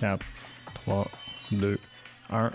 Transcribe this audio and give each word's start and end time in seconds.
4, 0.00 0.18
3, 0.86 1.08
2, 1.50 1.78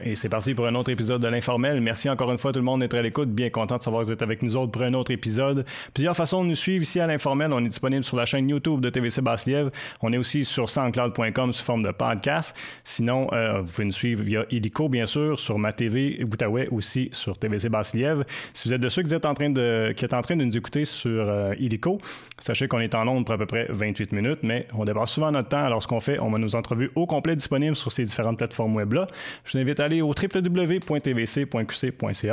et 0.03 0.15
c'est 0.15 0.29
parti 0.29 0.53
pour 0.53 0.67
un 0.67 0.75
autre 0.75 0.89
épisode 0.89 1.21
de 1.21 1.27
l'informel. 1.27 1.81
Merci 1.81 2.09
encore 2.09 2.31
une 2.31 2.37
fois 2.37 2.53
tout 2.53 2.59
le 2.59 2.65
monde 2.65 2.79
d'être 2.79 2.95
à 2.95 3.01
l'écoute. 3.01 3.29
Bien 3.29 3.49
content 3.49 3.77
de 3.77 3.83
savoir 3.83 4.03
que 4.03 4.07
vous 4.07 4.13
êtes 4.13 4.21
avec 4.21 4.41
nous 4.41 4.55
autres 4.55 4.71
pour 4.71 4.81
un 4.83 4.93
autre 4.93 5.11
épisode. 5.11 5.65
Plusieurs 5.93 6.15
façons 6.15 6.43
de 6.43 6.49
nous 6.49 6.55
suivre 6.55 6.83
ici 6.83 6.99
à 6.99 7.07
l'informel. 7.07 7.51
On 7.51 7.59
est 7.59 7.67
disponible 7.67 8.03
sur 8.03 8.15
la 8.15 8.25
chaîne 8.25 8.47
YouTube 8.47 8.79
de 8.79 8.89
TVC 8.89 9.21
Basse-Lièvre. 9.21 9.71
On 10.01 10.13
est 10.13 10.17
aussi 10.17 10.45
sur 10.45 10.69
soundcloud.com 10.69 11.51
sous 11.51 11.63
forme 11.63 11.83
de 11.83 11.91
podcast. 11.91 12.55
Sinon, 12.83 13.27
euh, 13.33 13.61
vous 13.61 13.71
pouvez 13.71 13.85
nous 13.85 13.91
suivre 13.91 14.23
via 14.23 14.45
Illico, 14.49 14.87
bien 14.87 15.05
sûr, 15.05 15.39
sur 15.39 15.59
ma 15.59 15.73
TV 15.73 16.23
Outaouais 16.23 16.69
aussi 16.69 17.09
sur 17.11 17.37
TVC 17.37 17.67
Basse-Lièvre. 17.67 18.23
Si 18.53 18.69
vous 18.69 18.73
êtes 18.73 18.81
de 18.81 18.89
ceux 18.89 19.03
qui 19.03 19.13
êtes 19.13 19.25
en 19.25 19.33
train 19.33 19.49
de, 19.49 19.93
qui 19.95 20.05
êtes 20.05 20.13
en 20.13 20.21
train 20.21 20.37
de 20.37 20.45
nous 20.45 20.55
écouter 20.55 20.85
sur 20.85 21.27
euh, 21.27 21.53
Illico, 21.59 21.99
sachez 22.39 22.67
qu'on 22.69 22.79
est 22.79 22.95
en 22.95 23.07
ondes 23.07 23.25
pour 23.25 23.35
à 23.35 23.37
peu 23.37 23.45
près 23.45 23.67
28 23.69 24.13
minutes, 24.13 24.39
mais 24.43 24.67
on 24.73 24.85
dépasse 24.85 25.11
souvent 25.11 25.31
notre 25.31 25.49
temps. 25.49 25.65
Alors, 25.65 25.83
ce 25.83 25.87
qu'on 25.87 25.99
fait, 25.99 26.19
on 26.19 26.29
va 26.29 26.37
nos 26.37 26.55
entrevues 26.55 26.91
au 26.95 27.05
complet 27.05 27.35
disponibles 27.35 27.75
sur 27.75 27.91
ces 27.91 28.05
différentes 28.05 28.37
plateformes 28.37 28.75
web-là. 28.75 29.07
Je 29.43 29.64
invite 29.65 29.79
à 29.79 29.85
aller 29.85 30.01
au 30.01 30.09
www.tvc.qc.ca 30.13 31.61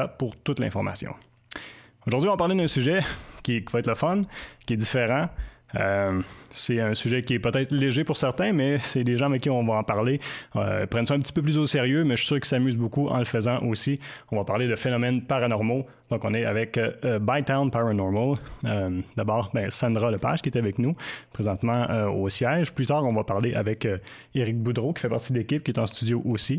pour 0.08 0.36
toute 0.36 0.58
l'information. 0.58 1.14
Aujourd'hui, 2.06 2.28
on 2.28 2.32
va 2.32 2.36
parler 2.36 2.56
d'un 2.56 2.66
sujet 2.66 3.00
qui, 3.42 3.64
va 3.72 3.78
être 3.78 3.86
le 3.86 3.94
fun, 3.94 4.20
qui 4.66 4.74
est 4.74 4.76
différent. 4.76 5.28
Euh, 5.74 6.20
c'est 6.50 6.80
un 6.80 6.92
sujet 6.92 7.22
qui 7.22 7.32
est 7.32 7.38
peut-être 7.38 7.70
léger 7.70 8.04
pour 8.04 8.18
certains, 8.18 8.52
mais 8.52 8.78
c'est 8.80 9.04
des 9.04 9.16
gens 9.16 9.24
avec 9.26 9.40
qui 9.40 9.48
on 9.48 9.64
va 9.64 9.76
en 9.76 9.82
parler. 9.82 10.20
Euh, 10.56 10.86
prennent 10.86 11.06
ça 11.06 11.14
un 11.14 11.20
petit 11.20 11.32
peu 11.32 11.40
plus 11.40 11.56
au 11.56 11.66
sérieux, 11.66 12.04
mais 12.04 12.16
je 12.16 12.20
suis 12.20 12.26
sûr 12.26 12.36
qu'ils 12.36 12.44
s'amusent 12.44 12.76
beaucoup 12.76 13.08
en 13.08 13.18
le 13.18 13.24
faisant 13.24 13.60
aussi. 13.62 13.98
On 14.30 14.36
va 14.36 14.44
parler 14.44 14.68
de 14.68 14.76
phénomènes 14.76 15.22
paranormaux. 15.22 15.86
Donc, 16.10 16.26
on 16.26 16.34
est 16.34 16.44
avec 16.44 16.76
euh, 16.76 17.18
Bytown 17.18 17.70
Paranormal. 17.70 18.36
Euh, 18.66 19.00
d'abord, 19.16 19.50
ben, 19.54 19.70
Sandra 19.70 20.10
Lepage 20.10 20.42
qui 20.42 20.50
est 20.50 20.58
avec 20.58 20.78
nous 20.78 20.92
présentement 21.32 21.86
au 22.12 22.28
siège. 22.28 22.74
Plus 22.74 22.84
tard, 22.86 23.04
on 23.04 23.14
va 23.14 23.24
parler 23.24 23.54
avec 23.54 23.88
Éric 24.34 24.58
Boudreau 24.58 24.92
qui 24.92 25.00
fait 25.00 25.08
partie 25.08 25.32
de 25.32 25.38
l'équipe, 25.38 25.64
qui 25.64 25.70
est 25.70 25.78
en 25.78 25.86
studio 25.86 26.20
aussi. 26.26 26.58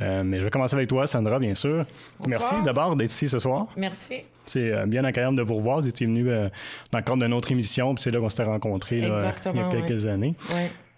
Euh, 0.00 0.22
mais 0.24 0.38
je 0.38 0.44
vais 0.44 0.50
commencer 0.50 0.74
avec 0.74 0.88
toi, 0.88 1.06
Sandra, 1.06 1.38
bien 1.38 1.54
sûr. 1.54 1.84
Merci 2.26 2.54
d'abord 2.64 2.96
d'être 2.96 3.10
ici 3.10 3.28
ce 3.28 3.38
soir. 3.38 3.66
Merci. 3.76 4.22
C'est 4.46 4.72
euh, 4.72 4.86
bien 4.86 5.04
agréable 5.04 5.36
de 5.36 5.42
vous 5.42 5.56
revoir. 5.56 5.80
Vous 5.80 5.88
étiez 5.88 6.06
venu 6.06 6.30
euh, 6.30 6.48
dans 6.92 6.98
le 6.98 7.04
cadre 7.04 7.22
d'une 7.24 7.34
autre 7.34 7.50
émission, 7.52 7.94
puis 7.94 8.02
c'est 8.02 8.10
là 8.10 8.20
qu'on 8.20 8.28
s'était 8.28 8.44
rencontrés 8.44 8.98
il 8.98 9.08
y 9.08 9.60
a 9.60 9.70
quelques 9.70 10.06
années. 10.06 10.34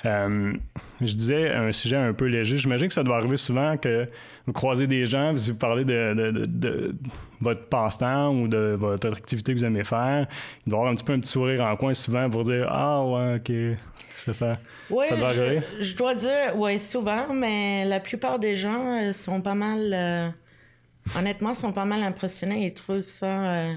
je 0.05 1.15
disais 1.15 1.51
un 1.51 1.73
sujet 1.73 1.97
un 1.97 2.13
peu 2.13 2.27
léger. 2.27 2.59
J'imagine 2.59 2.89
que 2.89 2.95
ça 2.95 3.03
doit 3.03 3.17
arriver 3.17 3.37
souvent 3.37 3.77
que 3.77 4.07
vous 4.47 4.53
croisez 4.53 4.87
des 4.87 5.07
gens, 5.07 5.35
vous 5.35 5.55
parlez 5.55 5.85
de, 5.85 6.95
votre 7.41 7.67
passe-temps 7.69 8.35
ou 8.35 8.49
de 8.49 8.77
votre 8.79 9.13
activité 9.13 9.55
que 9.55 9.59
vous 9.59 9.65
aimez 9.65 9.85
faire. 9.85 10.27
Il 10.67 10.71
doit 10.71 10.79
y 10.79 10.81
avoir 10.81 10.93
un 10.93 10.95
petit 10.95 11.05
peu 11.05 11.13
un 11.15 11.21
petit 11.21 11.31
sourire 11.31 11.65
en 11.65 11.75
coin 11.77 11.95
souvent 11.95 12.29
pour 12.29 12.45
dire 12.45 12.69
Ah 12.71 13.03
ouais, 13.05 13.37
ok, 13.37 14.35
ça. 14.35 14.59
Oui, 14.91 15.07
je, 15.81 15.97
dois 15.97 16.15
dire, 16.15 16.57
oui, 16.57 16.79
souvent, 16.79 17.33
mais 17.33 17.85
la 17.85 18.01
plupart 18.01 18.39
des 18.39 18.57
gens 18.57 18.99
euh, 18.99 19.13
sont 19.13 19.41
pas 19.41 19.55
mal, 19.55 19.93
euh, 19.93 20.29
honnêtement, 21.17 21.55
sont 21.55 21.73
pas 21.73 21.85
mal 21.85 22.03
impressionnés. 22.03 22.67
Ils 22.67 22.75
trouvent 22.75 23.01
ça 23.01 23.27
euh, 23.27 23.75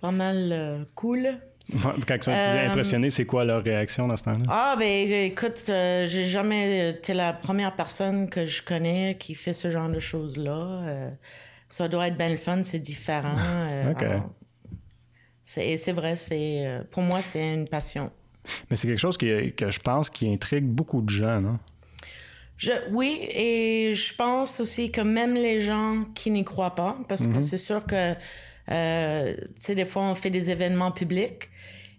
pas 0.00 0.12
mal 0.12 0.86
cool. 0.94 1.38
Quand 2.06 2.14
ils 2.14 2.22
sont 2.22 2.30
impressionnés, 2.30 3.10
c'est 3.10 3.26
quoi 3.26 3.44
leur 3.44 3.62
réaction 3.62 4.06
dans 4.06 4.16
ce 4.16 4.22
temps-là? 4.22 4.44
Ah, 4.48 4.76
ben 4.78 5.10
écoute, 5.10 5.64
j'ai 5.66 6.24
jamais 6.24 6.90
été 6.90 7.12
la 7.12 7.32
première 7.32 7.74
personne 7.74 8.30
que 8.30 8.46
je 8.46 8.62
connais 8.62 9.16
qui 9.18 9.34
fait 9.34 9.52
ce 9.52 9.70
genre 9.70 9.88
de 9.88 9.98
choses-là. 9.98 11.10
ça 11.68 11.88
doit 11.88 12.06
être 12.06 12.16
bien 12.16 12.30
le 12.30 12.36
fun, 12.36 12.62
c'est 12.62 12.78
différent. 12.78 13.36
OK. 13.90 14.04
C'est 15.42 15.92
vrai, 15.92 16.14
c'est 16.14 16.68
pour 16.92 17.02
moi, 17.02 17.20
c'est 17.20 17.52
une 17.52 17.68
passion. 17.68 18.12
Mais 18.70 18.76
c'est 18.76 18.86
quelque 18.88 18.98
chose 18.98 19.16
que 19.16 19.52
je 19.70 19.78
pense 19.80 20.10
qui 20.10 20.32
intrigue 20.32 20.64
beaucoup 20.64 21.02
de 21.02 21.10
gens, 21.10 21.40
non? 21.40 21.58
Je, 22.58 22.72
oui, 22.90 23.18
et 23.30 23.92
je 23.92 24.14
pense 24.14 24.60
aussi 24.60 24.90
que 24.90 25.02
même 25.02 25.34
les 25.34 25.60
gens 25.60 26.04
qui 26.14 26.30
n'y 26.30 26.44
croient 26.44 26.74
pas, 26.74 26.96
parce 27.08 27.26
que 27.26 27.34
mhm. 27.34 27.42
c'est 27.42 27.58
sûr 27.58 27.84
que, 27.84 28.14
euh, 28.70 29.34
tu 29.36 29.46
sais, 29.58 29.74
des 29.74 29.84
fois, 29.84 30.02
on 30.02 30.14
fait 30.14 30.30
des 30.30 30.50
événements 30.50 30.90
publics. 30.90 31.50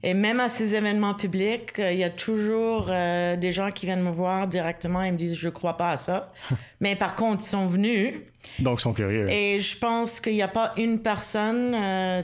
Et 0.03 0.13
même 0.13 0.39
à 0.39 0.47
ces 0.47 0.75
événements 0.75 1.15
publics, 1.15 1.79
euh, 1.79 1.91
il 1.91 1.99
y 1.99 2.03
a 2.03 2.09
toujours 2.09 2.87
euh, 2.89 3.35
des 3.35 3.51
gens 3.51 3.71
qui 3.71 3.87
viennent 3.87 4.03
me 4.03 4.11
voir 4.11 4.47
directement 4.47 5.01
et 5.01 5.11
me 5.11 5.17
disent 5.17 5.35
je 5.35 5.49
crois 5.49 5.75
pas 5.75 5.89
à 5.89 5.97
ça. 5.97 6.27
Mais 6.81 6.95
par 6.95 7.15
contre, 7.15 7.43
ils 7.43 7.49
sont 7.49 7.65
venus. 7.65 8.13
Donc, 8.59 8.79
ils 8.79 8.83
sont 8.83 8.93
curieux. 8.93 9.29
Et 9.29 9.59
je 9.59 9.77
pense 9.77 10.19
qu'il 10.19 10.33
n'y 10.33 10.43
a 10.43 10.47
pas 10.47 10.73
une 10.77 11.01
personne, 11.01 11.71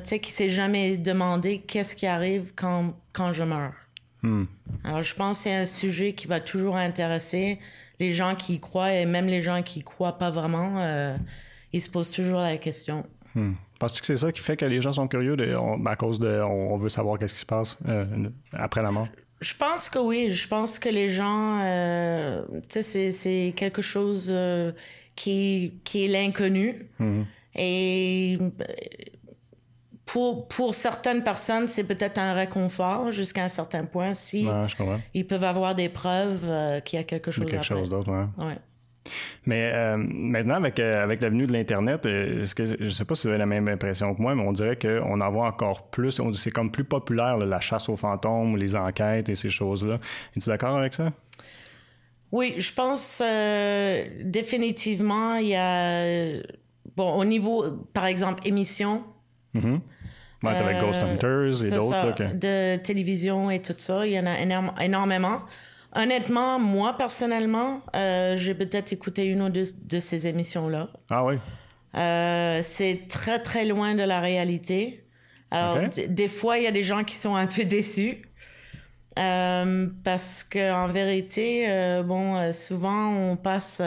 tu 0.04 0.10
sais, 0.10 0.20
qui 0.20 0.32
s'est 0.32 0.50
jamais 0.50 0.98
demandé 0.98 1.60
qu'est-ce 1.60 1.96
qui 1.96 2.06
arrive 2.06 2.52
quand, 2.56 2.94
quand 3.12 3.34
je 3.34 3.44
meurs. 3.44 3.74
Hmm. 4.24 4.46
Alors, 4.86 5.04
je 5.04 5.14
pense 5.14 5.40
que 5.40 5.44
c'est 5.44 5.54
un 5.54 5.66
sujet 5.66 6.14
qui 6.14 6.28
va 6.28 6.40
toujours 6.40 6.78
intéresser 6.78 7.60
les 8.00 8.14
gens 8.14 8.36
qui 8.36 8.56
y 8.56 8.60
croient 8.60 8.94
et 8.94 9.06
même 9.06 9.28
les 9.28 9.42
gens 9.42 9.62
qui 9.62 9.82
y 9.82 9.84
croient 9.84 10.18
pas 10.18 10.32
vraiment. 10.32 10.76
Euh, 10.78 11.16
ils 11.74 11.82
se 11.82 11.90
posent 11.90 12.12
toujours 12.12 12.40
la 12.40 12.58
question. 12.58 13.06
Hmm. 13.36 13.54
Penses-tu 13.80 14.00
que 14.00 14.08
c'est 14.08 14.18
ça 14.18 14.32
qui 14.32 14.42
fait 14.42 14.56
que 14.56 14.66
les 14.66 14.82
gens 14.82 14.94
sont 14.94 15.08
curieux 15.08 15.36
de, 15.36 15.54
à 15.86 15.96
cause 15.96 16.20
de 16.20 16.42
on, 16.42 16.78
veut 16.78 16.90
savoir 16.90 17.20
qu'est-ce 17.20 17.34
qui 17.34 17.42
se 17.42 17.46
passe 17.46 17.78
euh, 17.88 18.06
après 18.54 18.82
la 18.82 18.92
mort? 18.92 19.08
Je 19.42 19.54
pense 19.56 19.90
que 19.90 20.00
oui. 20.00 20.32
Je 20.32 20.48
pense 20.48 20.80
que 20.80 20.88
les 20.88 21.10
gens, 21.10 21.60
euh, 21.62 22.44
tu 22.70 22.82
sais, 22.82 23.12
c'est 23.12 23.54
quelque 23.58 23.82
chose 23.82 24.34
qui, 25.16 25.74
qui 25.84 26.06
est 26.06 26.08
l'inconnu. 26.08 26.88
Hmm. 27.00 27.24
Et 27.56 28.40
pour, 30.06 30.48
pour 30.48 30.76
certaines 30.76 31.24
personnes, 31.24 31.68
c'est 31.68 31.84
peut-être 31.84 32.18
un 32.18 32.34
réconfort 32.34 33.12
jusqu'à 33.12 33.44
un 33.44 33.50
certain 33.50 33.86
point 33.86 34.14
si 34.14 34.48
ils 35.14 35.26
peuvent 35.26 35.44
avoir 35.44 35.76
des 35.76 35.90
preuves 35.90 36.44
euh, 36.44 36.80
qu'il 36.82 36.98
y 36.98 37.02
a 37.02 37.06
quelque 37.06 37.32
chose, 37.32 37.46
quelque 37.46 37.64
chose 37.64 37.90
d'autre. 37.90 38.12
Ouais. 38.12 38.58
Mais 39.46 39.72
euh, 39.74 39.96
maintenant, 39.98 40.56
avec, 40.56 40.80
euh, 40.80 41.04
avec 41.04 41.22
l'avenue 41.22 41.46
de 41.46 41.54
l'Internet, 41.54 42.06
est-ce 42.06 42.56
que 42.56 42.66
je 42.66 42.90
sais 42.90 43.06
pas 43.06 43.16
si 43.16 43.24
vous 43.24 43.30
avez 43.30 43.40
la 43.40 43.46
même 43.46 43.68
impression 43.68 44.14
que 44.14 44.22
moi, 44.22 44.36
mais 44.36 44.44
on 44.44 44.54
dirait 44.54 44.78
qu'on 44.78 45.20
en 45.20 45.32
voit 45.32 45.48
encore 45.48 45.90
plus. 45.90 46.22
C'est 46.34 46.52
comme 46.52 46.72
plus 46.72 46.86
populaire 46.86 47.38
la 47.38 47.60
chasse 47.60 47.90
aux 47.90 47.98
fantômes, 47.98 48.58
les 48.58 48.76
enquêtes 48.76 49.30
et 49.30 49.36
ces 49.36 49.50
choses-là. 49.50 49.98
Es-tu 50.36 50.50
d'accord 50.50 50.78
avec 50.78 50.94
ça? 50.94 51.12
Oui, 52.32 52.56
je 52.58 52.74
pense 52.74 53.22
définitivement, 54.24 55.36
il 55.36 55.48
y 55.48 55.56
a. 55.56 56.42
Bon, 56.96 57.14
au 57.14 57.26
niveau, 57.26 57.72
par 57.94 58.06
exemple, 58.06 58.48
émission. 58.48 59.04
Mm-hmm. 59.56 59.80
Ouais, 60.44 60.56
avec 60.56 60.80
Ghost 60.80 61.02
euh, 61.02 61.14
Hunters 61.14 61.64
et 61.64 61.72
d'autres. 61.72 62.36
De 62.36 62.76
télévision 62.78 63.50
et 63.50 63.62
tout 63.62 63.74
ça, 63.78 64.06
il 64.06 64.12
y 64.12 64.20
en 64.20 64.26
a 64.26 64.38
énormément. 64.84 65.42
Honnêtement, 65.96 66.60
moi, 66.60 66.98
personnellement, 66.98 67.82
euh, 67.96 68.36
j'ai 68.36 68.54
peut-être 68.54 68.92
écouté 68.92 69.26
une 69.26 69.42
ou 69.42 69.50
deux 69.50 69.66
de 69.86 70.00
ces 70.00 70.28
émissions-là. 70.28 70.90
Ah 71.10 71.24
oui? 71.24 71.36
Euh, 71.96 72.60
c'est 72.64 73.08
très, 73.08 73.40
très 73.40 73.66
loin 73.66 73.96
de 73.96 74.04
la 74.04 74.20
réalité. 74.20 75.06
Alors, 75.52 75.78
des 76.08 76.28
fois, 76.28 76.58
il 76.58 76.64
y 76.64 76.68
a 76.68 76.72
des 76.72 76.84
gens 76.84 77.04
qui 77.04 77.16
sont 77.16 77.36
un 77.36 77.46
peu 77.46 77.64
déçus. 77.64 78.24
parce 79.16 80.44
qu'en 80.44 80.88
vérité, 80.88 82.02
bon, 82.04 82.52
souvent, 82.52 83.10
on 83.10 83.38
passe 83.38 83.80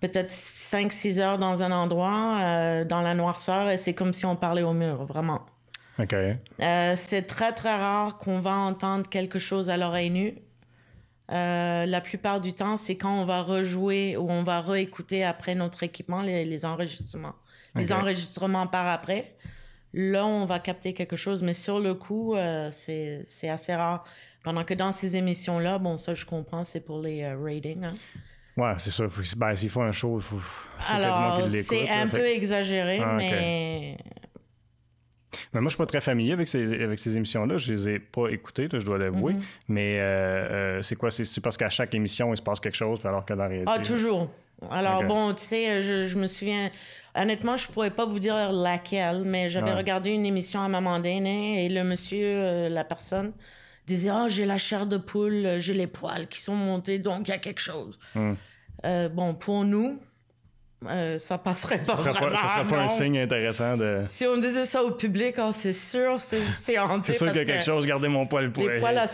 peut-être 0.00 0.30
5-6 0.30 1.20
heures 1.20 1.38
dans 1.38 1.62
un 1.62 1.72
endroit, 1.72 2.38
euh, 2.40 2.84
dans 2.84 3.00
la 3.00 3.14
noirceur, 3.14 3.70
et 3.70 3.78
c'est 3.78 3.94
comme 3.94 4.12
si 4.12 4.26
on 4.26 4.36
parlait 4.36 4.62
au 4.62 4.72
mur, 4.72 5.04
vraiment. 5.04 5.42
OK. 5.98 6.14
Euh, 6.14 6.92
c'est 6.96 7.22
très, 7.22 7.52
très 7.52 7.74
rare 7.74 8.18
qu'on 8.18 8.40
va 8.40 8.52
entendre 8.52 9.08
quelque 9.08 9.38
chose 9.38 9.70
à 9.70 9.76
l'oreille 9.76 10.10
nue. 10.10 10.34
Euh, 11.32 11.86
la 11.86 12.00
plupart 12.00 12.40
du 12.40 12.52
temps, 12.52 12.76
c'est 12.76 12.96
quand 12.96 13.20
on 13.20 13.24
va 13.24 13.42
rejouer 13.42 14.16
ou 14.16 14.30
on 14.30 14.42
va 14.42 14.60
réécouter 14.60 15.24
après 15.24 15.54
notre 15.54 15.82
équipement 15.82 16.22
les, 16.22 16.64
enregistrements. 16.64 17.34
Les 17.74 17.92
enregistrements 17.92 18.66
par 18.66 18.86
après. 18.86 19.34
Là, 19.92 20.26
on 20.26 20.44
va 20.44 20.58
capter 20.58 20.92
quelque 20.92 21.16
chose, 21.16 21.42
mais 21.42 21.54
sur 21.54 21.80
le 21.80 21.94
coup, 21.94 22.36
c'est 22.70 23.48
assez 23.48 23.74
rare. 23.74 24.04
Pendant 24.44 24.62
que 24.62 24.74
dans 24.74 24.92
ces 24.92 25.16
émissions-là, 25.16 25.78
bon, 25.78 25.96
ça, 25.96 26.14
je 26.14 26.26
comprends, 26.26 26.62
c'est 26.62 26.80
pour 26.80 27.00
les 27.00 27.26
ratings. 27.34 27.84
Hein. 27.84 27.94
Ouais, 28.56 28.72
c'est 28.78 28.90
ça. 28.90 29.04
Ben, 29.36 29.54
s'il 29.54 29.68
faut 29.68 29.82
un 29.82 29.92
show, 29.92 30.16
il 30.16 30.22
faut, 30.22 30.38
faut 30.38 30.92
Alors, 30.92 31.42
c'est 31.50 31.90
un 31.90 32.08
peu 32.08 32.24
exagéré, 32.24 33.00
ah, 33.02 33.14
mais... 33.16 33.98
Mais 35.52 35.60
moi, 35.60 35.68
je 35.68 35.74
suis 35.74 35.82
pas 35.82 35.86
très 35.86 36.00
familier 36.00 36.32
avec 36.32 36.48
ces, 36.48 36.72
avec 36.82 36.98
ces 36.98 37.16
émissions-là. 37.16 37.58
Je 37.58 37.72
les 37.72 37.88
ai 37.90 37.98
pas 37.98 38.28
écoutées, 38.28 38.68
je 38.72 38.84
dois 38.84 38.98
l'avouer. 38.98 39.34
Mm-hmm. 39.34 39.42
Mais 39.68 39.98
euh, 40.00 40.04
euh, 40.04 40.82
c'est 40.82 40.96
quoi? 40.96 41.10
C'est 41.10 41.40
parce 41.40 41.58
qu'à 41.58 41.68
chaque 41.68 41.94
émission, 41.94 42.32
il 42.32 42.36
se 42.38 42.42
passe 42.42 42.58
quelque 42.58 42.76
chose, 42.76 43.04
alors 43.04 43.24
que 43.24 43.34
la 43.34 43.46
réalité... 43.46 43.70
Ah, 43.74 43.78
toujours. 43.78 44.30
Alors, 44.70 45.04
bon, 45.04 45.34
tu 45.34 45.42
sais, 45.42 45.82
je, 45.82 46.06
je, 46.06 46.16
me 46.16 46.26
souviens... 46.26 46.70
Honnêtement, 47.14 47.58
je 47.58 47.68
pourrais 47.68 47.90
pas 47.90 48.06
vous 48.06 48.18
dire 48.18 48.52
laquelle, 48.52 49.22
mais 49.24 49.50
j'avais 49.50 49.72
regardé 49.74 50.10
une 50.10 50.24
émission 50.24 50.60
à 50.60 50.64
un 50.64 50.68
moment 50.68 50.96
donné 50.96 51.66
et 51.66 51.68
le 51.68 51.84
monsieur, 51.84 52.26
euh, 52.26 52.68
la 52.68 52.84
personne 52.84 53.32
disait 53.86 54.10
oh 54.12 54.28
j'ai 54.28 54.44
la 54.44 54.58
chair 54.58 54.86
de 54.86 54.96
poule, 54.96 55.56
j'ai 55.58 55.74
les 55.74 55.86
poils 55.86 56.28
qui 56.28 56.40
sont 56.40 56.56
montés, 56.56 56.98
donc 56.98 57.28
il 57.28 57.30
y 57.30 57.34
a 57.34 57.38
quelque 57.38 57.60
chose. 57.60 57.98
Hmm. 58.14 58.34
Euh, 58.84 59.08
bon, 59.08 59.34
pour 59.34 59.64
nous, 59.64 60.00
euh, 60.84 61.18
ça 61.18 61.38
passerait 61.38 61.82
pas 61.82 61.96
ça 61.96 62.12
vraiment. 62.12 62.36
ça 62.36 62.48
serait 62.48 62.66
pas 62.66 62.82
un 62.82 62.88
signe 62.88 63.18
intéressant 63.18 63.76
de. 63.76 64.02
Si 64.08 64.26
on 64.26 64.36
disait 64.36 64.66
ça 64.66 64.82
au 64.82 64.90
public, 64.92 65.36
oh, 65.38 65.50
c'est 65.52 65.72
sûr, 65.72 66.18
c'est 66.18 66.78
hanté. 66.78 67.12
c'est 67.12 67.18
sûr 67.18 67.26
qu'il 67.28 67.36
y 67.36 67.40
a 67.40 67.44
quelque 67.44 67.64
chose, 67.64 67.86
gardez 67.86 68.08
mon 68.08 68.26
poil 68.26 68.52
pour 68.52 68.68
Les 68.68 68.78
poils 68.78 68.98
à 68.98 69.06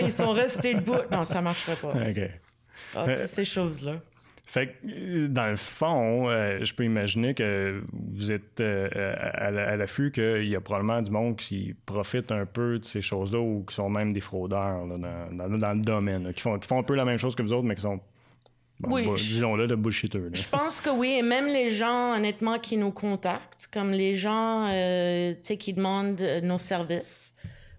ils 0.00 0.12
sont 0.12 0.32
restés 0.32 0.74
debout. 0.74 0.94
Non, 1.10 1.24
ça 1.24 1.40
marcherait 1.40 1.76
pas. 1.76 1.88
OK. 2.08 2.30
Ah, 2.94 3.04
Euh, 3.08 3.26
ces 3.26 3.44
choses-là. 3.44 3.96
Fait 4.50 4.68
que, 4.68 4.72
euh, 4.88 5.28
dans 5.28 5.46
le 5.48 5.56
fond, 5.56 6.30
euh, 6.30 6.64
je 6.64 6.72
peux 6.74 6.82
imaginer 6.84 7.34
que 7.34 7.82
vous 7.92 8.32
êtes 8.32 8.60
euh, 8.62 8.88
à, 9.34 9.50
la- 9.50 9.68
à 9.68 9.76
l'affût 9.76 10.10
qu'il 10.10 10.48
y 10.48 10.56
a 10.56 10.60
probablement 10.62 11.02
du 11.02 11.10
monde 11.10 11.36
qui 11.36 11.74
profite 11.84 12.32
un 12.32 12.46
peu 12.46 12.78
de 12.78 12.84
ces 12.86 13.02
choses-là 13.02 13.38
ou 13.40 13.62
qui 13.68 13.74
sont 13.74 13.90
même 13.90 14.10
des 14.12 14.20
fraudeurs 14.22 14.86
là, 14.86 14.96
dans, 14.96 15.48
dans- 15.48 15.58
dans 15.58 15.72
le 15.74 15.80
domaine, 15.82 16.24
là, 16.24 16.32
qui, 16.32 16.40
font, 16.40 16.58
qui 16.58 16.66
font 16.66 16.78
un 16.78 16.82
peu 16.82 16.94
la 16.94 17.04
même 17.04 17.18
chose 17.18 17.34
que 17.34 17.42
vous 17.42 17.52
autres, 17.52 17.66
mais 17.66 17.74
qui 17.74 17.82
sont, 17.82 18.00
bon, 18.80 18.94
Oui, 18.94 19.06
disons-le, 19.16 19.66
de 19.66 19.74
bullshitters. 19.74 20.18
là. 20.18 20.28
Je 20.32 20.48
pense 20.48 20.80
que 20.80 20.88
oui, 20.88 21.16
et 21.18 21.22
même 21.22 21.44
les 21.46 21.68
gens, 21.68 22.14
honnêtement, 22.16 22.58
qui 22.58 22.78
nous 22.78 22.90
contactent, 22.90 23.68
comme 23.70 23.90
les 23.90 24.16
gens, 24.16 24.66
euh, 24.70 25.32
tu 25.34 25.38
sais, 25.42 25.56
qui 25.58 25.74
demandent 25.74 26.22
nos 26.42 26.58
services, 26.58 27.34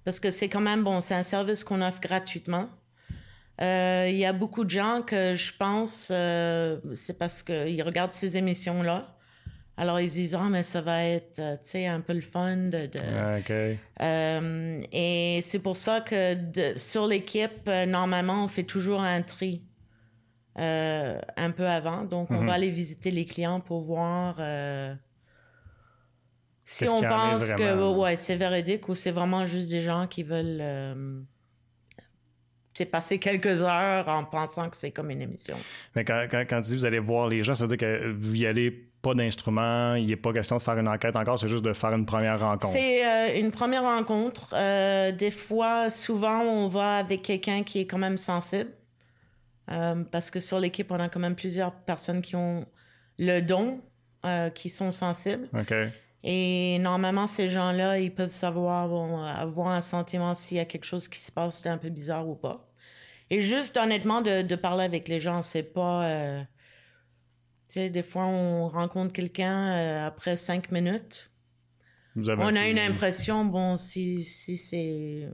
parce 0.05 0.19
que 0.19 0.29
c'est 0.29 0.49
quand 0.49 0.61
même, 0.61 0.83
bon, 0.83 1.01
c'est 1.01 1.15
un 1.15 1.23
service 1.23 1.63
qu'on 1.63 1.81
offre 1.81 1.99
gratuitement. 1.99 2.69
Euh, 3.61 4.07
Il 4.09 4.15
y 4.17 4.25
a 4.25 4.33
beaucoup 4.33 4.63
de 4.63 4.69
gens 4.69 5.01
que 5.05 5.35
je 5.35 5.51
pense, 5.57 6.09
euh, 6.11 6.79
c'est 6.95 7.17
parce 7.17 7.43
qu'ils 7.43 7.81
regardent 7.83 8.13
ces 8.13 8.37
émissions-là. 8.37 9.15
Alors, 9.75 9.99
ils 10.01 10.09
disent, 10.09 10.35
ah, 10.35 10.47
mais 10.49 10.63
ça 10.63 10.81
va 10.81 11.03
être, 11.05 11.39
euh, 11.39 11.55
tu 11.63 11.69
sais, 11.69 11.87
un 11.87 12.01
peu 12.01 12.13
le 12.13 12.21
fun 12.21 12.57
de... 12.57 12.87
de- 12.87 12.99
Ah, 13.17 13.37
OK. 13.39 13.51
Euh, 14.01 14.81
et 14.91 15.39
c'est 15.41 15.59
pour 15.59 15.77
ça 15.77 16.01
que 16.01 16.33
de- 16.33 16.77
sur 16.77 17.07
l'équipe, 17.07 17.67
euh, 17.67 17.85
normalement, 17.85 18.43
on 18.43 18.47
fait 18.49 18.63
toujours 18.63 19.01
un 19.01 19.21
tri 19.21 19.63
un 20.55 21.51
peu 21.55 21.65
avant. 21.67 22.03
Donc, 22.03 22.29
on 22.31 22.41
Mhm. 22.41 22.47
va 22.47 22.53
aller 22.53 22.69
visiter 22.69 23.11
les 23.11 23.23
clients 23.23 23.61
pour 23.61 23.81
voir 23.81 24.35
si 26.65 26.87
on 26.89 27.01
pense 27.01 27.43
que 27.53 27.97
ouais, 27.97 28.15
c'est 28.17 28.35
véridique 28.35 28.89
ou 28.89 28.95
c'est 28.95 29.11
vraiment 29.11 29.45
juste 29.45 29.69
des 29.71 29.79
gens 29.81 30.05
qui 30.07 30.23
veulent 30.23 30.61
sais, 32.79 32.85
passer 32.85 33.19
quelques 33.19 33.61
heures 33.63 34.07
en 34.07 34.23
pensant 34.23 34.69
que 34.69 34.75
c'est 34.75 34.91
comme 34.91 35.11
une 35.11 35.21
émission. 35.21 35.55
Mais 35.95 36.03
quand, 36.03 36.25
quand, 36.29 36.43
quand 36.49 36.61
tu 36.61 36.69
dis 36.69 36.77
vous 36.77 36.85
allez 36.85 36.99
voir 36.99 37.27
les 37.27 37.43
gens, 37.43 37.55
ça 37.55 37.65
veut 37.65 37.75
dire 37.75 37.77
que 37.77 38.11
vous 38.11 38.35
y 38.35 38.45
allez 38.45 38.89
pas 39.01 39.13
d'instrument, 39.13 39.95
il 39.95 40.07
n'est 40.07 40.15
pas 40.15 40.33
question 40.33 40.57
de 40.57 40.61
faire 40.61 40.77
une 40.77 40.87
enquête 40.87 41.15
encore, 41.15 41.39
c'est 41.39 41.47
juste 41.47 41.63
de 41.63 41.73
faire 41.73 41.93
une 41.93 42.05
première 42.05 42.39
rencontre. 42.39 42.67
C'est 42.67 43.05
euh, 43.05 43.39
une 43.39 43.51
première 43.51 43.83
rencontre. 43.83 44.53
Euh, 44.53 45.11
des 45.11 45.31
fois, 45.31 45.89
souvent, 45.89 46.41
on 46.41 46.67
va 46.67 46.97
avec 46.97 47.21
quelqu'un 47.21 47.63
qui 47.63 47.79
est 47.79 47.85
quand 47.85 47.97
même 47.97 48.17
sensible. 48.17 48.69
Euh, 49.71 50.03
parce 50.11 50.31
que 50.31 50.39
sur 50.39 50.59
l'équipe, 50.59 50.91
on 50.91 50.99
a 50.99 51.09
quand 51.09 51.19
même 51.19 51.35
plusieurs 51.35 51.71
personnes 51.71 52.21
qui 52.21 52.35
ont 52.35 52.65
le 53.19 53.39
don, 53.41 53.81
qui 54.53 54.69
sont 54.69 54.91
sensibles. 54.91 55.47
OK. 55.53 55.73
Et 56.23 56.77
normalement, 56.79 57.27
ces 57.27 57.49
gens-là, 57.49 57.99
ils 57.99 58.13
peuvent 58.13 58.31
savoir, 58.31 58.89
bon, 58.89 59.23
avoir 59.23 59.69
un 59.69 59.79
sentiment 59.79 60.35
s'il 60.35 60.57
y 60.57 60.59
a 60.59 60.65
quelque 60.65 60.85
chose 60.85 61.07
qui 61.07 61.19
se 61.19 61.31
passe 61.31 61.61
d'un 61.61 61.77
peu 61.77 61.89
bizarre 61.89 62.27
ou 62.27 62.35
pas. 62.35 62.68
Et 63.29 63.41
juste 63.41 63.77
honnêtement, 63.77 64.21
de, 64.21 64.41
de 64.41 64.55
parler 64.55 64.83
avec 64.83 65.07
les 65.07 65.19
gens, 65.19 65.41
c'est 65.41 65.63
pas. 65.63 66.05
euh, 66.09 66.41
tu 67.67 67.73
sais, 67.75 67.89
des 67.89 68.01
fois, 68.01 68.25
on 68.25 68.67
rencontre 68.67 69.13
quelqu'un 69.13 69.73
euh, 69.73 70.07
après 70.07 70.37
cinq 70.37 70.71
minutes. 70.71 71.31
Vous 72.15 72.29
avez 72.29 72.43
On 72.43 72.55
a 72.55 72.67
une 72.67 72.79
impression, 72.79 73.45
bon, 73.45 73.77
si, 73.77 74.23
si 74.23 74.57
c'est. 74.57 75.29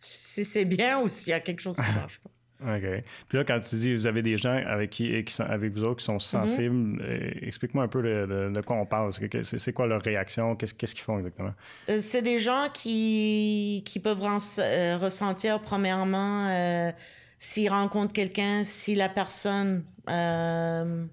Si 0.00 0.44
c'est 0.44 0.64
bien 0.64 1.00
ou 1.02 1.08
s'il 1.08 1.30
y 1.30 1.32
a 1.32 1.40
quelque 1.40 1.60
chose 1.60 1.76
qui 1.76 1.94
marche 1.94 2.20
pas. 2.20 2.30
OK. 2.62 3.02
Puis 3.28 3.38
là, 3.38 3.44
quand 3.44 3.58
tu 3.60 3.76
dis 3.76 3.94
vous 3.94 4.06
avez 4.06 4.20
des 4.22 4.36
gens 4.36 4.52
avec 4.66 4.90
qui, 4.90 5.24
qui 5.24 5.32
sont 5.32 5.44
avec 5.44 5.72
vous 5.72 5.82
autres 5.84 6.00
qui 6.00 6.04
sont 6.04 6.18
sensibles, 6.18 7.00
euh, 7.02 7.30
explique-moi 7.42 7.84
un 7.84 7.88
peu 7.88 8.02
de, 8.02 8.26
de- 8.26 8.52
de 8.54 8.60
quoi 8.60 8.76
on 8.76 8.84
parle. 8.86 9.10
C'est, 9.42 9.72
quoi 9.72 9.86
leur 9.86 10.02
réaction? 10.02 10.56
Qu'est-ce, 10.56 10.74
qu'ils 10.74 10.98
font 11.04 11.18
exactement? 11.18 11.54
Euh, 11.88 11.98
C'est 12.02 12.22
des 12.22 12.38
gens 12.38 12.66
qui, 12.72 13.82
qui 13.86 13.98
peuvent 13.98 14.22
euh, 14.58 14.98
ressentir, 14.98 15.60
premièrement, 15.60 16.48
euh, 16.50 16.90
s'ils 17.38 17.70
rencontrent 17.70 18.12
quelqu'un, 18.12 18.62
si 18.64 18.94
la 18.94 19.08
personne. 19.08 19.84
euh, 20.10 21.04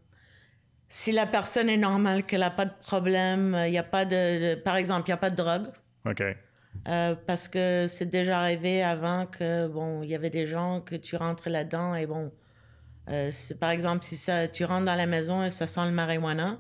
si 0.89 1.11
la 1.11 1.25
personne 1.25 1.69
est 1.69 1.77
normale, 1.77 2.23
qu'elle 2.23 2.39
n'a 2.39 2.49
pas 2.49 2.65
de 2.65 2.73
problème, 2.81 3.55
il 3.67 3.73
y 3.73 3.77
a 3.77 3.83
pas 3.83 4.05
de, 4.05 4.55
de- 4.55 4.55
Par 4.55 4.77
exemple, 4.77 5.03
il 5.07 5.11
n'y 5.11 5.13
a 5.13 5.17
pas 5.17 5.29
de 5.29 5.35
drogue. 5.35 5.67
OK. 6.09 6.23
Euh, 6.88 7.15
parce 7.25 7.47
que 7.47 7.85
c'est 7.88 8.09
déjà 8.09 8.39
arrivé 8.39 8.83
avant 8.83 9.25
que, 9.25 9.68
bon, 9.68 10.03
il 10.03 10.09
y 10.09 10.15
avait 10.15 10.29
des 10.29 10.47
gens 10.47 10.81
que 10.81 10.95
tu 10.95 11.15
rentres 11.15 11.50
là-dedans 11.50 11.95
et 11.95 12.06
bon, 12.06 12.31
euh, 13.09 13.31
par 13.59 13.71
exemple, 13.71 14.03
si 14.03 14.15
ça, 14.15 14.47
tu 14.47 14.65
rentres 14.65 14.85
dans 14.85 14.95
la 14.95 15.06
maison 15.06 15.44
et 15.44 15.50
ça 15.50 15.68
sent 15.68 15.85
le 15.85 15.91
marijuana, 15.91 16.57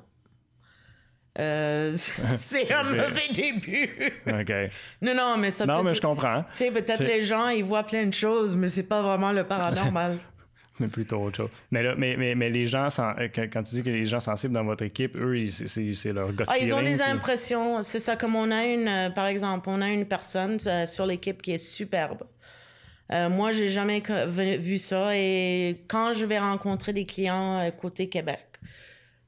euh, 1.39 1.95
c'est 2.35 2.73
un 2.73 2.83
mauvais 2.83 3.29
début. 3.33 3.89
OK. 4.27 4.53
non, 5.01 5.13
non, 5.15 5.37
mais 5.37 5.51
ça 5.51 5.65
non, 5.65 5.83
mais 5.83 5.95
je 5.95 6.01
comprends. 6.01 6.43
Tu 6.53 6.65
sais, 6.65 6.71
peut-être 6.71 7.03
les 7.03 7.21
gens, 7.21 7.49
ils 7.49 7.63
voient 7.63 7.83
plein 7.83 8.05
de 8.05 8.13
choses, 8.13 8.55
mais 8.55 8.69
c'est 8.69 8.83
pas 8.83 9.01
vraiment 9.01 9.31
le 9.31 9.43
paranormal. 9.43 10.17
Mais 10.79 10.87
plutôt 10.87 11.17
autre 11.17 11.37
chose. 11.37 11.49
Mais, 11.71 11.81
là, 11.83 11.95
mais, 11.97 12.15
mais, 12.17 12.35
mais 12.35 12.49
les 12.49 12.67
gens, 12.67 12.87
euh, 12.99 13.27
quand, 13.51 13.63
tu 13.63 13.75
dis 13.75 13.83
que 13.83 13.89
les 13.89 14.05
gens 14.05 14.19
sensibles 14.19 14.53
dans 14.53 14.63
votre 14.63 14.83
équipe, 14.83 15.15
eux, 15.15 15.37
ils- 15.39 15.95
c'est, 15.95 16.13
leur 16.13 16.31
gut 16.31 16.43
Ah, 16.47 16.57
ils 16.59 16.73
ont 16.73 16.81
des 16.81 17.01
impressions. 17.01 17.83
C'est 17.83 17.99
ça, 17.99 18.15
comme 18.15 18.35
on 18.35 18.51
a 18.51 18.65
une, 18.65 18.87
euh, 18.87 19.09
par 19.09 19.25
exemple, 19.27 19.69
on 19.69 19.81
a 19.81 19.89
une 19.89 20.05
personne 20.05 20.57
euh, 20.67 20.85
sur 20.85 21.05
l'équipe 21.05 21.41
qui 21.41 21.53
est 21.53 21.57
superbe. 21.57 22.23
Euh, 23.11 23.29
moi, 23.29 23.53
j'ai 23.53 23.69
jamais 23.69 24.03
vu 24.59 24.77
ça. 24.77 25.15
Et 25.15 25.83
quand 25.87 26.13
je 26.13 26.25
vais 26.25 26.39
rencontrer 26.39 26.93
des 26.93 27.05
clients 27.05 27.71
côté 27.79 28.09
Québec, 28.09 28.45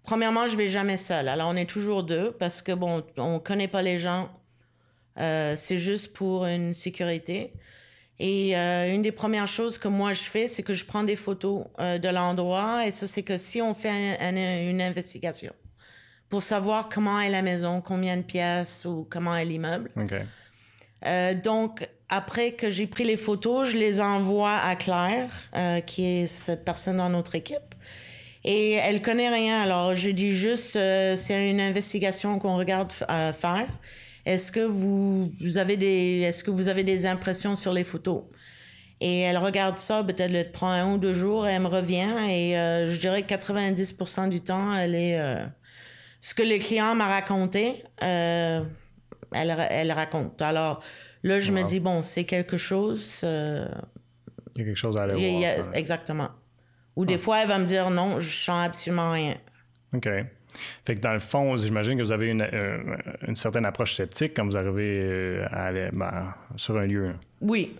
premièrement, 0.03 0.47
je 0.47 0.57
vais 0.57 0.67
jamais 0.67 0.97
seule. 0.97 1.27
Alors, 1.29 1.49
on 1.49 1.55
est 1.55 1.69
toujours 1.69 2.03
deux 2.03 2.31
parce 2.31 2.61
que, 2.61 2.73
bon, 2.73 3.03
on 3.17 3.39
connaît 3.39 3.67
pas 3.69 3.81
les 3.81 3.97
gens. 3.97 4.29
Euh, 5.17 5.55
c'est 5.57 5.79
juste 5.79 6.13
pour 6.13 6.45
une 6.45 6.73
sécurité. 6.73 7.51
Et 8.21 8.57
euh, 8.57 8.93
une 8.93 9.01
des 9.01 9.13
premières 9.13 9.47
choses 9.47 9.77
que 9.77 9.87
moi 9.87 10.11
je 10.13 10.23
fais, 10.23 10.47
c'est 10.49 10.61
que 10.63 10.73
je 10.73 10.83
prends 10.85 11.03
des 11.03 11.15
photos 11.15 11.63
euh, 11.79 11.97
de 11.99 12.09
l'endroit. 12.09 12.85
Et 12.85 12.91
ça, 12.91 13.07
c'est 13.07 13.23
que 13.23 13.37
si 13.37 13.61
on 13.61 13.73
fait 13.73 13.89
un- 13.89 14.17
un- 14.35 14.69
une 14.69 14.81
investigation 14.81 15.53
pour 16.29 16.43
savoir 16.43 16.89
comment 16.89 17.19
est 17.21 17.29
la 17.29 17.41
maison, 17.41 17.81
combien 17.81 18.17
de 18.17 18.21
pièces 18.23 18.85
ou 18.85 19.07
comment 19.09 19.35
est 19.37 19.45
l'immeuble. 19.45 19.89
Euh, 21.05 21.33
donc, 21.33 21.87
après 22.09 22.51
que 22.51 22.69
j'ai 22.69 22.87
pris 22.87 23.05
les 23.05 23.15
photos, 23.17 23.69
je 23.69 23.77
les 23.77 24.01
envoie 24.01 24.57
à 24.57 24.75
Claire, 24.75 25.29
qui 25.85 26.03
est 26.05 26.27
cette 26.27 26.65
personne 26.65 26.97
dans 26.97 27.09
notre 27.09 27.35
équipe. 27.35 27.73
Et 28.43 28.73
elle 28.73 29.01
connaît 29.01 29.29
rien. 29.29 29.61
Alors, 29.61 29.95
je 29.95 30.09
dis 30.09 30.31
juste, 30.33 30.71
c'est 30.73 31.49
une 31.49 31.61
investigation 31.61 32.37
qu'on 32.39 32.57
regarde 32.57 32.91
faire. 32.91 33.67
Est-ce 34.29 34.51
que 34.51 34.59
vous, 34.59 35.33
vous 35.41 35.57
avez 35.57 35.75
des, 35.75 36.19
est-ce 36.21 36.43
que 36.43 36.51
vous 36.51 36.67
avez 36.67 36.83
des 36.83 37.07
impressions 37.07 37.55
sur 37.55 37.73
les 37.73 37.83
photos? 37.83 38.25
Et 39.01 39.21
elle 39.21 39.37
regarde 39.39 39.79
ça, 39.79 40.03
peut-être 40.03 40.31
elle 40.35 40.51
prend 40.51 40.69
un 40.69 40.93
ou 40.93 40.97
deux 40.99 41.15
jours, 41.15 41.47
elle 41.47 41.63
me 41.63 41.67
revient 41.67 42.11
et 42.29 42.55
euh, 42.55 42.91
je 42.91 42.99
dirais 42.99 43.23
que 43.23 43.33
90% 43.33 44.29
du 44.29 44.41
temps, 44.41 44.71
elle 44.71 44.93
est 44.93 45.19
euh, 45.19 45.43
ce 46.21 46.35
que 46.35 46.43
le 46.43 46.59
client 46.59 46.93
m'a 46.93 47.07
raconté, 47.07 47.83
euh, 48.03 48.61
elle, 49.31 49.67
elle 49.71 49.91
raconte. 49.93 50.39
Alors 50.43 50.83
là, 51.23 51.39
je 51.39 51.51
me 51.51 51.63
dis 51.63 51.79
bon, 51.79 52.03
c'est 52.03 52.25
quelque 52.25 52.57
chose. 52.57 53.21
Il 53.23 54.57
y 54.57 54.61
a 54.61 54.65
quelque 54.65 54.75
chose 54.75 54.95
à 54.95 55.03
aller 55.03 55.45
a- 55.45 55.55
voir. 55.55 55.71
ça. 55.73 55.79
exactement. 55.79 56.29
Ou 56.95 57.05
des 57.05 57.17
fois, 57.17 57.41
elle 57.41 57.47
va 57.47 57.57
me 57.57 57.65
dire 57.65 57.89
non, 57.89 58.19
je 58.19 58.29
sens 58.29 58.63
absolument 58.67 59.11
rien. 59.11 59.37
OK. 59.95 60.07
Fait 60.85 60.95
que 60.95 61.01
dans 61.01 61.13
le 61.13 61.19
fond, 61.19 61.57
j'imagine 61.57 61.97
que 61.97 62.03
vous 62.03 62.11
avez 62.11 62.29
une, 62.29 62.41
euh, 62.41 62.97
une 63.27 63.35
certaine 63.35 63.65
approche 63.65 63.95
sceptique 63.95 64.33
quand 64.35 64.45
vous 64.45 64.57
arrivez 64.57 64.99
euh, 65.01 65.45
à 65.51 65.65
aller, 65.65 65.89
ben, 65.93 66.33
sur 66.55 66.77
un 66.77 66.85
lieu. 66.85 67.13
Oui. 67.41 67.75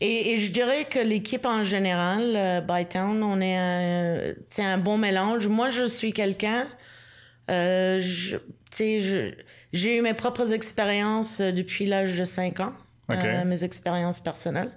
Et, 0.00 0.32
et 0.32 0.38
je 0.38 0.50
dirais 0.50 0.84
que 0.84 0.98
l'équipe 0.98 1.44
en 1.44 1.64
général, 1.64 2.32
euh, 2.36 2.60
Bytown, 2.60 3.22
on 3.22 3.40
est 3.40 3.56
un, 3.56 4.34
c'est 4.46 4.64
un 4.64 4.78
bon 4.78 4.96
mélange. 4.96 5.48
Moi, 5.48 5.70
je 5.70 5.84
suis 5.84 6.12
quelqu'un, 6.12 6.66
euh, 7.50 8.00
j'ai 9.72 9.98
eu 9.98 10.02
mes 10.02 10.14
propres 10.14 10.52
expériences 10.52 11.40
depuis 11.40 11.86
l'âge 11.86 12.16
de 12.16 12.24
5 12.24 12.60
ans, 12.60 12.72
euh, 13.10 13.44
mes 13.44 13.64
expériences 13.64 14.20
personnelles. 14.20 14.70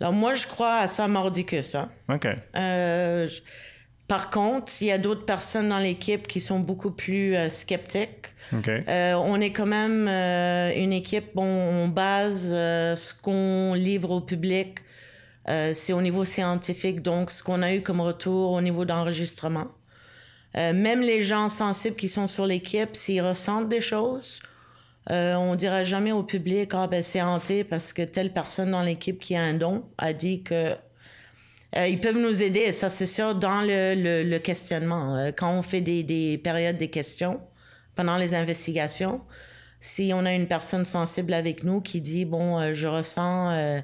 Alors 0.00 0.12
moi, 0.12 0.34
je 0.34 0.46
crois 0.46 0.76
à 0.76 0.88
ça 0.88 1.08
mordicus. 1.08 1.74
Hein. 1.74 1.88
OK. 2.08 2.26
Euh, 2.56 3.28
par 4.06 4.28
contre, 4.28 4.74
il 4.82 4.88
y 4.88 4.92
a 4.92 4.98
d'autres 4.98 5.24
personnes 5.24 5.70
dans 5.70 5.78
l'équipe 5.78 6.28
qui 6.28 6.40
sont 6.40 6.60
beaucoup 6.60 6.90
plus 6.90 7.34
euh, 7.36 7.48
sceptiques. 7.48 8.34
Euh, 8.52 9.14
on 9.14 9.40
est 9.40 9.52
quand 9.52 9.66
même 9.66 10.06
euh, 10.08 10.72
une 10.76 10.92
équipe, 10.92 11.34
bon, 11.34 11.46
on 11.46 11.88
base 11.88 12.50
ce 12.50 13.22
qu'on 13.22 13.72
livre 13.74 14.10
au 14.10 14.20
public, 14.20 14.78
c'est 15.46 15.92
au 15.92 16.00
niveau 16.00 16.24
scientifique, 16.24 17.02
donc 17.02 17.30
ce 17.30 17.42
qu'on 17.42 17.62
a 17.62 17.74
eu 17.74 17.82
comme 17.82 18.00
retour 18.00 18.52
au 18.52 18.60
niveau 18.60 18.84
d'enregistrement. 18.84 19.68
Même 20.54 21.00
les 21.00 21.20
gens 21.20 21.48
sensibles 21.48 21.96
qui 21.96 22.08
sont 22.08 22.26
sur 22.26 22.46
l'équipe, 22.46 22.94
s'ils 22.94 23.20
ressentent 23.20 23.68
des 23.68 23.80
choses, 23.80 24.40
on 25.10 25.54
dira 25.54 25.84
jamais 25.84 26.12
au 26.12 26.22
public, 26.22 26.70
ah 26.74 26.86
ben 26.86 27.02
c'est 27.02 27.20
hanté 27.20 27.64
parce 27.64 27.92
que 27.92 28.02
telle 28.02 28.32
personne 28.32 28.70
dans 28.70 28.82
l'équipe 28.82 29.18
qui 29.18 29.36
a 29.36 29.42
un 29.42 29.54
don 29.54 29.84
a 29.98 30.12
dit 30.12 30.42
que 30.42 30.76
euh, 31.76 31.86
ils 31.88 32.00
peuvent 32.00 32.18
nous 32.18 32.42
aider, 32.42 32.72
ça 32.72 32.88
c'est 32.90 33.06
sûr, 33.06 33.34
dans 33.34 33.60
le, 33.60 33.94
le- 33.94 34.22
le 34.22 34.38
questionnement. 34.38 35.16
Euh, 35.16 35.30
quand 35.36 35.52
on 35.52 35.62
fait 35.62 35.80
des, 35.80 36.02
des 36.02 36.38
périodes 36.38 36.76
des 36.78 36.88
questions 36.88 37.40
pendant 37.94 38.16
les 38.16 38.34
investigations, 38.34 39.20
si 39.80 40.12
on 40.14 40.24
a 40.24 40.32
une 40.32 40.46
personne 40.46 40.84
sensible 40.84 41.32
avec 41.32 41.62
nous 41.64 41.80
qui 41.80 42.00
dit, 42.00 42.24
bon, 42.24 42.58
euh, 42.60 42.72
je 42.74 42.86
ressens 42.88 43.82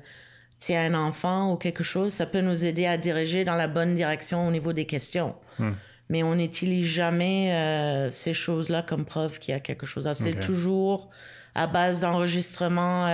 c'est 0.59 0.77
un 0.77 0.93
enfant 0.95 1.53
ou 1.53 1.57
quelque 1.57 1.83
chose, 1.83 2.13
ça 2.13 2.27
peut 2.27 2.43
nous 2.43 2.67
aider 2.67 2.85
à 2.85 2.99
diriger 2.99 3.45
dans 3.45 3.55
la 3.57 3.67
bonne 3.67 3.95
direction 3.95 4.47
au 4.47 4.51
niveau 4.51 4.75
des 4.75 4.85
questions. 4.85 5.35
Hmm. 5.59 5.71
Mais 6.11 6.23
on 6.23 6.35
n'utilise 6.35 6.85
jamais 6.87 8.09
ces 8.11 8.35
choses-là 8.35 8.83
comme 8.83 9.07
preuve 9.07 9.39
qu'il 9.39 9.53
y 9.53 9.57
a 9.57 9.61
quelque 9.61 9.87
chose. 9.87 10.07
C'est 10.13 10.39
toujours 10.41 11.09
à 11.55 11.67
base 11.67 12.01
d'enregistrement 12.01 13.07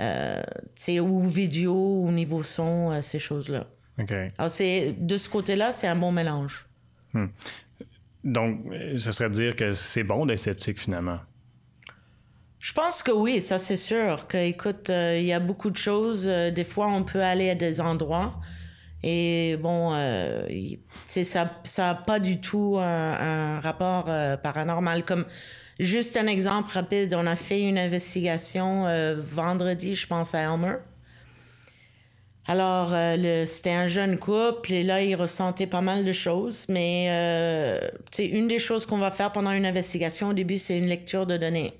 euh, 0.00 0.42
ou 1.00 1.24
vidéo 1.24 2.02
ou 2.02 2.10
niveau 2.12 2.42
son, 2.42 2.92
euh, 2.92 3.02
ces 3.02 3.18
choses-là. 3.18 3.66
OK. 3.98 4.12
Alors, 4.36 4.50
c'est, 4.50 4.94
de 4.98 5.16
ce 5.16 5.28
côté-là, 5.28 5.72
c'est 5.72 5.88
un 5.88 5.96
bon 5.96 6.12
mélange. 6.12 6.66
Donc, 8.24 8.60
euh, 8.72 8.98
ce 8.98 9.10
serait 9.12 9.30
dire 9.30 9.56
que 9.56 9.72
c'est 9.72 10.04
bon 10.04 10.26
d'être 10.26 10.38
sceptique 10.38 10.80
finalement? 10.80 11.18
Je 12.58 12.72
pense 12.72 13.02
que 13.02 13.12
oui, 13.12 13.40
ça 13.40 13.58
c'est 13.58 13.76
sûr. 13.76 14.26
Que, 14.26 14.38
écoute, 14.38 14.90
euh, 14.90 15.18
il 15.18 15.26
y 15.26 15.32
a 15.32 15.40
beaucoup 15.40 15.70
de 15.70 15.76
choses. 15.76 16.26
euh, 16.26 16.50
des 16.50 16.64
fois, 16.64 16.88
on 16.88 17.04
peut 17.04 17.22
aller 17.22 17.48
à 17.48 17.54
des 17.54 17.80
endroits 17.80 18.34
et 19.02 19.56
bon, 19.62 19.92
euh, 19.94 20.46
ça 21.06 21.52
ça 21.62 21.82
n'a 21.84 21.94
pas 21.94 22.18
du 22.18 22.40
tout 22.40 22.76
un, 22.78 23.56
un 23.56 23.60
rapport 23.60 24.06
euh, 24.08 24.36
paranormal. 24.36 25.04
Comme 25.04 25.26
juste 25.78 26.16
un 26.16 26.26
exemple 26.26 26.70
rapide, 26.72 27.14
on 27.14 27.26
a 27.26 27.36
fait 27.36 27.60
une 27.60 27.78
investigation 27.78 28.86
euh, 28.86 29.16
vendredi, 29.20 29.94
je 29.94 30.06
pense 30.06 30.34
à 30.34 30.40
Elmer. 30.40 30.76
Alors, 32.48 32.90
euh, 32.92 33.44
c'était 33.44 33.72
un 33.72 33.88
jeune 33.88 34.18
couple 34.18 34.72
et 34.72 34.84
là, 34.84 35.02
ils 35.02 35.16
ressentaient 35.16 35.66
pas 35.66 35.80
mal 35.80 36.04
de 36.04 36.12
choses. 36.12 36.66
Mais, 36.68 37.08
euh, 37.10 37.80
une 38.18 38.46
des 38.46 38.60
choses 38.60 38.86
qu'on 38.86 38.98
va 38.98 39.10
faire 39.10 39.32
pendant 39.32 39.50
une 39.50 39.66
investigation 39.66 40.28
au 40.28 40.32
début, 40.32 40.58
c'est 40.58 40.78
une 40.78 40.86
lecture 40.86 41.26
de 41.26 41.36
données. 41.36 41.74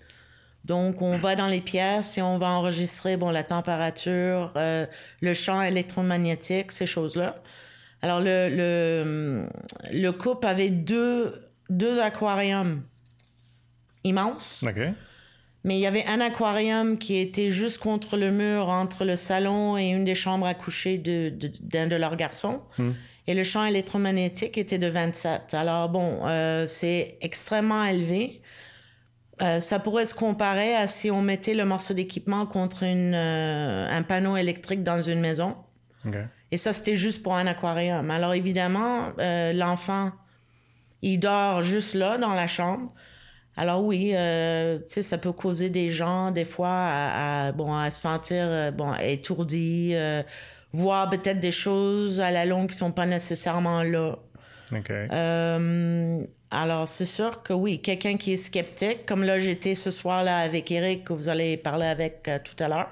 Donc, 0.64 1.02
on 1.02 1.16
va 1.16 1.36
dans 1.36 1.46
les 1.46 1.60
pièces 1.60 2.18
et 2.18 2.22
on 2.22 2.38
va 2.38 2.48
enregistrer 2.48 3.16
bon, 3.16 3.30
la 3.30 3.44
température, 3.44 4.52
euh, 4.56 4.86
le 5.20 5.34
champ 5.34 5.62
électromagnétique, 5.62 6.72
ces 6.72 6.86
choses-là. 6.86 7.36
Alors, 8.02 8.20
le, 8.20 8.48
le, 8.50 9.46
le 9.92 10.10
couple 10.10 10.48
avait 10.48 10.70
deux, 10.70 11.44
deux 11.70 12.00
aquariums 12.00 12.82
immenses. 14.06 14.62
OK. 14.66 14.78
Mais 15.64 15.74
il 15.74 15.80
y 15.80 15.86
avait 15.86 16.06
un 16.06 16.20
aquarium 16.20 16.96
qui 16.96 17.16
était 17.16 17.50
juste 17.50 17.78
contre 17.78 18.16
le 18.16 18.30
mur 18.30 18.68
entre 18.68 19.04
le 19.04 19.16
salon 19.16 19.76
et 19.76 19.86
une 19.88 20.04
des 20.04 20.14
chambres 20.14 20.46
à 20.46 20.54
coucher 20.54 20.96
de- 20.96 21.28
de- 21.30 21.50
d'un 21.60 21.88
de, 21.88 21.96
leurs 21.96 22.14
garçons. 22.16 22.62
Et 23.26 23.34
le 23.34 23.42
champ 23.42 23.64
électromagnétique 23.64 24.56
était 24.58 24.78
de 24.78 24.86
27. 24.86 25.54
Alors 25.54 25.88
bon, 25.88 26.20
euh, 26.28 26.66
c'est 26.68 27.18
extrêmement 27.20 27.84
élevé. 27.84 28.40
Euh, 29.42 29.58
ça 29.58 29.80
pourrait 29.80 30.06
se 30.06 30.14
comparer 30.14 30.76
à 30.76 30.86
si 30.86 31.10
on 31.10 31.20
mettait 31.20 31.54
le 31.54 31.64
morceau 31.64 31.92
d'équipement 31.94 32.46
contre 32.46 32.84
une, 32.84 33.14
euh, 33.14 33.88
un 33.90 34.02
panneau 34.02 34.36
électrique 34.36 34.84
dans 34.84 35.02
une 35.02 35.18
maison. 35.20 35.56
Et 36.52 36.56
ça, 36.58 36.72
c'était 36.72 36.94
juste 36.94 37.24
pour 37.24 37.34
un 37.34 37.48
aquarium. 37.48 38.08
Alors 38.12 38.32
évidemment, 38.34 39.08
l'enfant, 39.18 40.12
il 41.02 41.18
dort 41.18 41.62
juste 41.62 41.94
là, 41.94 42.16
dans 42.18 42.32
la 42.34 42.46
chambre. 42.46 42.92
Alors 43.56 43.82
oui, 43.82 44.12
euh, 44.14 44.78
tu 44.78 44.84
sais, 44.86 45.02
ça 45.02 45.16
peut 45.16 45.32
causer 45.32 45.70
des 45.70 45.88
gens, 45.88 46.30
des 46.30 46.44
fois, 46.44 46.68
à, 46.68 47.46
à, 47.46 47.52
bon, 47.52 47.74
à 47.74 47.90
se 47.90 48.02
sentir 48.02 48.44
euh, 48.46 48.70
bon, 48.70 48.94
étourdi, 48.94 49.92
euh, 49.94 50.22
voir 50.72 51.08
peut-être 51.08 51.40
des 51.40 51.52
choses 51.52 52.20
à 52.20 52.30
la 52.30 52.44
longue 52.44 52.68
qui 52.68 52.76
sont 52.76 52.92
pas 52.92 53.06
nécessairement 53.06 53.82
là. 53.82 54.18
Alors, 56.50 56.86
c'est 56.86 57.06
sûr 57.06 57.42
que 57.42 57.52
oui, 57.52 57.80
quelqu'un 57.80 58.16
qui 58.16 58.34
est 58.34 58.36
sceptique, 58.36 59.06
comme 59.06 59.24
là, 59.24 59.38
j'étais 59.38 59.74
ce 59.74 59.90
soir-là 59.90 60.38
avec 60.38 60.70
Eric, 60.70 61.04
que 61.04 61.12
vous 61.12 61.28
allez 61.28 61.56
parler 61.56 61.86
avec 61.86 62.30
tout 62.44 62.62
à 62.62 62.68
l'heure. 62.68 62.90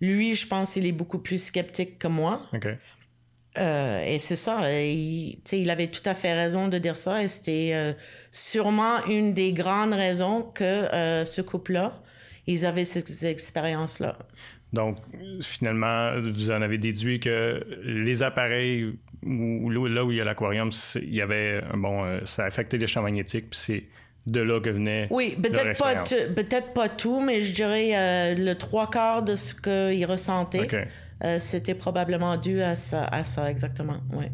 Lui, 0.00 0.34
je 0.34 0.46
pense 0.46 0.74
qu'il 0.74 0.86
est 0.86 0.92
beaucoup 0.92 1.18
plus 1.18 1.42
sceptique 1.42 1.98
que 1.98 2.08
moi. 2.08 2.42
Euh, 3.58 4.04
et 4.04 4.18
c'est 4.18 4.36
ça, 4.36 4.62
euh, 4.62 4.82
il, 5.52 5.70
avait 5.70 5.88
tout 5.88 6.02
à 6.04 6.14
fait 6.14 6.32
raison 6.32 6.68
de 6.68 6.78
dire 6.78 6.96
ça. 6.96 7.22
Et 7.22 7.28
c'était 7.28 7.70
euh, 7.72 7.92
sûrement 8.30 9.04
une 9.06 9.34
des 9.34 9.52
grandes 9.52 9.94
raisons 9.94 10.42
que 10.42 10.64
euh, 10.64 11.24
ce 11.24 11.42
couple-là, 11.42 12.00
ils 12.46 12.66
avaient 12.66 12.84
ces 12.84 13.26
expériences-là. 13.26 14.16
Donc, 14.72 14.98
finalement, 15.40 16.12
vous 16.20 16.50
en 16.50 16.60
avez 16.60 16.78
déduit 16.78 17.20
que 17.20 17.64
les 17.82 18.22
appareils, 18.22 18.94
où, 19.24 19.70
là 19.70 20.04
où 20.04 20.12
il 20.12 20.18
y 20.18 20.20
a 20.20 20.24
l'aquarium, 20.24 20.70
il 20.96 21.14
y 21.14 21.22
avait, 21.22 21.62
bon, 21.74 22.20
ça 22.26 22.44
affectait 22.44 22.76
les 22.76 22.86
champs 22.86 23.02
magnétiques, 23.02 23.50
puis 23.50 23.58
c'est 23.58 23.84
de 24.26 24.40
là 24.42 24.60
que 24.60 24.68
venait 24.68 25.08
Oui, 25.10 25.38
peut-être 25.42 26.74
pas, 26.74 26.88
tout, 26.90 27.20
mais 27.22 27.40
je 27.40 27.52
dirais 27.52 28.34
le 28.34 28.54
trois 28.54 28.90
quarts 28.90 29.22
de 29.22 29.36
ce 29.36 29.54
qu'il 29.54 30.04
ressentait, 30.04 30.64
OK. 30.64 30.76
Euh, 31.24 31.38
c'était 31.38 31.74
probablement 31.74 32.36
dû 32.36 32.62
à 32.62 32.76
ça, 32.76 33.04
à 33.04 33.24
ça 33.24 33.50
exactement. 33.50 34.00
Ouais. 34.12 34.30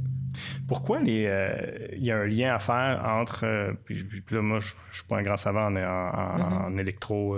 Pourquoi 0.67 0.99
euh, 1.07 1.89
il 1.93 2.05
y 2.05 2.11
a 2.11 2.17
un 2.19 2.27
lien 2.27 2.55
à 2.55 2.59
faire 2.59 3.03
entre. 3.07 3.45
euh, 3.45 3.73
puis, 3.85 4.03
puis 4.05 4.35
là, 4.35 4.43
moi, 4.43 4.59
je 4.59 4.73
je 4.91 4.97
suis 4.99 5.07
pas 5.07 5.19
un 5.19 5.23
grand 5.23 5.37
savant 5.37 5.67
en, 5.67 5.77
en- 5.77 6.41
en- 6.41 6.65
en 6.67 6.79
électro. 6.79 7.37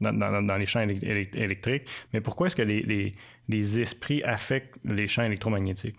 dans, 0.00 0.12
dans- 0.12 0.42
dans 0.42 0.56
les 0.56 0.66
champs 0.66 0.80
élec- 0.80 1.02
élec- 1.02 1.36
électriques, 1.36 1.82
mais 2.12 2.20
pourquoi 2.20 2.46
est-ce 2.46 2.56
que 2.56 2.62
les, 2.62 2.82
les- 2.82 3.12
les 3.48 3.80
esprits 3.80 4.22
affectent 4.22 4.76
les 4.84 5.08
champs 5.08 5.24
électromagnétiques? 5.24 5.96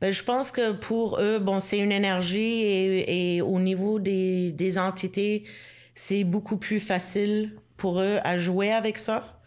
Ben, 0.00 0.12
je 0.12 0.22
pense 0.24 0.50
que 0.50 0.72
pour 0.72 1.18
eux, 1.20 1.38
bon, 1.38 1.60
c'est 1.60 1.78
une 1.78 1.92
énergie 1.92 2.62
et, 2.62 3.36
et 3.36 3.40
au 3.42 3.58
niveau 3.60 4.00
des, 4.00 4.52
des 4.52 4.78
entités, 4.78 5.44
c'est 5.94 6.24
beaucoup 6.24 6.56
plus 6.56 6.80
facile 6.80 7.54
pour 7.76 8.00
eux 8.00 8.18
à 8.24 8.36
jouer 8.36 8.72
avec 8.72 8.98
ça. 8.98 9.40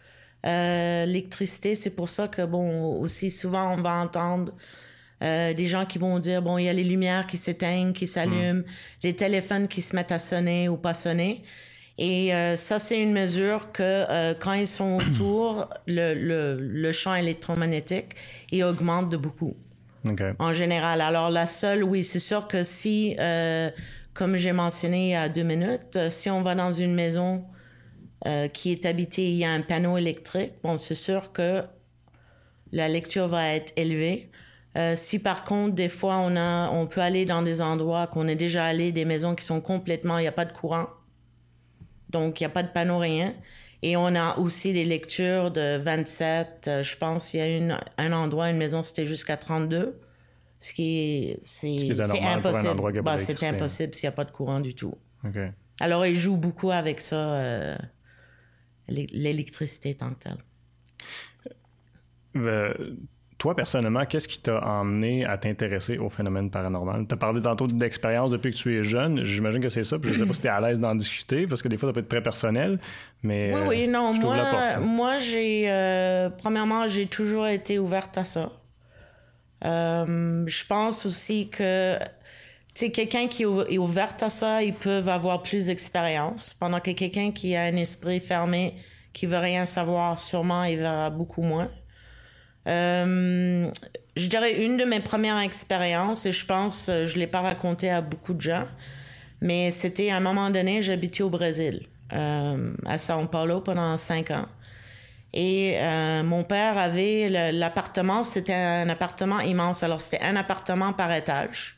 Euh, 0.46 1.06
L'électricité, 1.06 1.74
c'est 1.74 1.90
pour 1.90 2.08
ça 2.08 2.28
que, 2.28 2.42
bon, 2.42 3.00
aussi 3.00 3.30
souvent, 3.30 3.74
on 3.74 3.82
va 3.82 3.94
entendre 3.94 4.52
euh, 5.22 5.52
des 5.54 5.66
gens 5.66 5.86
qui 5.86 5.98
vont 5.98 6.18
dire, 6.18 6.42
bon, 6.42 6.58
il 6.58 6.64
y 6.64 6.68
a 6.68 6.72
les 6.72 6.84
lumières 6.84 7.26
qui 7.26 7.36
s'éteignent, 7.36 7.92
qui 7.92 8.06
s'allument, 8.06 8.62
les 9.02 9.14
téléphones 9.14 9.68
qui 9.68 9.82
se 9.82 9.96
mettent 9.96 10.12
à 10.12 10.18
sonner 10.18 10.68
ou 10.68 10.76
pas 10.76 10.94
sonner. 10.94 11.42
Et 11.98 12.34
euh, 12.34 12.56
ça, 12.56 12.78
c'est 12.78 13.00
une 13.00 13.12
mesure 13.12 13.72
que 13.72 13.82
euh, 13.82 14.34
quand 14.38 14.52
ils 14.52 14.66
sont 14.66 14.96
autour, 15.00 15.68
le, 15.86 16.14
le, 16.14 16.56
le 16.60 16.92
champ 16.92 17.14
électromagnétique, 17.14 18.14
il 18.52 18.62
augmente 18.64 19.08
de 19.10 19.16
beaucoup 19.16 19.54
en 20.38 20.52
général. 20.52 21.00
Alors 21.00 21.30
la 21.30 21.46
seule, 21.46 21.82
oui, 21.82 22.04
c'est 22.04 22.20
sûr 22.20 22.46
que 22.46 22.62
si, 22.64 23.16
euh, 23.18 23.70
comme 24.14 24.36
j'ai 24.36 24.52
mentionné 24.52 25.08
il 25.08 25.10
y 25.10 25.14
a 25.16 25.28
deux 25.28 25.42
minutes, 25.42 25.98
si 26.10 26.30
on 26.30 26.42
va 26.42 26.54
dans 26.54 26.72
une 26.72 26.94
maison 26.94 27.44
euh, 28.24 28.48
qui 28.48 28.72
est 28.72 28.86
habitée, 28.86 29.28
il 29.28 29.36
y 29.36 29.44
a 29.44 29.50
un 29.50 29.60
panneau 29.60 29.98
électrique, 29.98 30.52
bon, 30.62 30.78
c'est 30.78 30.94
sûr 30.94 31.32
que 31.32 31.62
la 32.72 32.88
lecture 32.88 33.28
va 33.28 33.54
être 33.54 33.72
élevée. 33.76 34.30
Euh, 34.76 34.94
si 34.96 35.18
par 35.18 35.44
contre, 35.44 35.74
des 35.74 35.88
fois, 35.88 36.16
on, 36.18 36.36
a, 36.36 36.70
on 36.70 36.86
peut 36.86 37.00
aller 37.00 37.24
dans 37.24 37.42
des 37.42 37.60
endroits 37.60 38.06
qu'on 38.06 38.28
est 38.28 38.36
déjà 38.36 38.64
allé, 38.64 38.92
des 38.92 39.04
maisons 39.04 39.34
qui 39.34 39.44
sont 39.44 39.60
complètement, 39.60 40.18
il 40.18 40.22
n'y 40.22 40.28
a 40.28 40.32
pas 40.32 40.44
de 40.44 40.52
courant, 40.52 40.86
donc 42.10 42.40
il 42.40 42.44
n'y 42.44 42.46
a 42.46 42.50
pas 42.50 42.62
de 42.62 42.68
panneau, 42.68 42.98
rien. 42.98 43.34
Et 43.82 43.96
on 43.96 44.14
a 44.14 44.38
aussi 44.38 44.72
des 44.72 44.84
lectures 44.84 45.50
de 45.50 45.76
27. 45.76 46.66
euh, 46.66 46.82
je 46.82 46.96
pense 46.96 47.30
qu'il 47.30 47.40
y 47.40 47.42
a 47.42 47.48
une, 47.48 47.78
un 47.98 48.12
endroit, 48.12 48.50
une 48.50 48.56
maison, 48.56 48.82
c'était 48.82 49.06
jusqu'à 49.06 49.36
32. 49.36 50.00
Ce 50.58 50.72
qui 50.72 50.98
est, 50.98 51.40
c'est, 51.42 51.90
impossible. 52.22 53.02
Bah, 53.02 53.18
c'est 53.18 53.26
d'électricité. 53.26 53.46
impossible 53.46 53.94
s'il 53.94 54.08
n'y 54.08 54.12
a 54.12 54.16
pas 54.16 54.24
de 54.24 54.30
courant 54.30 54.60
du 54.60 54.74
tout. 54.74 54.94
Alors, 55.80 56.06
ils 56.06 56.14
jouent 56.14 56.38
beaucoup 56.38 56.70
avec 56.70 57.00
ça, 57.00 57.16
euh, 57.16 57.76
l'électricité 58.88 59.94
tant 59.94 60.10
que 60.10 60.18
telle. 60.24 60.38
Euh, 62.36 62.74
toi, 63.38 63.54
personnellement, 63.54 64.04
qu'est-ce 64.06 64.28
qui 64.28 64.40
t'a 64.40 64.60
emmené 64.66 65.24
à 65.26 65.36
t'intéresser 65.36 65.98
au 65.98 66.08
phénomène 66.08 66.50
paranormal? 66.50 67.06
Tu 67.06 67.14
as 67.14 67.18
parlé 67.18 67.42
tantôt 67.42 67.66
d'expérience 67.66 68.30
depuis 68.30 68.50
que 68.50 68.56
tu 68.56 68.78
es 68.78 68.82
jeune. 68.82 69.24
J'imagine 69.24 69.60
que 69.60 69.68
c'est 69.68 69.84
ça. 69.84 69.98
Puis 69.98 70.08
je 70.10 70.14
ne 70.14 70.20
sais 70.20 70.26
pas 70.26 70.34
si 70.34 70.40
tu 70.40 70.46
es 70.46 70.50
à 70.50 70.60
l'aise 70.60 70.80
d'en 70.80 70.94
discuter 70.94 71.46
parce 71.46 71.60
que 71.62 71.68
des 71.68 71.76
fois, 71.76 71.88
ça 71.88 71.92
peut 71.92 72.00
être 72.00 72.08
très 72.08 72.22
personnel. 72.22 72.78
Mais 73.22 73.52
Oui, 73.54 73.60
euh, 73.60 73.68
oui, 73.68 73.88
non, 73.88 74.12
je 74.14 74.20
t'ouvre 74.20 74.36
la 74.36 74.50
moi, 74.50 74.60
là. 74.60 74.80
moi 74.80 75.18
j'ai. 75.18 75.70
euh, 75.70 76.30
premièrement, 76.30 76.86
j'ai 76.88 77.06
toujours 77.06 77.46
été 77.46 77.78
ouverte 77.78 78.16
à 78.16 78.24
ça. 78.24 78.52
Euh, 79.64 80.44
je 80.46 80.66
pense 80.66 81.04
aussi 81.06 81.48
que. 81.50 81.98
Sais, 82.76 82.90
quelqu'un 82.90 83.26
qui 83.26 83.44
est 83.44 83.46
ou- 83.46 83.62
est 83.62 83.78
ouverte 83.78 84.22
à 84.22 84.28
ça, 84.28 84.62
ils 84.62 84.74
peuvent 84.74 85.08
avoir 85.08 85.42
plus 85.42 85.66
d'expérience. 85.66 86.52
Pendant 86.52 86.78
que 86.78 86.90
quelqu'un 86.90 87.32
qui 87.32 87.56
a 87.56 87.62
un 87.62 87.76
esprit 87.76 88.20
fermé, 88.20 88.74
qui 89.14 89.24
veut 89.24 89.38
rien 89.38 89.64
savoir, 89.64 90.18
sûrement, 90.18 90.62
il 90.64 90.76
verra 90.76 91.08
beaucoup 91.08 91.40
moins. 91.40 91.70
Euh, 92.68 93.70
je 94.14 94.26
dirais 94.26 94.62
une 94.62 94.76
de 94.76 94.84
mes 94.84 95.00
premières 95.00 95.38
expériences, 95.38 96.26
et 96.26 96.32
je 96.32 96.44
pense, 96.44 96.90
euh, 96.90 97.06
je 97.06 97.18
l'ai 97.18 97.26
pas 97.26 97.40
raconté 97.40 97.88
à 97.88 98.02
beaucoup 98.02 98.34
de 98.34 98.42
gens, 98.42 98.66
mais 99.40 99.70
c'était 99.70 100.10
à 100.10 100.16
un 100.16 100.20
moment 100.20 100.50
donné, 100.50 100.82
j'habitais 100.82 101.22
au 101.22 101.30
Brésil, 101.30 101.86
euh, 102.12 102.74
à 102.84 102.98
São 102.98 103.26
Paulo 103.26 103.62
pendant 103.62 103.96
cinq 103.96 104.30
ans. 104.32 104.48
Et 105.32 105.78
euh, 105.78 106.22
mon 106.22 106.44
père 106.44 106.76
avait 106.76 107.52
l'appartement, 107.52 108.22
c'était 108.22 108.54
un 108.54 108.88
appartement 108.90 109.40
immense. 109.40 109.82
Alors 109.82 110.00
c'était 110.00 110.22
un 110.22 110.36
appartement 110.36 110.92
par 110.92 111.12
étage. 111.12 111.75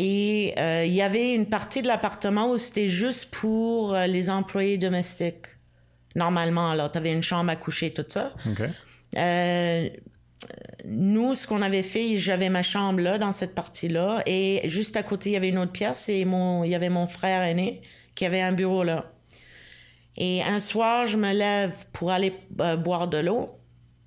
Et 0.00 0.54
euh, 0.58 0.84
il 0.86 0.92
y 0.92 1.02
avait 1.02 1.34
une 1.34 1.46
partie 1.46 1.82
de 1.82 1.88
l'appartement 1.88 2.50
où 2.52 2.56
c'était 2.56 2.88
juste 2.88 3.26
pour 3.32 3.94
euh, 3.94 4.06
les 4.06 4.30
employés 4.30 4.78
domestiques. 4.78 5.46
normalement. 6.14 6.70
Alors, 6.70 6.90
tu 6.92 6.98
avais 6.98 7.12
une 7.12 7.22
chambre 7.22 7.50
à 7.50 7.56
coucher, 7.56 7.92
tout 7.92 8.04
ça. 8.08 8.32
Euh, 9.16 9.88
nous, 10.84 11.34
ce 11.34 11.46
qu'on 11.48 11.62
avait 11.62 11.82
fait, 11.82 12.16
j'avais 12.16 12.48
ma 12.48 12.62
chambre 12.62 13.00
là, 13.00 13.18
dans 13.18 13.32
cette 13.32 13.54
partie-là, 13.54 14.22
et 14.26 14.62
juste 14.68 14.96
à 14.96 15.02
côté, 15.02 15.30
il 15.30 15.32
y 15.32 15.36
avait 15.36 15.48
une 15.48 15.58
autre 15.58 15.72
pièce, 15.72 16.08
et 16.08 16.24
mon, 16.24 16.62
il 16.64 16.70
y 16.70 16.74
avait 16.76 16.90
mon 16.90 17.06
frère 17.08 17.42
aîné 17.42 17.82
qui 18.14 18.24
avait 18.24 18.40
un 18.40 18.52
bureau 18.52 18.84
là. 18.84 19.12
Et 20.16 20.42
un 20.42 20.60
soir, 20.60 21.06
je 21.06 21.16
me 21.16 21.32
lève 21.32 21.72
pour 21.92 22.10
aller 22.10 22.32
boire 22.50 23.08
de 23.08 23.18
l'eau, 23.18 23.50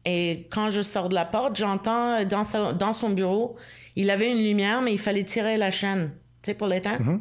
et 0.06 0.48
quand 0.52 0.70
je 0.72 0.82
sors 0.82 1.10
de 1.10 1.16
la 1.16 1.26
porte, 1.26 1.56
j'entends 1.58 2.24
dans, 2.26 2.44
sa- 2.44 2.74
dans 2.74 2.94
son 2.94 3.10
bureau, 3.10 3.56
il 3.96 4.10
avait 4.10 4.32
une 4.32 4.44
lumière, 4.44 4.82
mais 4.82 4.94
il 4.94 5.00
fallait 5.00 5.24
tirer 5.24 5.58
la 5.58 5.72
chaîne, 5.72 6.14
tu 6.42 6.52
sais, 6.52 6.54
pour 6.54 6.68
l'éteindre. 6.68 7.20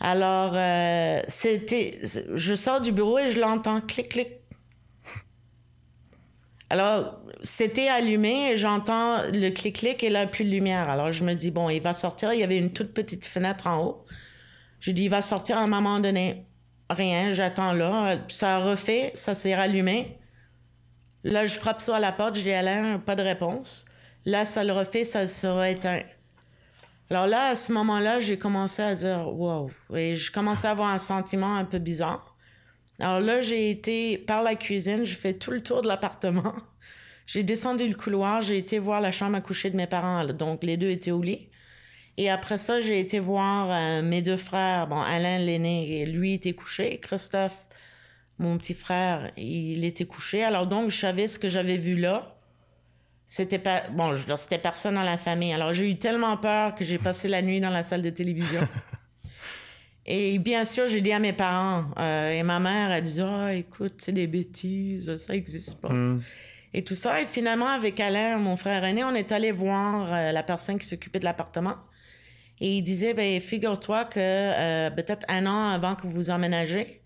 Alors, 0.00 0.52
euh, 0.54 1.22
c'était, 1.28 2.00
je 2.34 2.54
sors 2.54 2.80
du 2.80 2.90
bureau 2.90 3.18
et 3.18 3.30
je 3.30 3.40
l'entends 3.40 3.80
clic, 3.80 4.08
clic. 4.08 4.28
Alors, 6.70 7.20
c'était 7.42 7.88
allumé 7.88 8.52
et 8.52 8.56
j'entends 8.56 9.18
le 9.30 9.50
clic-clic 9.50 10.02
et 10.02 10.08
là, 10.08 10.26
plus 10.26 10.44
de 10.44 10.50
lumière. 10.50 10.88
Alors, 10.88 11.12
je 11.12 11.22
me 11.22 11.34
dis, 11.34 11.50
bon, 11.50 11.68
il 11.68 11.80
va 11.80 11.92
sortir. 11.92 12.32
Il 12.32 12.40
y 12.40 12.42
avait 12.42 12.56
une 12.56 12.72
toute 12.72 12.94
petite 12.94 13.26
fenêtre 13.26 13.66
en 13.66 13.84
haut. 13.84 14.04
Je 14.80 14.90
dis, 14.90 15.04
il 15.04 15.10
va 15.10 15.22
sortir 15.22 15.58
à 15.58 15.60
un 15.60 15.66
moment 15.66 16.00
donné. 16.00 16.46
Rien, 16.88 17.30
j'attends 17.30 17.72
là. 17.72 18.16
Ça 18.28 18.56
a 18.56 18.58
refait, 18.58 19.12
ça 19.14 19.34
s'est 19.34 19.54
rallumé. 19.54 20.18
Là, 21.24 21.46
je 21.46 21.54
frappe 21.54 21.80
ça 21.80 21.96
à 21.96 22.00
la 22.00 22.10
porte, 22.10 22.36
je 22.36 22.40
dis, 22.40 22.52
Alain, 22.52 22.98
pas 22.98 23.14
de 23.14 23.22
réponse. 23.22 23.84
Là, 24.24 24.44
ça 24.44 24.64
le 24.64 24.72
refait, 24.72 25.04
ça 25.04 25.26
sera 25.26 25.70
éteint. 25.70 26.02
Alors 27.10 27.26
là, 27.26 27.48
à 27.48 27.56
ce 27.56 27.72
moment-là, 27.72 28.20
j'ai 28.20 28.38
commencé 28.38 28.80
à 28.80 28.94
dire, 28.94 29.28
wow. 29.28 29.70
Et 29.94 30.16
je 30.16 30.32
commençais 30.32 30.68
à 30.68 30.70
avoir 30.70 30.88
un 30.88 30.98
sentiment 30.98 31.56
un 31.56 31.64
peu 31.64 31.78
bizarre. 31.78 32.36
Alors 33.00 33.20
là, 33.20 33.40
j'ai 33.40 33.70
été 33.70 34.16
par 34.16 34.42
la 34.42 34.54
cuisine, 34.54 35.04
j'ai 35.04 35.14
fait 35.14 35.34
tout 35.34 35.50
le 35.50 35.62
tour 35.62 35.82
de 35.82 35.88
l'appartement. 35.88 36.54
J'ai 37.26 37.44
descendu 37.44 37.86
le 37.86 37.94
couloir, 37.94 38.42
j'ai 38.42 38.58
été 38.58 38.80
voir 38.80 39.00
la 39.00 39.12
chambre 39.12 39.36
à 39.36 39.40
coucher 39.40 39.70
de 39.70 39.76
mes 39.76 39.86
parents. 39.86 40.24
Donc, 40.24 40.64
les 40.64 40.76
deux 40.76 40.90
étaient 40.90 41.12
au 41.12 41.22
lit. 41.22 41.48
Et 42.16 42.28
après 42.28 42.58
ça, 42.58 42.80
j'ai 42.80 43.00
été 43.00 43.20
voir 43.20 43.68
euh, 43.70 44.02
mes 44.02 44.22
deux 44.22 44.36
frères. 44.36 44.86
Bon, 44.88 45.00
Alain, 45.00 45.38
l'aîné, 45.38 46.04
lui 46.06 46.34
était 46.34 46.52
couché. 46.52 46.98
Christophe, 46.98 47.56
mon 48.38 48.58
petit 48.58 48.74
frère, 48.74 49.30
il 49.36 49.84
était 49.84 50.04
couché. 50.04 50.42
Alors 50.42 50.66
donc, 50.66 50.90
je 50.90 50.98
savais 50.98 51.26
ce 51.26 51.38
que 51.38 51.48
j'avais 51.48 51.78
vu 51.78 51.96
là. 51.96 52.36
C'était 53.32 53.58
pas... 53.58 53.84
Bon, 53.90 54.14
je 54.14 54.26
c'était 54.36 54.58
personne 54.58 54.96
dans 54.96 55.02
la 55.02 55.16
famille. 55.16 55.54
Alors, 55.54 55.72
j'ai 55.72 55.90
eu 55.90 55.96
tellement 55.96 56.36
peur 56.36 56.74
que 56.74 56.84
j'ai 56.84 56.98
passé 56.98 57.28
la 57.28 57.40
nuit 57.40 57.62
dans 57.62 57.70
la 57.70 57.82
salle 57.82 58.02
de 58.02 58.10
télévision. 58.10 58.60
Et 60.04 60.38
bien 60.38 60.66
sûr, 60.66 60.86
j'ai 60.86 61.00
dit 61.00 61.12
à 61.12 61.18
mes 61.18 61.32
parents, 61.32 61.86
euh, 61.98 62.38
et 62.38 62.42
ma 62.42 62.60
mère, 62.60 62.90
elle 62.90 63.02
disait, 63.02 63.22
ah, 63.24 63.54
écoute, 63.54 63.94
c'est 63.98 64.12
des 64.12 64.26
bêtises, 64.26 65.16
ça 65.16 65.34
existe 65.34 65.80
pas. 65.80 65.88
Et 66.74 66.84
tout 66.84 66.94
ça. 66.94 67.22
Et 67.22 67.26
finalement, 67.26 67.68
avec 67.68 68.00
Alain, 68.00 68.36
mon 68.36 68.56
frère 68.56 68.84
aîné, 68.84 69.02
on 69.02 69.14
est 69.14 69.32
allé 69.32 69.50
voir 69.50 70.12
euh, 70.12 70.30
la 70.30 70.42
personne 70.42 70.78
qui 70.78 70.86
s'occupait 70.86 71.20
de 71.20 71.24
l'appartement. 71.24 71.76
Et 72.60 72.76
il 72.76 72.82
disait, 72.82 73.14
ben, 73.14 73.40
figure-toi 73.40 74.04
que 74.04 74.18
euh, 74.18 74.90
peut-être 74.90 75.24
un 75.28 75.46
an 75.46 75.70
avant 75.70 75.94
que 75.94 76.06
vous 76.06 76.28
emménagez, 76.28 77.00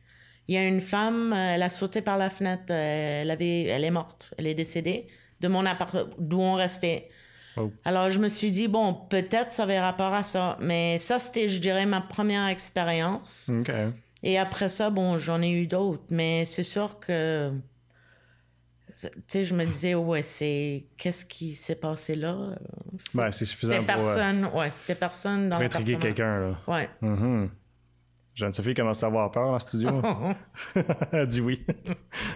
il 0.49 0.57
y 0.57 0.59
a 0.59 0.67
une 0.67 0.81
femme, 0.81 1.33
elle 1.33 1.63
a 1.63 1.71
sauté 1.71 2.01
par 2.01 2.19
la 2.19 2.31
fenêtre, 2.31 2.73
elle, 2.73 3.31
avait, 3.31 3.65
elle 3.65 3.85
est 3.85 3.91
morte, 3.93 4.35
elle 4.39 4.49
est 4.49 4.55
décédée 4.55 5.07
de 5.41 5.49
mon 5.49 5.67
appart 5.67 5.95
d'où 6.19 6.41
on 6.41 6.55
restait. 6.55 7.09
Oh. 7.57 7.73
Alors, 7.85 8.11
je 8.11 8.19
me 8.19 8.29
suis 8.29 8.51
dit, 8.51 8.69
bon, 8.69 8.95
peut-être 8.95 9.51
ça 9.53 9.63
avait 9.63 9.81
rapport 9.81 10.13
à 10.13 10.23
ça. 10.23 10.59
Mais 10.61 10.99
ça, 10.99 11.19
c'était, 11.19 11.49
je 11.49 11.59
dirais, 11.59 11.87
ma 11.87 12.01
première 12.01 12.47
expérience. 12.49 13.51
Et 14.23 14.39
après 14.39 14.69
ça, 14.69 14.91
bon, 14.91 15.19
j'en 15.19 15.43
ai 15.43 15.51
eu 15.51 15.67
d'autres. 15.67 16.05
Mais 16.11 16.45
c'est 16.45 16.63
sûr 16.63 16.99
que. 16.99 17.53
Tu 18.89 19.09
sais, 19.27 19.45
je 19.45 19.53
me 19.53 19.65
disais, 19.65 19.95
ouais, 19.95 20.23
c'est. 20.23 20.87
Qu'est-ce 20.97 21.25
qui 21.25 21.55
s'est 21.55 21.75
passé 21.77 22.15
là? 22.15 22.57
Ben, 23.15 23.33
c'est 23.33 23.45
suffisant 23.45 23.73
C'était 23.73 23.85
pour, 23.93 24.05
euh, 24.05 24.15
personne. 24.15 24.51
Ouais, 24.55 24.71
c'était 24.71 24.95
personne 24.95 25.49
dans 25.49 25.57
Pour 25.57 25.65
intriguer 25.65 25.99
quelqu'un, 25.99 26.39
là. 26.41 26.59
Ouais. 26.67 26.89
Mhm. 27.01 27.51
Jeanne-Sophie 28.37 28.75
commence 28.75 29.03
à 29.03 29.07
avoir 29.07 29.31
peur 29.33 29.49
en 29.49 29.59
studio. 29.59 29.89
Elle 31.13 31.27
dit 31.27 31.41
oui. 31.41 31.65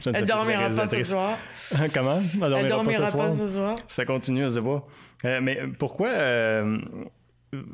Elle 0.07 0.25
dormira 0.25 0.69
pas 0.71 0.89
ce 0.89 1.05
soir. 1.05 1.37
Comment? 1.95 2.19
Elle 2.19 2.39
dormira, 2.41 2.61
Elle 2.61 2.69
dormira 2.69 3.01
pas 3.05 3.11
ce 3.11 3.17
pas 3.17 3.31
soir? 3.33 3.49
ce 3.49 3.49
soir. 3.55 3.77
Ça 3.87 4.05
continue, 4.07 4.45
je 4.45 4.49
sais 4.51 4.63
pas. 4.63 4.87
Euh, 5.27 5.41
mais 5.43 5.59
pourquoi, 5.79 6.09
euh, 6.09 6.79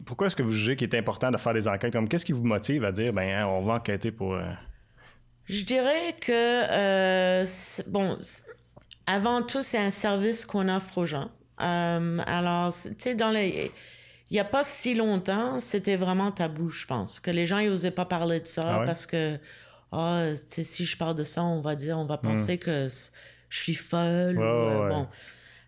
pourquoi 0.05 0.27
est-ce 0.27 0.35
que 0.37 0.43
vous 0.43 0.51
jugez 0.53 0.75
qu'il 0.77 0.93
est 0.93 0.99
important 0.99 1.31
de 1.31 1.37
faire 1.37 1.55
des 1.55 1.69
enquêtes? 1.69 1.93
Comme 1.93 2.09
qu'est-ce 2.09 2.25
qui 2.27 2.33
vous 2.33 2.45
motive 2.45 2.85
à 2.85 2.91
dire, 2.93 3.13
ben, 3.13 3.29
hein, 3.33 3.47
on 3.47 3.63
va 3.65 3.75
enquêter 3.75 4.11
pour. 4.11 4.35
euh, 4.35 4.43
Je 5.45 5.63
dirais 5.65 6.17
que, 6.21 7.45
bon, 7.89 8.19
avant 9.07 9.43
tout, 9.43 9.63
c'est 9.63 9.79
un 9.79 9.91
service 9.93 10.45
qu'on 10.45 10.69
offre 10.69 10.99
aux 10.99 11.07
gens. 11.07 11.31
Alors, 11.59 12.73
c'est- 12.73 12.91
tu 12.97 13.11
sais, 13.11 13.15
dans 13.15 13.31
les. 13.31 13.71
Il 14.31 14.35
n'y 14.35 14.41
a 14.41 14.45
pas 14.45 14.65
si 14.65 14.95
longtemps, 14.95 15.61
c'était 15.61 15.97
vraiment 15.97 16.33
tabou, 16.33 16.69
je 16.69 16.87
pense. 16.87 17.21
Que 17.21 17.31
les 17.31 17.47
gens 17.47 17.61
n'osaient 17.63 17.91
pas 17.93 18.05
parler 18.07 18.41
de 18.41 18.47
ça 18.47 18.63
Ah 18.67 18.79
ouais? 18.81 18.85
parce 18.85 19.07
que, 19.07 19.39
ah, 19.93 20.25
sais, 20.49 20.65
si 20.65 20.85
je 20.85 20.97
parle 20.97 21.15
de 21.15 21.25
ça, 21.25 21.45
on 21.45 21.61
va 21.61 21.77
dire, 21.77 21.97
on 21.99 22.07
va 22.07 22.19
penser 22.19 22.59
que 22.59 22.89
c- 22.89 23.11
je 23.49 23.59
suis 23.59 23.75
folle. 23.75 24.35
Hmm. 24.35 24.39
Ouais, 24.39 24.45
euh, 24.45 24.83
ouais. 24.83 24.89
bon. 24.95 25.07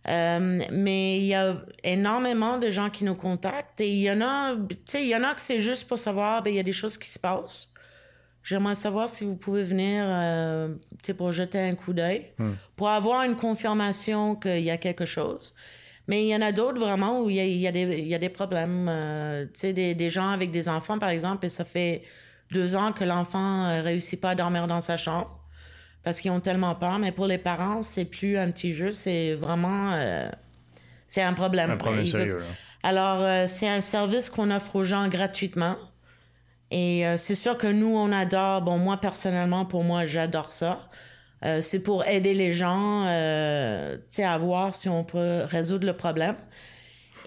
Euh, 0.08 0.60
mais 0.72 1.18
il 1.18 1.24
y 1.26 1.34
a 1.34 1.56
énormément 1.84 2.56
de 2.58 2.70
gens 2.70 2.88
qui 2.88 3.04
nous 3.04 3.14
contactent 3.14 3.80
et 3.80 3.90
il 3.92 4.00
y 4.00 4.10
en 4.10 4.22
a, 4.22 4.54
tu 4.56 4.76
sais, 4.86 5.02
il 5.04 5.08
y 5.08 5.14
en 5.16 5.22
a 5.22 5.34
que 5.34 5.40
c'est 5.40 5.60
juste 5.60 5.86
pour 5.86 5.98
savoir, 5.98 6.42
ben, 6.42 6.50
il 6.50 6.56
y 6.56 6.60
a 6.60 6.62
des 6.64 6.72
choses 6.72 6.96
qui 6.96 7.08
se 7.08 7.18
passent. 7.18 7.68
J'aimerais 8.42 8.76
savoir 8.76 9.10
si 9.10 9.24
vous 9.24 9.34
pouvez 9.36 9.62
venir, 9.62 10.04
euh, 10.06 10.68
tu 11.02 11.06
sais, 11.08 11.14
pour 11.14 11.30
jeter 11.32 11.58
un 11.60 11.74
coup 11.74 11.92
d'œil, 11.92 12.32
pour 12.76 12.88
avoir 12.88 13.22
une 13.24 13.36
confirmation 13.36 14.34
qu'il 14.34 14.60
y 14.60 14.70
a 14.70 14.78
quelque 14.78 15.04
chose. 15.04 15.54
Mais 16.08 16.24
il 16.24 16.28
y 16.28 16.34
en 16.34 16.40
a 16.40 16.52
d'autres 16.52 16.80
vraiment 16.80 17.20
où 17.20 17.30
il 17.30 17.36
y 17.36 17.40
a, 17.40 17.44
il 17.44 17.58
y 17.58 17.66
a 17.68 17.72
des, 17.72 17.98
il 17.98 18.08
y 18.08 18.14
a 18.14 18.18
des 18.18 18.30
problèmes. 18.30 18.88
euh, 18.88 19.44
tu 19.46 19.60
sais, 19.60 19.72
des, 19.74 19.94
des 19.94 20.10
gens 20.10 20.30
avec 20.30 20.50
des 20.50 20.68
enfants, 20.68 20.98
par 20.98 21.10
exemple, 21.10 21.44
et 21.46 21.50
ça 21.50 21.64
fait 21.64 22.02
deux 22.50 22.74
ans 22.76 22.92
que 22.92 23.04
l'enfant 23.04 23.66
euh, 23.66 23.82
réussit 23.82 24.18
pas 24.20 24.30
à 24.30 24.34
dormir 24.34 24.66
dans 24.66 24.80
sa 24.80 24.96
chambre 24.96 25.38
parce 26.02 26.20
qu'ils 26.20 26.30
ont 26.30 26.40
tellement 26.40 26.74
peur. 26.74 26.98
Mais 26.98 27.12
pour 27.12 27.26
les 27.26 27.36
parents, 27.38 27.82
c'est 27.82 28.06
plus 28.06 28.38
un 28.38 28.50
petit 28.50 28.72
jeu, 28.72 28.92
c'est 28.92 29.34
vraiment... 29.34 29.92
euh, 29.92 30.30
c'est 31.06 31.22
un 31.22 31.34
problème. 31.34 31.70
un 31.72 31.76
problème 31.76 32.04
veut- 32.04 32.10
sérieux? 32.10 32.42
alors, 32.82 33.20
euh, 33.20 33.44
c'est 33.46 33.68
un 33.68 33.82
service 33.82 34.30
qu'on 34.30 34.50
offre 34.50 34.76
aux 34.76 34.84
gens 34.84 35.08
gratuitement. 35.08 35.76
Et 36.70 37.04
c'est 37.16 37.34
sûr 37.34 37.56
que 37.56 37.66
nous, 37.66 37.96
on 37.96 38.12
adore. 38.12 38.60
Bon, 38.60 38.76
moi, 38.76 38.98
personnellement, 38.98 39.64
pour 39.64 39.84
moi, 39.84 40.04
j'adore 40.04 40.52
ça. 40.52 40.90
Euh, 41.44 41.60
c'est 41.60 41.80
pour 41.80 42.06
aider 42.06 42.34
les 42.34 42.52
gens, 42.52 43.04
euh, 43.06 43.96
à 44.18 44.38
voir 44.38 44.74
si 44.74 44.88
on 44.88 45.04
peut 45.04 45.42
résoudre 45.44 45.86
le 45.86 45.96
problème. 45.96 46.36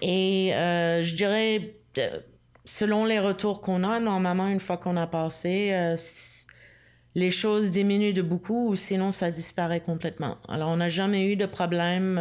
Et 0.02 0.54
euh, 0.54 1.02
je 1.02 1.14
dirais, 1.14 1.76
euh, 1.98 2.20
selon 2.64 3.04
les 3.04 3.18
retours 3.18 3.60
qu'on 3.60 3.84
a, 3.84 4.00
normalement, 4.00 4.48
une 4.48 4.60
fois 4.60 4.76
qu'on 4.76 4.96
a 4.96 5.06
passé, 5.06 5.94
les 7.14 7.30
choses 7.30 7.70
diminuent 7.70 8.14
de 8.14 8.22
beaucoup 8.22 8.68
ou 8.68 8.74
sinon 8.74 9.12
ça 9.12 9.30
disparaît 9.30 9.80
complètement. 9.80 10.38
Alors, 10.48 10.70
on 10.70 10.76
n'a 10.76 10.88
jamais 10.88 11.24
eu 11.26 11.36
de 11.36 11.46
problème. 11.46 12.16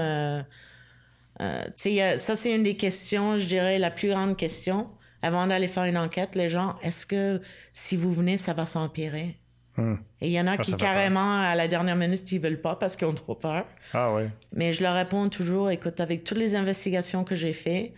ça, 1.40 2.36
c'est 2.36 2.56
une 2.56 2.64
des 2.64 2.78
questions, 2.78 3.38
je 3.38 3.48
dirais, 3.48 3.80
la 3.80 3.92
plus 3.92 4.10
grande 4.10 4.38
question. 4.38 4.90
Avant 5.24 5.46
d'aller 5.48 5.68
faire 5.68 5.84
une 5.84 5.98
enquête, 5.98 6.36
les 6.36 6.50
gens, 6.50 6.78
est-ce 6.82 7.06
que 7.06 7.42
si 7.74 7.96
vous 7.96 8.12
venez, 8.12 8.38
ça 8.38 8.54
va 8.54 8.66
s'empirer? 8.66 9.41
Et 9.78 10.28
il 10.28 10.32
y 10.32 10.40
en 10.40 10.48
a 10.48 10.52
Ah, 10.54 10.58
qui, 10.58 10.72
carrément, 10.78 11.40
à 11.42 11.56
la 11.56 11.68
dernière 11.68 11.96
minute, 11.96 12.32
ils 12.32 12.40
veulent 12.40 12.62
pas 12.62 12.76
parce 12.76 12.96
qu'ils 12.96 13.08
ont 13.08 13.14
trop 13.14 13.36
peur. 13.36 13.66
Ah. 13.94 14.12
Mais 14.54 14.74
je 14.74 14.84
leur 14.84 14.94
réponds 14.94 15.28
toujours, 15.30 15.72
écoute, 15.72 16.00
avec 16.00 16.24
toutes 16.24 16.38
les 16.38 16.56
investigations 16.56 17.24
que 17.24 17.36
j'ai 17.36 17.54
faites, 17.54 17.94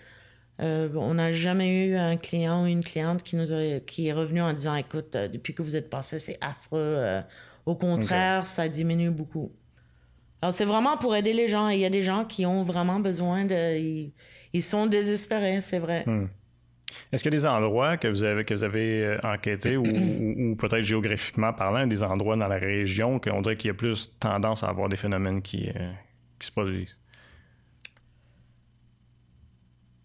euh, 0.62 0.88
on 0.96 1.16
n'a 1.16 1.32
jamais 1.32 1.88
eu 1.88 1.96
un 1.96 2.16
client 2.16 2.64
ou 2.64 2.68
une 2.68 2.84
cliente 2.84 3.24
qui 3.24 3.36
nous 3.36 3.52
a- 3.52 3.80
qui 3.80 4.08
est 4.08 4.14
revenu 4.14 4.42
en 4.42 4.54
disant, 4.54 4.76
écoute, 4.76 5.16
euh, 5.16 5.28
depuis 5.28 5.54
que 5.56 5.64
vous 5.64 5.76
êtes 5.76 5.90
passé, 5.90 6.20
c'est 6.20 6.38
affreux. 6.42 6.80
euh, 6.80 7.22
au 7.66 7.76
contraire, 7.76 8.46
ça 8.46 8.68
diminue 8.68 9.10
beaucoup. 9.10 9.52
Alors, 10.42 10.54
c'est 10.54 10.66
vraiment 10.66 10.98
pour 10.98 11.16
aider 11.16 11.34
les 11.34 11.48
gens. 11.48 11.70
Il 11.70 11.80
y 11.80 11.86
a 11.86 11.90
des 11.90 12.04
gens 12.04 12.26
qui 12.26 12.46
ont 12.46 12.64
vraiment 12.64 13.00
besoin 13.00 13.46
de... 13.46 13.78
Ils, 13.78 14.12
ils 14.54 14.62
sont 14.64 14.86
désespérés, 14.86 15.62
c'est 15.62 15.80
vrai. 15.80 16.04
Hmm. 16.06 16.28
Est-ce 17.12 17.24
qu'il 17.24 17.32
y 17.34 17.36
a 17.36 17.40
des 17.40 17.46
endroits 17.46 17.98
que 17.98 18.08
vous 18.08 18.24
avez, 18.24 18.44
que 18.46 18.54
vous 18.54 18.64
avez 18.64 19.04
euh, 19.06 19.18
enquêtés 19.24 19.78
ou, 19.78 19.84
ou- 19.84 20.52
ou 20.52 20.56
peut-être 20.56 20.82
géographiquement 20.82 21.54
parlant, 21.54 21.88
des 21.88 22.04
endroits 22.04 22.36
dans 22.36 22.48
la 22.48 22.58
région 22.58 23.20
qu'on 23.20 23.42
dirait 23.42 23.58
qu'il 23.58 23.68
y 23.70 23.72
a 23.72 23.76
plus 23.76 24.12
tendance 24.20 24.64
à 24.64 24.70
avoir 24.70 24.90
des 24.90 24.98
phénomènes 24.98 25.42
qui, 25.42 25.70
euh, 25.70 25.92
qui 26.40 26.48
se 26.48 26.52
produisent? 26.52 26.98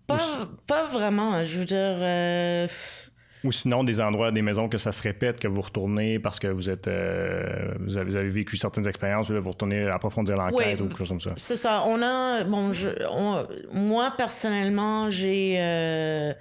Pas, 0.07 0.19
pas 0.67 0.87
vraiment. 0.87 1.45
Je 1.45 1.59
veux 1.59 1.65
dire... 1.67 1.77
euh, 1.79 2.67
Ou 3.45 3.53
sinon, 3.53 3.85
des 3.85 4.01
endroits, 4.01 4.33
des 4.33 4.41
maisons 4.41 4.69
que 4.69 4.79
ça 4.79 4.91
se 4.91 5.03
répète, 5.03 5.39
que 5.39 5.49
vous 5.49 5.61
retournez 5.61 6.19
parce 6.19 6.39
que 6.39 6.47
vous 6.47 6.71
êtes 6.71 6.89
euh, 6.89 7.75
vous, 7.81 7.97
avez, 7.99 8.07
vous 8.11 8.17
avez 8.17 8.31
vécu 8.31 8.57
certaines 8.57 8.89
expériences, 8.89 9.29
là, 9.29 9.39
vous 9.39 9.51
retournez 9.51 9.87
approfondir 9.87 10.37
l'enquête 10.37 10.81
Oui. 10.81 10.87
ou 10.87 10.89
quelque 10.89 10.99
chose 10.99 11.09
comme 11.11 11.21
ça. 11.21 11.33
C'est 11.37 11.57
ça. 11.57 11.83
On 11.87 12.01
a. 12.03 12.43
Bon, 12.45 12.73
je, 12.73 12.89
on- 13.11 13.47
moi, 13.73 14.15
personnellement, 14.17 15.11
j'ai. 15.11 15.57
euh, 15.59 16.33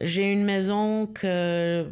j'ai 0.00 0.32
une 0.32 0.44
maison 0.44 1.06
que. 1.06 1.86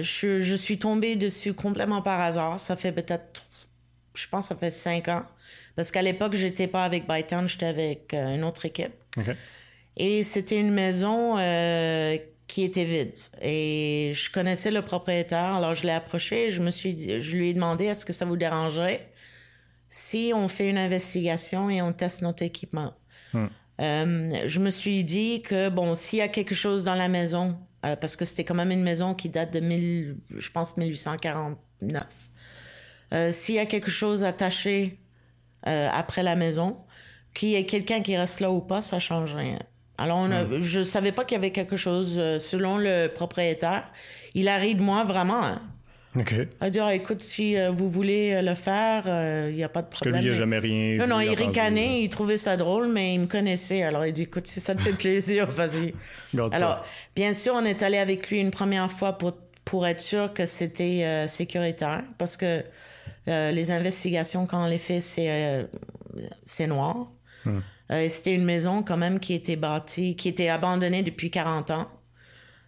je, 0.00 0.40
je 0.40 0.54
suis 0.54 0.78
tombée 0.78 1.16
dessus 1.16 1.54
complètement 1.54 2.02
par 2.02 2.20
hasard. 2.20 2.58
Ça 2.58 2.76
fait 2.76 2.92
peut-être, 2.92 3.42
je 4.14 4.26
pense, 4.28 4.46
ça 4.46 4.56
fait 4.56 4.70
cinq 4.70 5.08
ans. 5.08 5.24
Parce 5.76 5.90
qu'à 5.90 6.02
l'époque, 6.02 6.34
j'étais 6.34 6.66
pas 6.68 6.84
avec 6.84 7.06
Bytown, 7.08 7.48
j'étais 7.48 7.66
avec 7.66 8.14
euh, 8.14 8.34
une 8.34 8.44
autre 8.44 8.64
équipe. 8.66 8.92
Et 9.96 10.22
c'était 10.24 10.58
une 10.58 10.70
maison 10.72 11.36
euh, 11.38 12.16
qui 12.46 12.62
était 12.64 12.84
vide. 12.84 13.14
Et 13.42 14.12
je 14.14 14.30
connaissais 14.30 14.70
le 14.70 14.82
propriétaire, 14.82 15.54
alors 15.56 15.74
je 15.74 15.84
l'ai 15.84 15.92
approché 15.92 16.46
et 16.46 16.50
je 16.50 16.62
me 16.62 16.70
suis 16.70 16.94
dit- 16.94 17.20
je 17.20 17.36
lui 17.36 17.50
ai 17.50 17.54
demandé 17.54 17.84
est-ce 17.86 18.04
que 18.06 18.12
ça 18.12 18.24
vous 18.24 18.36
dérangerait 18.36 19.08
si 19.90 20.32
on 20.34 20.48
fait 20.48 20.68
une 20.68 20.78
investigation 20.78 21.70
et 21.70 21.80
on 21.82 21.92
teste 21.92 22.22
notre 22.22 22.42
équipement? 22.42 22.94
Euh, 23.34 23.46
je 23.78 24.58
me 24.58 24.70
suis 24.70 25.04
dit 25.04 25.42
que 25.42 25.68
bon, 25.68 25.94
s'il 25.94 26.20
y 26.20 26.22
a 26.22 26.28
quelque 26.28 26.54
chose 26.54 26.84
dans 26.84 26.94
la 26.94 27.08
maison, 27.08 27.58
euh, 27.84 27.96
parce 27.96 28.16
que 28.16 28.24
c'était 28.24 28.44
quand 28.44 28.54
même 28.54 28.70
une 28.70 28.82
maison 28.82 29.14
qui 29.14 29.28
date 29.28 29.52
de 29.52 29.60
1000, 29.60 30.16
je 30.36 30.50
pense 30.50 30.76
1849. 30.76 32.04
Euh, 33.12 33.32
s'il 33.32 33.54
y 33.56 33.58
a 33.58 33.66
quelque 33.66 33.90
chose 33.90 34.24
attaché 34.24 34.98
euh, 35.66 35.88
après 35.92 36.22
la 36.22 36.36
maison, 36.36 36.78
qu'il 37.34 37.50
y 37.50 37.54
ait 37.56 37.66
quelqu'un 37.66 38.00
qui 38.00 38.16
reste 38.16 38.40
là 38.40 38.50
ou 38.50 38.60
pas, 38.60 38.82
ça 38.82 38.98
change 38.98 39.34
rien. 39.34 39.58
Alors, 39.98 40.18
on 40.18 40.30
a, 40.30 40.56
je 40.58 40.82
savais 40.82 41.12
pas 41.12 41.24
qu'il 41.24 41.36
y 41.36 41.38
avait 41.38 41.52
quelque 41.52 41.76
chose 41.76 42.16
euh, 42.18 42.38
selon 42.38 42.78
le 42.78 43.06
propriétaire. 43.06 43.90
Il 44.34 44.48
a 44.48 44.56
ri 44.56 44.74
de 44.74 44.82
moi 44.82 45.04
vraiment. 45.04 45.44
Hein. 45.44 45.62
OK. 46.16 46.32
Il 46.32 46.48
a 46.60 46.70
dit, 46.70 46.78
Ah, 46.80 46.94
écoute, 46.94 47.20
si 47.20 47.56
euh, 47.56 47.70
vous 47.70 47.88
voulez 47.88 48.32
euh, 48.34 48.42
le 48.42 48.54
faire, 48.54 49.04
euh, 49.06 49.48
il 49.50 49.56
n'y 49.56 49.64
a 49.64 49.68
pas 49.68 49.82
de 49.82 49.88
Parce 49.88 50.00
que 50.00 50.08
problème. 50.10 50.22
lui, 50.22 50.30
il 50.30 50.32
n'a 50.38 50.46
Mais- 50.46 50.56
jamais 50.56 50.58
rien. 50.58 50.96
non, 50.98 51.06
non, 51.08 51.20
il 51.20 51.34
ricanait, 51.34 52.02
il 52.02 52.08
trouvait 52.08 52.36
ça 52.38 52.56
drôle, 52.56 52.88
mais 52.88 53.14
il 53.14 53.20
me 53.20 53.26
connaissait. 53.26 53.82
Alors, 53.82 54.06
il 54.06 54.12
dit, 54.12 54.22
écoute, 54.22 54.46
si 54.46 54.60
ça 54.60 54.74
te 54.74 54.82
fait 54.82 54.92
plaisir, 54.92 55.50
vas-y. 55.50 55.94
Alors, 56.52 56.84
bien 57.16 57.34
sûr, 57.34 57.54
on 57.56 57.64
est 57.64 57.82
allé 57.82 57.98
avec 57.98 58.30
lui 58.30 58.40
une 58.40 58.50
première 58.52 58.90
fois 58.90 59.14
pour, 59.18 59.32
pour 59.64 59.86
être 59.86 60.00
sûr 60.00 60.32
que 60.32 60.46
c'était 60.46 61.02
euh, 61.04 61.26
sécuritaire, 61.26 62.02
parce 62.18 62.36
que 62.36 62.62
euh, 63.26 63.50
les 63.50 63.70
investigations, 63.72 64.46
quand 64.46 64.62
on 64.64 64.68
les 64.68 64.78
fait, 64.78 65.00
c'est 65.00 65.26
euh, 65.30 65.64
c'est 66.46 66.66
noir. 66.66 67.06
Hmm. 67.44 67.58
Euh, 67.90 68.00
et 68.02 68.08
c'était 68.08 68.32
une 68.34 68.44
maison 68.44 68.82
quand 68.82 68.96
même 68.96 69.18
qui 69.18 69.34
était 69.34 69.56
bâtie, 69.56 70.14
qui 70.16 70.28
était 70.28 70.48
abandonnée 70.48 71.02
depuis 71.02 71.30
40 71.30 71.70
ans. 71.72 71.88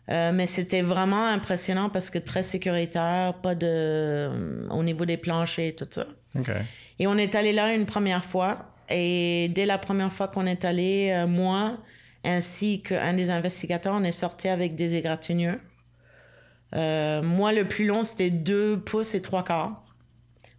Euh, 0.09 0.31
mais 0.33 0.47
c'était 0.47 0.83
vraiment 0.83 1.27
impressionnant 1.27 1.89
parce 1.89 2.11
que 2.11 2.19
très 2.19 2.45
sécuritaire, 2.45 3.35
pas 3.43 3.55
de... 3.55 3.67
euh, 3.67 4.69
au 4.71 4.85
niveau 4.85 5.05
des 5.05 5.17
planchers 5.17 5.69
et 5.69 5.75
tout 5.75 5.89
ça. 5.91 6.07
OK. 6.39 6.51
Et 6.99 7.07
on 7.07 7.17
est 7.17 7.35
allé 7.35 7.53
là 7.53 7.75
une 7.75 7.87
première 7.87 8.25
fois. 8.25 8.73
Et 8.89 9.51
dès 9.55 9.67
la 9.67 9.79
première 9.79 10.13
fois 10.13 10.29
qu'on 10.29 10.47
est 10.47 10.65
allé, 10.65 11.11
euh, 11.13 11.27
moi, 11.27 11.79
ainsi 12.25 12.83
qu'un 12.83 13.15
des 13.15 13.31
investigateurs, 13.31 13.95
on 13.97 14.05
est 14.05 14.13
sorti 14.13 14.49
avec 14.49 14.77
des 14.77 14.95
égratignures. 14.95 15.59
Euh, 16.75 17.23
moi, 17.23 17.53
le 17.53 17.67
plus 17.67 17.87
long, 17.87 18.05
c'était 18.05 18.31
deux 18.31 18.79
pouces 18.79 19.15
et 19.15 19.23
trois 19.23 19.45
quarts. 19.45 19.83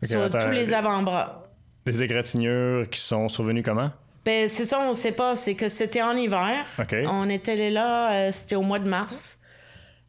Sur 0.03 0.23
attends, 0.23 0.39
tous 0.39 0.51
les 0.51 0.73
avant-bras. 0.73 1.49
Des 1.85 2.03
égratignures 2.03 2.89
qui 2.89 2.99
sont 2.99 3.27
survenues 3.29 3.63
comment? 3.63 3.91
Ben, 4.25 4.49
c'est 4.49 4.65
ça, 4.65 4.79
on 4.81 4.93
sait 4.93 5.13
pas. 5.13 5.35
C'est 5.35 5.55
que 5.55 5.69
c'était 5.69 6.01
en 6.01 6.15
hiver. 6.15 6.65
OK. 6.79 6.95
On 7.07 7.29
était 7.29 7.53
allé 7.53 7.69
là, 7.69 8.11
euh, 8.11 8.31
c'était 8.31 8.55
au 8.55 8.61
mois 8.61 8.79
de 8.79 8.89
mars. 8.89 9.36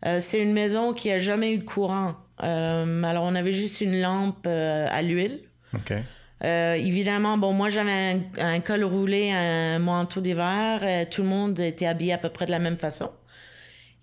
Euh, 0.06 0.18
c'est 0.20 0.40
une 0.40 0.52
maison 0.52 0.92
qui 0.92 1.11
a 1.11 1.18
jamais 1.18 1.52
eu 1.52 1.58
de 1.58 1.64
courant. 1.64 2.14
Euh, 2.42 3.02
alors, 3.02 3.24
on 3.24 3.34
avait 3.34 3.52
juste 3.52 3.80
une 3.80 4.00
lampe 4.00 4.46
euh, 4.46 4.87
à 4.90 5.02
l'huile. 5.02 5.40
OK. 5.74 5.92
Évidemment, 6.40 7.37
bon, 7.37 7.52
moi 7.52 7.68
j'avais 7.68 7.90
un, 7.90 8.20
un 8.38 8.61
col 8.61 8.84
roulé, 8.84 9.32
un 9.32 9.80
manteau 9.80 10.20
d'hiver. 10.20 11.08
tout 11.11 11.22
le 11.22 11.28
monde 11.28 11.58
était 11.58 11.87
habillé 11.87 12.12
à 12.12 12.18
peu 12.18 12.28
près 12.28 12.46
de 12.46 12.52
la 12.52 12.61
même 12.61 12.76
façon. 12.76 13.11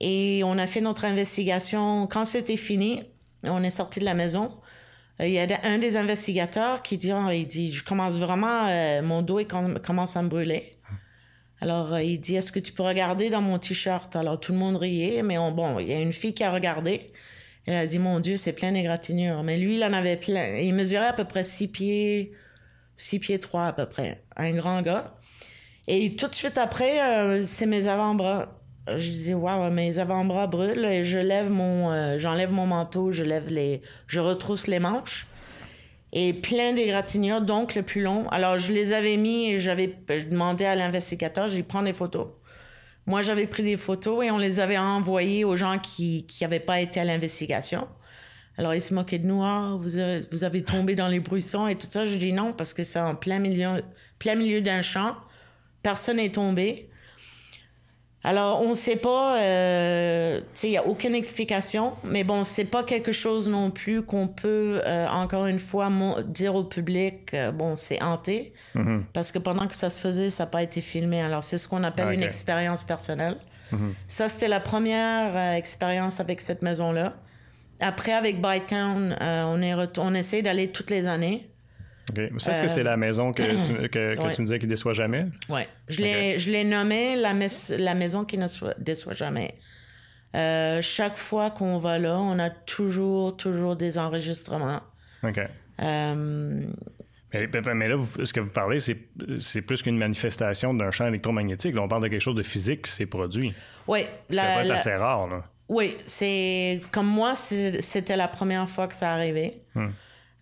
Et 0.02 0.42
on 0.44 0.58
a 0.58 0.68
fait 0.68 0.82
notre 0.82 1.06
investigation. 1.06 2.08
Quand 2.08 2.26
c'était 2.26 2.58
fini, 2.58 3.04
on 3.46 3.64
est 3.64 3.70
sorti 3.70 4.02
de 4.02 4.06
la 4.06 4.16
maison. 4.16 4.52
Il 5.22 5.30
y 5.30 5.40
a 5.40 5.48
un 5.64 5.78
des 5.78 5.96
investigateurs 5.96 6.82
qui 6.82 6.98
dit, 6.98 7.14
Ah, 7.14 7.34
il 7.34 7.48
dit, 7.48 7.72
je 7.72 7.86
commence 7.86 8.16
vraiment, 8.16 8.68
mon 9.02 9.22
dos 9.22 9.40
il 9.40 9.48
commence 9.48 10.18
à 10.18 10.22
me 10.22 10.28
brûler. 10.28 10.75
Alors 11.62 11.94
euh, 11.94 12.02
il 12.02 12.20
dit, 12.20 12.36
est-ce 12.36 12.52
que 12.52 12.60
tu 12.60 12.72
peux 12.74 12.84
regarder 12.84 13.30
dans 13.30 13.42
mon 13.42 13.60
t-shirt? 13.60 14.16
Alors 14.16 14.40
tout 14.40 14.52
le 14.52 14.58
monde 14.58 14.76
riait, 14.78 15.24
mais 15.24 15.38
on- 15.38 15.52
bon, 15.52 15.80
il 15.80 15.88
y 15.88 15.94
a 15.94 16.00
une 16.00 16.14
fille 16.14 16.34
qui 16.34 16.44
a 16.44 16.52
regardé. 16.52 17.12
Elle 17.66 17.76
a 17.78 17.88
dit, 17.88 17.98
mon 17.98 18.20
Dieu, 18.20 18.38
c'est 18.38 18.54
plein 18.54 18.72
d'égratignures. 18.72 19.42
Mais 19.42 19.58
lui, 19.58 19.78
il 19.78 19.84
en 19.84 19.94
avait 19.94 20.18
plein. 20.18 20.58
Il 20.58 20.74
mesurait 20.76 21.08
à 21.08 21.14
peu 21.14 21.24
près 21.24 21.44
six 21.44 21.68
pieds, 21.68 22.32
six 22.96 23.18
pieds 23.20 23.40
trois 23.40 23.66
à 23.66 23.74
peu 23.74 23.88
près. 23.88 24.24
Un 24.36 24.52
grand 24.52 24.82
gars. 24.84 25.16
Et 25.88 26.16
tout 26.16 26.28
de 26.28 26.36
suite 26.36 26.58
après, 26.58 27.02
euh, 27.02 27.44
c'est 27.44 27.66
mes 27.66 27.88
avant-bras. 27.88 28.60
Je 28.88 29.10
disais, 29.10 29.34
waouh, 29.34 29.72
mes 29.72 29.98
avant-bras 29.98 30.46
brûlent 30.46 30.86
et 30.86 31.04
je 31.06 31.18
lève 31.18 31.50
mon, 31.50 31.92
euh, 31.92 32.20
j'enlève 32.20 32.52
mon 32.52 32.68
manteau, 32.68 33.12
je 33.12 33.24
lève 33.24 33.50
les, 33.50 33.82
je 34.06 34.20
retrousse 34.20 34.68
les 34.68 34.78
manches. 34.78 35.26
Et 36.18 36.34
plein 36.34 36.74
d'égratignures, 36.74 37.42
donc 37.42 37.76
le 37.76 37.84
plus 37.84 38.02
long. 38.02 38.28
Alors, 38.30 38.58
je 38.58 38.72
les 38.72 38.94
avais 38.94 39.18
mis 39.18 39.52
et 39.52 39.60
j'avais 39.60 39.94
demandé 40.08 40.66
à 40.66 40.74
l'investigateur, 40.74 41.50
j'ai 41.50 41.62
prends 41.62 41.84
des 41.84 41.94
photos. 41.94 42.28
Moi, 43.06 43.22
j'avais 43.22 43.46
pris 43.46 43.64
des 43.64 43.78
photos 43.78 44.26
et 44.26 44.32
on 44.32 44.38
les 44.38 44.60
avait 44.60 44.78
envoyées 44.78 45.44
aux 45.44 45.58
gens 45.58 45.78
qui 45.78 46.26
n'avaient 46.42 46.60
pas 46.60 46.80
été 46.80 47.00
à 47.00 47.04
l'investigation. 47.04 47.88
Alors, 48.58 48.74
ils 48.74 48.82
se 48.82 48.94
moquaient 48.94 49.20
de 49.20 49.28
nous. 49.28 49.44
Ah, 49.44 49.76
vous 49.78 49.98
avez, 49.98 50.26
vous 50.32 50.44
avez 50.44 50.64
tombé 50.64 50.96
dans 50.96 51.08
les 51.10 51.20
bruissons 51.20 51.68
et 51.68 51.76
tout 51.76 51.88
ça. 51.88 52.06
Je 52.06 52.18
dis 52.18 52.32
non, 52.32 52.54
parce 52.54 52.74
que 52.74 52.84
c'est 52.84 53.00
en 53.00 53.16
plein 53.16 53.40
milieu, 53.40 53.84
plein 54.18 54.36
milieu 54.36 54.62
d'un 54.62 54.82
champ. 54.82 55.18
Personne 55.84 56.18
n'est 56.18 56.32
tombé. 56.32 56.90
Alors, 58.26 58.64
on 58.64 58.70
ne 58.70 58.76
sait 58.76 58.96
pas, 58.96 59.40
euh, 59.40 60.42
il 60.64 60.70
n'y 60.72 60.78
a 60.78 60.88
aucune 60.88 61.14
explication, 61.14 61.94
mais 62.04 62.24
bon, 62.24 62.44
c'est 62.44 62.66
pas 62.66 62.82
quelque 62.82 63.12
chose 63.12 63.48
non 63.48 63.70
plus 63.70 64.02
qu'on 64.02 64.28
peut, 64.28 64.82
euh, 64.84 65.08
encore 65.08 65.46
une 65.46 65.60
fois, 65.60 65.92
dire 66.26 66.56
au 66.56 66.64
public, 66.64 67.36
euh, 67.36 67.52
bon, 67.52 67.76
c'est 67.76 68.02
hanté, 68.02 68.54
parce 69.14 69.32
que 69.32 69.38
pendant 69.38 69.68
que 69.68 69.76
ça 69.76 69.92
se 69.92 70.00
faisait, 70.00 70.32
ça 70.32 70.44
n'a 70.44 70.48
pas 70.48 70.64
été 70.64 70.82
filmé. 70.82 71.22
Alors, 71.22 71.44
c'est 71.44 71.60
ce 71.60 71.68
qu'on 71.68 71.84
appelle 71.84 72.08
Ah, 72.10 72.14
une 72.14 72.24
expérience 72.24 72.84
personnelle. 72.84 73.38
Ça, 74.08 74.28
c'était 74.28 74.48
la 74.48 74.60
première 74.60 75.54
expérience 75.54 76.20
avec 76.20 76.42
cette 76.42 76.64
maison-là. 76.64 77.14
Après, 77.80 78.14
avec 78.14 78.42
Bytown, 78.42 79.18
on, 79.22 79.62
est 79.62 80.00
on 80.00 80.14
essaie 80.16 80.42
d'aller 80.42 80.70
toutes 80.70 80.90
les 80.90 81.06
années. 81.06 81.48
Ça, 82.38 82.52
est-ce 82.52 82.62
que 82.62 82.68
c'est 82.68 82.84
la 82.84 82.98
maison 82.98 83.32
que 83.34 83.42
tu, 83.44 83.90
que, 83.90 84.16
que 84.16 84.22
Ouais. 84.22 84.34
tu 84.34 84.42
me 84.42 84.46
disais 84.46 84.60
qui 84.60 84.68
déçoit 84.68 84.94
jamais? 84.94 85.26
Ouais. 85.50 85.68
Je 85.88 86.02
l'ai, 86.02 86.38
je 86.40 86.52
l'ai 86.52 86.64
nommé 86.64 87.16
la, 87.16 87.34
maison 87.94 88.26
qui 88.26 88.38
ne 88.38 88.48
déçoit 88.80 89.14
jamais. 89.14 89.56
Euh, 90.36 90.82
chaque 90.82 91.18
fois 91.18 91.50
qu'on 91.50 91.78
va 91.80 91.98
là, 91.98 92.20
on 92.20 92.38
a 92.40 92.50
toujours, 92.50 93.36
toujours 93.38 93.76
des 93.76 93.98
enregistrements. 93.98 94.82
OK. 95.24 95.40
Euh, 95.82 96.62
Mais, 97.34 97.88
là, 97.88 97.96
vous- 97.96 98.24
ce 98.24 98.32
que 98.34 98.40
vous 98.40 98.52
parlez, 98.52 98.80
c'est, 98.80 98.96
plus 99.62 99.82
qu'une 99.82 99.98
manifestation 99.98 100.74
d'un 100.74 100.92
champ 100.92 101.08
électromagnétique. 101.08 101.74
Là, 101.76 101.82
on 101.82 101.88
parle 101.88 102.04
de 102.04 102.08
quelque 102.10 102.22
chose 102.22 102.36
de 102.36 102.44
physique 102.44 102.84
qui 102.84 102.92
s'est 102.92 103.06
produit. 103.06 103.54
oui, 103.88 104.04
Ça 104.30 104.36
la- 104.36 104.44
va 104.56 104.62
être 104.62 104.68
la- 104.70 104.76
assez 104.76 104.96
rare, 104.96 105.28
là. 105.28 105.44
oui, 105.68 105.96
c'est 106.06 106.82
comme 106.92 107.08
moi, 107.08 107.34
c'était 107.36 108.16
la 108.16 108.28
première 108.28 108.70
fois 108.70 108.88
que 108.88 108.96
ça 108.96 109.12
arrivait. 109.14 109.62
Hmm. 109.74 109.88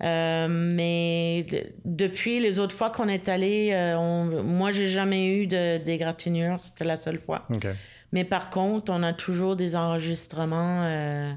Euh, 0.04 0.48
mais 0.50 1.46
de- 1.50 1.64
depuis 1.86 2.40
les 2.40 2.60
autres 2.60 2.76
fois 2.76 2.90
qu'on 2.90 3.08
est 3.08 3.30
allé, 3.30 3.70
euh, 3.72 3.98
on- 3.98 4.44
moi 4.44 4.72
j'ai 4.72 4.90
jamais 4.90 5.26
eu 5.28 5.48
de 5.48 5.78
d'égratignure, 5.78 6.60
c'était 6.60 6.84
la 6.84 6.98
seule 6.98 7.20
fois. 7.20 7.46
Mais 8.12 8.24
par 8.26 8.50
contre, 8.50 8.92
on 8.92 9.02
a 9.02 9.14
toujours 9.14 9.56
des 9.56 9.76
enregistrements 9.76 10.82
euh, 10.84 11.32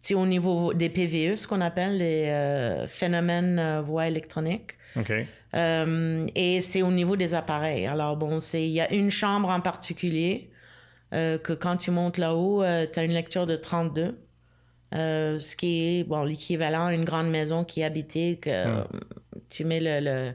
tu 0.00 0.08
sais, 0.08 0.14
au 0.14 0.26
niveau 0.26 0.72
des 0.74 0.88
PVE, 0.90 1.34
ce 1.36 1.48
qu'on 1.48 1.60
appelle 1.60 1.98
les 1.98 2.26
euh, 2.28 2.86
phénomènes 2.86 3.58
euh, 3.58 3.80
voix 3.82 4.06
électroniques. 4.06 4.76
Et 6.36 6.60
c'est 6.60 6.82
au 6.82 6.90
niveau 6.92 7.16
des 7.16 7.34
appareils. 7.34 7.86
Alors 7.86 8.16
bon, 8.16 8.38
il 8.54 8.68
y 8.70 8.80
a 8.80 8.92
une 8.92 9.10
chambre 9.10 9.48
en 9.48 9.60
particulier 9.60 10.50
que 11.10 11.54
quand 11.54 11.78
tu 11.78 11.90
montes 11.90 12.18
là-haut, 12.18 12.62
tu 12.92 12.98
as 13.00 13.02
une 13.02 13.12
lecture 13.12 13.46
de 13.46 13.56
32. 13.56 14.18
Euh, 14.94 15.38
ce 15.40 15.54
qui 15.56 15.98
est 16.00 16.04
bon 16.04 16.24
l'équivalent 16.24 16.86
à 16.86 16.94
une 16.94 17.04
grande 17.04 17.30
maison 17.30 17.64
qui 17.64 17.80
est 17.80 17.84
habitée 17.84 18.38
que 18.40 18.50
euh, 18.50 18.82
tu 19.50 19.64
mets 19.64 19.80
le, 19.80 20.00
le 20.00 20.32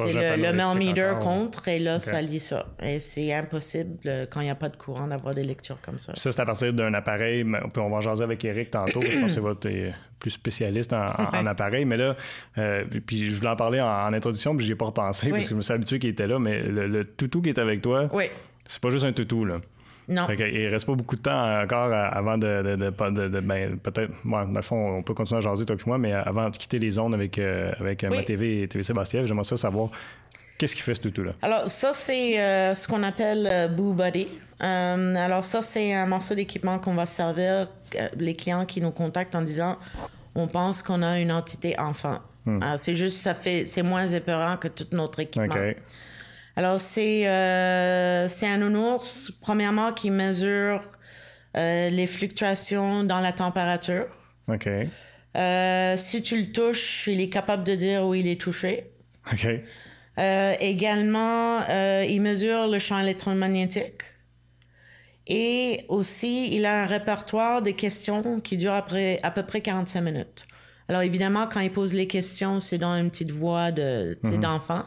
le, 0.00 0.42
le 0.42 1.08
encore. 1.12 1.18
contre 1.20 1.68
et 1.68 1.78
là, 1.78 2.00
ça 2.00 2.20
lit 2.20 2.40
ça. 2.40 2.66
Et 2.82 2.98
c'est 2.98 3.32
impossible 3.32 3.96
euh, 4.06 4.26
quand 4.28 4.40
il 4.40 4.44
n'y 4.44 4.50
a 4.50 4.56
pas 4.56 4.68
de 4.68 4.76
courant 4.76 5.06
d'avoir 5.06 5.34
des 5.36 5.44
lectures 5.44 5.80
comme 5.80 6.00
ça. 6.00 6.12
Ça, 6.16 6.32
c'est 6.32 6.40
à 6.40 6.44
partir 6.44 6.72
d'un 6.72 6.92
appareil. 6.94 7.44
mais 7.44 7.58
On 7.76 7.88
va 7.90 7.96
en 7.96 8.00
jaser 8.00 8.24
avec 8.24 8.44
Eric 8.44 8.72
tantôt. 8.72 9.00
je 9.00 9.16
pense 9.20 9.26
que 9.28 9.34
c'est 9.34 9.40
votre 9.40 9.68
euh, 9.70 9.92
plus 10.18 10.32
spécialiste 10.32 10.92
en, 10.92 11.04
en- 11.06 11.36
en 11.38 11.46
appareil. 11.46 11.84
Mais 11.84 11.96
là, 11.96 12.16
euh, 12.58 12.84
puis 13.06 13.30
je 13.30 13.36
voulais 13.36 13.50
en 13.50 13.54
parler 13.56 13.80
en, 13.80 13.86
en 13.86 14.12
introduction, 14.12 14.56
puis 14.56 14.66
j'y 14.66 14.72
ai 14.72 14.74
pas 14.74 14.86
repensé 14.86 15.26
Oui. 15.26 15.32
parce 15.34 15.44
que 15.44 15.50
je 15.50 15.54
me 15.54 15.60
suis 15.62 15.72
habitué 15.72 16.00
qu'il 16.00 16.10
était 16.10 16.26
là. 16.26 16.40
Mais 16.40 16.60
le, 16.60 16.88
le 16.88 17.04
toutou 17.04 17.40
qui 17.40 17.50
est 17.50 17.58
avec 17.60 17.80
toi, 17.80 18.08
Oui. 18.12 18.24
c'est 18.66 18.82
pas 18.82 18.90
juste 18.90 19.04
un 19.04 19.12
toutou, 19.12 19.44
là. 19.44 19.60
Non. 20.08 20.26
Fait 20.26 20.36
il 20.52 20.68
reste 20.68 20.86
pas 20.86 20.94
beaucoup 20.94 21.16
de 21.16 21.22
temps 21.22 21.62
encore 21.62 21.92
avant 21.92 22.36
de, 22.36 22.46
de, 22.62 22.76
de- 22.76 22.90
de- 22.90 23.10
de- 23.10 23.28
de- 23.28 23.40
ben, 23.40 23.78
peut-être, 23.78 24.10
ouais, 24.24 24.30
dans 24.46 24.52
le 24.52 24.62
fond, 24.62 24.98
on 24.98 25.02
peut 25.02 25.14
continuer 25.14 25.38
à 25.38 25.40
jaser 25.40 25.64
toi 25.64 25.76
et 25.76 25.82
moi, 25.86 25.98
mais 25.98 26.12
avant 26.12 26.50
de 26.50 26.56
quitter 26.56 26.78
les 26.78 26.90
zones 26.90 27.14
avec, 27.14 27.38
euh, 27.38 27.72
avec 27.80 28.04
euh, 28.04 28.08
Oui. 28.10 28.18
ma 28.18 28.22
TV 28.22 28.62
et 28.62 28.68
TV 28.68 28.82
Sébastien, 28.82 29.24
j'aimerais 29.26 29.44
ça 29.44 29.56
savoir 29.56 29.88
Qu'est-ce 30.56 30.76
qui 30.76 30.82
fait 30.82 30.94
ce 30.94 31.00
toutou-là? 31.00 31.32
Alors, 31.42 31.68
ça, 31.68 31.92
c'est 31.92 32.40
euh, 32.40 32.74
ce 32.76 32.86
qu'on 32.86 33.02
appelle 33.02 33.48
euh, 33.50 33.66
Boo. 33.66 33.96
Euh, 34.00 35.14
alors, 35.16 35.42
ça, 35.42 35.62
c'est 35.62 35.92
un 35.92 36.06
morceau 36.06 36.36
d'équipement 36.36 36.78
qu'on 36.78 36.94
va 36.94 37.06
servir 37.06 37.66
les 38.16 38.34
clients 38.34 38.64
qui 38.64 38.80
nous 38.80 38.92
contactent 38.92 39.34
en 39.34 39.42
disant 39.42 39.78
on 40.36 40.46
pense 40.46 40.80
qu'on 40.82 41.02
a 41.02 41.18
une 41.18 41.32
entité 41.32 41.78
enfant. 41.78 42.18
Hmm. 42.46 42.60
c'est 42.76 42.94
juste, 42.94 43.18
ça 43.18 43.34
fait, 43.34 43.64
c'est 43.64 43.82
moins 43.82 44.06
épeurant 44.06 44.58
que 44.58 44.68
tout 44.68 44.84
notre 44.92 45.20
équipement. 45.20 45.54
Alors, 46.56 46.80
c'est, 46.80 47.22
c'est 48.28 48.46
un 48.46 48.58
nounours, 48.58 49.32
premièrement, 49.40 49.92
qui 49.92 50.10
mesure 50.10 50.82
les 51.54 52.06
fluctuations 52.06 53.04
dans 53.04 53.20
la 53.20 53.32
température. 53.32 54.06
OK. 54.48 54.68
si 55.96 56.22
tu 56.22 56.40
le 56.40 56.52
touches, 56.52 57.08
il 57.08 57.20
est 57.20 57.28
capable 57.28 57.64
de 57.64 57.74
dire 57.74 58.06
où 58.06 58.14
il 58.14 58.28
est 58.28 58.40
touché. 58.40 58.90
OK. 59.32 59.46
Euh, 60.18 60.54
également, 60.60 61.62
euh, 61.68 62.04
il 62.08 62.20
mesure 62.20 62.68
le 62.68 62.78
champ 62.78 62.98
électromagnétique. 62.98 64.02
Et 65.26 65.84
aussi, 65.88 66.54
il 66.54 66.66
a 66.66 66.82
un 66.82 66.86
répertoire 66.86 67.62
de 67.62 67.70
questions 67.70 68.40
qui 68.40 68.56
dure 68.56 68.74
après, 68.74 69.18
à 69.22 69.30
peu 69.30 69.42
près 69.42 69.60
45 69.60 70.00
minutes. 70.02 70.46
Alors 70.88 71.00
évidemment, 71.00 71.48
quand 71.50 71.60
il 71.60 71.72
pose 71.72 71.94
les 71.94 72.06
questions, 72.06 72.60
c'est 72.60 72.76
dans 72.76 72.94
une 72.96 73.10
petite 73.10 73.30
voix 73.30 73.72
de, 73.72 74.18
mhm. 74.22 74.40
d'enfant. 74.40 74.84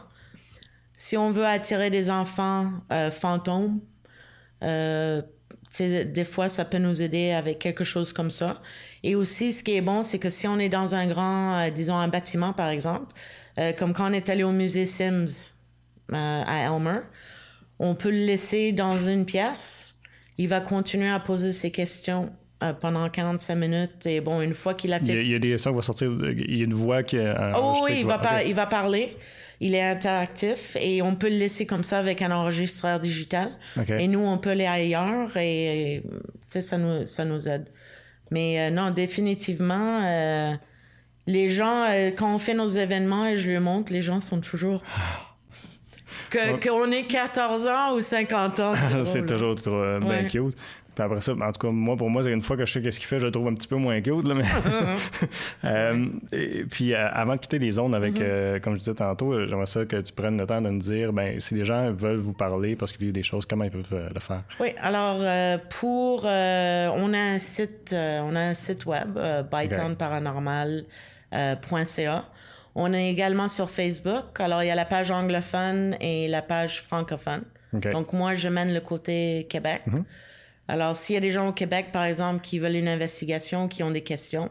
Si 0.98 1.16
on 1.16 1.30
veut 1.30 1.46
attirer 1.46 1.88
des 1.88 2.10
enfants 2.10 2.70
euh, 2.92 3.10
fantômes, 3.10 3.80
des 4.60 6.24
fois, 6.24 6.48
ça 6.48 6.64
peut 6.66 6.78
nous 6.78 7.00
aider 7.00 7.30
avec 7.30 7.58
quelque 7.58 7.84
chose 7.84 8.12
comme 8.12 8.30
ça. 8.30 8.60
Et 9.02 9.14
aussi, 9.14 9.52
ce 9.52 9.62
qui 9.62 9.76
est 9.76 9.80
bon, 9.80 10.02
c'est 10.02 10.18
que 10.18 10.28
si 10.28 10.46
on 10.46 10.58
est 10.58 10.68
dans 10.68 10.94
un 10.94 11.06
grand, 11.06 11.70
disons 11.70 11.96
un 11.96 12.08
bâtiment 12.08 12.52
par 12.52 12.68
exemple, 12.68 13.14
euh, 13.58 13.72
comme 13.72 13.92
quand 13.92 14.10
on 14.10 14.12
est 14.12 14.28
allé 14.28 14.44
au 14.44 14.52
musée 14.52 14.86
Sims 14.86 15.52
euh, 16.12 16.42
à 16.46 16.64
Elmer, 16.64 17.00
on 17.78 17.94
peut 17.94 18.10
le 18.10 18.18
laisser 18.18 18.72
dans 18.72 18.98
une 18.98 19.24
pièce. 19.24 19.96
Il 20.36 20.48
va 20.48 20.60
continuer 20.60 21.08
à 21.08 21.18
poser 21.18 21.52
ses 21.52 21.70
questions 21.70 22.30
euh, 22.62 22.72
pendant 22.72 23.08
45 23.08 23.54
minutes. 23.56 24.06
Et 24.06 24.20
bon, 24.20 24.40
une 24.40 24.54
fois 24.54 24.74
qu'il 24.74 24.92
a 24.92 25.00
fait. 25.00 25.24
Il 25.24 25.30
y 25.30 25.34
a, 25.34 25.38
des 25.38 25.58
sons 25.58 25.70
qui 25.70 25.76
vont 25.76 25.82
sortir. 25.82 26.12
Il 26.22 26.56
y 26.56 26.60
a 26.60 26.64
une 26.64 26.74
voix 26.74 27.02
qui 27.02 27.16
est. 27.16 27.34
Oh 27.56 27.80
oui, 27.84 27.98
il 28.00 28.06
va, 28.06 28.42
il 28.44 28.54
va 28.54 28.66
parler. 28.66 29.16
Il 29.60 29.74
est 29.74 29.82
interactif 29.82 30.76
et 30.80 31.02
on 31.02 31.16
peut 31.16 31.28
le 31.28 31.36
laisser 31.36 31.66
comme 31.66 31.82
ça 31.82 31.98
avec 31.98 32.22
un 32.22 32.30
enregistreur 32.30 33.00
digital. 33.00 33.50
Et 33.98 34.06
nous, 34.06 34.20
on 34.20 34.38
peut 34.38 34.50
aller 34.50 34.66
ailleurs 34.66 35.36
et, 35.36 36.02
ça 36.48 36.78
nous, 36.78 37.06
ça 37.06 37.24
nous 37.24 37.48
aide. 37.48 37.66
Mais 38.30 38.70
non, 38.70 38.90
définitivement, 38.90 40.02
les 41.28 41.48
gens, 41.50 41.84
euh, 41.84 42.10
quand 42.10 42.34
on 42.34 42.38
fait 42.38 42.54
nos 42.54 42.68
événements 42.68 43.26
et 43.26 43.36
je 43.36 43.50
lui 43.50 43.58
montre, 43.58 43.92
les 43.92 44.02
gens 44.02 44.18
sont 44.18 44.40
toujours. 44.40 44.82
Qu'on 46.32 46.90
ait 46.90 47.04
14 47.04 47.66
ans 47.66 47.94
ou 47.94 48.00
50 48.00 48.60
ans. 48.60 48.74
C'est 49.04 49.26
toujours 49.26 49.54
trop 49.54 49.74
euh, 49.74 50.00
bien 50.00 50.24
cute. 50.24 50.56
Puis 50.98 51.04
après 51.04 51.20
ça, 51.20 51.30
en 51.30 51.52
tout 51.52 51.60
cas, 51.60 51.70
moi, 51.70 51.96
pour 51.96 52.10
moi, 52.10 52.24
c'est 52.24 52.32
une 52.32 52.42
fois 52.42 52.56
que 52.56 52.66
je 52.66 52.72
sais 52.72 52.82
qu'est-ce 52.82 52.98
qu'il 52.98 53.06
fait, 53.06 53.20
je 53.20 53.26
le 53.26 53.30
trouve 53.30 53.46
un 53.46 53.54
petit 53.54 53.68
peu 53.68 53.76
moins 53.76 54.00
cute. 54.00 54.26
Là, 54.26 54.34
mais 54.34 54.42
euh, 55.64 56.06
et 56.32 56.64
puis, 56.64 56.92
avant 56.92 57.36
de 57.36 57.40
quitter 57.40 57.60
les 57.60 57.70
zones 57.70 57.94
avec, 57.94 58.14
mm-hmm. 58.14 58.60
comme 58.62 58.72
je 58.72 58.78
disais 58.80 58.94
tantôt, 58.94 59.46
j'aimerais 59.46 59.66
ça 59.66 59.84
que 59.84 60.00
tu 60.00 60.12
prennes 60.12 60.36
le 60.36 60.44
temps 60.44 60.60
de 60.60 60.68
nous 60.68 60.80
dire, 60.80 61.12
ben, 61.12 61.38
si 61.38 61.54
les 61.54 61.64
gens 61.64 61.92
veulent 61.92 62.18
vous 62.18 62.32
parler 62.32 62.74
parce 62.74 62.90
qu'ils 62.90 63.02
vivent 63.02 63.12
des 63.12 63.22
choses, 63.22 63.46
comment 63.46 63.62
ils 63.62 63.70
peuvent 63.70 64.10
le 64.12 64.18
faire? 64.18 64.42
Oui, 64.58 64.70
alors, 64.82 65.18
pour. 65.70 66.24
on 66.24 67.14
a 67.14 67.18
un 67.18 67.38
site, 67.38 67.94
on 67.94 68.34
a 68.34 68.40
un 68.40 68.54
site 68.54 68.84
web, 68.84 69.16
Bytown 69.52 69.94
Paranormal. 69.94 70.84
Euh, 71.32 71.54
On 72.74 72.92
est 72.92 73.10
également 73.10 73.46
sur 73.46 73.70
Facebook. 73.70 74.40
Alors, 74.40 74.64
il 74.64 74.66
y 74.66 74.70
a 74.70 74.74
la 74.74 74.84
page 74.84 75.12
anglophone 75.12 75.96
et 76.00 76.26
la 76.26 76.42
page 76.42 76.82
francophone. 76.82 77.42
Donc, 77.72 78.12
moi, 78.12 78.34
je 78.34 78.48
mène 78.48 78.74
le 78.74 78.80
côté 78.80 79.46
Québec. 79.48 79.82
Mhm. 79.86 80.04
Alors, 80.68 80.96
s'il 80.96 81.14
y 81.14 81.16
a 81.16 81.20
des 81.20 81.32
gens 81.32 81.48
au 81.48 81.52
Québec, 81.52 81.88
par 81.92 82.04
exemple, 82.04 82.40
qui 82.42 82.58
veulent 82.58 82.76
une 82.76 82.88
investigation, 82.88 83.68
qui 83.68 83.82
ont 83.82 83.90
des 83.90 84.02
questions, 84.02 84.50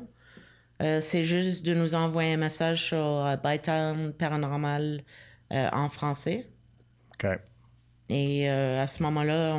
euh, 0.82 1.00
c'est 1.02 1.24
juste 1.24 1.66
de 1.66 1.74
nous 1.74 1.96
envoyer 1.96 2.34
un 2.34 2.38
message 2.38 2.86
sur 2.86 2.98
euh, 2.98 3.36
Bytown 3.36 4.14
Paranormal 4.14 5.04
euh, 5.54 5.70
en 5.72 5.90
français. 5.90 6.48
Et 8.10 8.48
à 8.48 8.88
ce 8.88 9.04
moment-là, 9.04 9.58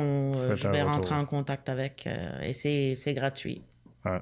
je 0.55 0.67
vais 0.69 0.81
rentrer 0.81 1.13
en 1.13 1.25
contact 1.25 1.69
avec 1.69 2.09
et 2.41 2.53
c'est 2.55 3.13
gratuit 3.13 3.61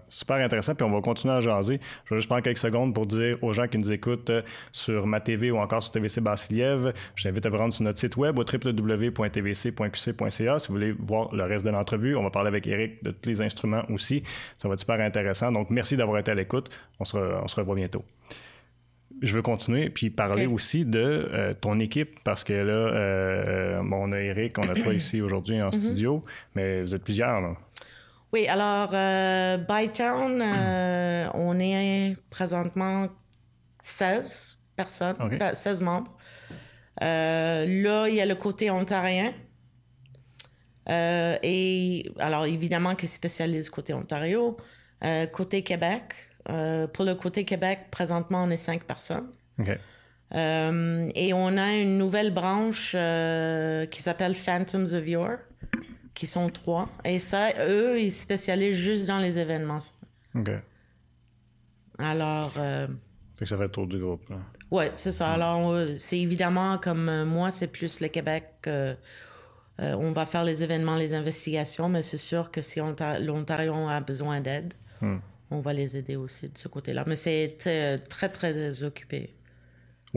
super 0.10 0.38
intéressant, 0.38 0.76
puis 0.76 0.86
on 0.86 0.92
va 0.92 1.02
continuer 1.02 1.34
à 1.34 1.40
jaser. 1.40 1.80
Je 2.06 2.14
vais 2.14 2.18
juste 2.18 2.28
prendre 2.28 2.44
quelques 2.44 2.58
secondes 2.58 2.94
pour 2.94 3.06
dire 3.06 3.38
aux 3.44 3.54
gens 3.54 3.68
qui 3.68 3.78
nous 3.78 3.92
écoutent 3.92 4.30
euh, 4.30 4.42
sur 4.72 5.06
ma 5.08 5.20
TV 5.20 5.52
ou 5.52 5.58
encore 5.58 5.84
sur 5.84 5.92
TVC 5.92 6.22
Bassiliev, 6.22 6.94
je 7.16 7.24
t'invite 7.24 7.46
à 7.46 7.50
vous 7.50 7.58
rendre 7.58 7.74
sur 7.74 7.84
notre 7.84 8.00
site 8.00 8.18
web 8.18 8.40
au 8.40 8.44
www.tvc.qc.ca 8.44 9.60
si 10.60 10.68
vous 10.68 10.74
voulez 10.74 10.92
voir 10.92 11.34
le 11.34 11.44
reste 11.44 11.66
de 11.66 11.70
l'entrevue. 11.70 12.16
On 12.16 12.24
va 12.24 12.32
parler 12.32 12.48
avec 12.48 12.66
Eric 12.68 13.04
de 13.04 13.12
tous 13.12 13.30
les 13.30 13.42
instruments 13.42 13.84
aussi. 13.90 14.24
Ça 14.58 14.68
va 14.68 14.74
être 14.74 14.80
super 14.80 15.00
intéressant. 15.00 15.52
Donc, 15.52 15.70
merci 15.70 15.96
d'avoir 15.96 16.18
été 16.20 16.32
à 16.32 16.36
l'écoute. 16.36 16.70
On 17.00 17.06
se, 17.06 17.18
on 17.18 17.48
se 17.48 17.56
revoit 17.56 17.76
bientôt 17.76 18.04
je 19.22 19.36
veux 19.36 19.42
continuer 19.42 19.90
puis 19.90 20.12
parler 20.12 20.46
aussi 20.46 20.86
de 20.86 21.00
euh, 21.00 21.54
ton 21.60 21.80
équipe 21.80 22.20
parce 22.24 22.44
que 22.44 22.54
là, 22.54 22.72
euh, 22.72 23.82
on 23.92 24.12
a 24.12 24.20
Eric, 24.20 24.60
on 24.60 24.70
a 24.70 24.76
toi 24.76 24.94
ici 24.94 25.22
aujourd'hui 25.22 25.60
en 25.62 25.70
mm-hmm. 25.70 25.82
studio, 25.82 26.22
mais 26.56 26.82
vous 26.82 26.94
êtes 26.94 27.04
plusieurs. 27.04 27.42
Là. 27.42 27.56
Oui, 28.34 28.46
alors, 28.48 28.90
euh, 28.94 29.58
Bytown, 29.58 30.42
euh, 30.42 31.30
on 31.34 31.60
est 31.60 32.16
présentement 32.30 33.08
16 33.84 34.58
personnes, 34.76 35.16
16 35.54 35.82
membres. 35.82 36.14
Euh, 37.02 37.66
là, 37.66 38.08
il 38.10 38.16
y 38.16 38.22
a 38.22 38.26
le 38.26 38.36
côté 38.36 38.70
ontarien. 38.70 39.32
et 40.90 42.12
alors, 42.20 42.46
évidemment, 42.46 42.96
qui 42.96 43.08
spécialise 43.08 43.70
côté 43.70 43.94
Ontario. 43.94 44.58
côté 45.32 45.64
Québec. 45.64 46.14
pour 46.46 47.06
le 47.06 47.14
côté 47.16 47.46
Québec, 47.46 47.88
présentement, 47.92 48.44
on 48.44 48.50
est 48.50 48.58
5 48.58 48.84
personnes. 48.84 49.32
et 50.34 51.34
on 51.34 51.58
a 51.58 51.72
une 51.72 51.98
nouvelle 51.98 52.34
branche 52.34 52.92
qui 52.92 54.02
s'appelle 54.02 54.36
Phantoms 54.36 54.94
of 54.94 55.08
Yore 55.08 55.38
qui 56.18 56.26
sont 56.26 56.50
trois. 56.50 56.90
Et 57.06 57.20
ça, 57.20 57.52
eux, 57.68 58.02
ils 58.02 58.12
spécialisent 58.12 58.76
juste 58.76 59.06
dans 59.06 59.20
les 59.20 59.38
événements. 59.38 59.78
OK. 60.34 60.50
Alors. 62.00 62.54
Euh... 62.58 62.88
Fait 63.36 63.46
que 63.46 63.50
ça 63.50 63.56
fait 63.56 63.64
le 63.64 63.72
tour 63.72 63.86
du 63.86 64.00
groupe. 64.00 64.28
Là. 64.30 64.38
Ouais, 64.72 64.92
c'est 64.96 65.12
ça. 65.12 65.32
Alors, 65.32 65.72
euh, 65.72 65.96
c'est 65.96 66.20
évidemment 66.20 66.80
comme 66.80 67.08
euh, 67.08 67.24
moi, 67.24 67.52
c'est 67.52 67.68
plus 67.68 68.00
le 68.02 68.08
Québec. 68.08 68.46
Euh, 68.66 68.96
on 69.80 70.12
va 70.12 70.26
faire 70.26 70.44
les 70.44 70.64
événements, 70.64 70.96
les 70.96 71.14
investigations, 71.14 71.88
mais 71.88 72.02
c'est 72.02 72.18
sûr 72.18 72.50
que 72.50 72.64
si 72.64 72.80
l'Ontario 72.80 73.74
a 73.88 74.00
besoin 74.00 74.42
d'aide, 74.42 74.74
hmm. 75.02 75.18
on 75.52 75.60
va 75.60 75.72
les 75.72 75.96
aider 75.96 76.16
aussi 76.16 76.50
de 76.50 76.58
ce 76.58 76.68
côté-là. 76.68 77.04
Mais 77.06 77.16
c'est 77.16 77.58
très, 77.60 78.30
très 78.30 78.84
occupé. 78.84 79.36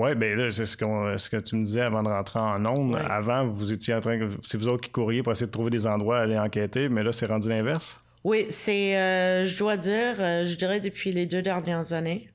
Oui, 0.01 0.15
bien 0.15 0.35
là, 0.35 0.51
c'est 0.51 0.65
ce, 0.65 0.77
ce, 0.77 1.29
que 1.29 1.37
tu 1.37 1.57
me 1.57 1.63
disais 1.63 1.83
avant 1.83 2.03
de 2.03 2.09
rentrer 2.09 2.39
en 2.41 2.65
ondes. 2.65 2.97
Avant, 2.97 3.47
vous 3.47 3.71
étiez 3.71 3.93
en 3.93 4.01
train. 4.01 4.19
C'est 4.49 4.57
vous 4.57 4.69
autres 4.69 4.81
qui 4.81 4.91
courriez 4.91 5.23
pour 5.23 5.33
essayer 5.33 5.47
de 5.47 5.53
trouver 5.53 5.69
des 5.69 5.87
endroits, 5.87 6.21
aller 6.21 6.39
enquêter, 6.39 6.89
mais 6.89 7.03
là, 7.03 7.13
c'est 7.13 7.27
rendu 7.27 7.51
l'inverse? 7.51 8.01
Oui, 8.25 8.47
c'est. 8.49 8.97
Euh, 8.97 9.45
je 9.45 9.59
dois 9.59 9.77
dire, 9.77 10.15
euh, 10.19 10.47
je 10.47 10.55
dirais 10.55 10.81
depuis 10.81 11.13
les 11.13 11.27
deux 11.27 11.43
dernières 11.43 11.93
années. 11.93 12.31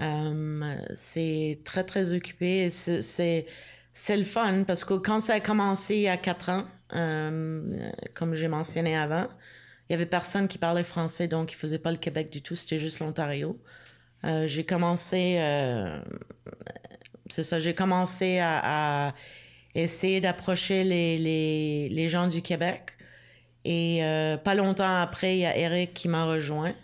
Euh, 0.00 0.76
c'est 0.96 1.60
très, 1.64 1.84
très 1.84 2.12
occupé. 2.12 2.70
C'est, 2.70 3.46
c'est 3.94 4.16
le 4.16 4.24
fun 4.24 4.64
parce 4.64 4.82
que 4.82 4.94
quand 4.94 5.20
ça 5.20 5.34
a 5.34 5.40
commencé 5.40 5.94
il 5.94 6.02
y 6.02 6.08
a 6.08 6.16
quatre 6.16 6.50
ans, 6.50 6.64
comme 8.14 8.34
j'ai 8.34 8.48
mentionné 8.48 8.96
avant, 8.96 9.28
il 9.88 9.92
y 9.92 9.94
avait 9.94 10.06
personne 10.06 10.48
qui 10.48 10.58
parlait 10.58 10.82
français, 10.82 11.28
donc 11.28 11.52
il 11.52 11.54
faisait 11.54 11.78
pas 11.78 11.92
le 11.92 11.98
Québec 11.98 12.30
du 12.30 12.42
tout, 12.42 12.56
c'était 12.56 12.80
juste 12.80 12.98
l'Ontario. 12.98 13.58
j'ai 14.46 14.64
commencé 14.64 15.38
c'est 17.30 17.44
ça, 17.44 17.58
j'ai 17.58 17.74
commencé 17.74 18.38
à, 18.40 19.14
essayer 19.74 20.20
d'approcher 20.20 20.84
les, 20.84 21.88
les, 21.90 22.08
gens 22.08 22.28
du 22.28 22.40
Québec. 22.40 22.92
Et 23.64 24.02
euh, 24.02 24.38
pas 24.38 24.54
longtemps 24.54 25.00
après, 25.02 25.36
il 25.36 25.40
y 25.40 25.46
a 25.46 25.56
Eric 25.56 25.92
qui 25.92 26.08
m'a 26.08 26.24
rejoint. 26.24 26.74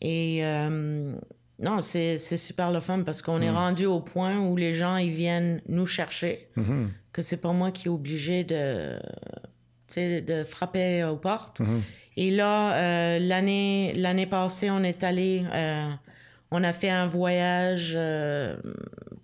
Et 0.00 0.38
euh, 0.42 1.12
non, 1.58 1.82
c'est 1.82 2.18
super 2.18 2.72
le 2.72 2.80
fun 2.80 3.02
parce 3.02 3.20
qu'on 3.20 3.42
est 3.42 3.50
mm. 3.50 3.56
rendu 3.56 3.86
au 3.86 4.00
point 4.00 4.38
où 4.38 4.56
les 4.56 4.72
gens, 4.72 4.96
ils 4.96 5.10
viennent 5.10 5.60
nous 5.68 5.86
chercher, 5.86 6.48
mm-hmm. 6.56 6.88
que 7.12 7.20
c'est 7.20 7.36
pas 7.36 7.52
moi 7.52 7.70
qui 7.72 7.88
est 7.88 7.90
obligé 7.90 8.42
de, 8.42 8.98
de 9.96 10.44
frapper 10.44 11.04
aux 11.04 11.16
portes. 11.16 11.60
Mm-hmm. 11.60 11.80
Et 12.16 12.30
là, 12.30 12.74
euh, 12.76 13.18
l'année 13.18 14.26
passée, 14.30 14.70
on 14.70 14.82
est 14.82 15.04
allé 15.04 15.44
on 16.50 16.62
a 16.62 16.72
fait 16.72 16.90
un 16.90 17.06
voyage 17.08 17.98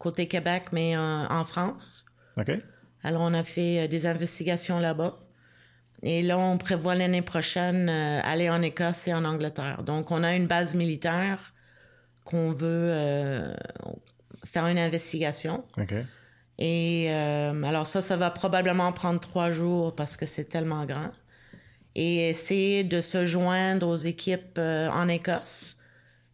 côté 0.01 0.27
Québec, 0.27 0.65
mais 0.73 0.97
en, 0.97 1.45
France. 1.45 2.05
OK. 2.37 2.51
Alors, 3.05 3.23
on 3.23 3.33
a 3.33 3.45
fait 3.45 3.85
euh, 3.85 3.89
des 3.89 4.07
investigations 4.07 4.81
là-bas. 4.81 5.15
Et 6.03 6.23
là, 6.23 6.37
on 6.37 6.59
prévoit 6.59 6.97
l'année 6.97 7.23
prochaine 7.23 7.89
euh, 7.89 8.21
aller 8.25 8.51
en 8.51 8.61
Écosse 8.63 9.07
et 9.07 9.15
en 9.15 9.25
Angleterre. 9.25 9.85
Donc, 9.85 10.11
on 10.11 10.25
a 10.25 10.35
une 10.35 10.49
base 10.49 10.75
militaire 10.75 11.55
qu'on 12.25 12.53
veut 12.53 13.55
faire 14.45 14.67
une 14.67 14.79
investigation. 14.79 15.65
OK. 15.79 15.95
Et 16.61 17.07
euh, 17.09 17.63
alors 17.63 17.87
ça, 17.87 18.03
ça 18.03 18.19
va 18.19 18.31
probablement 18.31 18.93
prendre 18.93 19.19
trois 19.19 19.51
jours 19.51 19.97
parce 19.97 20.17
que 20.17 20.27
c'est 20.27 20.45
tellement 20.45 20.85
grand. 20.85 21.11
Et 21.95 22.29
essayer 22.29 22.85
de 22.85 23.01
se 23.01 23.27
joindre 23.27 23.89
aux 23.89 23.97
équipes 23.97 24.59
euh, 24.59 24.89
en 24.91 25.09
Écosse 25.09 25.77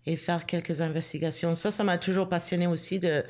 et 0.04 0.16
faire 0.16 0.44
quelques 0.44 0.80
investigations. 0.80 1.54
Ça, 1.54 1.70
ça 1.70 1.84
m'a 1.84 1.96
toujours 1.96 2.28
passionné 2.28 2.66
aussi. 2.66 2.98
De, 2.98 3.24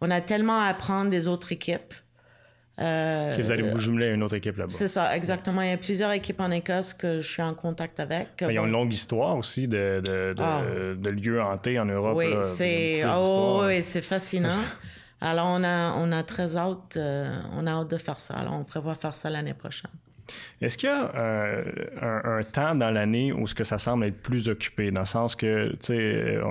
on 0.00 0.10
a 0.10 0.20
tellement 0.20 0.60
à 0.60 0.66
apprendre 0.66 1.10
des 1.10 1.28
autres 1.28 1.52
équipes. 1.52 1.94
Euh, 2.80 3.36
que 3.36 3.42
vous 3.42 3.50
allez 3.50 3.62
vous 3.62 3.78
jumeler 3.80 4.06
à 4.06 4.12
une 4.12 4.22
autre 4.22 4.36
équipe 4.36 4.56
là-bas. 4.56 4.72
C'est 4.72 4.86
ça, 4.86 5.16
exactement. 5.16 5.62
Il 5.62 5.70
y 5.70 5.72
a 5.72 5.76
plusieurs 5.76 6.12
équipes 6.12 6.40
en 6.40 6.50
Écosse 6.52 6.94
que 6.94 7.20
je 7.20 7.28
suis 7.28 7.42
en 7.42 7.52
contact 7.54 7.98
avec. 7.98 8.28
Ils 8.48 8.58
ont 8.60 8.66
une 8.66 8.70
longue 8.72 8.92
histoire 8.92 9.36
aussi 9.36 9.66
de, 9.66 10.00
de, 10.04 10.32
de, 10.32 10.42
Ah. 10.42 10.62
de 10.96 11.10
lieux 11.10 11.42
hantés 11.42 11.80
en 11.80 11.86
Europe. 11.86 12.16
Oui, 12.16 12.26
c'est 12.44 13.02
oh, 13.04 13.62
oui, 13.66 13.82
fascinant. 13.82 14.62
Alors, 15.20 15.46
on 15.48 15.64
a, 15.64 15.94
on 15.94 16.12
a 16.12 16.22
très 16.22 16.56
hâte, 16.56 16.96
euh, 16.96 17.36
on 17.56 17.66
a 17.66 17.72
hâte 17.72 17.90
de 17.90 17.98
faire 17.98 18.20
ça. 18.20 18.34
Alors, 18.34 18.54
on 18.54 18.62
prévoit 18.62 18.94
faire 18.94 19.16
ça 19.16 19.28
l'année 19.28 19.54
prochaine. 19.54 19.90
Est-ce 20.60 20.76
qu'il 20.78 20.88
y 20.88 20.92
a 20.92 21.12
euh, 21.16 21.62
un, 22.02 22.38
un 22.38 22.42
temps 22.42 22.74
dans 22.74 22.90
l'année 22.90 23.32
où 23.32 23.46
ce 23.46 23.54
que 23.54 23.64
ça 23.64 23.78
semble 23.78 24.04
être 24.06 24.20
plus 24.20 24.48
occupé, 24.48 24.90
dans 24.90 25.02
le 25.02 25.06
sens 25.06 25.36
que, 25.36 25.70
tu 25.72 25.76
sais, 25.80 25.94
euh, 25.98 26.42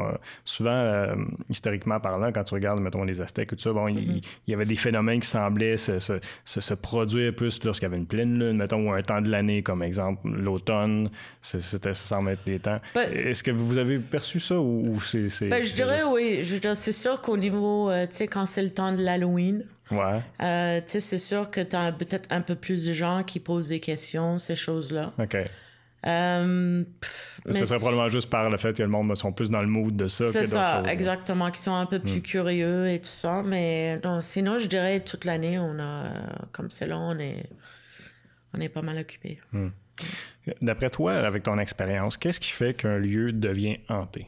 souvent, 0.45 0.69
euh, 0.71 1.15
historiquement 1.49 1.99
parlant, 1.99 2.31
quand 2.31 2.43
tu 2.43 2.53
regardes, 2.53 2.79
mettons, 2.81 3.03
les 3.03 3.21
Aztèques 3.21 3.51
ou 3.51 3.55
tout 3.55 3.61
ça, 3.61 3.73
bon, 3.73 3.87
il- 3.87 3.97
Mm-hmm. 3.97 4.25
il 4.47 4.51
y, 4.51 4.53
avait 4.53 4.65
des 4.65 4.75
phénomènes 4.75 5.19
qui 5.19 5.27
semblaient 5.27 5.75
se, 5.77 5.99
se, 5.99 6.13
se, 6.45 6.61
se 6.61 6.73
produire 6.73 7.33
plus 7.35 7.63
lorsqu'il 7.63 7.85
y 7.85 7.87
avait 7.87 7.97
une 7.97 8.05
pleine 8.07 8.37
lune, 8.39 8.57
mettons, 8.57 8.87
ou 8.87 8.91
un 8.93 9.01
temps 9.01 9.21
de 9.21 9.29
l'année, 9.29 9.61
comme 9.63 9.83
exemple 9.83 10.27
l'automne, 10.29 11.09
c'était- 11.41 11.93
ça 11.93 12.05
semble 12.05 12.31
être 12.31 12.45
des 12.45 12.59
temps. 12.59 12.79
Ben- 12.95 13.11
Est-ce 13.11 13.43
que 13.43 13.51
vous 13.51 13.77
avez 13.77 13.97
perçu 13.99 14.39
ça 14.39 14.59
ou, 14.59 14.83
ou 14.87 15.01
c'est... 15.01 15.27
Ben, 15.49 15.63
je 15.63 15.73
dirais 15.73 15.97
juste- 15.97 16.11
oui. 16.13 16.39
Je 16.43 16.73
c'est 16.75 16.91
sûr 16.91 17.21
qu'au 17.21 17.37
niveau, 17.37 17.89
euh, 17.89 18.05
tu 18.07 18.15
sais, 18.15 18.27
quand 18.27 18.45
c'est 18.45 18.63
le 18.63 18.71
temps 18.71 18.91
de 18.91 19.01
l'Halloween, 19.03 19.63
Ouais, 19.91 20.21
euh, 20.43 20.79
tu 20.81 20.91
sais, 20.91 20.99
c'est 20.99 21.19
sûr 21.19 21.49
que 21.49 21.61
tu 21.61 21.75
as 21.75 21.91
peut-être 21.91 22.27
un 22.31 22.41
peu 22.41 22.55
plus 22.55 22.85
de 22.85 22.93
gens 22.93 23.23
qui 23.23 23.39
posent 23.39 23.69
des 23.69 23.79
questions, 23.79 24.37
ces 24.39 24.55
choses-là. 24.55 25.13
OK. 25.19 25.37
Euh, 26.05 26.83
pff, 27.01 27.41
mais 27.47 27.65
serait 27.65 27.77
probablement 27.79 28.07
juste 28.07 28.29
par 28.29 28.49
le 28.49 28.57
fait 28.57 28.75
que 28.77 28.83
le 28.83 28.87
monde 28.89 29.13
sont 29.17 29.33
plus 29.33 29.49
dans 29.49 29.61
le 29.61 29.67
mood 29.67 29.95
de 29.95 30.07
ça 30.07 30.31
C'est 30.31 30.45
ça, 30.45 30.77
choses. 30.79 30.87
exactement, 30.91 31.49
qui 31.51 31.59
sont 31.61 31.73
un 31.73 31.85
peu 31.87 31.97
Hmm. 31.97 32.01
plus 32.11 32.21
curieux 32.21 32.87
et 32.89 32.99
tout 32.99 33.05
ça. 33.09 33.41
Mais 33.43 33.99
non, 34.03 34.21
sinon, 34.21 34.59
je 34.59 34.67
dirais 34.67 34.99
toute 34.99 35.25
l'année, 35.25 35.57
on 35.57 35.79
a, 35.79 36.11
comme 36.51 36.69
c'est 36.69 36.85
là, 36.87 36.97
on 36.99 37.17
est, 37.17 37.49
on 38.53 38.59
est 38.61 38.69
pas 38.69 38.83
mal 38.83 38.97
occupé. 38.99 39.39
D'après 40.61 40.89
toi, 40.91 41.13
avec 41.13 41.43
ton 41.43 41.57
expérience, 41.59 42.15
qu'est-ce 42.15 42.39
qui 42.39 42.51
fait 42.51 42.73
qu'un 42.75 42.99
lieu 42.99 43.31
devient 43.33 43.79
hanté? 43.89 44.27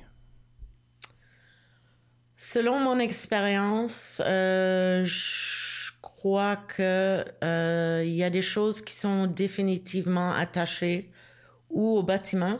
Selon 2.41 2.79
mon 2.79 2.99
expérience, 2.99 4.21
euh, 4.25 5.03
je 5.03 5.91
crois 6.01 6.55
que 6.55 7.25
euh, 7.43 8.01
il 8.05 8.13
y 8.13 8.23
a 8.23 8.29
des 8.29 8.41
choses 8.41 8.79
qui 8.79 8.93
sont 8.95 9.27
définitivement 9.27 10.31
attachées 10.31 11.11
ou 11.69 11.97
au 11.97 12.01
bâtiment 12.01 12.59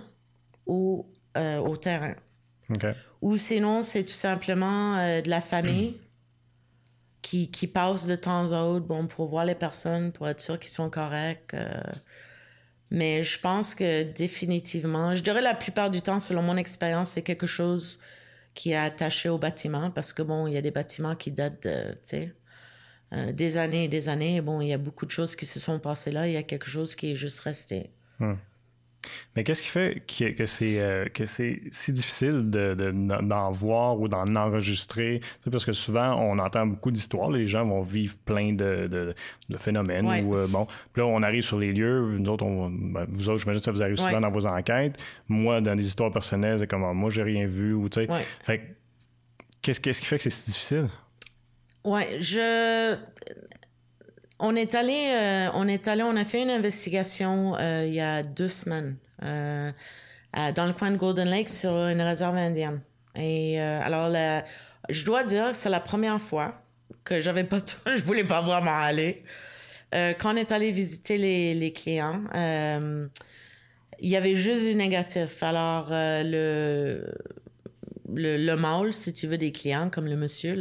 ou 0.66 1.08
euh, 1.38 1.60
au 1.60 1.78
terrain. 1.78 2.16
OK. 2.70 2.88
Ou 3.22 3.38
sinon, 3.38 3.82
c'est 3.82 4.04
tout 4.04 4.10
simplement 4.10 4.98
de 5.22 5.30
la 5.30 5.40
famille 5.40 5.98
qui, 7.22 7.50
qui 7.50 7.66
passe 7.66 8.06
de 8.06 8.18
temps 8.18 8.52
à 8.52 8.64
autre 8.64 8.86
bon, 8.86 9.08
pour 9.08 9.28
voir 9.28 9.46
les 9.46 9.56
personnes, 9.56 10.12
pour 10.12 10.28
être 10.28 10.42
sûr 10.42 10.60
qu'ils 10.60 10.72
sont 10.72 10.90
corrects. 10.90 11.56
mais 12.92 13.24
je 13.24 13.40
pense 13.40 13.76
que 13.76 14.04
définitivement, 14.04 15.16
je 15.16 15.24
dirais 15.24 15.42
la 15.42 15.54
plupart 15.54 15.90
du 15.90 16.02
temps, 16.02 16.20
selon 16.20 16.42
mon 16.42 16.58
expérience, 16.58 17.12
c'est 17.12 17.24
quelque 17.24 17.48
chose 17.48 17.98
qui 18.60 18.72
est 18.72 18.76
attaché 18.76 19.30
au 19.30 19.38
bâtiment 19.38 19.90
parce 19.90 20.12
que 20.12 20.22
bon, 20.22 20.46
il 20.46 20.54
y 20.54 20.58
a 20.58 20.62
des 20.62 20.70
bâtiments 20.70 21.16
qui 21.16 21.32
datent 21.32 21.66
euh, 21.66 23.32
des 23.32 23.58
années 23.58 23.86
et 23.86 23.88
des 23.88 24.10
années. 24.10 24.36
Et 24.36 24.42
bon, 24.42 24.60
il 24.60 24.68
y 24.68 24.74
a 24.74 24.78
beaucoup 24.78 25.06
de 25.06 25.12
choses 25.12 25.38
qui 25.38 25.46
se 25.46 25.62
sont 25.62 25.80
passées 25.80 26.12
là. 26.12 26.28
Il 26.28 26.34
y 26.34 26.38
a 26.38 26.44
quelque 26.44 26.68
chose 26.68 26.94
qui 26.94 27.14
est 27.14 27.16
juste 27.16 27.40
resté. 27.40 27.90
Mais 29.36 29.44
qu'est-ce 29.44 29.62
qui 29.62 29.68
fait 29.70 30.02
que, 30.08 30.32
que 30.32 30.46
c'est 30.46 30.80
euh, 30.80 31.06
que 31.06 31.26
c'est 31.26 31.62
si 31.72 31.92
difficile 31.94 32.50
de, 32.50 32.74
de- 32.74 32.92
d'en 33.22 33.52
voir 33.52 34.00
ou 34.00 34.08
d'en 34.08 34.26
enregistrer? 34.36 35.22
Parce 35.52 35.66
que 35.66 35.72
souvent, 35.74 36.16
on 36.16 36.40
entend 36.40 36.66
beaucoup 36.66 36.92
d'histoires. 36.92 37.30
Les 37.30 37.48
gens 37.48 37.66
vont 37.66 37.82
vivre 37.82 38.16
plein 38.26 38.54
de, 38.54 38.88
de, 38.88 39.58
phénomènes. 39.58 40.06
Ouais. 40.08 40.22
Ou, 40.22 40.36
euh, 40.36 40.48
bon, 40.48 40.66
puis 40.94 41.02
là, 41.02 41.06
on 41.08 41.22
arrive 41.24 41.44
sur 41.44 41.60
les 41.60 41.74
lieux. 41.74 42.18
Nous 42.20 42.30
autres, 42.30 42.46
on- 42.46 42.70
ben, 42.70 43.06
vous 43.10 43.30
autres, 43.30 43.40
j'imagine 43.40 43.60
que 43.60 43.66
ça 43.66 43.72
vous 43.72 43.82
arrive 43.84 43.96
souvent 43.98 44.14
Ouais. 44.14 44.22
dans 44.22 44.32
vos 44.32 44.46
enquêtes. 44.46 44.96
Moi, 45.28 45.62
dans 45.62 45.76
des 45.76 45.86
histoires 45.86 46.12
personnelles, 46.12 46.60
c'est 46.60 46.68
comme 46.68 46.84
ah, 46.84 46.94
moi, 46.94 47.10
j'ai 47.10 47.24
rien 47.24 47.46
vu. 47.48 47.74
Ou, 47.74 47.90
tu 47.90 48.06
sais. 48.46 48.62
Qu'est-ce, 49.62 49.80
qu'est-ce 49.82 50.00
qui 50.00 50.06
fait 50.08 50.18
que 50.18 50.24
c'est 50.24 50.30
si 50.30 50.52
difficile? 50.52 50.86
Ouais, 51.84 52.18
je. 52.22 52.96
On 54.40 54.56
est 54.56 54.74
allé, 54.74 55.12
euh, 55.14 55.50
on 55.54 55.68
est 55.68 55.88
allé, 55.90 56.02
on 56.04 56.16
a 56.16 56.24
fait 56.24 56.42
une 56.42 56.50
investigation 56.50 57.58
euh, 57.58 57.84
il 57.86 57.94
y 57.94 58.00
a 58.00 58.24
deux 58.24 58.48
semaines 58.48 58.96
euh, 59.24 59.72
dans 60.52 60.68
le 60.68 60.74
coin 60.74 60.92
de 60.92 60.98
Golden 60.98 61.28
Lake 61.28 61.50
sur 61.50 61.72
une 61.72 62.02
réserve 62.02 62.38
indienne. 62.38 62.82
Et 63.16 63.60
euh, 63.60 63.82
alors, 63.82 64.14
je 64.90 65.06
dois 65.06 65.24
dire 65.24 65.52
que 65.52 65.58
c'est 65.58 65.70
la 65.70 65.80
première 65.80 66.22
fois 66.22 66.62
que 67.04 67.20
j'avais 67.20 67.44
pas, 67.44 67.60
je 67.96 68.04
voulais 68.04 68.24
pas 68.24 68.42
vraiment 68.42 68.78
aller. 68.78 69.24
Euh, 69.96 70.14
quand 70.14 70.34
on 70.34 70.38
est 70.38 70.52
allé 70.52 70.72
visiter 70.72 71.18
les, 71.18 71.74
clients, 71.74 72.24
il 72.36 74.10
y 74.10 74.16
avait 74.16 74.36
juste 74.36 74.64
du 74.64 74.76
négatif. 74.76 75.42
Alors, 75.42 75.88
le, 75.90 77.12
le, 78.14 78.38
le 78.38 78.56
mâle, 78.56 78.94
si 78.94 79.14
tu 79.14 79.26
veux, 79.26 79.40
des 79.40 79.52
clients, 79.52 79.90
comme 79.90 80.06
le 80.06 80.16
monsieur, 80.16 80.56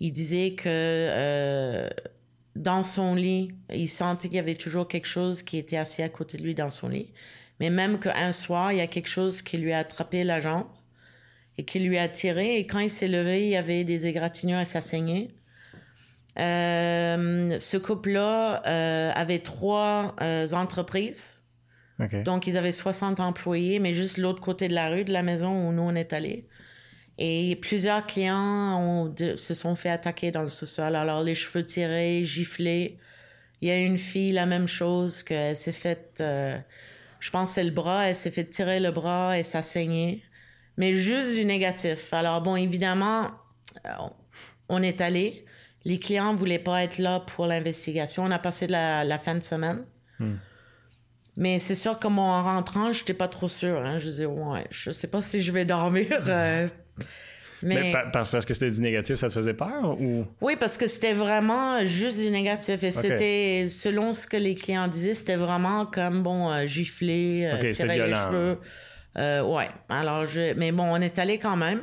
il 0.00 0.12
disait 0.12 0.52
que 0.52 1.88
dans 2.56 2.82
son 2.82 3.14
lit, 3.14 3.52
il 3.72 3.88
sentait 3.88 4.28
qu'il 4.28 4.36
y 4.36 4.40
avait 4.40 4.54
toujours 4.54 4.86
quelque 4.86 5.06
chose 5.06 5.42
qui 5.42 5.56
était 5.56 5.78
assis 5.78 6.02
à 6.02 6.10
côté 6.10 6.36
de 6.36 6.42
lui 6.42 6.54
dans 6.54 6.68
son 6.68 6.88
lit. 6.88 7.08
Mais 7.60 7.68
même 7.68 8.00
qu'un 8.00 8.32
soir, 8.32 8.72
il 8.72 8.78
y 8.78 8.80
a 8.80 8.86
quelque 8.86 9.08
chose 9.08 9.42
qui 9.42 9.58
lui 9.58 9.72
a 9.72 9.78
attrapé 9.78 10.24
la 10.24 10.40
jambe 10.40 10.66
et 11.58 11.64
qui 11.64 11.78
lui 11.78 11.98
a 11.98 12.08
tiré. 12.08 12.56
Et 12.56 12.66
quand 12.66 12.78
il 12.78 12.88
s'est 12.88 13.06
levé, 13.06 13.44
il 13.44 13.50
y 13.50 13.56
avait 13.56 13.84
des 13.84 14.06
égratignures 14.06 14.58
à 14.58 14.64
sa 14.64 14.80
saignée. 14.80 15.34
Euh, 16.38 17.60
ce 17.60 17.76
couple-là 17.76 18.62
euh, 18.66 19.12
avait 19.14 19.40
trois 19.40 20.16
euh, 20.22 20.50
entreprises. 20.52 21.36
Donc, 22.24 22.46
ils 22.46 22.56
avaient 22.56 22.72
60 22.72 23.20
employés, 23.20 23.78
mais 23.78 23.92
juste 23.92 24.16
l'autre 24.16 24.40
côté 24.40 24.68
de 24.68 24.74
la 24.74 24.88
rue, 24.88 25.04
de 25.04 25.12
la 25.12 25.22
maison 25.22 25.68
où 25.68 25.70
nous, 25.70 25.82
on 25.82 25.94
est 25.94 26.14
allés. 26.14 26.48
Et 27.18 27.56
plusieurs 27.56 28.06
clients 28.06 28.80
ont 28.80 29.06
de- 29.06 29.36
se 29.36 29.52
sont 29.52 29.74
fait 29.74 29.90
attaquer 29.90 30.30
dans 30.30 30.42
le 30.42 30.48
sous-sol. 30.48 30.96
Alors, 30.96 31.22
les 31.22 31.34
cheveux 31.34 31.66
tirés, 31.66 32.24
giflés. 32.24 32.96
Il 33.60 33.68
y 33.68 33.70
a 33.70 33.78
une 33.78 33.98
fille, 33.98 34.32
la 34.32 34.46
même 34.46 34.66
chose, 34.66 35.22
qu'elle 35.22 35.54
s'est 35.56 35.72
faite... 35.72 36.22
euh, 37.20 37.26
je 37.26 37.30
pense 37.30 37.50
que 37.50 37.54
c'est 37.56 37.64
le 37.64 37.70
bras. 37.70 38.08
Elle 38.08 38.14
s'est 38.14 38.30
fait 38.30 38.44
tirer 38.44 38.80
le 38.80 38.90
bras 38.90 39.38
et 39.38 39.42
ça 39.42 39.62
saignait. 39.62 40.22
Mais 40.76 40.94
juste 40.94 41.34
du 41.34 41.44
négatif. 41.44 42.12
Alors, 42.12 42.40
bon, 42.42 42.56
évidemment, 42.56 43.30
euh, 43.86 43.90
on 44.68 44.82
est 44.82 45.00
allé. 45.00 45.44
Les 45.84 45.98
clients 45.98 46.34
voulaient 46.34 46.58
pas 46.58 46.82
être 46.82 46.98
là 46.98 47.20
pour 47.20 47.46
l'investigation. 47.46 48.24
On 48.24 48.30
a 48.30 48.38
passé 48.38 48.66
la, 48.66 49.04
la 49.04 49.18
fin 49.18 49.34
de 49.34 49.40
semaine. 49.40 49.84
Mais 51.36 51.58
c'est 51.58 51.74
sûr 51.74 51.98
que 51.98 52.08
moi, 52.08 52.26
en 52.26 52.42
rentrant, 52.42 52.92
j'étais 52.92 53.14
pas 53.14 53.28
trop 53.28 53.48
sûre. 53.48 53.80
Hein. 53.80 53.98
Je 53.98 54.08
disais, 54.10 54.26
ouais, 54.26 54.66
je 54.70 54.90
sais 54.90 55.06
pas 55.08 55.22
si 55.22 55.40
je 55.40 55.52
vais 55.52 55.64
dormir. 55.64 56.22
Mais, 57.62 57.74
Mais 57.80 57.92
pa- 57.92 58.06
parce, 58.12 58.44
que 58.46 58.54
c'était 58.54 58.70
du 58.70 58.80
négatif, 58.80 59.16
ça 59.16 59.28
te 59.28 59.32
faisait 59.32 59.54
peur? 59.54 60.00
Ou... 60.00 60.24
oui, 60.40 60.56
parce 60.58 60.76
que 60.76 60.86
c'était 60.86 61.12
vraiment 61.12 61.84
juste 61.84 62.18
du 62.20 62.30
négatif. 62.30 62.82
Et 62.82 62.90
c'était, 62.90 63.66
selon 63.68 64.12
ce 64.12 64.26
que 64.26 64.36
les 64.36 64.54
clients 64.54 64.88
disaient, 64.88 65.14
c'était 65.14 65.36
vraiment 65.36 65.86
comme, 65.86 66.22
bon, 66.22 66.50
euh, 66.50 66.66
gifler, 66.66 67.46
euh, 67.46 67.54
Ok, 67.54 67.58
c'était 67.72 67.72
tirer 67.94 67.96
les 68.06 68.14
cheveux. 68.28 68.58
Euh, 69.18 69.42
ouais. 69.42 69.68
Alors, 69.88 70.26
je... 70.26 70.54
Mais 70.54 70.72
bon, 70.72 70.84
on 70.84 71.00
est 71.00 71.18
allé 71.18 71.38
quand 71.38 71.56
même. 71.56 71.82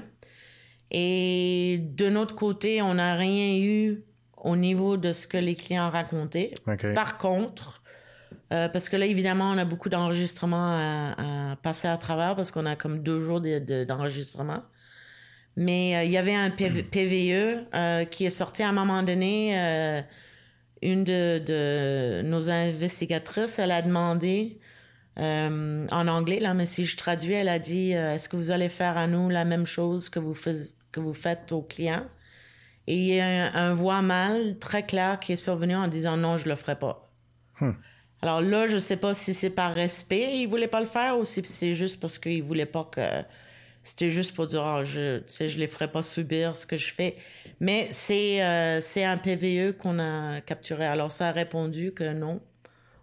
Et 0.91 1.79
de 1.95 2.09
notre 2.09 2.35
côté, 2.35 2.81
on 2.81 2.93
n'a 2.95 3.15
rien 3.15 3.57
eu 3.57 4.03
au 4.37 4.55
niveau 4.55 4.97
de 4.97 5.11
ce 5.11 5.27
que 5.27 5.37
les 5.37 5.55
clients 5.55 5.89
racontaient. 5.89 6.53
Par 6.93 7.17
contre, 7.17 7.81
euh, 8.53 8.69
parce 8.69 8.87
que 8.87 8.95
là, 8.95 9.05
évidemment, 9.05 9.51
on 9.51 9.57
a 9.57 9.65
beaucoup 9.65 9.89
d'enregistrements 9.89 10.71
à, 10.77 11.51
à 11.51 11.55
passer 11.57 11.89
à 11.89 11.97
travers 11.97 12.35
parce 12.35 12.51
qu'on 12.51 12.65
a 12.65 12.75
comme 12.77 12.99
deux 12.99 13.19
jours 13.19 13.41
de- 13.41 13.59
de- 13.59 13.83
Mais 15.57 15.95
euh, 15.97 16.03
il 16.05 16.11
y 16.11 16.17
avait 16.17 16.35
un 16.35 16.49
PV 16.51 16.83
PVE 16.83 17.65
euh, 17.73 18.05
qui 18.05 18.25
est 18.25 18.29
sorti 18.29 18.63
à 18.63 18.69
un 18.69 18.73
moment 18.73 19.03
donné. 19.03 19.59
euh, 19.59 20.01
une 20.83 21.03
de, 21.03 21.39
de 21.39 22.21
nos 22.23 22.51
investigatrices, 22.51 23.57
elle 23.57 23.71
a 23.71 23.81
demandé 23.81 24.59
en 25.19 26.07
anglais, 26.07 26.39
là, 26.39 26.53
mais 26.53 26.67
si 26.67 26.85
je 26.85 26.95
traduis, 26.95 27.33
elle 27.33 27.49
a 27.49 27.57
dit 27.57 27.93
Est-ce 27.93 28.29
que 28.29 28.35
vous 28.37 28.51
allez 28.51 28.69
faire 28.69 28.95
à 28.95 29.07
nous 29.07 29.29
la 29.31 29.43
même 29.43 29.65
chose 29.65 30.09
que 30.09 30.19
vous, 30.19 30.35
fais- 30.35 30.71
que 30.91 30.99
vous 30.99 31.15
faites 31.15 31.51
aux 31.51 31.63
clients? 31.63 32.05
Et 32.85 32.95
il 32.95 33.07
y 33.07 33.19
a 33.19 33.25
un, 33.25 33.71
un 33.71 33.73
voix 33.73 34.03
mâle 34.03 34.59
très 34.59 34.85
clair 34.85 35.19
qui 35.19 35.33
est 35.33 35.37
survenu 35.37 35.75
en 35.75 35.87
disant 35.87 36.15
Non, 36.17 36.37
je 36.37 36.47
le 36.47 36.55
ferai 36.55 36.77
pas. 36.77 37.11
Alors 38.21 38.41
là, 38.41 38.67
je 38.67 38.77
sais 38.77 38.97
pas 38.97 39.15
si 39.15 39.33
c'est 39.33 39.49
par 39.49 39.73
respect, 39.73 40.37
il 40.37 40.45
voulait 40.45 40.67
pas 40.67 40.79
le 40.79 40.85
faire 40.85 41.17
ou 41.17 41.25
si 41.25 41.41
c'est 41.43 41.73
juste 41.73 41.99
parce 41.99 42.19
qu'il 42.19 42.43
voulait 42.43 42.67
pas 42.67 42.83
que 42.83 43.01
C'était 43.87 44.11
juste 44.11 44.35
pour 44.35 44.47
dire, 44.47 44.63
ah, 44.63 44.83
je, 44.83 45.21
sais, 45.27 45.47
je 45.47 45.57
les 45.57 45.65
ferai 45.65 45.89
pas 45.89 46.03
subir 46.03 46.57
ce 46.57 46.65
que 46.65 46.75
je 46.75 46.93
fais. 46.93 47.15
Mais 47.61 47.87
c'est 47.89 48.43
euh, 48.43 48.81
un 48.97 49.17
PVE 49.17 49.77
qu'on 49.77 49.97
a 49.99 50.41
capturé. 50.41 50.85
Alors, 50.85 51.09
ça 51.09 51.29
a 51.29 51.31
répondu 51.31 51.93
que 51.93 52.11
non. 52.11 52.41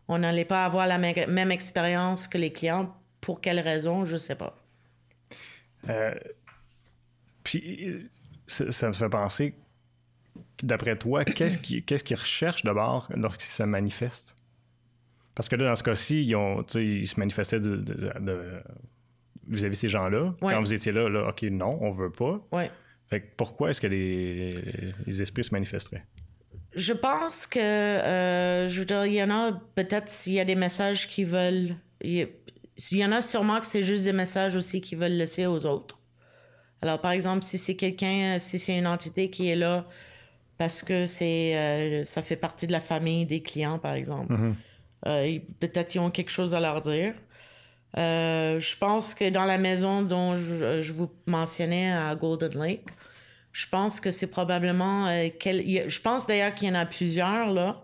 On 0.08 0.18
n'allait 0.18 0.44
pas 0.44 0.66
avoir 0.66 0.86
la 0.86 0.98
même 0.98 1.50
expérience 1.50 2.28
que 2.28 2.36
les 2.36 2.52
clients. 2.52 2.94
Pour 3.22 3.40
quelle 3.40 3.60
raison, 3.60 4.04
je 4.04 4.18
sais 4.18 4.34
pas. 4.34 4.58
Euh, 5.88 6.12
puis, 7.44 8.10
ça, 8.46 8.88
me 8.88 8.92
fait 8.92 9.08
penser, 9.08 9.54
d'après 10.62 10.98
toi, 10.98 11.24
qu'est-ce 11.24 11.56
qu'ils 12.04 12.18
recherchent 12.18 12.62
d'abord 12.62 13.08
lorsqu'ils 13.16 13.46
se 13.46 13.62
manifestent? 13.62 14.36
Parce 15.34 15.48
que 15.48 15.56
là, 15.56 15.66
dans 15.66 15.76
ce 15.76 15.82
cas-ci, 15.82 16.22
ils, 16.24 16.36
ont, 16.36 16.62
ils 16.74 17.08
se 17.08 17.18
manifestaient 17.18 17.58
de- 17.58 18.62
vis-à-vis 19.48 19.76
ces 19.76 19.88
gens-là. 19.88 20.34
Ouais. 20.42 20.52
Quand 20.52 20.60
vous 20.60 20.72
étiez 20.74 20.92
là, 20.92 21.08
là, 21.08 21.28
OK, 21.28 21.42
non, 21.42 21.78
on 21.80 21.90
veut 21.90 22.10
pas. 22.12 22.40
Ouais. 22.52 22.70
Fait 23.08 23.20
que 23.20 23.26
pourquoi 23.36 23.70
est-ce 23.70 23.80
que 23.80 23.86
les, 23.86 24.50
les 25.06 25.22
esprits 25.22 25.44
se 25.44 25.52
manifesteraient? 25.52 26.04
Je 26.74 26.92
pense 26.92 27.46
que, 27.46 27.58
euh, 27.60 28.68
je 28.68 28.80
veux 28.80 28.84
dire, 28.86 29.04
il 29.06 29.12
y 29.14 29.22
en 29.22 29.30
a 29.30 29.52
peut-être 29.74 30.08
s'il 30.08 30.32
y 30.32 30.40
a 30.40 30.44
des 30.44 30.56
messages 30.56 31.06
qui 31.08 31.24
veulent. 31.24 31.76
Il 32.00 32.26
y, 32.90 33.04
en 33.04 33.12
a 33.12 33.22
sûrement 33.22 33.60
que 33.60 33.66
c'est 33.66 33.84
juste 33.84 34.04
des 34.04 34.12
messages 34.12 34.56
aussi 34.56 34.80
qu'ils 34.80 34.98
veulent 34.98 35.12
laisser 35.12 35.46
aux 35.46 35.64
autres. 35.66 36.00
Alors, 36.82 37.00
par 37.00 37.12
exemple, 37.12 37.44
si 37.44 37.56
c'est 37.58 37.76
quelqu'un, 37.76 38.38
si 38.40 38.58
c'est 38.58 38.76
une 38.76 38.86
entité 38.88 39.30
qui 39.30 39.48
est 39.48 39.54
là 39.56 39.86
parce 40.58 40.82
que 40.82 41.06
c'est, 41.06 41.56
euh, 41.56 42.04
ça 42.04 42.22
fait 42.22 42.36
partie 42.36 42.66
de 42.66 42.72
la 42.72 42.80
famille 42.80 43.26
des 43.26 43.42
clients, 43.42 43.78
par 43.78 43.94
exemple, 43.94 44.34
euh, 45.06 45.26
ils- 45.26 45.40
peut-être 45.44 45.94
ils 45.94 45.98
ont 46.00 46.10
quelque 46.10 46.30
chose 46.30 46.54
à 46.54 46.60
leur 46.60 46.80
dire. 46.80 47.14
Euh, 47.96 48.58
je 48.60 48.76
pense 48.76 49.14
que 49.14 49.28
dans 49.30 49.44
la 49.44 49.58
maison 49.58 50.02
dont 50.02 50.34
je, 50.36 50.80
je 50.80 50.92
vous 50.92 51.10
mentionnais 51.26 51.92
à 51.92 52.14
Golden 52.16 52.60
Lake, 52.60 52.88
je 53.52 53.66
pense 53.68 54.00
que 54.00 54.10
c'est 54.10 54.26
probablement. 54.26 55.06
euh, 55.06 55.28
quel- 55.38 55.88
je 55.88 56.00
pense 56.00 56.26
d'ailleurs 56.26 56.54
qu'il 56.54 56.68
y 56.68 56.70
en 56.70 56.74
a 56.74 56.86
plusieurs, 56.86 57.52
là. 57.52 57.82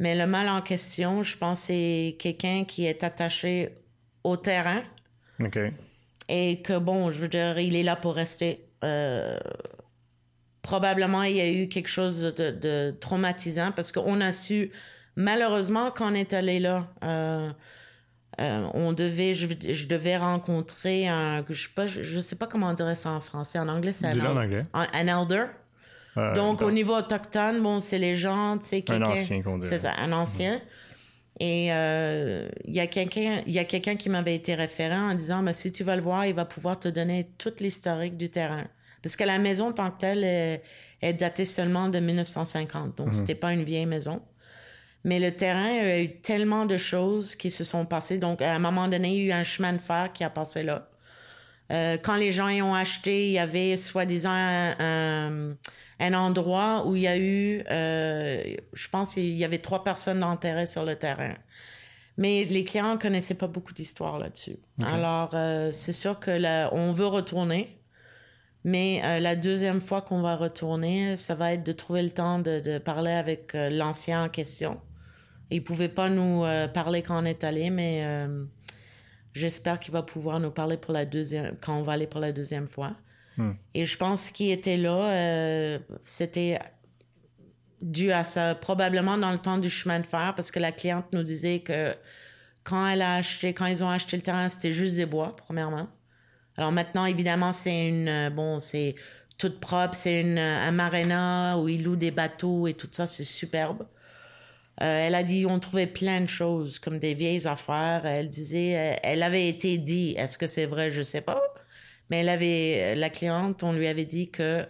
Mais 0.00 0.16
le 0.16 0.26
mal 0.26 0.48
en 0.48 0.60
question, 0.60 1.22
je 1.22 1.36
pense 1.38 1.60
que 1.60 1.66
c'est 1.68 2.16
quelqu'un 2.18 2.64
qui 2.64 2.84
est 2.86 3.04
attaché 3.04 3.76
au 4.24 4.36
terrain 4.36 4.82
OK. 5.40 5.56
et 6.28 6.60
que, 6.62 6.76
bon, 6.78 7.12
je 7.12 7.20
veux 7.20 7.28
dire, 7.28 7.56
il 7.60 7.76
est 7.76 7.84
là 7.84 7.94
pour 7.94 8.16
rester. 8.16 8.66
Euh, 8.82 9.38
probablement, 10.62 11.22
il 11.22 11.36
y 11.36 11.40
a 11.40 11.48
eu 11.50 11.68
quelque 11.68 11.88
chose 11.88 12.20
de, 12.22 12.50
de 12.50 12.94
traumatisant 13.00 13.70
parce 13.72 13.92
qu'on 13.92 14.20
a 14.20 14.32
su, 14.32 14.72
malheureusement, 15.16 15.90
quand 15.90 16.10
on 16.10 16.14
est 16.14 16.32
allé 16.32 16.58
là, 16.58 16.88
euh, 17.04 17.50
euh, 18.40 18.66
on 18.74 18.92
devait, 18.92 19.34
je, 19.34 19.46
je 19.72 19.86
devais 19.86 20.16
rencontrer 20.16 21.06
un, 21.08 21.44
je 21.48 21.62
sais 21.62 21.68
pas, 21.74 21.86
je 21.86 22.20
sais 22.20 22.36
pas 22.36 22.46
comment 22.46 22.68
on 22.68 22.72
dirait 22.74 22.94
ça 22.96 23.10
en 23.10 23.20
français, 23.20 23.58
en 23.58 23.68
anglais 23.68 23.92
c'est 23.92 24.06
un, 24.06 24.14
en 24.32 24.36
anglais. 24.36 24.62
un- 24.74 24.86
un 24.92 25.22
elder. 25.22 25.44
Euh, 26.16 26.34
Donc, 26.34 26.62
au 26.62 26.70
niveau 26.70 26.96
autochtone, 26.96 27.60
bon, 27.62 27.80
c'est 27.80 27.98
les 27.98 28.16
gens, 28.16 28.56
tu 28.58 28.66
sais, 28.66 28.82
quelqu'un. 28.82 29.06
ancien 29.22 29.42
qu'on. 29.42 29.60
C'est 29.62 29.80
ça, 29.80 29.92
un 29.98 30.12
ancien. 30.12 30.60
Et 31.40 31.72
euh, 31.72 32.48
il 32.64 32.72
y 32.74 32.78
a 32.80 32.86
quelqu'un 32.86 33.96
qui 33.96 34.08
m'avait 34.08 34.36
été 34.36 34.54
référent 34.54 35.10
en 35.10 35.14
disant, 35.14 35.42
mais 35.42 35.52
si 35.52 35.72
tu 35.72 35.82
vas 35.82 35.96
le 35.96 36.02
voir, 36.02 36.24
il 36.26 36.34
va 36.34 36.44
pouvoir 36.44 36.78
te 36.78 36.86
donner 36.86 37.26
toute 37.38 37.60
l'historique 37.60 38.16
du 38.16 38.28
terrain. 38.30 38.64
Parce 39.02 39.16
que 39.16 39.24
la 39.24 39.38
maison, 39.38 39.72
tant 39.72 39.90
que 39.90 39.98
telle, 39.98 40.22
est, 40.22 40.62
est 41.02 41.12
datée 41.14 41.44
seulement 41.44 41.88
de 41.88 41.98
1950. 41.98 42.96
Donc, 42.96 43.08
c'était 43.14 43.34
pas 43.34 43.52
une 43.52 43.64
vieille 43.64 43.86
maison. 43.86 44.22
Mais 45.04 45.18
le 45.18 45.32
terrain, 45.36 45.68
il 45.68 45.76
y 45.76 45.80
a 45.90 46.00
eu 46.02 46.16
tellement 46.20 46.64
de 46.66 46.78
choses 46.78 47.34
qui 47.36 47.50
se 47.50 47.62
sont 47.62 47.84
passées. 47.84 48.18
Donc, 48.18 48.40
à 48.40 48.54
un 48.54 48.58
moment 48.58 48.88
donné, 48.88 49.08
il 49.10 49.24
y 49.26 49.32
a 49.32 49.36
eu 49.36 49.40
un 49.40 49.42
chemin 49.42 49.72
de 49.74 49.78
fer 49.78 50.12
qui 50.12 50.24
a 50.24 50.30
passé 50.30 50.62
là. 50.62 50.88
Euh, 51.72 51.96
quand 52.02 52.16
les 52.16 52.32
gens 52.32 52.48
y 52.48 52.60
ont 52.62 52.74
acheté, 52.74 53.26
il 53.26 53.32
y 53.32 53.38
avait 53.38 53.76
soi-disant 53.76 54.30
un, 54.30 54.74
un- 54.80 55.56
un 56.00 56.14
endroit 56.14 56.84
où 56.86 56.96
il 56.96 57.02
y 57.02 57.06
a 57.06 57.16
eu, 57.16 57.62
euh, 57.70 58.42
je 58.72 58.88
pense 58.88 59.14
qu'il 59.14 59.30
y 59.30 59.44
avait 59.44 59.58
trois 59.58 59.84
personnes 59.84 60.22
enterrées 60.24 60.66
sur 60.66 60.84
le 60.84 60.96
terrain. 60.96 61.34
Mais 62.16 62.44
les 62.44 62.64
clients 62.64 62.94
ne 62.94 62.98
connaissaient 62.98 63.34
pas 63.34 63.46
beaucoup 63.46 63.72
d'histoire 63.74 64.18
là-dessus. 64.18 64.56
Alors, 64.86 65.30
euh, 65.34 65.70
c'est 65.72 65.92
sûr 65.92 66.18
que 66.20 66.30
là, 66.30 66.70
on 66.72 66.92
veut 66.92 67.06
retourner. 67.06 67.78
Mais 68.64 69.02
euh, 69.04 69.20
la 69.20 69.36
deuxième 69.36 69.80
fois 69.80 70.00
qu'on 70.02 70.22
va 70.22 70.36
retourner, 70.36 71.16
ça 71.16 71.34
va 71.34 71.52
être 71.52 71.64
de 71.64 71.72
trouver 71.72 72.02
le 72.02 72.10
temps 72.10 72.38
de, 72.38 72.60
de 72.60 72.78
parler 72.78 73.10
avec 73.12 73.54
euh, 73.54 73.68
l'ancien 73.70 74.24
en 74.24 74.28
question. 74.28 74.80
Il 75.54 75.62
pouvait 75.62 75.88
pas 75.88 76.10
nous 76.10 76.44
euh, 76.44 76.66
parler 76.66 77.02
quand 77.02 77.22
on 77.22 77.24
est 77.24 77.44
allé, 77.44 77.70
mais 77.70 78.00
euh, 78.02 78.44
j'espère 79.34 79.78
qu'il 79.78 79.92
va 79.92 80.02
pouvoir 80.02 80.40
nous 80.40 80.50
parler 80.50 80.76
pour 80.76 80.92
la 80.92 81.04
deuxième, 81.06 81.56
quand 81.60 81.78
on 81.78 81.82
va 81.84 81.92
aller 81.92 82.08
pour 82.08 82.20
la 82.20 82.32
deuxième 82.32 82.66
fois. 82.66 82.94
Et 83.72 83.86
je 83.86 83.96
pense 83.96 84.30
qu'il 84.30 84.50
était 84.50 84.76
là, 84.76 85.12
euh, 85.12 85.78
c'était 86.02 86.58
dû 87.82 88.10
à 88.10 88.24
ça, 88.24 88.56
probablement 88.56 89.16
dans 89.16 89.30
le 89.30 89.38
temps 89.38 89.58
du 89.58 89.70
chemin 89.70 90.00
de 90.00 90.06
fer, 90.06 90.34
parce 90.34 90.50
que 90.50 90.58
la 90.58 90.72
cliente 90.72 91.06
nous 91.12 91.22
disait 91.22 91.60
que 91.60 91.94
quand 92.64 92.88
elle 92.88 93.02
a 93.02 93.14
acheté, 93.14 93.54
quand 93.54 93.66
ils 93.66 93.84
ont 93.84 93.90
acheté 93.90 94.16
le 94.16 94.22
terrain, 94.22 94.48
c'était 94.48 94.72
juste 94.72 94.96
des 94.96 95.06
bois, 95.06 95.36
premièrement. 95.36 95.88
Alors 96.56 96.72
maintenant, 96.72 97.06
évidemment, 97.06 97.52
c'est 97.52 97.88
une, 97.88 98.28
bon, 98.30 98.58
c'est 98.58 98.96
toute 99.38 99.60
propre, 99.60 99.94
c'est 99.94 100.20
une, 100.20 100.38
un 100.38 100.72
marina 100.72 101.58
où 101.58 101.68
ils 101.68 101.82
louent 101.84 101.96
des 101.96 102.12
bateaux 102.12 102.66
et 102.66 102.74
tout 102.74 102.88
ça, 102.90 103.06
c'est 103.06 103.24
superbe. 103.24 103.86
Euh, 104.82 105.06
elle 105.06 105.14
a 105.14 105.22
dit, 105.22 105.46
on 105.46 105.60
trouvait 105.60 105.86
plein 105.86 106.20
de 106.20 106.26
choses, 106.26 106.78
comme 106.78 106.98
des 106.98 107.14
vieilles 107.14 107.46
affaires. 107.46 108.06
Elle 108.06 108.28
disait, 108.28 108.76
euh, 108.76 108.96
elle 109.02 109.22
avait 109.22 109.48
été 109.48 109.78
dit, 109.78 110.14
est-ce 110.18 110.36
que 110.36 110.46
c'est 110.46 110.66
vrai, 110.66 110.90
je 110.90 111.02
sais 111.02 111.20
pas. 111.20 111.40
Mais 112.10 112.18
elle 112.18 112.28
avait, 112.28 112.94
la 112.96 113.08
cliente, 113.08 113.62
on 113.62 113.72
lui 113.72 113.86
avait 113.86 114.04
dit 114.04 114.30
que 114.30 114.66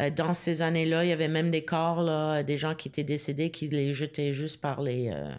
euh, 0.00 0.10
dans 0.10 0.34
ces 0.34 0.62
années-là, 0.62 1.04
il 1.04 1.08
y 1.08 1.12
avait 1.12 1.28
même 1.28 1.50
des 1.50 1.64
corps, 1.64 2.02
là, 2.02 2.42
des 2.42 2.56
gens 2.56 2.74
qui 2.74 2.88
étaient 2.88 3.04
décédés, 3.04 3.50
qui 3.50 3.68
les 3.68 3.92
jetaient 3.92 4.32
juste 4.32 4.60
par 4.60 4.80
les, 4.82 5.10
euh, 5.10 5.32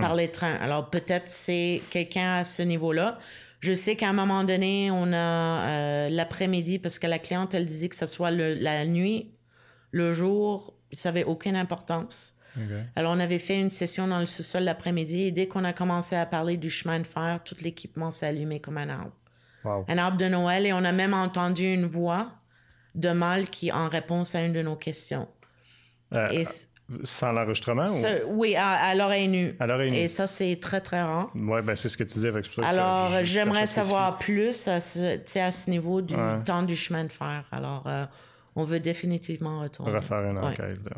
par 0.00 0.14
les 0.14 0.28
trains. 0.28 0.56
Alors 0.56 0.90
peut-être 0.90 1.28
c'est 1.28 1.80
quelqu'un 1.90 2.38
à 2.38 2.44
ce 2.44 2.62
niveau-là. 2.62 3.18
Je 3.60 3.72
sais 3.72 3.96
qu'à 3.96 4.08
un 4.10 4.12
moment 4.12 4.44
donné, 4.44 4.90
on 4.90 5.12
a 5.12 5.68
euh, 5.68 6.08
l'après-midi, 6.10 6.78
parce 6.78 6.98
que 6.98 7.06
la 7.06 7.18
cliente, 7.18 7.54
elle 7.54 7.64
disait 7.64 7.88
que 7.88 7.96
ce 7.96 8.06
soit 8.06 8.30
le- 8.30 8.54
la 8.54 8.84
nuit, 8.86 9.30
le 9.92 10.12
jour, 10.12 10.74
ça 10.92 11.08
n'avait 11.08 11.24
aucune 11.24 11.56
importance. 11.56 12.36
Alors, 12.96 13.12
on 13.12 13.20
avait 13.20 13.38
fait 13.38 13.58
une 13.60 13.70
session 13.70 14.06
dans 14.08 14.18
le 14.20 14.26
sous-sol 14.26 14.62
l'après-midi 14.64 15.22
et 15.22 15.30
dès 15.32 15.46
qu'on 15.48 15.64
a 15.64 15.72
commencé 15.72 16.16
à 16.16 16.26
parler 16.26 16.56
du 16.56 16.70
chemin 16.70 16.98
de 17.00 17.06
fer, 17.06 17.40
tout 17.44 17.56
l'équipement 17.62 18.10
s'est 18.10 18.26
allumé 18.26 18.60
comme 18.60 18.78
un 18.78 18.88
arbre. 18.88 19.12
Wow. 19.64 19.84
Un 19.88 19.98
arbre 19.98 20.16
de 20.18 20.26
Noël 20.28 20.66
et 20.66 20.72
on 20.72 20.84
a 20.84 20.92
même 20.92 21.14
entendu 21.14 21.64
une 21.72 21.86
voix 21.86 22.30
de 22.94 23.10
mâle 23.10 23.48
qui, 23.50 23.70
en 23.72 23.88
réponse 23.88 24.34
à 24.34 24.42
une 24.42 24.52
de 24.52 24.62
nos 24.62 24.76
questions. 24.76 25.28
Euh, 26.14 26.28
Et 26.30 26.44
c- 26.44 26.66
sans 27.04 27.32
l'enregistrement 27.32 27.84
ou... 27.84 28.04
oui, 28.28 28.56
à, 28.56 28.68
à 28.70 28.94
l'oreille 28.94 29.28
nue. 29.28 29.54
À 29.60 29.66
l'oreille 29.66 29.90
nue. 29.90 29.98
Et 29.98 30.08
ça, 30.08 30.26
c'est 30.26 30.56
très, 30.58 30.80
très 30.80 31.02
rare. 31.02 31.30
Ouais, 31.34 31.60
ben 31.60 31.76
c'est 31.76 31.90
ce 31.90 31.98
que 31.98 32.02
tu 32.04 32.14
disais. 32.14 32.30
pour 32.30 32.64
ça 32.64 32.70
Alors, 32.70 33.10
j'aimerais 33.24 33.66
savoir 33.66 34.18
plus 34.18 34.66
à 34.68 34.80
ce, 34.80 35.18
à 35.38 35.50
niveau 35.70 36.00
du 36.00 36.14
Ouais. 36.14 36.42
temps 36.44 36.62
du 36.62 36.76
chemin 36.76 37.04
de 37.04 37.12
fer. 37.12 37.44
Alors, 37.52 37.84
euh, 37.88 38.06
on 38.56 38.64
veut 38.64 38.80
définitivement 38.80 39.60
retourner. 39.60 39.92
refaire 39.92 40.22
une 40.30 40.38
Ouais. 40.38 40.44
enquête. 40.46 40.78
là. 40.88 40.96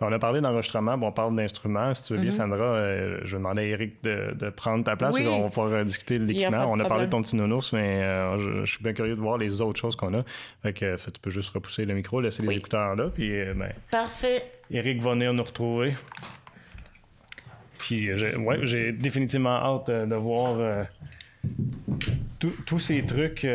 On 0.00 0.12
a 0.12 0.18
parlé 0.18 0.40
d'enregistrement, 0.40 0.98
on 1.00 1.12
parle 1.12 1.36
d'instruments. 1.36 1.94
Si 1.94 2.04
tu 2.04 2.14
veux 2.14 2.20
bien, 2.20 2.30
Sandra, 2.30 2.58
euh, 2.58 3.20
je 3.22 3.32
vais 3.32 3.38
demander 3.38 3.62
à 3.62 3.64
Eric 3.64 4.02
de, 4.02 4.34
de 4.34 4.50
prendre 4.50 4.84
ta 4.84 4.96
place. 4.96 5.14
Oui. 5.14 5.26
On 5.26 5.42
va 5.42 5.48
pouvoir 5.48 5.72
euh, 5.72 5.84
discuter 5.84 6.18
de 6.18 6.24
l'équipement. 6.24 6.66
On 6.68 6.78
a 6.80 6.84
parlé 6.84 7.06
de 7.06 7.10
ton 7.10 7.22
petit 7.22 7.36
nounours, 7.36 7.72
mais 7.72 8.02
euh, 8.02 8.38
je, 8.38 8.64
je 8.64 8.72
suis 8.72 8.82
bien 8.82 8.92
curieux 8.92 9.14
de 9.14 9.20
voir 9.20 9.38
les 9.38 9.60
autres 9.60 9.80
choses 9.80 9.96
qu'on 9.96 10.12
a. 10.18 10.24
Fait 10.62 10.72
que 10.72 10.96
fait, 10.96 11.12
tu 11.12 11.20
peux 11.20 11.30
juste 11.30 11.50
repousser 11.50 11.84
le 11.84 11.94
micro, 11.94 12.20
laisser 12.20 12.42
les 12.42 12.56
écouteurs 12.56 12.96
là, 12.96 13.10
puis 13.14 13.32
euh, 13.32 13.54
ben, 13.54 13.72
Parfait. 13.90 14.44
Eric 14.70 15.00
va 15.00 15.12
venir 15.12 15.32
nous 15.32 15.44
retrouver. 15.44 15.94
Puis, 17.78 18.10
j'ai 18.16 18.36
ouais, 18.36 18.92
définitivement 18.92 19.56
hâte 19.56 19.90
de 19.90 20.14
voir 20.14 20.84
tous 22.38 22.78
ces 22.78 23.04
trucs. 23.04 23.46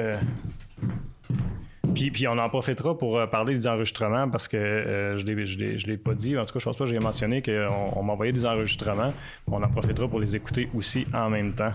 Puis, 1.94 2.12
puis 2.12 2.28
on 2.28 2.38
en 2.38 2.50
profitera 2.50 2.98
pour 2.98 3.18
euh, 3.18 3.28
parler 3.28 3.56
des 3.56 3.68
enregistrements 3.68 4.30
parce 4.30 4.48
que 4.48 4.58
euh, 4.58 5.18
je 5.18 5.26
ne 5.26 5.34
l'ai, 5.34 5.78
je 5.78 5.88
l'ai 5.88 5.98
pas 5.98 6.14
dit. 6.14 6.38
En 6.38 6.46
tout 6.46 6.54
cas, 6.54 6.60
je 6.60 6.66
pense 6.66 6.78
pas 6.78 6.86
que 6.86 6.90
j'ai 6.90 7.00
mentionné 7.00 7.42
qu'on 7.42 7.94
on 7.96 8.04
m'a 8.04 8.14
envoyé 8.14 8.32
des 8.32 8.46
enregistrements. 8.46 9.14
On 9.48 9.62
en 9.62 9.70
profitera 9.70 10.08
pour 10.08 10.20
les 10.20 10.36
écouter 10.36 10.70
aussi 10.76 11.06
en 11.14 11.30
même 11.30 11.54
temps. 11.54 11.74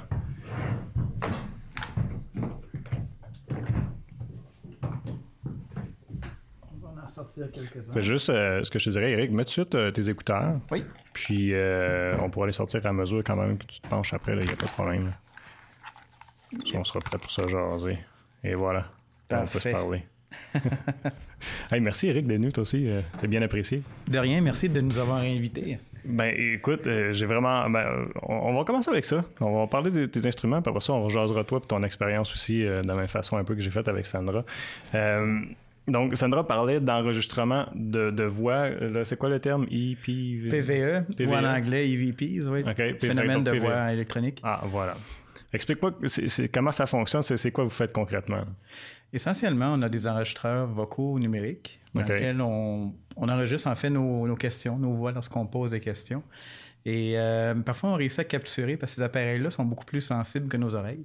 On 6.72 6.94
va 6.96 7.02
en 7.04 7.08
sortir 7.08 7.50
quelques-uns. 7.52 7.92
Fait 7.92 8.02
juste 8.02 8.30
euh, 8.30 8.62
ce 8.64 8.70
que 8.70 8.78
je 8.78 8.86
te 8.86 8.90
dirais, 8.90 9.12
Eric, 9.12 9.30
mets 9.30 9.44
tout 9.44 9.48
de 9.48 9.50
suite 9.50 9.74
euh, 9.74 9.90
tes 9.90 10.08
écouteurs. 10.08 10.58
Oui. 10.70 10.84
Puis 11.12 11.54
euh, 11.54 12.16
on 12.20 12.30
pourra 12.30 12.46
les 12.46 12.52
sortir 12.52 12.84
à 12.86 12.92
mesure 12.92 13.22
quand 13.24 13.36
même 13.36 13.58
que 13.58 13.66
tu 13.66 13.80
te 13.80 13.88
penches 13.88 14.14
après, 14.14 14.32
il 14.32 14.44
n'y 14.44 14.52
a 14.52 14.56
pas 14.56 14.66
de 14.66 14.70
problème. 14.70 15.04
là. 15.04 15.12
On 16.74 16.84
sera 16.84 17.00
prêt 17.00 17.18
pour 17.18 17.30
se 17.30 17.46
jaser. 17.46 17.98
Et 18.44 18.54
voilà. 18.54 18.86
On 19.42 19.46
peut 19.46 19.60
se 19.60 19.68
parler. 19.68 20.02
hey, 21.70 21.80
merci 21.80 22.08
Eric 22.08 22.26
d'être 22.26 22.38
venu, 22.38 22.52
toi 22.52 22.62
aussi. 22.62 22.88
euh, 22.88 23.00
C'est 23.18 23.26
bien 23.28 23.42
apprécié. 23.42 23.82
De 24.08 24.18
rien, 24.18 24.40
merci 24.40 24.68
de 24.68 24.80
nous 24.80 24.98
avoir 24.98 25.18
invités. 25.18 25.78
Ben, 26.04 26.34
écoute, 26.36 26.86
euh, 26.86 27.12
j'ai 27.12 27.26
vraiment. 27.26 27.68
Ben, 27.70 28.04
on, 28.22 28.34
on 28.34 28.54
va 28.56 28.64
commencer 28.64 28.90
avec 28.90 29.04
ça. 29.04 29.24
On 29.40 29.60
va 29.60 29.66
parler 29.66 29.90
des, 29.90 30.06
des 30.06 30.26
instruments, 30.26 30.60
puis 30.62 30.70
après 30.70 30.80
ça, 30.80 30.94
on 30.94 31.04
rejasera 31.04 31.44
toi 31.44 31.60
et 31.62 31.66
ton 31.66 31.82
expérience 31.82 32.32
aussi, 32.32 32.64
euh, 32.66 32.82
de 32.82 32.88
la 32.88 32.94
même 32.94 33.08
façon 33.08 33.36
un 33.36 33.44
peu 33.44 33.54
que 33.54 33.60
j'ai 33.60 33.70
faite 33.70 33.88
avec 33.88 34.06
Sandra. 34.06 34.44
Donc, 35.88 36.16
Sandra 36.16 36.46
parlait 36.46 36.80
d'enregistrement 36.80 37.66
de, 37.74 38.10
de 38.12 38.22
voix. 38.24 38.68
C'est 39.04 39.18
quoi 39.18 39.28
le 39.28 39.40
terme? 39.40 39.64
EPV? 39.64 40.48
PVE, 40.48 41.04
PVE. 41.16 41.28
ou 41.30 41.34
en 41.34 41.44
anglais 41.44 41.90
EVPs, 41.90 42.46
oui. 42.48 42.62
OK, 42.62 43.00
Phénomène 43.00 43.42
de 43.42 43.50
PVE. 43.50 43.60
voix 43.62 43.92
électronique. 43.92 44.40
Ah, 44.44 44.60
voilà. 44.64 44.94
Explique-moi 45.52 45.92
comment 46.54 46.70
ça 46.70 46.86
fonctionne. 46.86 47.22
C'est 47.22 47.50
quoi 47.50 47.64
vous 47.64 47.70
faites 47.70 47.92
concrètement? 47.92 48.42
Essentiellement, 49.12 49.72
on 49.74 49.82
a 49.82 49.88
des 49.88 50.06
enregistreurs 50.06 50.66
vocaux 50.66 51.18
numériques 51.18 51.80
dans 51.94 52.00
lesquels 52.14 52.40
on, 52.40 52.94
on 53.16 53.28
enregistre 53.28 53.68
en 53.68 53.74
fait 53.74 53.90
nos, 53.90 54.26
nos 54.26 54.36
questions, 54.36 54.78
nos 54.78 54.94
voix 54.94 55.12
lorsqu'on 55.12 55.46
pose 55.46 55.72
des 55.72 55.80
questions. 55.80 56.22
Et 56.84 57.14
euh, 57.16 57.54
parfois, 57.54 57.90
on 57.90 57.94
réussit 57.94 58.18
à 58.20 58.24
capturer 58.24 58.76
parce 58.76 58.92
que 58.92 58.96
ces 58.96 59.02
appareils-là 59.02 59.50
sont 59.50 59.64
beaucoup 59.64 59.84
plus 59.84 60.00
sensibles 60.00 60.48
que 60.48 60.56
nos 60.56 60.74
oreilles. 60.74 61.04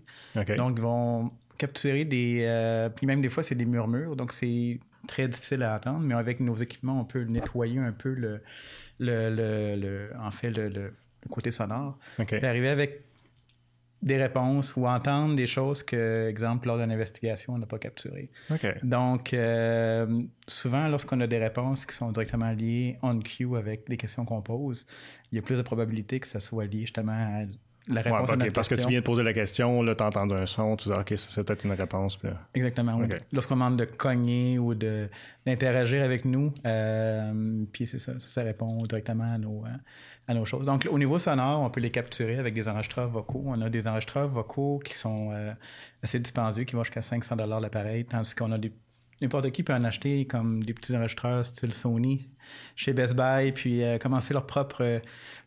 Donc, 0.56 0.74
ils 0.78 0.82
vont 0.82 1.28
capturer 1.58 2.04
des. 2.06 2.46
euh, 2.48 2.90
puis 2.90 3.06
même 3.06 3.22
des 3.22 3.30
fois, 3.30 3.44
c'est 3.44 3.54
des 3.56 3.66
murmures. 3.66 4.16
Donc, 4.16 4.32
c'est 4.32 4.80
très 5.08 5.28
difficile 5.28 5.62
à 5.62 5.76
attendre. 5.76 6.00
Mais 6.00 6.16
avec 6.16 6.40
nos 6.40 6.56
équipements, 6.56 7.00
on 7.02 7.06
peut 7.06 7.24
nettoyer 7.24 7.78
un 7.80 7.92
peu 7.92 8.14
le. 8.14 8.42
le, 9.00 9.30
le- 9.30 9.76
le- 9.76 10.10
en 10.20 10.32
fait, 10.32 10.50
le, 10.50 10.94
côté 11.30 11.52
sonore. 11.52 11.98
OK. 12.20 12.26
Puis 12.28 12.46
arriver 12.46 12.70
avec 12.70 13.04
des 14.02 14.18
réponses 14.18 14.76
ou 14.76 14.86
entendre 14.86 15.36
des 15.36 15.48
choses 15.48 15.82
que, 15.84 16.28
exemple, 16.30 16.68
lors 16.68 16.78
d'une 16.78 16.92
investigation, 16.92 17.54
on 17.54 17.58
n'a 17.58 17.66
pas 17.66 17.80
capturées. 17.80 18.30
Donc, 18.84 19.34
euh, 19.34 20.22
souvent, 20.48 20.88
lorsqu'on 20.88 21.20
a 21.22 21.28
des 21.28 21.40
réponses 21.40 21.86
qui 21.86 21.96
sont 21.96 22.12
directement 22.12 22.52
liées 22.52 22.98
on 23.02 23.20
cue 23.20 23.56
avec 23.58 23.90
les 23.90 23.98
questions 23.98 24.26
qu'on 24.26 24.42
pose, 24.42 24.86
il 25.32 25.38
y 25.38 25.40
a 25.40 25.42
plus 25.42 25.58
de 25.58 25.62
probabilité 25.64 26.20
que 26.20 26.28
ça 26.28 26.40
soit 26.40 26.66
lié 26.66 26.82
justement 26.82 27.14
à 27.14 27.46
la 27.90 28.02
Ouais, 28.02 28.02
réponse 28.02 28.30
à 28.30 28.34
OK, 28.34 28.40
notre 28.40 28.54
parce 28.54 28.68
que 28.68 28.76
tu 28.76 28.88
viens 28.88 29.00
de 29.00 29.04
poser 29.04 29.24
la 29.24 29.34
question, 29.34 29.82
là, 29.82 29.96
tu 29.96 30.04
as 30.04 30.08
entendu 30.08 30.36
un 30.36 30.46
son, 30.46 30.76
tu 30.76 30.90
dis, 30.90 30.96
OK, 30.96 31.14
ça, 31.18 31.28
c'est 31.30 31.44
peut-être 31.44 31.64
une 31.64 31.72
réponse. 31.72 32.18
puis 32.18 32.30
Exactement. 32.54 33.00
Lorsqu'on 33.32 33.56
demande 33.56 33.78
de 33.78 33.86
cogner 33.86 34.60
ou 34.60 34.74
d'interagir 34.76 36.04
avec 36.04 36.26
nous, 36.26 36.54
euh, 36.66 37.64
puis 37.72 37.88
c'est 37.88 38.00
ça, 38.00 38.20
ça, 38.20 38.28
ça 38.28 38.44
répond 38.44 38.76
directement 38.90 39.32
à 39.34 39.38
nos, 39.38 39.64
euh, 39.66 39.70
à 40.28 40.34
nos 40.34 40.46
choses. 40.46 40.66
Donc, 40.66 40.88
au 40.92 41.00
niveau 41.00 41.18
sonore, 41.18 41.62
on 41.62 41.70
peut 41.70 41.80
les 41.80 41.92
capturer 41.92 42.38
avec 42.38 42.54
des 42.54 42.68
enregistreurs 42.68 43.10
vocaux. 43.10 43.44
On 43.46 43.62
a 43.62 43.70
des 43.70 43.88
enregistreurs 43.88 44.28
vocaux 44.28 44.80
qui 44.84 44.94
sont 44.94 45.32
euh, 45.32 45.54
assez 46.04 46.20
dispendieux, 46.20 46.66
qui 46.66 46.76
vont 46.76 46.84
jusqu'à 46.84 47.02
500 47.02 47.36
l'appareil, 47.62 48.06
tandis 48.06 48.36
qu'on 48.36 48.52
a 48.52 48.58
des 48.58 48.74
N'importe 49.22 49.50
qui 49.52 49.64
peut 49.64 49.74
en 49.74 49.84
acheter 49.84 50.26
comme 50.26 50.64
des 50.64 50.74
petits 50.74 50.96
enregistreurs 50.96 51.44
style 51.44 51.74
Sony 51.74 52.28
chez 52.76 52.94
Best 52.94 53.16
Buy, 53.16 53.52
puis 53.52 53.84
euh, 53.84 53.98
commencer 53.98 54.34
leur 54.34 54.46
propre, 54.46 54.82
euh, 54.82 55.00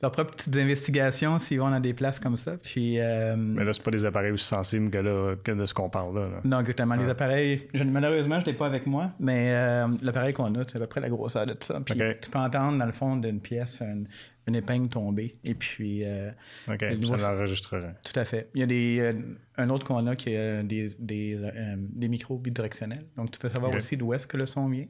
leurs 0.03 0.13
propres 0.13 0.33
petites 0.35 0.55
investigations 0.57 1.39
s'ils 1.39 1.59
vont 1.59 1.71
dans 1.71 1.81
des 1.81 1.95
places 1.95 2.19
comme 2.19 2.37
ça. 2.37 2.59
Puis, 2.59 2.99
euh, 2.99 3.37
Mais 3.37 3.65
là, 3.65 3.73
c'est 3.73 3.83
pas 3.83 3.93
des 3.93 4.05
appareils 4.05 4.33
aussi 4.33 4.45
sensibles 4.45 4.91
que, 4.91 4.99
là, 4.99 5.35
que 5.43 5.53
de 5.53 5.65
ce 5.65 5.73
qu'on 5.73 5.89
parle 5.89 6.15
là. 6.17 6.29
là. 6.29 6.41
non, 6.45 6.61
exactement. 6.61 6.97
Les 6.97 7.09
appareils, 7.09 7.69
je, 7.73 7.85
malheureusement, 7.85 8.41
je 8.41 8.47
ne 8.47 8.51
l'ai 8.51 8.57
pas 8.59 8.67
avec 8.67 8.87
moi, 8.87 9.13
mais 9.19 9.53
euh, 9.55 9.87
l'appareil 10.03 10.35
qu'on 10.35 10.55
a, 10.57 10.63
c'est 10.67 10.77
à 10.77 10.81
peu 10.81 10.87
près 10.89 11.01
la 11.01 11.09
grosseur 11.09 11.47
de 11.47 11.57
ça. 11.61 11.81
Puis 11.81 11.95
tu 12.21 12.31
peux 12.31 12.39
entendre 12.39 12.77
dans 12.77 12.87
le 12.87 12.93
fond 12.93 13.17
d'une 13.17 13.41
pièce 13.41 13.81
une, 13.81 14.07
une 14.51 14.57
épingle 14.57 14.89
tomber. 14.89 15.37
Et 15.45 15.55
puis, 15.55 16.05
euh, 16.05 16.31
OK, 16.69 16.83
Le 16.83 17.05
ça 17.05 17.33
l'enregistrerait. 17.33 17.95
tout 18.05 18.19
à 18.19 18.25
fait. 18.25 18.51
Il 18.55 18.61
y 18.61 18.63
a 18.63 18.67
des, 18.67 18.99
euh, 19.01 19.13
un 19.57 19.71
autre 19.71 19.87
qu'on 19.87 20.07
a 20.07 20.17
qui 20.17 20.35
a 20.37 20.63
des, 20.63 20.89
des, 20.99 21.37
euh, 21.37 21.77
des 21.79 22.09
micros 22.09 22.39
bidirectionnels. 22.39 23.05
Donc, 23.17 23.31
tu 23.31 23.39
peux 23.39 23.49
savoir 23.49 23.75
aussi 23.75 23.97
d'où 23.97 24.13
est-ce 24.13 24.27
que 24.27 24.37
le 24.37 24.47
son 24.47 24.69
vient. 24.69 24.87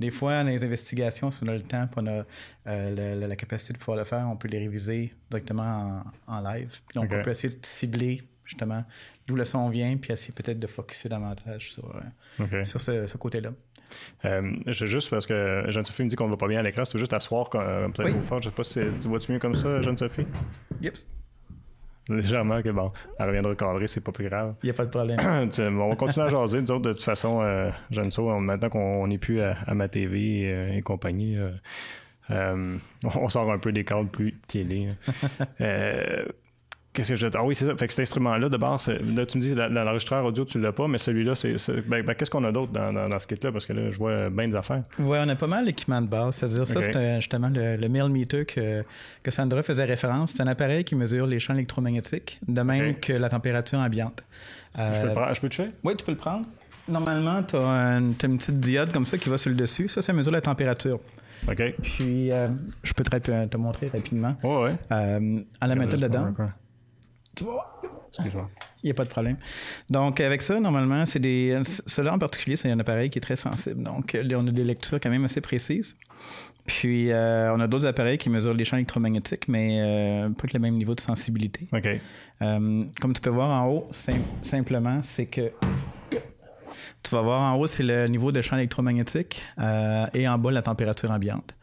Des 0.00 0.10
fois, 0.10 0.42
dans 0.42 0.50
les 0.50 0.64
investigations, 0.64 1.30
si 1.30 1.44
on 1.44 1.48
a 1.48 1.54
le 1.54 1.62
temps, 1.62 1.88
on 1.96 2.06
a 2.06 2.24
euh, 2.66 3.26
la, 3.26 3.36
capacité 3.36 3.72
de 3.74 3.78
pouvoir 3.78 3.98
le 3.98 4.04
faire, 4.04 4.26
on 4.30 4.36
peut 4.36 4.48
les 4.48 4.58
réviser 4.58 5.12
directement 5.30 6.02
en, 6.26 6.34
en 6.34 6.40
live. 6.40 6.80
Donc, 6.94 7.12
on 7.12 7.22
peut 7.22 7.30
essayer 7.30 7.54
de 7.54 7.66
cibler 7.66 8.22
justement 8.48 8.84
d'où 9.28 9.36
le 9.36 9.44
son 9.44 9.68
vient, 9.68 9.96
puis 9.98 10.10
essayer 10.12 10.32
peut-être 10.34 10.58
de 10.58 10.66
focuser 10.66 11.08
davantage 11.08 11.72
sur, 11.74 11.94
euh, 12.40 12.64
sur 12.64 12.80
ce, 12.80 13.06
ce 13.06 13.16
côté-là. 13.16 13.50
Euh, 14.24 14.52
je- 14.66 14.86
juste 14.86 15.10
parce 15.10 15.26
que 15.26 15.64
Jeanne-Sophie 15.68 16.02
me 16.02 16.08
dit 16.08 16.16
qu'on 16.16 16.26
ne 16.26 16.30
va 16.32 16.36
pas 16.36 16.48
bien 16.48 16.58
à 16.58 16.62
l'écran, 16.62 16.84
c'est 16.84 16.98
juste 16.98 17.12
asseoir 17.12 17.48
euh, 17.54 17.88
peut-être 17.88 18.14
Oui. 18.16 18.22
fort. 18.24 18.40
Je 18.42 18.48
sais 18.48 18.54
pas 18.54 18.64
si 18.64 18.80
tu 19.00 19.08
vois-tu 19.08 19.30
mieux 19.32 19.38
comme 19.38 19.54
ça, 19.54 19.80
Jeanne-Sophie? 19.80 20.26
Yep, 20.80 20.96
Légèrement, 22.10 22.62
que 22.62 22.70
bon. 22.70 22.90
Elle 23.18 23.26
reviendra 23.26 23.54
cadrer, 23.54 23.86
c'est 23.86 24.00
pas 24.00 24.12
plus 24.12 24.26
grave. 24.30 24.54
il 24.62 24.66
n'y 24.66 24.70
a 24.70 24.74
pas 24.74 24.86
de 24.86 24.90
problème. 24.90 25.18
On 25.80 25.88
va 25.90 25.94
continuer 25.96 26.26
à 26.26 26.30
jaser. 26.30 26.62
Nous 26.62 26.70
autres, 26.70 26.80
de 26.88 26.92
toute 26.94 27.02
façon, 27.02 27.42
euh, 27.42 27.70
Jeanne 27.90 28.10
So, 28.10 28.30
on- 28.30 28.40
maintenant 28.40 28.70
qu'on 28.70 29.06
n'est 29.06 29.18
plus 29.18 29.42
à, 29.42 29.58
à 29.66 29.74
ma 29.74 29.88
TV 29.88 30.50
euh, 30.50 30.72
et 30.72 30.80
compagnie, 30.80 31.36
euh, 32.30 32.76
on 33.04 33.28
sort 33.28 33.50
un 33.52 33.58
peu 33.58 33.72
des 33.72 33.84
cadres 33.84 34.08
plus 34.08 34.32
télé. 34.46 34.86
hein. 34.88 35.46
Euh, 35.60 36.24
Qu'est-ce 36.92 37.10
que 37.10 37.14
je. 37.16 37.26
Ah 37.34 37.44
oui, 37.44 37.54
c'est 37.54 37.66
ça. 37.66 37.76
Fait 37.76 37.86
que 37.86 37.92
cet 37.92 38.00
instrument-là, 38.00 38.48
de 38.48 38.56
base, 38.56 38.88
là, 38.88 39.26
tu 39.26 39.38
me 39.38 39.42
dis, 39.42 39.54
l'enregistreur 39.54 40.24
audio, 40.24 40.44
tu 40.44 40.58
l'as 40.58 40.72
pas, 40.72 40.88
mais 40.88 40.98
celui-là, 40.98 41.34
c'est. 41.34 41.54
Ben, 41.86 42.02
ben, 42.02 42.14
qu'est-ce 42.14 42.30
qu'on 42.30 42.44
a 42.44 42.50
d'autre 42.50 42.72
dans, 42.72 42.92
dans, 42.92 43.08
dans 43.08 43.18
ce 43.18 43.26
kit-là? 43.26 43.52
Parce 43.52 43.66
que 43.66 43.72
là, 43.72 43.90
je 43.90 43.98
vois 43.98 44.30
bien 44.30 44.48
des 44.48 44.56
affaires. 44.56 44.82
Ouais, 44.98 45.18
on 45.24 45.28
a 45.28 45.36
pas 45.36 45.46
mal 45.46 45.66
d'équipements 45.66 46.00
de 46.00 46.06
base. 46.06 46.36
C'est-à-dire, 46.36 46.66
ça, 46.66 46.82
c'est 46.82 46.96
euh, 46.96 47.16
justement 47.16 47.50
le, 47.54 47.76
le 47.76 47.88
millimeter 47.88 48.44
que, 48.46 48.82
que 49.22 49.30
Sandra 49.30 49.62
faisait 49.62 49.84
référence. 49.84 50.32
C'est 50.34 50.42
un 50.42 50.46
appareil 50.48 50.82
qui 50.84 50.94
mesure 50.94 51.26
les 51.26 51.38
champs 51.38 51.54
électromagnétiques, 51.54 52.40
de 52.48 52.62
même 52.62 52.94
que 52.96 53.12
la 53.12 53.28
température 53.28 53.78
ambiante. 53.78 54.24
Euh, 54.78 54.94
Je 54.94 55.00
peux 55.00 55.06
le 55.08 55.12
prendre? 55.14 55.34
Je 55.34 55.40
peux 55.40 55.48
te 55.48 55.54
faire? 55.54 55.70
Oui, 55.84 55.94
tu 55.96 56.04
peux 56.04 56.12
le 56.12 56.18
prendre. 56.18 56.46
Normalement, 56.88 57.42
tu 57.42 57.56
as, 57.56 57.98
une 57.98 58.14
petite 58.14 58.60
diode 58.60 58.92
comme 58.92 59.04
ça 59.06 59.18
qui 59.18 59.28
va 59.28 59.36
sur 59.36 59.50
le 59.50 59.56
dessus. 59.56 59.88
Ça, 59.88 60.00
ça 60.00 60.12
mesure 60.12 60.32
la 60.32 60.40
température. 60.40 60.98
OK. 61.46 61.62
Puis, 61.82 62.32
euh, 62.32 62.48
je 62.82 62.92
peux 62.94 63.04
te, 63.04 63.46
te 63.46 63.56
montrer 63.56 63.88
rapidement. 63.88 64.34
Ouais, 64.42 64.62
ouais. 64.62 64.74
Euh, 64.90 65.40
en 65.60 65.66
la 65.66 65.74
mettant 65.74 65.96
dedans. 65.96 66.34
Excuse-moi. 67.36 68.50
Il 68.82 68.86
n'y 68.86 68.90
a 68.90 68.94
pas 68.94 69.04
de 69.04 69.08
problème. 69.10 69.36
Donc, 69.90 70.20
avec 70.20 70.40
ça, 70.42 70.58
normalement, 70.60 71.04
c'est 71.06 71.18
des. 71.18 71.60
Cela 71.86 72.14
en 72.14 72.18
particulier, 72.18 72.56
c'est 72.56 72.70
un 72.70 72.78
appareil 72.78 73.10
qui 73.10 73.18
est 73.18 73.22
très 73.22 73.36
sensible. 73.36 73.82
Donc, 73.82 74.12
là, 74.12 74.36
on 74.38 74.46
a 74.46 74.50
des 74.50 74.64
lectures 74.64 74.98
quand 75.00 75.10
même 75.10 75.24
assez 75.24 75.40
précises. 75.40 75.94
Puis, 76.66 77.10
euh, 77.10 77.54
on 77.54 77.60
a 77.60 77.66
d'autres 77.66 77.86
appareils 77.86 78.18
qui 78.18 78.28
mesurent 78.28 78.54
les 78.54 78.64
champs 78.64 78.76
électromagnétiques, 78.76 79.48
mais 79.48 79.78
euh, 79.80 80.28
pas 80.30 80.40
avec 80.40 80.52
le 80.52 80.60
même 80.60 80.74
niveau 80.76 80.94
de 80.94 81.00
sensibilité. 81.00 81.66
OK. 81.72 81.88
Euh, 82.42 82.84
comme 83.00 83.12
tu 83.14 83.20
peux 83.20 83.30
voir 83.30 83.62
en 83.62 83.68
haut, 83.68 83.88
sim- 83.90 84.20
simplement, 84.42 85.00
c'est 85.02 85.26
que. 85.26 85.50
Tu 87.02 87.14
vas 87.14 87.22
voir 87.22 87.40
en 87.40 87.56
haut, 87.58 87.66
c'est 87.66 87.82
le 87.84 88.06
niveau 88.06 88.32
de 88.32 88.40
champ 88.42 88.56
électromagnétique 88.56 89.40
euh, 89.58 90.06
et 90.14 90.28
en 90.28 90.36
bas, 90.38 90.50
la 90.50 90.62
température 90.62 91.10
ambiante. 91.10 91.54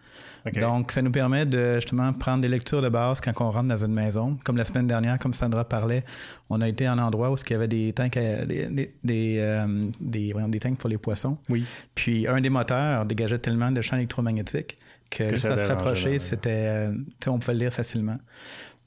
Donc, 0.53 0.91
ça 0.91 1.01
nous 1.01 1.11
permet 1.11 1.45
de 1.45 1.75
justement 1.75 2.13
prendre 2.13 2.41
des 2.41 2.47
lectures 2.47 2.81
de 2.81 2.89
base 2.89 3.19
quand 3.19 3.33
on 3.41 3.49
rentre 3.51 3.67
dans 3.67 3.83
une 3.83 3.93
maison. 3.93 4.37
Comme 4.43 4.57
la 4.57 4.65
semaine 4.65 4.85
dernière, 4.87 5.17
comme 5.17 5.33
Sandra 5.33 5.67
parlait, 5.67 6.03
on 6.49 6.61
a 6.61 6.67
été 6.69 6.85
à 6.85 6.93
un 6.93 6.99
endroit 6.99 7.31
où 7.31 7.35
il 7.35 7.51
y 7.51 7.53
avait 7.55 7.67
des 7.67 7.93
tanks, 7.93 8.17
à- 8.17 8.45
des, 8.45 8.67
des, 8.67 8.91
des, 9.03 9.37
euh, 9.39 9.65
des- 9.99 10.31
voyons, 10.33 10.47
des 10.47 10.59
tanks 10.59 10.77
pour 10.77 10.89
les 10.89 10.97
poissons. 10.99 11.37
Oui. 11.49 11.65
Puis 11.95 12.27
un 12.27 12.39
des 12.41 12.49
moteurs 12.49 13.05
dégageait 13.05 13.39
tellement 13.39 13.71
de 13.71 13.81
champs 13.81 13.97
électromagnétiques 13.97 14.77
que, 15.09 15.23
Que 15.23 15.29
juste 15.33 15.47
ça 15.47 15.53
à 15.53 15.57
se 15.57 15.65
rapprocher, 15.65 16.19
c'était, 16.19 16.89
euh, 16.89 16.95
on 17.27 17.39
pouvait 17.39 17.53
le 17.53 17.59
lire 17.59 17.73
facilement. 17.73 18.17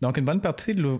Donc, 0.01 0.17
une 0.17 0.25
bonne 0.25 0.41
partie 0.41 0.75
de 0.75 0.99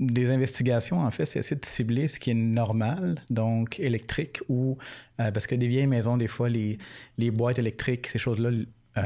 des 0.00 0.30
investigations, 0.30 1.00
en 1.00 1.10
fait, 1.10 1.24
c'est 1.26 1.40
essayer 1.40 1.60
de 1.60 1.66
cibler 1.66 2.06
ce 2.06 2.20
qui 2.20 2.30
est 2.30 2.34
normal, 2.34 3.16
donc 3.30 3.80
électrique, 3.80 4.40
ou 4.48 4.78
euh, 5.18 5.32
parce 5.32 5.48
que 5.48 5.56
des 5.56 5.66
vieilles 5.66 5.88
maisons, 5.88 6.16
des 6.16 6.28
fois, 6.28 6.48
les, 6.48 6.78
les 7.16 7.32
boîtes 7.32 7.58
électriques, 7.58 8.06
ces 8.06 8.18
choses-là, 8.20 8.50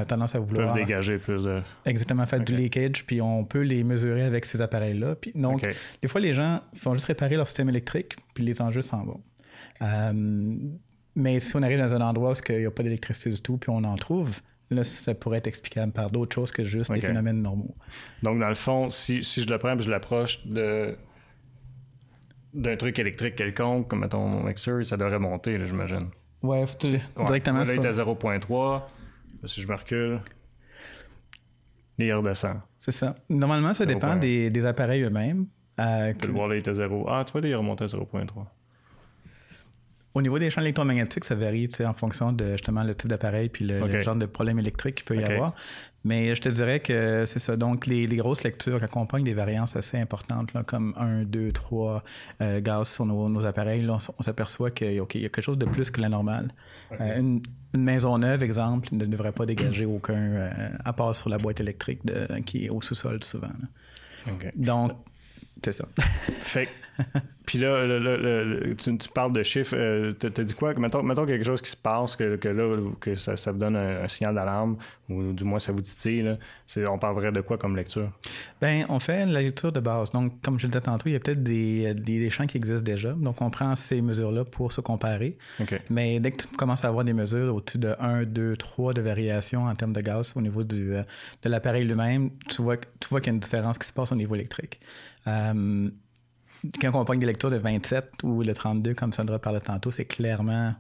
euh, 0.00 0.04
tendance 0.04 0.34
à 0.34 0.38
Ils 0.38 0.40
peuvent 0.42 0.48
vouloir 0.56 0.74
dégager 0.74 1.18
plus 1.18 1.44
de. 1.44 1.60
exactement 1.84 2.26
faire 2.26 2.40
du 2.40 2.54
leakage, 2.54 3.04
puis 3.06 3.20
on 3.20 3.44
peut 3.44 3.60
les 3.62 3.84
mesurer 3.84 4.22
avec 4.24 4.44
ces 4.44 4.60
appareils-là. 4.62 5.14
Puis 5.16 5.32
donc, 5.34 5.66
des 6.00 6.08
fois, 6.08 6.20
les 6.20 6.32
gens 6.32 6.60
font 6.74 6.94
juste 6.94 7.06
réparer 7.06 7.36
leur 7.36 7.46
système 7.48 7.68
électrique, 7.68 8.16
puis 8.34 8.44
les 8.44 8.60
enjeux 8.62 8.82
s'en 8.82 9.04
vont. 9.04 9.20
Euh, 9.82 10.12
mais 11.14 11.40
si 11.40 11.54
on 11.56 11.62
arrive 11.62 11.78
dans 11.78 11.92
un 11.94 12.00
endroit 12.00 12.32
où 12.32 12.34
il 12.48 12.58
n'y 12.58 12.66
a 12.66 12.70
pas 12.70 12.82
d'électricité 12.82 13.30
du 13.30 13.40
tout, 13.40 13.58
puis 13.58 13.70
on 13.70 13.84
en 13.84 13.96
trouve, 13.96 14.30
là, 14.70 14.82
ça 14.84 15.14
pourrait 15.14 15.38
être 15.38 15.46
explicable 15.46 15.92
par 15.92 16.10
d'autres 16.10 16.34
choses 16.34 16.50
que 16.52 16.62
juste 16.62 16.90
des 16.92 17.00
phénomènes 17.00 17.42
normaux. 17.42 17.74
Donc, 18.22 18.38
dans 18.40 18.48
le 18.48 18.54
fond, 18.54 18.88
si, 18.88 19.22
si 19.22 19.42
je 19.42 19.48
le 19.48 19.58
prends 19.58 19.76
et 19.78 19.82
je 19.82 19.90
l'approche 19.90 20.46
de 20.46 20.96
d'un 22.54 22.76
truc 22.76 22.98
électrique 22.98 23.34
quelconque, 23.36 23.88
comme 23.88 24.00
mettons 24.00 24.28
mon 24.28 24.42
mixeur, 24.42 24.84
ça 24.84 24.96
devrait 24.98 25.18
monter, 25.18 25.58
j'imagine. 25.64 26.08
Ouais, 26.42 26.66
faut- 26.66 26.76
Ouais. 26.86 27.00
directement 27.24 27.64
Là, 27.64 27.72
il 27.72 27.80
est 27.80 27.86
à 27.86 27.92
0.3. 27.92 28.82
Si 29.44 29.60
je 29.60 29.68
me 29.68 29.74
recule, 29.74 30.20
il 31.98 32.12
redescend. 32.12 32.60
C'est 32.78 32.92
ça. 32.92 33.14
Normalement, 33.28 33.74
ça 33.74 33.86
Zéro 33.86 33.98
dépend 33.98 34.16
des, 34.16 34.50
des 34.50 34.66
appareils 34.66 35.02
eux-mêmes. 35.02 35.46
Euh, 35.80 36.12
Tu 36.12 36.18
peux 36.18 36.26
le 36.28 36.32
voir 36.32 36.48
là, 36.48 36.56
il 36.56 36.58
est 36.58 36.68
à 36.68 36.74
0. 36.74 37.06
Ah, 37.08 37.24
tu 37.26 37.32
vois, 37.32 37.40
là, 37.40 37.48
il 37.48 37.52
est 37.52 37.56
remonté 37.56 37.84
à 37.84 37.86
0.3. 37.86 38.26
Au 40.14 40.20
niveau 40.20 40.38
des 40.38 40.50
champs 40.50 40.60
électromagnétiques, 40.60 41.24
ça 41.24 41.34
varie 41.34 41.68
en 41.84 41.92
fonction 41.94 42.32
de 42.32 42.52
justement 42.52 42.84
le 42.84 42.94
type 42.94 43.08
d'appareil 43.08 43.48
puis 43.48 43.64
le, 43.64 44.00
genre 44.00 44.14
de 44.14 44.26
problème 44.26 44.58
électrique 44.58 44.96
qu'il 44.96 45.04
peut 45.06 45.16
y 45.16 45.24
avoir. 45.24 45.54
Mais 46.04 46.34
je 46.34 46.40
te 46.40 46.48
dirais 46.48 46.80
que 46.80 47.24
c'est 47.26 47.38
ça. 47.38 47.56
Donc, 47.56 47.86
les, 47.86 48.06
grosses 48.06 48.42
lectures 48.42 48.82
accompagnent 48.82 49.24
des 49.24 49.34
variances 49.34 49.76
assez 49.76 49.98
importantes, 49.98 50.52
là, 50.52 50.62
comme 50.64 50.94
1, 50.96 51.24
2, 51.24 51.52
3 51.52 52.02
gaz 52.60 52.88
sur 52.88 53.06
nos, 53.06 53.46
appareils. 53.46 53.88
on, 53.88 53.98
s'aperçoit 54.22 54.70
qu'il 54.70 54.94
y 54.94 55.00
a 55.00 55.06
quelque 55.06 55.40
chose 55.40 55.58
de 55.58 55.66
plus 55.66 55.90
que 55.90 56.00
la 56.00 56.08
normale. 56.08 56.52
Euh, 57.00 57.18
une, 57.18 57.42
maison 57.74 58.18
neuve, 58.18 58.42
exemple, 58.42 58.88
ne 58.92 59.06
devrait 59.06 59.32
pas 59.32 59.46
dégager 59.46 59.86
aucun, 59.86 60.14
euh, 60.14 60.70
à 60.84 60.92
part 60.92 61.14
sur 61.14 61.30
la 61.30 61.38
boîte 61.38 61.60
électrique 61.60 62.00
qui 62.44 62.66
est 62.66 62.68
au 62.68 62.82
sous-sol 62.82 63.22
souvent. 63.24 63.48
Donc, 64.56 64.92
c'est 65.64 65.72
ça. 65.72 65.86
fait 66.26 66.68
puis 67.52 67.60
là, 67.60 67.84
tu, 68.78 69.08
parles 69.12 69.34
de 69.34 69.42
chiffres. 69.42 69.76
Euh, 69.76 70.14
tu 70.18 70.26
as 70.26 70.44
dit 70.44 70.54
quoi? 70.54 70.72
Mettons, 70.72 71.02
mettons, 71.02 71.26
quelque 71.26 71.44
chose 71.44 71.60
qui 71.60 71.70
se 71.70 71.76
passe, 71.76 72.16
que, 72.16 72.36
que 72.36 72.48
là, 72.48 72.78
que 72.98 73.14
ça, 73.14 73.34
vous 73.52 73.58
donne 73.58 73.76
un, 73.76 74.08
signal 74.08 74.34
d'alarme, 74.34 74.78
ou 75.10 75.34
du 75.34 75.44
moins 75.44 75.58
ça 75.58 75.70
vous 75.70 75.82
titille. 75.82 76.22
Là. 76.22 76.38
On 76.88 76.98
parlerait 76.98 77.30
de 77.30 77.42
quoi 77.42 77.58
comme 77.58 77.76
lecture? 77.76 78.10
Ben, 78.62 78.86
on 78.88 78.98
fait 79.00 79.26
la 79.26 79.42
lecture 79.42 79.70
de 79.70 79.80
base. 79.80 80.08
Donc, 80.08 80.40
comme 80.40 80.58
je 80.58 80.66
le 80.66 80.70
disais 80.72 80.80
tantôt, 80.80 81.10
il 81.10 81.12
y 81.12 81.16
a 81.16 81.20
peut-être 81.20 81.42
des, 81.42 81.92
des, 81.92 82.30
champs 82.30 82.46
qui 82.46 82.56
existent 82.56 82.90
déjà. 82.90 83.12
Donc, 83.12 83.42
on 83.42 83.50
prend 83.50 83.76
ces 83.76 84.00
mesures-là 84.00 84.46
pour 84.46 84.72
se 84.72 84.80
comparer. 84.80 85.36
Mais 85.90 86.20
dès 86.20 86.30
que 86.30 86.44
tu 86.44 86.56
commences 86.56 86.86
à 86.86 86.88
avoir 86.88 87.04
des 87.04 87.12
mesures 87.12 87.54
au-dessus 87.54 87.76
de 87.76 87.94
1, 88.00 88.22
2, 88.22 88.56
3 88.56 88.94
de 88.94 89.02
variation 89.02 89.66
en 89.66 89.74
termes 89.74 89.92
de 89.92 90.00
gaz 90.00 90.32
au 90.36 90.40
niveau 90.40 90.64
du, 90.64 90.94
euh, 90.94 91.02
de 91.42 91.50
l'appareil 91.50 91.84
lui-même, 91.84 92.30
tu 92.48 92.62
vois, 92.62 92.78
tu 92.78 93.08
vois 93.10 93.20
qu'il 93.20 93.30
y 93.30 93.32
a 93.32 93.34
une 93.34 93.40
différence 93.40 93.76
qui 93.76 93.86
se 93.86 93.92
passe 93.92 94.10
au 94.10 94.16
niveau 94.16 94.36
électrique. 94.36 94.80
Euh, 95.26 95.90
quand 96.80 96.94
on 96.94 97.04
prend 97.04 97.14
des 97.14 97.26
lectures 97.26 97.50
de 97.50 97.56
27 97.56 98.22
ou 98.22 98.42
le 98.42 98.54
32, 98.54 98.94
comme 98.94 99.12
Sandra 99.12 99.38
parlait 99.38 99.60
tantôt, 99.60 99.90
c'est 99.90 100.04
clairement 100.04 100.74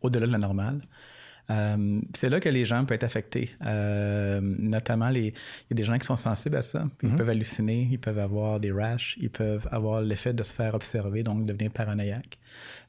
au-delà 0.00 0.26
de 0.26 0.32
la 0.32 0.38
normale. 0.38 0.80
Euh, 1.50 2.00
c'est 2.14 2.28
là 2.28 2.40
que 2.40 2.48
les 2.48 2.64
gens 2.64 2.84
peuvent 2.84 2.96
être 2.96 3.04
affectés. 3.04 3.50
Euh, 3.64 4.40
notamment, 4.42 5.08
les, 5.08 5.28
il 5.28 5.70
y 5.70 5.72
a 5.72 5.74
des 5.74 5.84
gens 5.84 5.98
qui 5.98 6.04
sont 6.04 6.16
sensibles 6.16 6.56
à 6.56 6.62
ça. 6.62 6.86
Ils 7.02 7.10
mhm. 7.10 7.16
peuvent 7.16 7.30
halluciner, 7.30 7.88
ils 7.90 7.98
peuvent 7.98 8.18
avoir 8.18 8.60
des 8.60 8.70
rash, 8.70 9.16
ils 9.20 9.30
peuvent 9.30 9.66
avoir 9.70 10.02
l'effet 10.02 10.32
de 10.32 10.42
se 10.42 10.52
faire 10.52 10.74
observer, 10.74 11.22
donc 11.22 11.44
devenir 11.46 11.70
paranoïaque. 11.70 12.38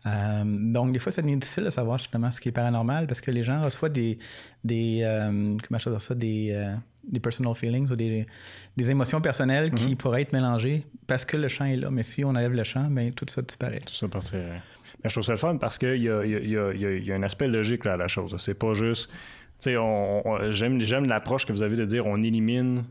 Euh, 0.06 0.44
donc, 0.46 0.92
des 0.92 1.00
fois, 1.00 1.12
ça 1.12 1.22
devient 1.22 1.38
difficile 1.38 1.64
de 1.64 1.70
savoir 1.70 1.98
justement 2.00 2.32
ce 2.32 2.42
qui 2.42 2.50
est 2.50 2.54
paranormal 2.54 3.08
parce 3.08 3.22
que 3.22 3.32
les 3.32 3.44
gens 3.44 3.62
reçoivent 3.62 3.94
des, 3.94 4.18
des 4.64 5.02
comment 5.68 5.80
je 5.80 5.90
dire 5.90 6.02
ça, 6.02 6.16
des, 6.16 6.68
des 7.08 7.20
personal 7.20 7.56
feelings 7.56 7.90
ou 7.92 7.96
des, 7.96 8.28
des 8.76 8.92
émotions 8.92 9.22
personnelles 9.22 9.72
qui 9.72 9.90
mhm. 9.90 9.96
pourraient 9.96 10.22
être 10.22 10.34
mélangées 10.34 10.84
parce 11.08 11.26
que 11.26 11.38
le 11.38 11.48
champ 11.48 11.66
est 11.66 11.78
là. 11.78 11.90
Mais 11.92 12.04
si 12.04 12.24
on 12.24 12.30
enlève 12.30 12.54
le 12.54 12.64
champ, 12.64 12.90
bien, 12.90 13.12
tout 13.12 13.26
ça 13.28 13.42
disparaît. 13.42 13.80
Tout 13.80 13.94
ça 13.94 14.08
partirait. 14.08 14.62
Mais 15.04 15.10
je 15.10 15.16
trouve 15.16 15.24
ça 15.24 15.34
le 15.34 15.38
fun 15.38 15.58
parce 15.58 15.78
qu'il 15.78 16.02
y 16.02 16.10
a, 16.10 17.16
un 17.16 17.24
aspect 17.24 17.48
logique 17.48 17.86
à 17.86 17.98
la 17.98 18.08
chose. 18.08 18.36
C'est 18.38 18.58
pas 18.58 18.74
juste. 18.74 19.10
Sais, 19.60 19.76
j'aime, 20.52 20.80
j'aime 20.80 21.08
l'approche 21.08 21.46
que 21.46 21.52
vous 21.52 21.64
avez 21.64 21.76
de 21.76 21.86
dire 21.86 22.06
on 22.06 22.22
élimine 22.22 22.84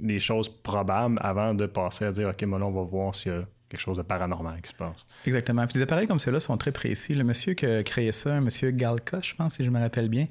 les 0.00 0.18
choses 0.18 0.48
probables 0.48 1.18
avant 1.22 1.54
de 1.54 1.66
passer 1.66 2.04
à 2.04 2.12
dire 2.12 2.28
OK, 2.28 2.42
maintenant, 2.42 2.68
on 2.68 2.72
va 2.72 2.82
voir 2.82 3.14
s'il 3.14 3.32
y 3.32 3.34
a 3.34 3.44
quelque 3.70 3.80
chose 3.80 3.96
de 3.96 4.02
paranormal 4.02 4.60
qui 4.60 4.70
se 4.70 4.74
passe. 4.74 4.96
Exactement. 5.26 5.66
Puis 5.66 5.74
des 5.74 5.82
appareils 5.82 6.08
comme 6.08 6.18
ceux-là 6.18 6.40
sont 6.40 6.56
très 6.56 6.72
précis. 6.72 7.14
Le 7.14 7.22
monsieur 7.22 7.54
qui 7.54 7.66
a 7.66 7.82
créé 7.84 8.10
ça, 8.10 8.34
un 8.34 8.40
monsieur 8.40 8.72
Galka, 8.72 9.20
je 9.22 9.34
pense, 9.34 9.54
si 9.54 9.64
je 9.64 9.70
me 9.70 9.78
rappelle 9.78 10.08
bien, 10.08 10.26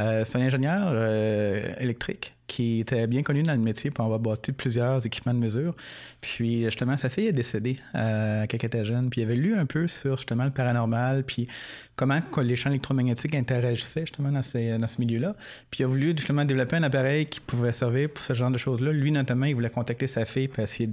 euh, 0.00 0.24
c'est 0.24 0.38
un 0.38 0.42
ingénieur 0.42 0.88
euh, 0.90 1.72
électrique 1.78 2.34
qui 2.48 2.80
était 2.80 3.06
bien 3.06 3.22
connu 3.22 3.44
dans 3.44 3.52
le 3.52 3.60
métier 3.60 3.92
pour 3.92 4.04
avoir 4.04 4.18
bâti 4.18 4.50
plusieurs 4.50 5.06
équipements 5.06 5.34
de 5.34 5.38
mesure. 5.38 5.76
Puis 6.20 6.64
justement, 6.64 6.96
sa 6.96 7.08
fille 7.08 7.28
est 7.28 7.32
décédée 7.32 7.78
euh, 7.94 8.44
quand 8.50 8.58
elle 8.58 8.66
était 8.66 8.84
jeune. 8.84 9.08
Puis 9.08 9.20
il 9.20 9.24
avait 9.24 9.36
lu 9.36 9.54
un 9.54 9.66
peu 9.66 9.86
sur 9.86 10.16
justement 10.16 10.44
le 10.44 10.50
paranormal, 10.50 11.22
puis 11.22 11.46
comment 11.94 12.20
les 12.38 12.56
champs 12.56 12.70
électromagnétiques 12.70 13.36
interagissaient 13.36 14.00
justement 14.00 14.32
dans, 14.32 14.40
dans 14.80 14.88
ce 14.88 15.00
milieu-là. 15.00 15.36
Puis 15.70 15.80
il 15.80 15.84
a 15.84 15.86
voulu 15.86 16.12
justement 16.16 16.44
développer 16.44 16.74
un 16.74 16.82
appareil 16.82 17.26
qui 17.26 17.38
pouvait 17.38 17.72
servir 17.72 18.10
pour 18.10 18.24
ce 18.24 18.32
genre 18.32 18.50
de 18.50 18.58
choses-là. 18.58 18.90
Lui, 18.90 19.12
notamment, 19.12 19.46
il 19.46 19.54
voulait 19.54 19.70
contacter 19.70 20.08
sa 20.08 20.24
fille 20.24 20.48
pour 20.48 20.58
essayer 20.58 20.90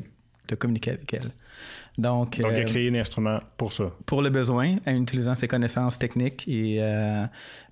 de 0.48 0.56
communiquer 0.56 0.91
avec 0.91 1.12
elle. 1.12 1.32
Donc, 1.98 2.39
Donc 2.39 2.52
il 2.52 2.58
a 2.58 2.60
euh, 2.60 2.64
créé 2.66 2.89
un 2.89 2.95
instrument 2.95 3.39
pour 3.58 3.74
ça. 3.74 3.91
Pour 4.06 4.22
le 4.22 4.30
besoin, 4.30 4.76
en 4.86 4.95
utilisant 4.95 5.34
ses 5.36 5.48
connaissances 5.48 5.98
techniques 5.98 6.48
et 6.48 6.78
euh, 6.80 7.26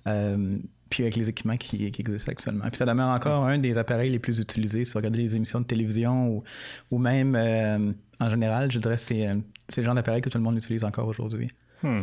euh, 0.08 0.58
puis 0.90 1.04
avec 1.04 1.16
les 1.16 1.28
équipements 1.28 1.56
qui, 1.56 1.86
existent 1.86 2.30
actuellement. 2.30 2.64
Puis 2.68 2.76
ça 2.76 2.86
demeure 2.86 3.10
encore 3.10 3.44
un 3.44 3.58
des 3.58 3.78
appareils 3.78 4.10
les 4.10 4.18
plus 4.18 4.40
utilisés. 4.40 4.84
Si 4.84 4.92
vous 4.92 4.98
regardez 4.98 5.18
les 5.18 5.36
émissions 5.36 5.60
de 5.60 5.66
télévision 5.66 6.28
ou, 6.28 6.44
ou 6.90 6.98
même 6.98 7.94
en 8.18 8.28
général, 8.28 8.70
je 8.70 8.78
dirais 8.78 8.96
que 8.96 9.00
c'est, 9.00 9.28
c'est 9.68 9.80
le 9.80 9.84
genre 9.84 9.94
d'appareil 9.94 10.22
que 10.22 10.30
tout 10.30 10.38
le 10.38 10.44
monde 10.44 10.56
utilise 10.56 10.84
encore 10.84 11.06
aujourd'hui. 11.06 11.48
Hmm. 11.82 12.02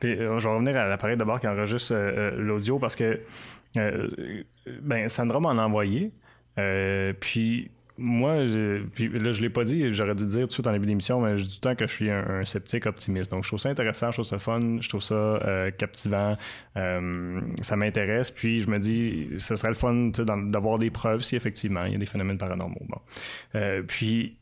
Puis, 0.00 0.16
je 0.16 0.22
vais 0.22 0.54
revenir 0.54 0.76
à 0.76 0.86
l'appareil 0.86 1.16
d'abord 1.16 1.40
qui 1.40 1.48
enregistre 1.48 1.94
l'audio 2.36 2.78
parce 2.78 2.96
que 2.96 3.20
ben, 3.74 5.08
Sandra 5.08 5.40
m'en 5.40 5.50
a 5.50 5.62
envoyé. 5.62 6.10
puis 7.20 7.70
moi, 7.98 8.44
puis 8.94 9.08
là, 9.08 9.32
je 9.32 9.42
l'ai 9.42 9.50
pas 9.50 9.64
dit, 9.64 9.92
j'aurais 9.92 10.14
dû 10.14 10.24
dire 10.24 10.42
tout 10.42 10.46
de 10.46 10.52
suite 10.52 10.66
en 10.68 10.72
début 10.72 10.86
d'émission, 10.86 11.20
mais 11.20 11.36
je 11.36 11.44
dis 11.44 11.60
tout 11.60 11.68
le 11.68 11.74
temps 11.74 11.76
que 11.76 11.86
je 11.86 11.92
suis 11.92 12.10
un, 12.10 12.44
sceptique 12.44 12.86
optimiste. 12.86 13.30
Donc, 13.30 13.42
je 13.42 13.48
trouve 13.48 13.58
ça 13.58 13.68
intéressant, 13.68 14.10
je 14.12 14.16
trouve 14.16 14.26
ça 14.26 14.38
fun, 14.38 14.60
je 14.80 14.88
trouve 14.88 15.02
ça 15.02 15.14
euh, 15.14 15.70
captivant, 15.72 16.36
euh, 16.76 17.40
ça 17.60 17.76
m'intéresse. 17.76 18.30
Puis, 18.30 18.60
je 18.60 18.70
me 18.70 18.78
dis, 18.78 19.28
ce 19.38 19.56
serait 19.56 19.68
le 19.68 19.74
fun 19.74 20.10
d'avoir 20.46 20.78
des 20.78 20.90
preuves 20.90 21.22
si 21.22 21.34
effectivement 21.34 21.84
il 21.84 21.92
y 21.92 21.94
a 21.96 21.98
des 21.98 22.06
phénomènes 22.06 22.38
paranormaux. 22.38 22.86
Bon. 22.88 23.00
Euh, 23.56 23.82
puis, 23.82 24.36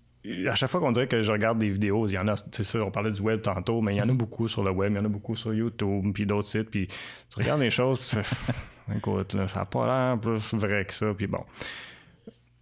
à 0.47 0.55
chaque 0.55 0.71
fois 0.71 0.81
qu'on 0.81 0.93
dirait 0.93 1.07
que 1.07 1.23
je 1.23 1.33
regarde 1.33 1.59
des 1.59 1.71
vidéos, 1.71 2.07
il 2.09 2.13
y 2.13 2.19
en 2.19 2.29
a, 2.29 2.35
c'est 2.37 2.63
sûr, 2.63 2.87
on 2.87 2.91
parlait 2.91 3.13
du 3.13 3.23
web 3.23 3.41
tantôt, 3.41 3.81
mais 3.81 3.95
il 3.95 3.99
y 3.99 4.03
en 4.03 4.09
a 4.09 4.13
beaucoup 4.13 4.49
sur 4.49 4.63
le 4.65 4.71
web, 4.71 4.93
il 4.93 4.97
y 4.97 5.01
en 5.01 5.05
a 5.05 5.09
beaucoup 5.09 5.37
sur 5.37 5.55
YouTube, 5.55 6.13
puis 6.13 6.27
d'autres 6.27 6.49
sites, 6.49 6.69
puis 6.71 6.89
tu 6.89 7.39
regardes 7.39 7.61
les 7.61 7.71
choses, 7.71 7.99
puis 8.01 8.09
tu 8.11 8.23
fais, 8.23 8.53
écoute, 8.97 9.37
ça 9.49 9.61
n'a 9.61 9.65
pas 9.65 9.87
l'air 9.87 10.21
plus 10.21 10.59
vrai 10.59 10.85
que 10.85 10.93
ça, 10.93 11.07
puis 11.17 11.27
bon. 11.27 11.45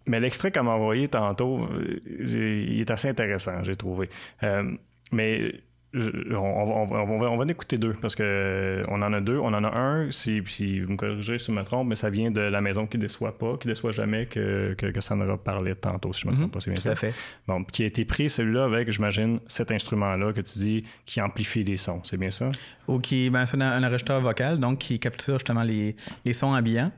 Mais 0.07 0.21
l'extrait 0.21 0.51
qu'elle 0.51 0.65
m'a 0.65 0.73
envoyé 0.73 1.09
tantôt, 1.09 1.61
euh, 1.65 2.01
il 2.07 2.81
est 2.81 2.91
assez 2.91 3.09
intéressant, 3.09 3.63
j'ai 3.63 3.77
trouvé. 3.77 4.09
Euh, 4.43 4.73
mais 5.13 5.55
on, 5.95 6.87
va, 6.87 7.31
en 7.31 7.49
écouter 7.49 7.79
deux 7.79 7.93
parce 7.93 8.17
qu'on 8.17 8.25
euh, 8.25 8.85
en 8.89 9.13
a 9.13 9.21
deux. 9.21 9.39
On 9.39 9.55
en 9.55 9.65
a 9.65 9.79
un, 9.79 10.11
si, 10.11 10.43
si 10.47 10.81
vous 10.81 10.93
me 10.93 10.97
corrigez 10.97 11.39
si 11.39 11.47
je 11.47 11.53
me 11.53 11.63
trompe, 11.63 11.89
mais 11.89 11.95
ça 11.95 12.11
vient 12.11 12.31
de 12.31 12.41
la 12.41 12.61
maison 12.61 12.87
qui 12.87 12.97
ne 12.97 13.03
déçoit 13.03 13.39
pas, 13.39 13.57
qui 13.59 13.69
ne 13.69 13.73
déçoit 13.73 13.93
jamais, 13.93 14.27
que, 14.27 14.75
que, 14.77 14.87
que 14.87 15.01
Sandra 15.01 15.37
parlait 15.37 15.75
tantôt, 15.75 16.13
si 16.13 16.23
je 16.23 16.29
me 16.29 16.35
trompe 16.35 16.53
pas, 16.53 16.61
c'est 16.61 16.71
bien 16.71 16.81
Tout 16.81 16.89
à 16.89 16.95
fait. 16.95 17.15
Bon, 17.47 17.63
qui 17.65 17.85
a 17.85 17.87
été 17.87 18.05
pris 18.05 18.29
celui-là 18.29 18.65
avec, 18.65 18.91
j'imagine, 18.91 19.41
cet 19.47 19.71
instrument-là 19.71 20.33
que 20.33 20.41
tu 20.41 20.59
dis 20.59 20.85
qui 21.07 21.21
amplifie 21.21 21.65
les 21.65 21.77
sons, 21.77 22.01
c'est 22.05 22.17
bien 22.17 22.31
ça? 22.31 22.51
Ou 22.89 22.99
qui, 22.99 23.31
ben, 23.31 23.47
c'est 23.47 23.61
un, 23.61 23.61
un 23.61 23.85
enregistreur 23.85 24.21
vocal, 24.21 24.59
donc 24.59 24.79
qui 24.79 24.99
capture 24.99 25.35
justement 25.35 25.63
les, 25.63 25.97
les 26.25 26.33
sons 26.33 26.55
ambiants 26.55 26.91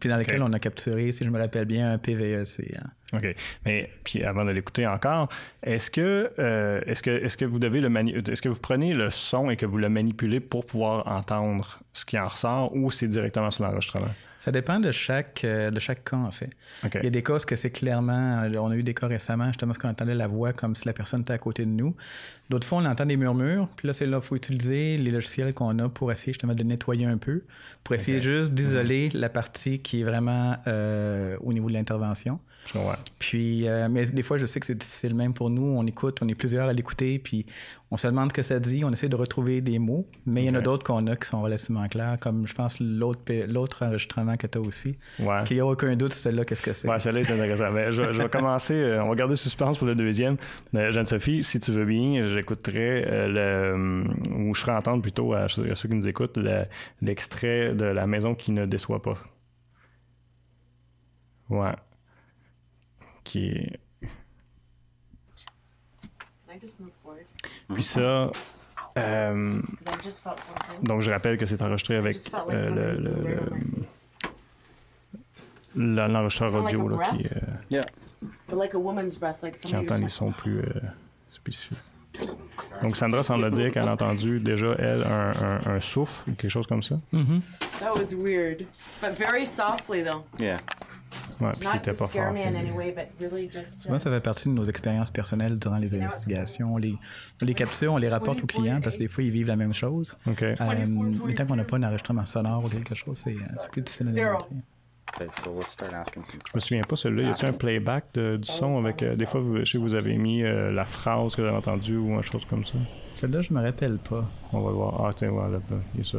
puis 0.00 0.08
dans 0.08 0.16
lequel 0.16 0.42
on 0.42 0.52
a 0.52 0.58
capturé, 0.58 1.12
si 1.12 1.24
je 1.24 1.30
me 1.30 1.38
rappelle 1.38 1.66
bien, 1.66 1.92
un 1.92 1.98
PVEC. 1.98 2.74
Hein. 2.76 2.90
OK. 3.12 3.34
Mais 3.64 3.90
puis 4.02 4.24
avant 4.24 4.44
de 4.44 4.50
l'écouter 4.50 4.86
encore, 4.86 5.28
est-ce 5.62 5.90
que, 5.90 6.32
euh, 6.38 6.80
est-ce 6.86 7.02
que, 7.02 7.10
est-ce 7.10 7.36
que 7.36 7.44
vous 7.44 7.58
devez 7.58 7.80
le 7.80 7.88
mani 7.88 8.14
est-ce 8.14 8.42
que 8.42 8.48
vous 8.48 8.60
prenez 8.60 8.94
le 8.94 9.10
son 9.10 9.50
et 9.50 9.56
que 9.56 9.66
vous 9.66 9.78
le 9.78 9.88
manipulez 9.88 10.40
pour 10.40 10.64
pouvoir 10.66 11.06
entendre 11.06 11.80
ce 11.92 12.04
qui 12.04 12.18
en 12.18 12.28
ressort 12.28 12.74
ou 12.74 12.90
c'est 12.90 13.08
directement 13.08 13.50
sur 13.50 13.64
l'enregistrement? 13.64 14.08
Ça 14.36 14.50
dépend 14.52 14.80
de 14.80 14.90
chaque, 14.90 15.42
euh, 15.44 15.70
de 15.70 15.80
chaque 15.80 16.04
cas, 16.04 16.16
en 16.16 16.30
fait. 16.30 16.50
Il 16.82 17.04
y 17.04 17.06
a 17.06 17.10
des 17.10 17.22
cas 17.22 17.38
que 17.38 17.56
c'est 17.56 17.70
clairement, 17.70 18.42
on 18.58 18.70
a 18.70 18.76
eu 18.76 18.82
des 18.82 18.94
cas 18.94 19.06
récemment, 19.06 19.46
justement, 19.46 19.70
parce 19.70 19.78
qu'on 19.78 19.88
entendait 19.88 20.14
la 20.14 20.26
voix 20.26 20.52
comme 20.52 20.74
si 20.74 20.86
la 20.86 20.92
personne 20.92 21.22
était 21.22 21.32
à 21.32 21.38
côté 21.38 21.64
de 21.64 21.70
nous. 21.70 21.94
D'autres 22.50 22.66
fois, 22.66 22.78
on 22.78 22.84
entend 22.84 23.06
des 23.06 23.16
murmures, 23.16 23.68
puis 23.76 23.86
là, 23.86 23.92
c'est 23.92 24.06
là 24.06 24.20
faut 24.20 24.36
utiliser 24.36 24.98
les 24.98 25.10
logiciels 25.10 25.54
qu'on 25.54 25.78
a 25.78 25.88
pour 25.88 26.12
essayer 26.12 26.32
justement 26.32 26.54
de 26.54 26.62
nettoyer 26.62 27.06
un 27.06 27.16
peu, 27.16 27.42
pour 27.84 27.94
essayer 27.94 28.20
juste 28.20 28.52
d'isoler 28.52 29.08
la 29.10 29.28
partie 29.28 29.73
qui 29.78 30.00
est 30.00 30.04
vraiment 30.04 30.56
au 31.40 31.52
niveau 31.52 31.68
de 31.68 31.74
l'intervention. 31.74 32.38
Puis, 33.18 33.68
euh, 33.68 33.88
mais 33.90 34.06
des 34.06 34.22
fois, 34.22 34.38
je 34.38 34.46
sais 34.46 34.60
que 34.60 34.66
c'est 34.66 34.74
difficile 34.74 35.14
même 35.14 35.34
pour 35.34 35.50
nous. 35.50 35.62
On 35.62 35.86
écoute, 35.86 36.18
on 36.22 36.28
est 36.28 36.34
plusieurs 36.34 36.68
à 36.68 36.72
l'écouter, 36.72 37.18
puis 37.18 37.46
on 37.90 37.96
se 37.96 38.06
demande 38.06 38.30
ce 38.30 38.34
que 38.34 38.42
ça 38.42 38.58
dit. 38.58 38.84
On 38.84 38.92
essaie 38.92 39.08
de 39.08 39.16
retrouver 39.16 39.60
des 39.60 39.78
mots, 39.78 40.06
mais 40.26 40.44
il 40.44 40.46
y 40.46 40.50
en 40.50 40.54
a 40.54 40.60
d'autres 40.60 40.84
qu'on 40.84 41.06
a 41.06 41.16
qui 41.16 41.28
sont 41.28 41.42
relativement 41.42 41.86
clairs, 41.88 42.16
comme 42.20 42.46
je 42.46 42.54
pense 42.54 42.78
l'autre, 42.80 43.20
l'autre 43.48 43.84
enregistrement 43.84 44.36
que 44.36 44.46
tu 44.46 44.58
as 44.58 44.60
aussi. 44.60 44.96
Ouais. 45.20 45.44
Qu'il 45.44 45.56
n'y 45.56 45.60
a 45.60 45.66
aucun 45.66 45.94
doute, 45.96 46.14
celle-là, 46.14 46.44
qu'est-ce 46.44 46.62
que 46.62 46.72
c'est. 46.72 46.88
Ouais, 46.88 46.98
celle-là 46.98 47.20
est 47.20 47.30
intéressante. 47.30 47.72
mais 47.74 47.92
je, 47.92 48.02
vais 48.02 48.28
commencer, 48.28 48.74
euh, 48.74 49.04
on 49.04 49.08
va 49.10 49.14
garder 49.14 49.36
suspense 49.36 49.78
pour 49.78 49.86
le 49.86 49.94
deuxième. 49.94 50.36
Euh, 50.74 50.90
Jeanne-Sophie, 50.90 51.42
si 51.42 51.60
tu 51.60 51.72
veux 51.72 51.84
bien, 51.84 52.24
j'écouterai 52.24 53.28
le, 53.28 54.04
ou 54.36 54.54
je 54.54 54.60
ferai 54.60 54.72
entendre 54.72 55.02
plutôt 55.02 55.34
à, 55.34 55.48
ceux 55.48 55.74
qui 55.74 55.94
nous 55.94 56.08
écoutent 56.08 56.38
l'extrait 57.02 57.74
de 57.74 57.84
La 57.84 58.06
maison 58.06 58.34
qui 58.34 58.52
ne 58.52 58.66
déçoit 58.66 59.02
pas. 59.02 59.14
Ouais 61.50 61.74
qui 63.24 63.48
est. 63.48 63.80
Puis 67.72 67.82
ça. 67.82 68.30
Euh, 68.96 69.60
donc, 70.84 71.00
je 71.00 71.10
rappelle 71.10 71.36
que 71.36 71.46
c'est 71.46 71.60
enregistré 71.62 71.96
avec 71.96 72.16
euh, 72.50 73.40
le, 75.74 76.06
l'enregistreur 76.06 76.54
audio 76.54 76.88
là, 76.88 77.10
qui, 77.10 77.26
euh, 77.26 77.82
qui 79.56 79.74
entend 79.74 79.98
les 79.98 80.08
sons 80.08 80.30
plus 80.30 80.62
spécifiques. 81.32 81.78
Donc 82.82 82.96
Sandra 82.96 83.24
semble 83.24 83.50
dire 83.50 83.72
qu'elle 83.72 83.88
a 83.88 83.92
entendu 83.92 84.38
déjà, 84.38 84.76
elle, 84.78 85.02
un, 85.02 85.32
un, 85.32 85.74
un 85.74 85.80
souffle 85.80 86.30
ou 86.30 86.34
quelque 86.34 86.50
chose 86.50 86.68
comme 86.68 86.84
ça. 86.84 87.00
That 87.80 87.96
was 87.96 88.14
weird, 88.14 88.64
but 89.00 89.18
very 89.18 89.44
softly 89.44 90.04
though. 90.04 90.24
Yeah. 90.38 90.60
Ouais, 91.40 91.50
puis 91.58 91.68
qui 91.68 91.76
était 91.76 91.92
pas 91.94 92.06
fort. 92.06 92.32
really 93.20 93.50
just. 93.50 93.82
Souvent, 93.82 93.98
ça 93.98 94.10
fait 94.10 94.20
partie 94.20 94.48
de 94.48 94.54
nos 94.54 94.64
expériences 94.64 95.10
personnelles 95.10 95.58
durant 95.58 95.78
les 95.78 95.94
investigations. 95.94 96.74
On 96.74 96.76
les, 96.78 96.94
les 97.40 97.54
capture, 97.54 97.92
on 97.92 97.96
les 97.98 98.08
rapporte 98.08 98.42
aux 98.42 98.46
clients 98.46 98.80
parce 98.82 98.96
que 98.96 99.02
des 99.02 99.08
fois, 99.08 99.24
ils 99.24 99.30
vivent 99.30 99.48
la 99.48 99.56
même 99.56 99.74
chose. 99.74 100.16
OK. 100.26 100.42
Euh, 100.42 100.54
mais 101.26 101.34
tant 101.34 101.46
qu'on 101.46 101.56
n'a 101.56 101.64
pas 101.64 101.76
un 101.76 101.82
enregistrement 101.82 102.24
sonore 102.24 102.64
ou 102.64 102.68
quelque 102.68 102.94
chose, 102.94 103.20
c'est 103.24 103.30
euh, 103.32 103.38
c'est 103.58 103.70
plus 103.70 103.82
difficile 103.82 104.08
à 104.08 104.12
démontrer. 104.12 104.48
Okay, 105.16 105.28
so 105.44 105.54
let's 105.56 105.68
start 105.72 105.92
asking 105.92 106.24
some 106.24 106.40
Je 106.46 106.50
me 106.56 106.60
souviens 106.60 106.82
pas, 106.82 106.96
celui-là. 106.96 107.28
Y 107.28 107.30
a-t-il 107.32 107.48
un 107.50 107.52
playback 107.52 108.06
de- 108.14 108.36
du 108.38 108.48
son 108.48 108.78
avec. 108.84 109.02
euh, 109.02 109.14
des 109.14 109.26
fois, 109.26 109.38
vous, 109.40 109.58
je 109.58 109.64
sais 109.64 109.78
vous 109.78 109.94
avez 109.94 110.16
mis 110.16 110.42
euh, 110.42 110.72
la 110.72 110.84
phrase 110.84 111.36
que 111.36 111.42
vous 111.42 111.46
avez 111.48 111.56
entendue 111.56 111.96
ou 111.98 112.08
une 112.14 112.22
chose 112.22 112.44
comme 112.46 112.64
ça? 112.64 112.72
Celle-là, 113.10 113.40
je 113.42 113.52
me 113.52 113.62
rappelle 113.62 113.98
pas. 113.98 114.24
On 114.52 114.60
va 114.62 114.70
le 114.70 114.74
voir. 114.76 115.04
Ah, 115.06 115.10
tiens, 115.14 115.30
voilà, 115.30 115.58
là, 115.58 115.60
il 115.94 116.00
y 116.00 116.08
a 116.08 116.10
ça. 116.10 116.18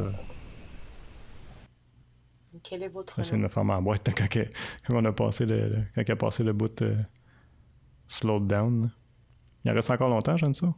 Quel 2.67 2.83
est 2.83 2.87
votre 2.87 3.19
Essayer 3.19 3.33
de 3.33 3.37
nom? 3.37 3.43
me 3.43 3.49
faire 3.49 3.63
ma 3.65 3.79
boîte 3.79 4.09
quand, 4.17 4.27
que- 4.27 4.47
quand 4.87 4.95
on 4.95 5.05
a 5.05 5.11
passé 5.11 5.45
le, 5.45 5.71
quand 5.95 6.01
il 6.07 6.11
a 6.11 6.15
passé 6.15 6.43
le 6.43 6.53
bout 6.53 6.75
de 6.81 6.95
slowed 8.07 8.47
down. 8.47 8.91
Il 9.63 9.71
en 9.71 9.73
reste 9.73 9.89
encore 9.91 10.09
longtemps, 10.09 10.37
j'aime 10.37 10.53
ça. 10.53 10.73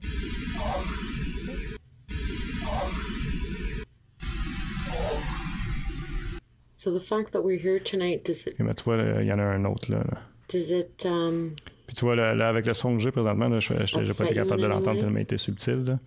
So 6.75 6.93
the 6.93 6.99
fact 6.99 7.31
that 7.33 7.41
we're 7.43 7.57
here 7.57 7.79
tonight, 7.79 8.23
does 8.23 8.45
it, 8.45 8.53
Ok, 8.53 8.59
mais 8.59 8.75
tu 8.75 8.83
vois, 8.83 8.97
il 9.21 9.25
y 9.27 9.33
en 9.33 9.39
a 9.39 9.43
un 9.43 9.65
autre 9.65 9.91
là. 9.91 9.97
là. 9.99 10.17
does 10.47 10.71
it, 10.71 11.05
um, 11.05 11.53
Puis 11.87 11.95
tu 11.95 12.05
vois, 12.05 12.15
là, 12.15 12.35
là, 12.35 12.49
avec 12.49 12.65
le 12.67 12.73
son 12.73 12.93
que 12.95 12.99
j'ai 13.01 13.11
présentement, 13.11 13.47
là, 13.47 13.59
je 13.59 13.73
n'ai 13.73 13.79
pas 14.13 14.25
été 14.25 14.35
capable 14.35 14.61
de 14.61 14.67
l'entendre 14.67 14.99
tellement 14.99 15.17
il 15.17 15.23
était 15.23 15.37
subtil. 15.37 15.83
là. 15.85 15.99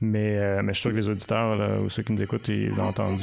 Mais, 0.00 0.36
euh, 0.36 0.60
mais 0.62 0.72
je 0.74 0.80
suis 0.80 0.82
sûr 0.82 0.90
que 0.90 0.96
les 0.96 1.08
auditeurs 1.08 1.56
là, 1.56 1.78
ou 1.80 1.88
ceux 1.88 2.02
qui 2.02 2.12
nous 2.12 2.22
écoutent, 2.22 2.48
ils 2.48 2.68
l'ont 2.74 2.88
entendu. 2.88 3.22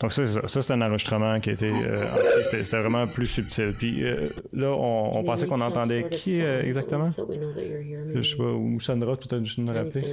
Donc 0.00 0.12
ça, 0.12 0.26
c'est 0.26 0.48
ça, 0.48 0.62
c'est 0.62 0.72
un 0.72 0.82
enregistrement 0.82 1.40
qui 1.40 1.50
a 1.50 1.52
été... 1.54 1.70
euh, 1.70 2.04
c'était, 2.44 2.64
c'était 2.64 2.80
vraiment 2.80 3.06
plus 3.06 3.26
subtil. 3.26 3.72
Puis 3.78 4.04
euh, 4.04 4.28
là, 4.52 4.70
on, 4.72 5.24
pensait 5.24 5.46
qu'on 5.46 5.60
entendait 5.60 6.02
sort 6.02 6.12
of 6.12 6.18
qui 6.20 6.42
euh, 6.42 6.62
exactement? 6.62 7.04
Je 7.06 8.22
sais 8.22 8.36
pas, 8.36 8.44
ou 8.44 8.78
Sandra, 8.80 9.16
peut-être 9.16 9.44
juste 9.44 9.58
nous 9.58 9.72
rappeler. 9.72 10.04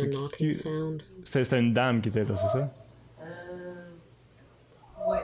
C'était, 1.26 1.44
c'était 1.44 1.60
une 1.60 1.74
dame 1.74 2.02
qui 2.02 2.10
était 2.10 2.24
là, 2.26 2.36
c'est 2.38 2.48
ça? 2.50 2.70
Euh, 3.22 3.92
ouais. 5.08 5.20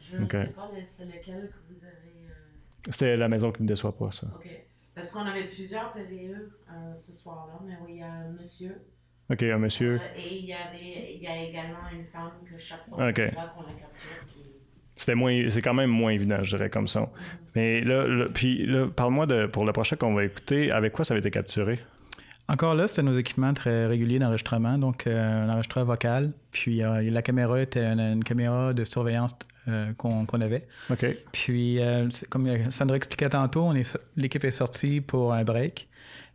Je 0.00 0.22
Ok. 0.22 0.32
sais 0.32 0.52
pas 0.54 0.70
c'est 0.86 1.04
lequel 1.06 1.50
que 1.50 1.56
vous 1.74 1.84
avez. 1.84 2.28
euh, 2.28 2.90
C'était 2.90 3.16
la 3.16 3.28
maison 3.28 3.52
qui 3.52 3.62
ne 3.62 3.64
me 3.64 3.68
déçoit 3.68 3.96
pas, 3.96 4.10
ça. 4.10 4.26
Ok. 4.34 4.48
Parce 4.94 5.10
qu'on 5.10 5.20
avait 5.26 5.44
plusieurs 5.48 5.92
PVE 5.92 6.52
euh, 6.70 6.96
ce 6.96 7.12
soir-là, 7.12 7.60
mais 7.66 7.76
oui, 7.84 7.94
il 7.94 7.98
y 7.98 8.02
a 8.02 8.12
un 8.12 8.32
monsieur. 8.32 8.80
OK, 9.30 9.42
un 9.42 9.58
monsieur. 9.58 10.02
et 10.14 10.36
il 10.38 10.44
y, 10.46 10.52
avait, 10.52 11.14
il 11.16 11.22
y 11.22 11.26
a 11.28 11.42
également 11.42 11.88
une 11.92 12.06
femme 12.06 12.32
que 12.50 12.58
chaque 12.58 12.86
fois 12.88 12.98
qu'on 12.98 13.62
la 13.62 13.72
capture. 13.72 14.26
C'était 14.96 15.14
moins, 15.14 15.50
c'est 15.50 15.62
quand 15.62 15.74
même 15.74 15.90
moins 15.90 16.12
évident, 16.12 16.42
je 16.42 16.56
dirais, 16.56 16.70
comme 16.70 16.86
son. 16.86 17.10
Mais 17.54 17.80
là, 17.82 18.06
là- 18.06 18.26
puis 18.32 18.66
là, 18.66 18.88
parle-moi 18.88 19.26
de, 19.26 19.46
pour 19.46 19.64
le 19.64 19.72
prochain 19.72 19.96
qu'on 19.96 20.14
va 20.14 20.24
écouter, 20.24 20.70
avec 20.70 20.92
quoi 20.92 21.04
ça 21.04 21.14
avait 21.14 21.20
été 21.20 21.30
capturé? 21.30 21.78
Encore 22.46 22.74
là, 22.74 22.86
c'était 22.86 23.02
nos 23.02 23.14
équipements 23.14 23.54
très 23.54 23.86
réguliers 23.86 24.18
d'enregistrement, 24.18 24.76
donc 24.76 25.06
euh, 25.06 25.44
un 25.44 25.48
enregistreur 25.48 25.86
vocal. 25.86 26.32
Puis 26.50 26.82
euh, 26.82 27.10
la 27.10 27.22
caméra 27.22 27.60
était 27.60 27.84
une, 27.84 28.00
une 28.00 28.24
caméra 28.24 28.74
de 28.74 28.84
surveillance 28.84 29.34
euh, 29.66 29.94
qu'on 29.94 30.26
avait. 30.42 30.66
OK. 30.90 31.06
Puis, 31.32 31.80
comme 32.28 32.70
Sandra 32.70 32.96
expliquait 32.96 33.30
tantôt, 33.30 33.72
l'équipe 34.16 34.44
est 34.44 34.50
sortie 34.50 35.00
pour 35.00 35.32
un 35.32 35.42
break. 35.42 35.88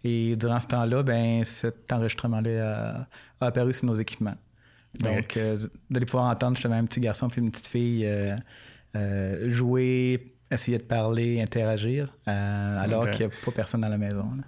Et 0.03 0.35
durant 0.35 0.59
ce 0.59 0.67
temps-là, 0.67 1.03
ben, 1.03 1.43
cet 1.43 1.91
enregistrement-là 1.93 3.05
a, 3.39 3.45
a 3.45 3.47
apparu 3.47 3.73
sur 3.73 3.85
nos 3.85 3.95
équipements. 3.95 4.35
Donc, 4.99 5.37
euh, 5.37 5.57
d'aller 5.91 6.07
pouvoir 6.07 6.31
entendre 6.31 6.55
justement 6.55 6.75
un 6.75 6.85
petit 6.85 7.01
garçon 7.01 7.27
puis 7.27 7.39
une 7.39 7.51
petite 7.51 7.67
fille 7.67 8.09
jouer, 9.45 10.33
essayer 10.49 10.79
de 10.79 10.83
parler, 10.83 11.39
interagir, 11.39 12.11
alors 12.25 13.11
qu'il 13.11 13.27
n'y 13.27 13.31
a 13.31 13.35
pas 13.45 13.51
personne 13.51 13.81
dans 13.81 13.89
la 13.89 13.99
maison. 13.99 14.25
là. 14.35 14.43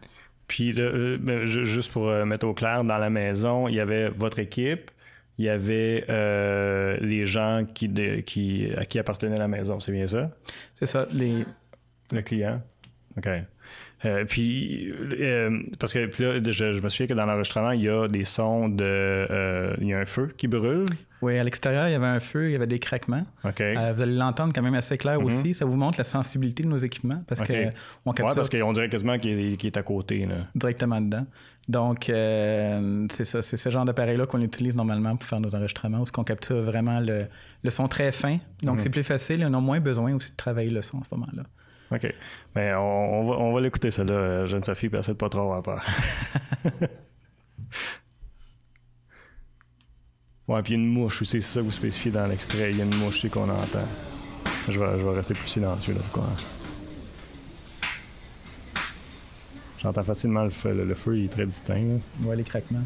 Puis, 0.51 0.73
là, 0.73 0.83
euh, 0.83 1.17
ben, 1.17 1.45
ju- 1.45 1.63
juste 1.65 1.91
pour 1.93 2.09
euh, 2.09 2.25
mettre 2.25 2.45
au 2.45 2.53
clair, 2.53 2.83
dans 2.83 2.97
la 2.97 3.09
maison, 3.09 3.69
il 3.69 3.75
y 3.75 3.79
avait 3.79 4.09
votre 4.09 4.39
équipe, 4.39 4.91
il 5.37 5.45
y 5.45 5.49
avait 5.49 6.03
euh, 6.09 6.97
les 6.99 7.25
gens 7.25 7.65
qui, 7.73 7.87
de- 7.87 8.17
qui, 8.19 8.67
à 8.77 8.83
qui 8.85 8.99
appartenait 8.99 9.37
la 9.37 9.47
maison, 9.47 9.79
c'est 9.79 9.93
bien 9.93 10.07
ça? 10.07 10.29
C'est 10.75 10.85
ça. 10.87 11.07
Les, 11.13 11.45
Le 12.11 12.21
client? 12.21 12.61
OK. 13.17 13.29
Euh, 14.03 14.25
puis, 14.25 14.91
euh, 14.91 15.61
parce 15.79 15.93
que 15.93 16.05
puis 16.07 16.23
là, 16.25 16.39
je, 16.43 16.73
je 16.73 16.81
me 16.81 16.89
souviens 16.89 17.07
que 17.07 17.13
dans 17.13 17.25
l'enregistrement, 17.25 17.71
il 17.71 17.83
y 17.83 17.89
a 17.89 18.07
des 18.09 18.25
sons 18.25 18.67
de. 18.67 19.73
il 19.79 19.87
y 19.87 19.93
a 19.93 19.99
un 19.99 20.05
feu 20.05 20.33
qui 20.35 20.47
brûle. 20.47 20.85
Oui, 21.21 21.37
à 21.37 21.43
l'extérieur, 21.43 21.87
il 21.87 21.91
y 21.91 21.95
avait 21.95 22.07
un 22.07 22.19
feu, 22.19 22.49
il 22.49 22.53
y 22.53 22.55
avait 22.55 22.67
des 22.67 22.79
craquements. 22.79 23.25
OK. 23.43 23.61
Euh, 23.61 23.93
vous 23.95 24.01
allez 24.01 24.15
l'entendre 24.15 24.53
quand 24.53 24.61
même 24.61 24.73
assez 24.73 24.97
clair 24.97 25.21
aussi. 25.23 25.53
Ça 25.53 25.65
vous 25.65 25.75
montre 25.77 25.99
la 25.99 26.03
sensibilité 26.03 26.63
de 26.63 26.67
nos 26.67 26.77
équipements 26.77 27.23
parce 27.27 27.41
que 27.41 27.69
on 28.05 28.11
ouais, 28.11 28.35
parce 28.35 28.49
qu'on 28.49 28.73
dirait 28.73 28.89
quasiment 28.89 29.17
qu'il 29.17 29.65
est, 29.65 29.77
à 29.77 29.83
côté. 29.83 30.25
Là. 30.25 30.35
directement 30.55 30.99
dedans. 30.99 31.25
Donc, 31.67 32.09
euh, 32.09 33.05
c'est 33.11 33.23
ça, 33.23 33.41
c'est 33.41 33.55
ce 33.55 33.69
genre 33.69 33.85
d'appareil-là 33.85 34.25
qu'on 34.25 34.41
utilise 34.41 34.75
normalement 34.75 35.15
pour 35.15 35.27
faire 35.27 35.39
nos 35.39 35.55
enregistrements, 35.55 35.99
où 35.99 36.05
on 36.17 36.23
capture 36.23 36.61
vraiment 36.61 36.99
le, 36.99 37.19
le 37.63 37.69
son 37.69 37.87
très 37.87 38.11
fin. 38.11 38.39
Donc, 38.63 38.81
c'est 38.81 38.89
plus 38.89 39.03
facile 39.03 39.41
et 39.41 39.45
on 39.45 39.53
a 39.53 39.59
moins 39.59 39.79
besoin 39.79 40.15
aussi 40.15 40.31
de 40.31 40.35
travailler 40.35 40.71
le 40.71 40.81
son 40.81 40.99
à 40.99 41.03
ce 41.03 41.15
moment-là. 41.15 41.43
OK. 41.91 42.13
Mais 42.55 42.73
on, 42.73 42.79
on 42.79 43.29
va, 43.29 43.37
on 43.37 43.53
va 43.53 43.61
l'écouter, 43.61 43.91
celle-là, 43.91 44.13
euh, 44.13 44.45
jeune 44.47 44.63
Sophie, 44.63 44.89
puis 44.89 44.97
essaie 44.99 45.11
de 45.11 45.17
pas 45.17 45.29
trop 45.29 45.41
avoir 45.41 45.61
peur. 45.61 45.85
ouais, 50.47 50.61
puis 50.61 50.73
il 50.73 50.77
y 50.77 50.79
a 50.79 50.83
une 50.83 50.89
mouche 50.91 51.21
aussi, 51.21 51.41
c'est 51.41 51.53
ça 51.53 51.59
que 51.59 51.65
vous 51.65 51.71
spécifiez 51.71 52.11
dans 52.11 52.27
l'extrait. 52.27 52.71
Il 52.71 52.77
y 52.77 52.81
a 52.81 52.85
une 52.85 52.95
mouche 52.95 53.27
qu'on 53.29 53.49
entend. 53.49 53.87
Je 54.67 54.79
vais, 54.79 54.99
je 54.99 55.05
vais 55.05 55.15
rester 55.15 55.33
plus 55.33 55.47
silencieux, 55.47 55.93
là? 55.93 56.21
J'entends 59.81 60.03
facilement 60.03 60.43
le 60.43 60.51
feu. 60.51 60.73
Le, 60.73 60.85
le 60.85 60.93
feu, 60.95 61.17
il 61.17 61.25
est 61.25 61.29
très 61.29 61.45
distinct. 61.45 61.73
là. 61.75 61.97
Voit 62.19 62.35
les 62.35 62.43
craquements. 62.43 62.83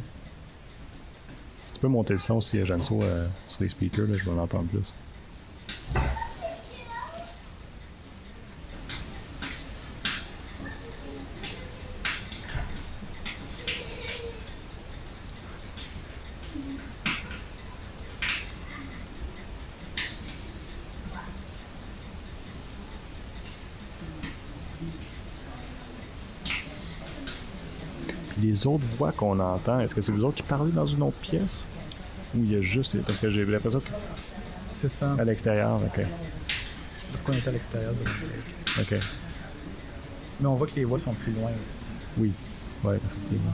Si 1.65 1.73
tu 1.73 1.79
peux 1.79 1.87
monter 1.89 2.13
le 2.13 2.19
son, 2.19 2.39
si 2.39 2.65
j'aime 2.65 2.83
ça 2.83 2.93
euh, 2.93 3.27
sur 3.49 3.63
les 3.63 3.69
speakers, 3.69 4.07
là, 4.07 4.17
je 4.17 4.23
vais 4.29 4.35
l'entendre 4.35 4.67
plus. 4.69 4.93
Puis 28.37 28.54
les 28.65 28.73
autres 28.73 28.83
voix 28.97 29.11
qu'on 29.11 29.39
entend, 29.39 29.79
est-ce 29.79 29.93
que 29.93 30.01
c'est 30.01 30.11
vous 30.11 30.23
autres 30.23 30.37
qui 30.37 30.43
parlez 30.43 30.71
dans 30.71 30.87
une 30.87 31.03
autre 31.03 31.17
pièce? 31.17 31.63
Ou 32.35 32.39
il 32.43 32.51
y 32.51 32.55
a 32.55 32.61
juste. 32.61 32.97
Parce 33.03 33.19
que 33.19 33.29
j'ai 33.29 33.45
l'impression 33.45 33.79
que 33.79 33.89
C'est 34.73 34.89
ça. 34.89 35.13
à 35.17 35.23
l'extérieur, 35.23 35.79
ok. 35.83 36.03
Parce 37.11 37.21
qu'on 37.23 37.33
est 37.33 37.47
à 37.47 37.51
l'extérieur 37.51 37.93
de 37.93 38.81
Ok. 38.81 38.99
Mais 40.41 40.47
on 40.47 40.55
voit 40.55 40.67
que 40.67 40.75
les 40.75 40.83
voix 40.83 40.99
sont 40.99 41.13
plus 41.13 41.31
loin 41.31 41.49
aussi. 41.61 41.75
Oui. 42.17 42.31
Ouais, 42.83 42.95
effectivement. 42.97 43.51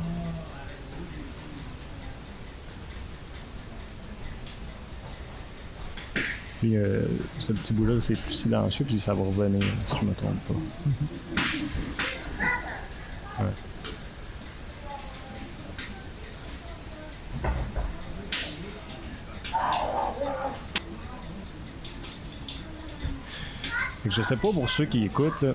Puis 6.59 6.77
euh, 6.77 7.01
ce 7.39 7.53
petit 7.53 7.73
bout-là, 7.73 7.99
c'est 8.01 8.15
plus 8.15 8.33
silencieux, 8.33 8.85
puis 8.85 8.99
ça 8.99 9.13
va 9.13 9.23
revenir, 9.23 9.63
si 9.89 9.95
je 9.99 10.05
me 10.05 10.13
trompe 10.13 10.39
pas. 10.47 10.53
Ouais. 13.43 13.49
Que 24.11 24.17
je 24.17 24.21
sais 24.27 24.35
pas 24.35 24.49
pour 24.53 24.69
ceux 24.69 24.85
qui 24.85 25.05
écoutent, 25.05 25.41
là, 25.41 25.53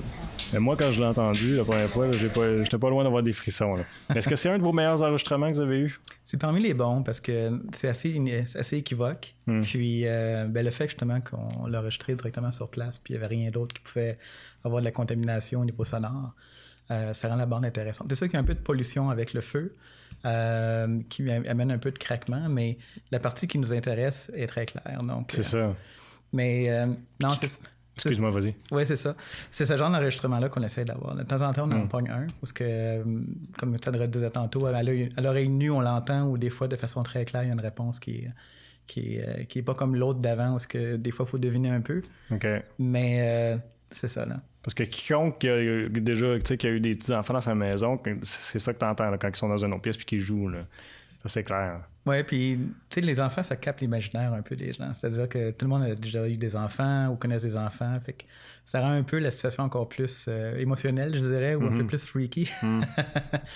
mais 0.53 0.59
moi 0.61 0.77
quand 0.77 0.91
je 0.91 1.01
l'ai 1.01 1.07
entendu 1.07 1.57
la 1.57 1.65
première 1.65 1.89
fois, 1.89 2.11
j'ai 2.13 2.29
pas- 2.29 2.63
j'étais 2.63 2.79
pas 2.79 2.89
loin 2.91 3.05
d'avoir 3.05 3.23
des 3.23 3.33
frissons. 3.33 3.77
Est-ce 4.15 4.29
que 4.29 4.37
c'est 4.37 4.49
un 4.49 4.59
de 4.59 4.63
vos 4.63 4.73
meilleurs 4.73 5.03
enregistrements 5.03 5.49
que 5.51 5.57
vous 5.57 5.61
avez 5.63 5.79
eu? 5.81 6.01
C'est 6.25 6.39
parmi 6.41 6.61
les 6.63 6.75
bons 6.75 7.03
parce 7.03 7.21
que 7.21 7.61
c'est 7.73 7.89
assez, 7.89 8.09
équivoque. 8.77 9.35
Hmm. 9.47 9.61
Puis 9.61 10.07
euh, 10.07 10.47
ben, 10.49 10.65
le 10.65 10.71
fait 10.71 10.87
justement 10.89 11.21
qu'on 11.21 11.67
l'a 11.67 11.81
enregistré 11.81 12.15
directement 12.15 12.51
sur 12.51 12.69
place, 12.69 12.99
puis 12.99 13.15
il 13.15 13.19
n'y 13.19 13.25
avait 13.25 13.35
rien 13.35 13.51
d'autre 13.51 13.75
qui 13.75 13.83
pouvait 13.83 14.19
avoir 14.65 14.81
de 14.81 14.87
la 14.87 14.93
contamination 14.93 15.61
au 15.61 15.65
niveau 15.65 15.85
sonore, 15.85 16.33
euh, 16.91 17.13
ça 17.13 17.29
rend 17.29 17.37
la 17.37 17.47
bande 17.47 17.65
intéressante. 17.65 18.07
C'est 18.09 18.15
sûr 18.17 18.27
qu'il 18.27 18.35
y 18.35 18.37
a 18.37 18.41
un 18.41 18.45
peu 18.45 18.55
de 18.55 18.61
pollution 18.61 19.11
avec 19.11 19.35
le 19.35 19.41
feu 19.41 19.75
euh, 20.25 20.99
qui 21.09 21.29
am- 21.31 21.45
amène 21.49 21.71
un 21.71 21.79
peu 21.79 21.91
de 21.91 21.99
craquement, 21.99 22.49
mais 22.49 22.79
la 23.11 23.19
partie 23.21 23.47
qui 23.49 23.59
nous 23.59 23.73
intéresse 23.73 24.31
est 24.35 24.47
très 24.47 24.67
claire. 24.67 24.99
Donc, 25.03 25.31
C'est 25.33 25.43
ça. 25.43 25.75
Mais 26.33 26.69
non, 27.23 27.31
c'est 27.39 27.61
Excuse-moi, 27.97 28.31
vas-y. 28.31 28.55
Oui, 28.71 28.83
c'est 28.87 28.97
ça. 28.97 29.17
C'est 29.51 29.65
ce 29.65 29.77
genre 29.77 29.91
d'enregistrement-là 29.91 30.49
qu'on 30.51 30.63
essaie 30.63 30.85
d'avoir. 30.85 31.15
De 31.17 31.23
temps 31.23 31.41
en 31.41 31.53
temps, 31.53 31.67
on 31.69 31.73
en 31.73 31.85
Mm. 31.85 31.89
pogne 31.89 32.11
un, 32.11 32.27
parce 32.41 32.53
que, 32.53 32.63
euh, 32.65 33.03
comme 33.59 33.79
tu 33.79 33.91
disais 34.09 34.31
tantôt, 34.31 34.67
à 34.67 34.83
l'oreille 34.83 35.49
nue, 35.49 35.71
on 35.71 35.81
l'entend, 35.81 36.29
ou 36.29 36.37
des 36.39 36.51
fois, 36.51 36.69
de 36.69 36.77
façon 36.77 37.03
très 37.03 37.25
claire, 37.25 37.43
il 37.45 37.47
y 37.47 37.51
a 37.51 37.55
une 37.55 37.61
réponse 37.61 37.99
qui 37.99 38.17
est, 38.17 38.29
qui 38.87 39.17
est, 39.17 39.27
euh, 39.27 39.45
qui 39.45 39.61
est 39.61 39.63
pas 39.63 39.75
comme 39.75 39.97
l'autre 39.97 40.21
d'avant, 40.21 40.51
parce 40.53 40.67
que 40.67 40.97
des 40.97 41.11
fois, 41.11 41.25
il 41.27 41.31
faut 41.31 41.39
deviner 41.39 41.71
un 41.71 41.81
peu. 41.81 42.01
OK. 42.31 42.47
Mais 42.79 43.29
euh, 43.33 43.57
c'est 43.91 44.09
ça, 44.09 44.27
là. 44.27 44.41
Parce 44.63 44.75
que 44.75 44.83
quiconque 44.83 45.39
qui 45.39 45.49
a 45.49 45.59
eu- 45.63 45.89
déjà, 45.89 46.35
tu 46.39 46.43
sais, 46.47 46.57
qui 46.59 46.67
a 46.67 46.71
eu 46.71 46.81
des 46.81 46.97
petits-enfants 46.97 47.35
dans 47.35 47.41
sa 47.41 47.55
maison, 47.55 47.99
c'est 48.23 48.59
ça 48.59 48.75
que 48.75 48.79
tu 48.79 48.85
entends 48.85 49.11
quand 49.19 49.29
ils 49.29 49.37
sont 49.37 49.49
dans 49.49 49.65
une 49.65 49.73
autre 49.73 49.83
pièce 49.83 49.97
puis 49.97 50.05
qu'ils 50.07 50.21
jouent. 50.21 50.49
Là. 50.49 50.67
Ça, 51.23 51.29
c'est 51.29 51.45
clair. 51.45 51.81
Ouais, 52.07 52.23
puis, 52.23 52.57
tu 52.89 52.95
sais, 52.95 53.01
les 53.01 53.19
enfants, 53.21 53.43
ça 53.43 53.57
capte 53.57 53.81
l'imaginaire 53.81 54.33
un 54.33 54.43
peu 54.43 54.55
des 54.57 54.73
gens. 54.73 54.93
C'est-à-dire 54.95 55.29
que 55.29 55.51
tout 55.51 55.65
le 55.67 55.69
monde 55.71 55.83
a 55.83 55.95
déjà 55.95 56.29
eu 56.29 56.37
des 56.37 56.55
enfants 56.55 57.09
ou 57.09 57.17
connaît 57.17 57.39
des 57.39 57.57
enfants. 57.57 57.99
Fait 58.05 58.13
que 58.13 58.25
ça 58.65 58.81
rend 58.81 58.93
un 58.93 59.03
peu 59.03 59.19
la 59.19 59.31
situation 59.33 59.65
encore 59.65 59.89
plus 59.89 60.27
euh, 60.29 60.57
émotionnelle, 60.57 61.13
je 61.15 61.19
dirais, 61.19 61.55
ou 61.57 61.65
un 61.67 61.71
Mhm. 61.71 61.79
peu 61.79 61.87
plus 61.87 62.05
freaky. 62.05 62.49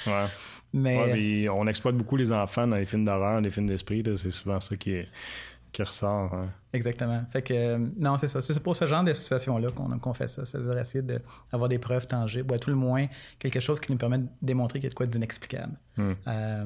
Ouais. 0.07 0.26
Mais. 0.72 0.96
Ouais, 0.98 1.12
puis 1.12 1.46
on 1.53 1.66
exploite 1.66 1.96
beaucoup 1.96 2.16
les 2.16 2.30
enfants 2.32 2.66
dans 2.66 2.76
les 2.76 2.84
films 2.86 3.05
d'horreur, 3.05 3.40
les 3.40 3.51
films 3.51 3.66
d'esprit. 3.66 4.03
C'est 4.16 4.30
souvent 4.30 4.61
ça 4.61 4.76
qui, 4.76 4.92
est- 4.92 5.09
qui 5.72 5.82
ressort. 5.82 6.32
hein. 6.34 6.48
Exactement. 6.72 7.22
Fait 7.30 7.42
que, 7.42 7.55
euh, 7.55 7.78
non, 7.98 8.16
c'est 8.18 8.28
ça. 8.28 8.40
C'est 8.40 8.61
pour 8.62 8.74
ce 8.76 8.86
genre 8.86 9.05
de 9.05 9.12
situation-là 9.12 9.68
qu'on 10.01 10.14
fait 10.14 10.28
ça. 10.28 10.44
C'est-à-dire 10.44 10.78
essayer 10.78 11.03
d'avoir 11.03 11.68
des 11.68 11.78
preuves 11.78 12.07
tangibles, 12.07 12.51
ou 12.51 12.55
à 12.55 12.59
tout 12.59 12.70
le 12.70 12.76
moins, 12.76 13.07
quelque 13.38 13.61
chose 13.61 13.78
qui 13.80 13.90
nous 13.92 13.98
permet 13.98 14.18
de 14.18 14.26
démontrer 14.42 14.78
qu'il 14.80 14.84
y 14.84 14.88
a 14.88 14.90
de 14.90 14.94
quoi 14.94 15.07
d'inexplicable. 15.07 15.72
Euh, 15.98 16.64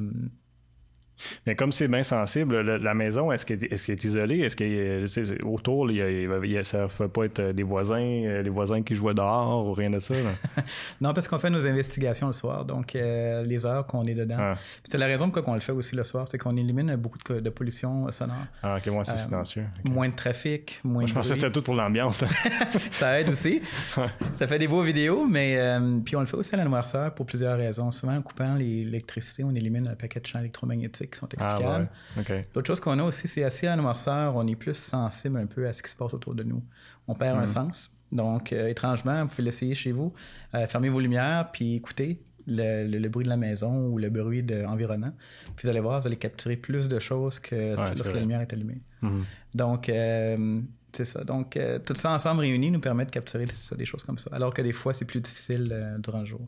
Mais 1.47 1.55
comme 1.55 1.71
c'est 1.73 1.89
bien 1.89 2.03
sensible, 2.03 2.61
le- 2.61 2.77
la 2.79 2.95
maison, 2.95 3.31
est-ce 3.33 3.47
qu'elle 3.47 3.62
est, 3.65 3.73
est-ce 3.73 3.87
qu'elle 3.87 3.95
est 3.97 4.05
isolée? 4.05 4.41
Est-ce 4.41 5.07
sais, 5.07 5.25
c'est- 5.25 5.43
autour, 5.43 5.91
il 5.91 5.97
y 5.97 6.03
a- 6.03 6.11
il 6.11 6.51
y 6.51 6.59
a- 6.59 6.65
ça 6.65 6.83
ne 6.83 6.87
peut 6.89 7.09
pas 7.09 7.25
être 7.27 7.53
des 7.53 7.62
voisins, 7.62 8.01
euh, 8.01 8.43
des 8.43 8.51
voisins 8.51 8.83
qui 8.83 8.95
jouent 8.95 9.12
dehors 9.12 9.67
ou 9.67 9.73
rien 9.73 9.91
de 9.91 9.99
ça? 10.01 10.15
non, 11.01 11.15
parce 11.15 11.29
qu'on 11.29 11.39
fait 11.39 11.51
nos 11.51 11.67
investigations 11.67 12.27
le 12.29 12.33
soir, 12.33 12.65
donc 12.65 12.97
euh, 12.97 13.43
les 13.45 13.65
heures 13.67 13.87
qu'on 13.87 14.05
est 14.07 14.15
dedans. 14.15 14.37
Ah, 14.39 14.55
C'est 14.89 14.99
la 14.99 15.07
raison 15.07 15.31
pourquoi 15.31 15.53
on 15.53 15.55
le 15.55 15.61
fait 15.61 15.73
aussi 15.73 15.95
le 15.97 16.05
soir, 16.05 16.27
c'est 16.29 16.39
qu'on 16.39 16.57
élimine 16.57 16.95
beaucoup 16.97 17.19
de, 17.29 17.41
de 17.41 17.51
pollution 17.51 18.11
sonore. 18.11 18.37
ah, 18.62 18.77
ok, 18.79 18.87
moi, 18.89 19.05
c'est 19.05 19.12
Euh, 19.12 19.17
silencieux. 19.17 19.65
Ok. 19.85 19.93
Moins 19.93 20.09
de 20.09 20.15
trafic, 20.15 20.81
moins 20.83 20.95
Moi, 20.95 21.03
de 21.05 21.09
je 21.09 21.15
pensais 21.15 21.29
que 21.31 21.35
c'était 21.37 21.51
tout 21.53 21.62
pour 21.62 21.75
l'ambiance. 21.75 22.25
Ça 22.91 23.21
aide 23.21 23.29
aussi. 23.29 23.61
ça 24.33 24.47
fait 24.47 24.59
des 24.59 24.69
beaux 24.69 24.83
vidéos, 24.83 25.27
mais 25.27 25.57
euh, 25.59 25.99
puis 26.05 26.17
on 26.17 26.21
le 26.21 26.27
fait 26.27 26.37
aussi 26.37 26.55
à 26.55 26.59
la 26.59 26.65
noirceur 26.65 27.15
pour 27.15 27.27
plusieurs 27.27 27.57
raisons. 27.57 27.91
Souvent, 27.91 28.17
en 28.17 28.23
coupant 28.23 28.55
les- 28.55 28.85
l'électricité, 28.85 29.45
on 29.45 29.55
élimine 29.55 29.89
un 29.89 29.95
paquet 29.95 30.21
de 30.21 30.27
champs 30.27 30.41
électromagnétiques 30.41 31.04
qui 31.07 31.19
sont 31.19 31.29
ah, 31.39 31.47
explicables. 31.55 31.89
ouais. 32.31 32.43
L'autre 32.55 32.67
chose 32.67 32.81
qu'on 32.81 32.99
a 32.99 33.03
aussi, 33.05 33.29
c'est 33.29 33.45
assis 33.45 33.67
à 33.67 33.77
la 33.77 33.83
noirceur, 33.83 34.37
on 34.37 34.47
est 34.47 34.57
plus 34.57 34.75
sensible 34.75 35.39
un 35.39 35.47
peu 35.47 35.67
à 35.67 35.73
ce 35.73 35.83
qui 35.83 35.91
se 35.91 35.97
passe 35.97 36.15
autour 36.15 36.35
de 36.35 36.43
nous. 36.43 36.63
On 37.09 37.15
perd 37.15 37.37
Mhm. 37.37 37.43
un 37.43 37.47
sens. 37.47 37.91
Donc, 38.13 38.53
euh, 38.53 38.69
étrangement, 38.69 39.23
vous 39.23 39.29
pouvez 39.29 39.43
l'essayer 39.43 39.75
chez 39.75 39.93
vous. 39.93 40.13
Euh, 40.55 40.67
fermez 40.67 40.89
vos 40.89 41.01
lumières, 41.01 41.51
puis 41.53 41.75
écoutez 41.77 42.21
le, 42.47 42.87
le- 42.87 42.99
le 42.99 43.09
bruit 43.09 43.25
de 43.25 43.31
la 43.31 43.37
maison 43.39 43.87
ou 43.89 43.99
le 43.99 44.11
bruit 44.11 44.43
de 44.43 44.65
environnant. 44.65 45.13
Puis 45.57 45.65
vous 45.65 45.69
allez 45.71 45.81
voir, 45.81 46.01
vous 46.01 46.07
allez 46.07 46.17
capturer 46.17 46.57
plus 46.57 46.89
de 46.89 46.99
choses 46.99 47.39
que 47.41 47.75
lorsque 47.77 48.13
la 48.13 48.21
lumière 48.21 48.41
est 48.43 48.53
allumée. 48.53 48.83
Mhm. 49.03 49.25
Donc, 49.55 49.89
euh, 49.89 50.61
c'est 50.93 51.07
ça. 51.07 51.25
Donc, 51.25 51.59
tout 51.87 51.95
ça 51.97 52.13
ensemble 52.13 52.43
réuni 52.43 52.71
nous 52.71 52.81
permet 52.81 53.05
de 53.07 53.11
capturer 53.11 53.47
ça, 53.47 53.75
des 53.75 53.85
choses 53.87 54.05
comme 54.05 54.19
ça. 54.19 54.31
Alors 54.33 54.53
que 54.55 54.63
des 54.63 54.73
fois, 54.73 54.95
c'est 54.95 55.07
plus 55.07 55.21
difficile 55.21 55.97
durant 55.99 56.21
le 56.21 56.27
jour. 56.27 56.47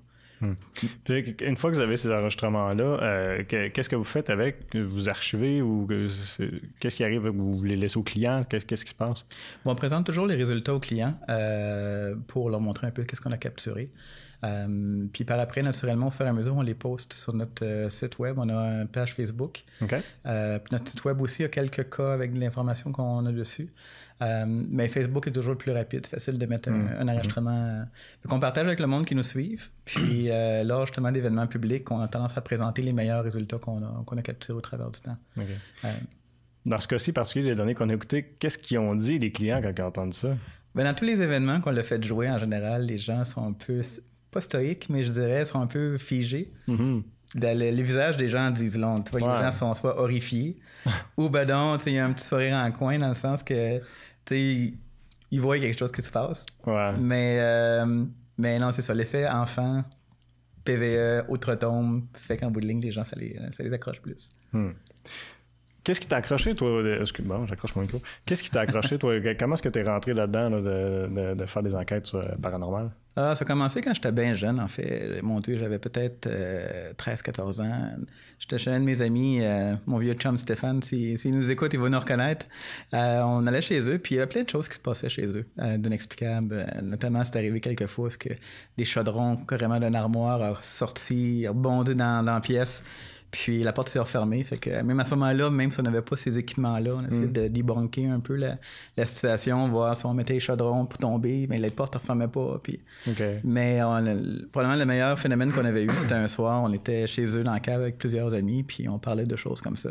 Puis, 1.05 1.35
une 1.43 1.57
fois 1.57 1.71
que 1.71 1.77
vous 1.77 1.83
avez 1.83 1.97
ces 1.97 2.11
enregistrements-là, 2.11 2.85
euh, 2.85 3.43
que- 3.45 3.69
qu'est-ce 3.69 3.89
que 3.89 3.97
vous 3.97 4.05
faites 4.05 4.29
avec? 4.31 4.75
Vous 4.77 5.09
archivez 5.09 5.63
ou 5.63 5.87
qu'est-ce 6.81 6.97
qui 6.97 7.05
arrive? 7.05 7.29
Vous? 7.29 7.63
Les 7.65 7.77
laissez 7.77 7.97
aux 7.99 8.03
clients? 8.03 8.43
Qu'est-ce 8.49 8.67
qui 8.67 8.91
se 8.91 8.95
passe? 8.95 9.25
Bon, 9.65 9.73
on 9.73 9.75
présente 9.75 10.05
toujours 10.07 10.27
les 10.27 10.35
résultats 10.37 10.75
aux 10.75 10.81
clients 10.81 11.19
euh, 11.29 12.15
pour 12.29 12.51
leur 12.51 12.61
montrer 12.61 12.87
un 12.87 12.91
peu 12.91 13.05
qu'est-ce 13.05 13.21
qu'on 13.21 13.33
a 13.33 13.39
capturé. 13.39 13.91
Euh, 14.45 15.07
puis 15.13 15.25
par 15.25 15.41
après, 15.41 15.63
naturellement, 15.63 16.09
au 16.09 16.11
fur 16.11 16.27
et 16.27 16.29
à 16.29 16.33
mesure, 16.33 16.55
on 16.55 16.61
les 16.63 16.75
poste 16.75 17.15
sur 17.15 17.33
notre 17.35 17.65
euh, 17.65 17.89
site 17.89 18.19
web. 18.19 18.37
On 18.39 18.49
a 18.51 18.83
une 18.83 18.89
page 18.89 19.15
Facebook. 19.15 19.65
OK? 19.81 19.95
Euh, 20.27 20.59
puis 20.59 20.69
notre 20.73 20.89
site 20.91 21.05
web 21.07 21.21
aussi 21.23 21.43
a 21.45 21.49
quelques 21.49 21.89
cas 21.89 22.13
avec 22.13 22.33
de 22.35 22.39
l'information 22.39 22.93
qu'on 22.93 23.25
a 23.25 23.33
dessus. 23.33 23.69
Euh, 24.23 24.45
mais 24.47 24.89
Facebook 24.89 25.27
est 25.27 25.31
toujours 25.33 25.53
le 25.53 25.59
plus 25.59 25.73
rapide, 25.73 26.07
facile 26.07 26.39
de 26.39 26.47
mettre 26.47 26.71
un, 26.71 26.73
Mm. 26.73 26.89
un 27.01 27.09
enregistrement. 27.09 27.85
Fait 28.23 28.29
qu'on 28.29 28.41
partage 28.41 28.67
avec 28.67 28.81
le 28.81 28.87
monde 28.87 29.05
qui 29.05 29.15
nous 29.15 29.23
suivent. 29.23 29.69
Puis 29.85 30.27
euh, 30.31 30.65
lors 30.65 30.87
justement 30.87 31.13
d'événements 31.13 31.47
publics, 31.47 31.91
on 31.91 32.01
a 32.01 32.09
tendance 32.09 32.37
à 32.39 32.41
présenter 32.41 32.81
les 32.83 32.93
meilleurs 32.95 33.23
résultats 33.25 33.59
qu'on 33.59 33.83
a, 33.83 34.05
a 34.19 34.23
capturés 34.23 34.57
au 34.57 34.61
travers 34.63 34.91
du 34.91 35.01
temps. 35.01 35.17
Euh, 35.39 35.89
Dans 36.65 36.79
ce 36.79 36.89
cas-ci 36.89 37.13
particulier, 37.13 37.51
les 37.51 37.55
données 37.55 37.75
qu'on 37.75 37.89
a 37.91 37.95
écoutées, 37.95 38.35
qu'est-ce 38.39 38.59
qu'ils 38.59 38.79
ont 38.79 38.95
dit, 38.95 39.19
les 39.19 39.31
clients, 39.31 39.61
quand 39.63 39.73
ils 39.77 39.83
ont 39.83 39.87
entendu 39.87 40.17
ça? 40.17 40.29
Ben, 40.75 40.85
dans 40.85 40.95
tous 40.95 41.05
les 41.05 41.21
événements 41.23 41.61
qu'on 41.61 41.71
l'a 41.71 41.83
fait 41.83 42.03
jouer, 42.03 42.29
en 42.31 42.39
général, 42.39 42.87
les 42.87 42.99
gens 42.99 43.25
sont 43.25 43.47
un 43.47 43.53
peu, 43.53 43.81
pas 44.31 44.41
stoïques, 44.41 44.89
mais 44.91 45.03
je 45.03 45.13
dirais, 45.13 45.45
sont 45.45 45.61
un 45.61 45.67
peu 45.67 45.97
figés. 45.99 46.53
Mhm. 46.69 47.03
Le- 47.35 47.55
le- 47.55 47.71
les 47.77 47.83
visages 47.83 48.17
des 48.17 48.29
gens 48.29 48.51
disent 48.51 48.79
long. 48.79 49.01
Tu 49.01 49.19
vois, 49.19 49.29
Ouais. 49.29 49.37
Les 49.39 49.45
gens 49.45 49.51
sont 49.51 49.75
soit 49.75 49.99
horrifiés 50.01 50.59
ou 51.17 51.29
ben 51.29 51.45
donc, 51.47 51.81
il 51.87 51.95
y 51.95 51.99
a 51.99 52.05
un 52.07 52.13
petit 52.13 52.25
sourire 52.25 52.55
en 52.57 52.71
coin 52.71 52.99
dans 52.99 53.09
le 53.09 53.15
sens 53.15 53.43
que, 53.43 53.81
sais, 54.35 54.41
ils- 55.31 55.41
voient 55.41 55.59
quelque 55.59 55.79
chose 55.79 55.93
qui 55.93 56.03
se 56.03 56.11
passe. 56.11 56.47
Ouais. 56.67 56.93
Mais, 56.99 57.39
euh, 57.41 58.05
mais 58.39 58.59
non, 58.59 58.73
c'est 58.73 58.83
ça. 58.83 58.95
L'effet 58.95 59.27
enfant, 59.29 59.85
PVE, 60.65 61.25
outre-tombe, 61.29 62.05
fait 62.15 62.37
qu'en 62.37 62.51
bout 62.51 62.61
de 62.61 62.67
ligne, 62.67 62.81
les 62.81 62.91
gens, 62.93 63.05
ça 63.05 63.17
les, 63.17 63.39
ça 63.53 63.63
les 63.63 63.73
accroche 63.73 64.01
plus. 64.01 64.29
Hmm. 64.53 64.71
Qu'est-ce 65.87 66.01
qui 66.01 66.09
t'a 66.09 66.17
accroché, 66.17 66.53
toi? 66.57 66.83
excuse- 67.01 67.25
Bon, 67.25 67.47
j'accroche 67.47 67.77
mon 67.77 67.83
micro. 67.83 68.03
Qu'est-ce 68.25 68.43
qui 68.43 68.51
t'a 68.51 68.63
accroché, 68.63 68.99
toi? 68.99 69.15
Comment 69.39 69.55
est-ce 69.55 69.63
que 69.63 69.69
t'es 69.69 69.85
rentré 69.85 70.15
là-dedans 70.15 70.51
là, 70.51 71.35
de, 71.37 71.47
faire 71.47 71.63
des 71.63 71.77
enquêtes 71.77 72.07
sur 72.07 72.19
euh, 72.19 72.35
paranormal? 72.43 72.91
Ah, 73.15 73.37
ça 73.37 73.45
a 73.45 73.47
commencé 73.47 73.81
quand 73.83 73.95
j'étais 73.95 74.11
bien 74.11 74.35
jeune, 74.35 74.59
en 74.59 74.67
fait. 74.67 75.23
Mon 75.23 75.39
Dieu, 75.39 75.57
j'avais 75.57 75.79
peut-être 75.79 76.29
13-14 76.99 77.63
ans. 77.63 77.91
J'étais 78.39 78.59
chez 78.59 78.71
un 78.73 78.81
de 78.81 78.85
mes 78.85 79.01
amis, 79.01 79.39
euh, 79.41 79.75
mon 79.87 79.99
vieux 79.99 80.13
chum 80.15 80.37
Stéphane. 80.37 80.83
S'il 80.83 81.19
s'il 81.19 81.31
nous 81.35 81.51
écoute, 81.51 81.73
il 81.73 81.81
va 81.81 81.89
nous 81.89 81.99
reconnaître. 82.01 82.47
Euh, 82.93 83.23
on 83.23 83.47
allait 83.47 83.63
chez 83.63 83.89
eux, 83.89 83.99
puis 83.99 84.17
il 84.17 84.19
y 84.19 84.21
avait 84.21 84.29
plein 84.29 84.43
de 84.43 84.51
choses 84.51 84.69
qui 84.69 84.75
se 84.75 84.81
passaient 84.81 85.09
chez 85.09 85.27
eux, 85.27 85.47
euh, 85.61 85.79
d'inexplicables. 85.79 86.67
Euh, 86.77 86.81
notamment, 86.83 87.25
c'est 87.25 87.37
arrivé 87.37 87.61
quelques 87.61 87.87
fois 87.87 88.09
que 88.11 88.31
des 88.77 88.85
chaudrons 88.85 89.37
carrément 89.37 89.79
d'une 89.81 89.95
armoire 89.95 90.43
a 90.43 90.59
sorti, 90.61 91.47
a 91.47 91.51
rebondi 91.51 91.95
dans, 91.95 92.25
dans 92.25 92.35
la 92.35 92.41
pièce. 92.41 92.83
Puis 93.31 93.63
la 93.63 93.73
porte 93.73 93.89
s'est 93.89 93.99
refermée. 93.99 94.43
Fait 94.45 94.57
que 94.57 94.71
même 94.83 94.99
à 95.01 95.05
ce 95.05 95.11
moment-là, 95.11 95.51
même 95.51 95.71
si 95.71 95.81
on 95.81 95.83
n'avait 95.83 96.03
pas 96.03 96.17
ces 96.17 96.39
équipements-là, 96.39 96.91
on 96.95 97.07
essayait 97.07 97.27
de 97.27 97.49
débunker 97.49 98.11
un 98.11 98.21
peu 98.21 98.37
la, 98.37 98.57
la 98.97 99.05
situation, 99.07 99.69
voir 99.69 99.97
si 99.97 100.07
on 100.07 100.15
mettait 100.15 100.35
les 100.35 100.41
chaudrons 100.41 100.87
pour 100.87 100.99
tomber, 100.99 101.47
mais 101.49 101.59
les 101.59 101.71
portes 101.71 101.95
ne 101.95 101.99
refermaient 101.99 102.29
pas. 102.29 102.61
Puis 102.63 102.81
mais 103.45 103.83
on 103.83 104.03
probablement 104.53 104.79
le 104.79 104.87
meilleur 104.87 105.19
phénomène 105.19 105.53
qu'on 105.53 105.65
avait 105.65 105.85
eu, 105.85 105.91
c'était 105.99 106.15
un 106.15 106.29
soir, 106.29 106.63
on 106.63 106.73
était 106.73 107.07
chez 107.07 107.37
eux 107.37 107.43
dans 107.43 107.53
la 107.53 107.61
cave 107.61 107.83
avec 107.83 107.99
plusieurs 107.99 108.33
amis, 108.35 108.63
puis 108.63 108.89
on 108.89 108.99
parlait 108.99 109.27
de 109.27 109.37
choses 109.37 109.61
comme 109.61 109.77
ça. 109.77 109.91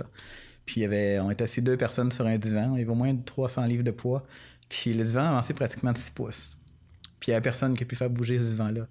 Puis 0.66 0.82
il 0.82 0.84
y 0.84 0.86
avait, 0.86 1.20
on 1.20 1.30
était 1.30 1.44
assis 1.44 1.62
deux 1.62 1.78
personnes 1.78 2.12
sur 2.12 2.26
un 2.26 2.38
divan, 2.38 2.74
il 2.74 2.80
y 2.80 2.82
avait 2.82 2.92
au 2.92 2.96
moins 2.96 3.16
300 3.16 3.66
livres 3.66 3.84
de 3.84 3.92
poids, 3.92 4.26
puis 4.70 4.94
le 4.94 5.04
divan 5.04 5.26
avançait 5.26 5.54
pratiquement 5.54 5.92
de 5.92 5.98
6 5.98 6.12
pouces. 6.12 6.58
Puis 7.20 7.30
il 7.30 7.32
n'y 7.32 7.36
avait 7.36 7.44
personne 7.44 7.76
qui 7.76 7.84
a 7.84 7.86
pu 7.86 7.96
faire 7.96 8.10
bouger 8.10 8.38
ce 8.40 8.44
divan-là. 8.46 8.88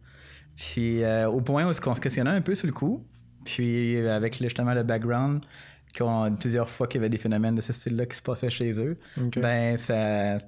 Puis 0.57 1.03
euh, 1.03 1.29
au 1.29 1.41
point 1.41 1.65
où 1.65 1.69
on 1.69 1.73
se 1.95 2.01
questionnait 2.01 2.31
un 2.31 2.41
peu 2.41 2.55
sur 2.55 2.67
le 2.67 2.73
coup, 2.73 3.05
puis 3.45 3.99
avec 4.09 4.41
le- 4.41 4.47
justement 4.49 4.75
le 4.75 4.83
background, 4.83 5.43
qu'on, 5.97 6.35
plusieurs 6.39 6.69
fois 6.69 6.87
qu'il 6.89 7.01
y 7.01 7.03
avait 7.03 7.09
des 7.11 7.19
phénomènes 7.19 7.55
de 7.55 7.61
ce 7.61 7.73
style-là 7.73 8.07
qui 8.07 8.17
se 8.17 8.23
passaient 8.23 8.49
chez 8.49 8.81
eux, 8.83 8.97
ben 9.41 9.77
ça, 9.77 10.39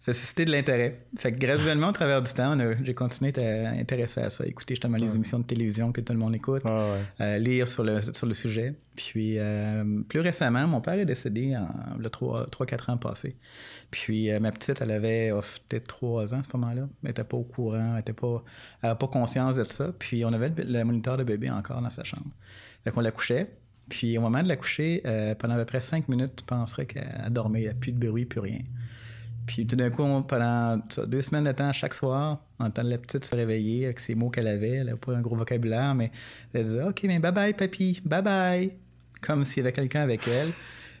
ça 0.00 0.10
a 0.10 0.14
suscité 0.14 0.44
de 0.44 0.50
l'intérêt. 0.52 1.00
Fait 1.16 1.32
que 1.32 1.38
graduellement, 1.38 1.88
au 1.88 1.92
travers 1.92 2.20
du 2.20 2.30
temps, 2.32 2.56
j'ai 2.82 2.92
continué 2.94 3.32
à 3.36 3.40
être 3.40 3.80
intéressé 3.80 4.20
à 4.20 4.28
ça, 4.28 4.44
écouter 4.46 4.74
justement 4.74 4.98
les 4.98 5.14
émissions 5.14 5.38
de 5.38 5.44
télévision 5.44 5.92
que 5.92 6.02
tout 6.02 6.12
le 6.12 6.18
monde 6.18 6.34
écoute, 6.34 6.60
Ah 6.66 6.92
ouais. 6.92 7.00
euh, 7.22 7.38
lire 7.38 7.66
sur 7.68 7.82
le, 7.84 8.02
sur 8.02 8.26
le 8.26 8.34
sujet. 8.34 8.74
Puis 8.96 9.38
euh, 9.38 10.02
plus 10.08 10.20
récemment, 10.20 10.66
mon 10.66 10.82
père 10.82 10.94
est 10.94 11.06
décédé 11.06 11.56
en, 11.56 11.68
le 11.98 12.08
3-4 12.08 12.90
ans 12.90 12.96
passé. 12.98 13.34
Puis 13.90 14.30
euh, 14.30 14.40
ma 14.40 14.52
petite, 14.52 14.80
elle 14.82 14.90
avait 14.90 15.30
oh, 15.32 15.40
peut-être 15.68 15.86
3 15.86 16.34
ans 16.34 16.40
à 16.40 16.42
ce 16.42 16.54
moment-là. 16.56 16.82
Elle 17.02 17.08
n'était 17.08 17.24
pas 17.24 17.38
au 17.38 17.44
courant, 17.44 17.76
elle 17.76 18.04
n'avait 18.04 18.12
pas, 18.12 18.44
elle 18.82 18.90
avait 18.90 18.98
pas 18.98 19.08
conscience 19.08 19.56
de 19.56 19.62
ça. 19.62 19.90
Puis 19.98 20.22
on 20.26 20.32
avait 20.34 20.50
le, 20.50 20.64
le 20.64 20.84
moniteur 20.84 21.16
de 21.16 21.24
bébé 21.24 21.48
encore 21.50 21.80
dans 21.80 21.90
sa 21.90 22.04
chambre. 22.04 22.28
Fait 22.84 22.90
qu'on 22.90 23.00
la 23.00 23.10
couchait. 23.10 23.48
Puis 23.88 24.18
au 24.18 24.20
moment 24.20 24.42
de 24.42 24.48
la 24.48 24.56
coucher, 24.56 25.02
pendant 25.38 25.54
à 25.54 25.58
peu 25.58 25.64
près 25.66 25.80
5 25.82 26.08
minutes, 26.08 26.36
tu 26.36 26.44
penserais 26.44 26.86
qu'elle 26.86 27.28
dormait, 27.30 27.60
il 27.60 27.64
n'y 27.64 27.68
a 27.68 27.74
plus 27.74 27.92
de 27.92 27.98
bruit, 28.06 28.24
plus 28.24 28.40
rien. 28.40 28.60
Puis 29.46 29.66
tout 29.66 29.76
d'un 29.76 29.90
coup, 29.90 30.02
on- 30.02 30.22
pendant 30.22 30.80
deux 31.06 31.22
semaines 31.22 31.44
de 31.44 31.52
temps, 31.52 31.72
chaque 31.72 31.94
soir, 31.94 32.38
on 32.58 32.64
entend 32.66 32.82
la 32.82 32.98
petite 32.98 33.24
se 33.24 33.34
réveiller 33.34 33.84
avec 33.86 34.00
ces 34.00 34.14
mots 34.14 34.30
qu'elle 34.30 34.46
avait. 34.46 34.70
Elle 34.70 34.86
n'avait 34.86 34.98
pas 34.98 35.14
un 35.14 35.20
gros 35.20 35.36
vocabulaire, 35.36 35.94
mais 35.94 36.10
elle 36.52 36.64
disait 36.64 36.82
OK, 36.82 37.02
mais 37.04 37.18
bye 37.18 37.32
bye, 37.32 37.52
papy, 37.54 38.00
bye 38.04 38.22
bye. 38.22 38.72
Comme 39.20 39.44
s'il 39.44 39.58
y 39.58 39.60
avait 39.60 39.72
quelqu'un 39.72 40.02
avec 40.02 40.26
elle. 40.28 40.48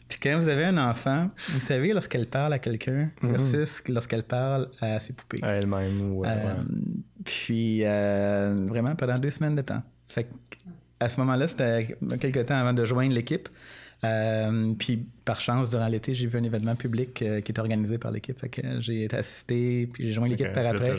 Puis 0.08 0.18
quand 0.22 0.36
vous 0.38 0.48
avez 0.48 0.64
un 0.64 0.76
enfant, 0.76 1.30
vous 1.50 1.60
savez, 1.60 1.92
lorsqu'elle 1.94 2.26
parle 2.26 2.52
à 2.52 2.58
quelqu'un 2.58 3.10
versus 3.22 3.82
lorsqu'elle 3.88 4.22
parle 4.24 4.68
à 4.80 5.00
ses 5.00 5.14
poupées. 5.14 5.38
À 5.42 5.52
elle-même. 5.52 5.98
ou, 6.10 6.20
ouais, 6.20 6.28
Euh, 6.28 6.44
ouais. 6.58 6.62
Puis 7.24 7.80
euh, 7.84 8.66
vraiment 8.68 8.94
pendant 8.94 9.18
deux 9.18 9.30
semaines 9.30 9.54
de 9.56 9.62
temps. 9.62 9.82
Fait 10.08 10.28
à 11.00 11.08
ce 11.08 11.18
moment-là, 11.20 11.48
c'était 11.48 11.96
quelques 12.20 12.46
temps 12.46 12.56
avant 12.56 12.72
de 12.72 12.84
joindre 12.84 13.14
l'équipe. 13.14 13.48
Euh, 14.04 14.74
puis 14.78 15.04
par 15.24 15.40
chance, 15.40 15.70
durant 15.70 15.88
l'été, 15.88 16.14
j'ai 16.14 16.26
vu 16.26 16.38
un 16.38 16.42
événement 16.42 16.76
public 16.76 17.22
euh, 17.22 17.40
qui 17.40 17.52
était 17.52 17.60
organisé 17.60 17.98
par 17.98 18.10
l'équipe. 18.10 18.38
Fait 18.38 18.48
que 18.48 18.62
j'ai 18.80 19.04
été 19.04 19.16
assisté, 19.16 19.88
puis 19.92 20.06
j'ai 20.08 20.12
joint 20.12 20.28
l'équipe 20.28 20.52
par 20.52 20.66
après. 20.66 20.92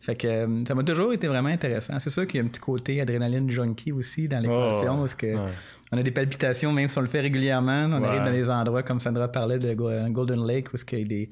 Fait 0.00 0.16
que 0.16 0.26
euh, 0.26 0.64
ça 0.66 0.74
m'a 0.74 0.82
toujours 0.82 1.12
été 1.12 1.28
vraiment 1.28 1.48
intéressant. 1.50 1.98
C'est 2.00 2.10
sûr 2.10 2.26
qu'il 2.26 2.40
y 2.40 2.42
a 2.42 2.44
un 2.44 2.48
petit 2.48 2.60
côté 2.60 3.00
adrénaline 3.00 3.48
junkie 3.50 3.92
aussi 3.92 4.26
dans 4.26 4.40
l'équation, 4.40 4.94
Oh, 4.96 4.98
parce 4.98 5.14
que 5.14 5.26
ouais. 5.26 5.50
on 5.92 5.98
a 5.98 6.02
des 6.02 6.10
palpitations, 6.10 6.72
même 6.72 6.88
si 6.88 6.98
on 6.98 7.02
le 7.02 7.06
fait 7.06 7.20
régulièrement. 7.20 7.88
On 7.92 8.00
Ouais. 8.02 8.08
arrive 8.08 8.24
dans 8.24 8.32
des 8.32 8.50
endroits, 8.50 8.82
comme 8.82 8.98
Sandra 8.98 9.28
parlait 9.28 9.60
de 9.60 9.74
Go- 9.74 9.90
Golden 10.10 10.44
Lake, 10.44 10.72
où 10.72 10.76
il 10.92 10.98
y 10.98 11.02
a 11.02 11.04
des, 11.04 11.30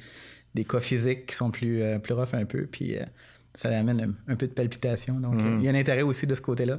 des 0.55 0.65
cas 0.65 0.79
physiques 0.81 1.27
qui 1.27 1.35
sont 1.35 1.51
plus, 1.51 1.83
plus 2.03 2.15
rough 2.15 2.33
un 2.35 2.45
peu, 2.45 2.67
puis 2.71 2.95
ça 3.61 3.69
amène 3.79 4.01
un, 4.29 4.33
un 4.33 4.37
peu 4.37 4.47
de 4.47 4.53
palpitation. 4.53 5.21
Donc, 5.21 5.35
euh, 5.41 5.57
il 5.59 5.65
y 5.65 5.69
a 5.69 5.71
un 5.71 5.75
intérêt 5.75 6.01
aussi 6.01 6.27
de 6.27 6.35
ce 6.35 6.41
côté-là. 6.41 6.79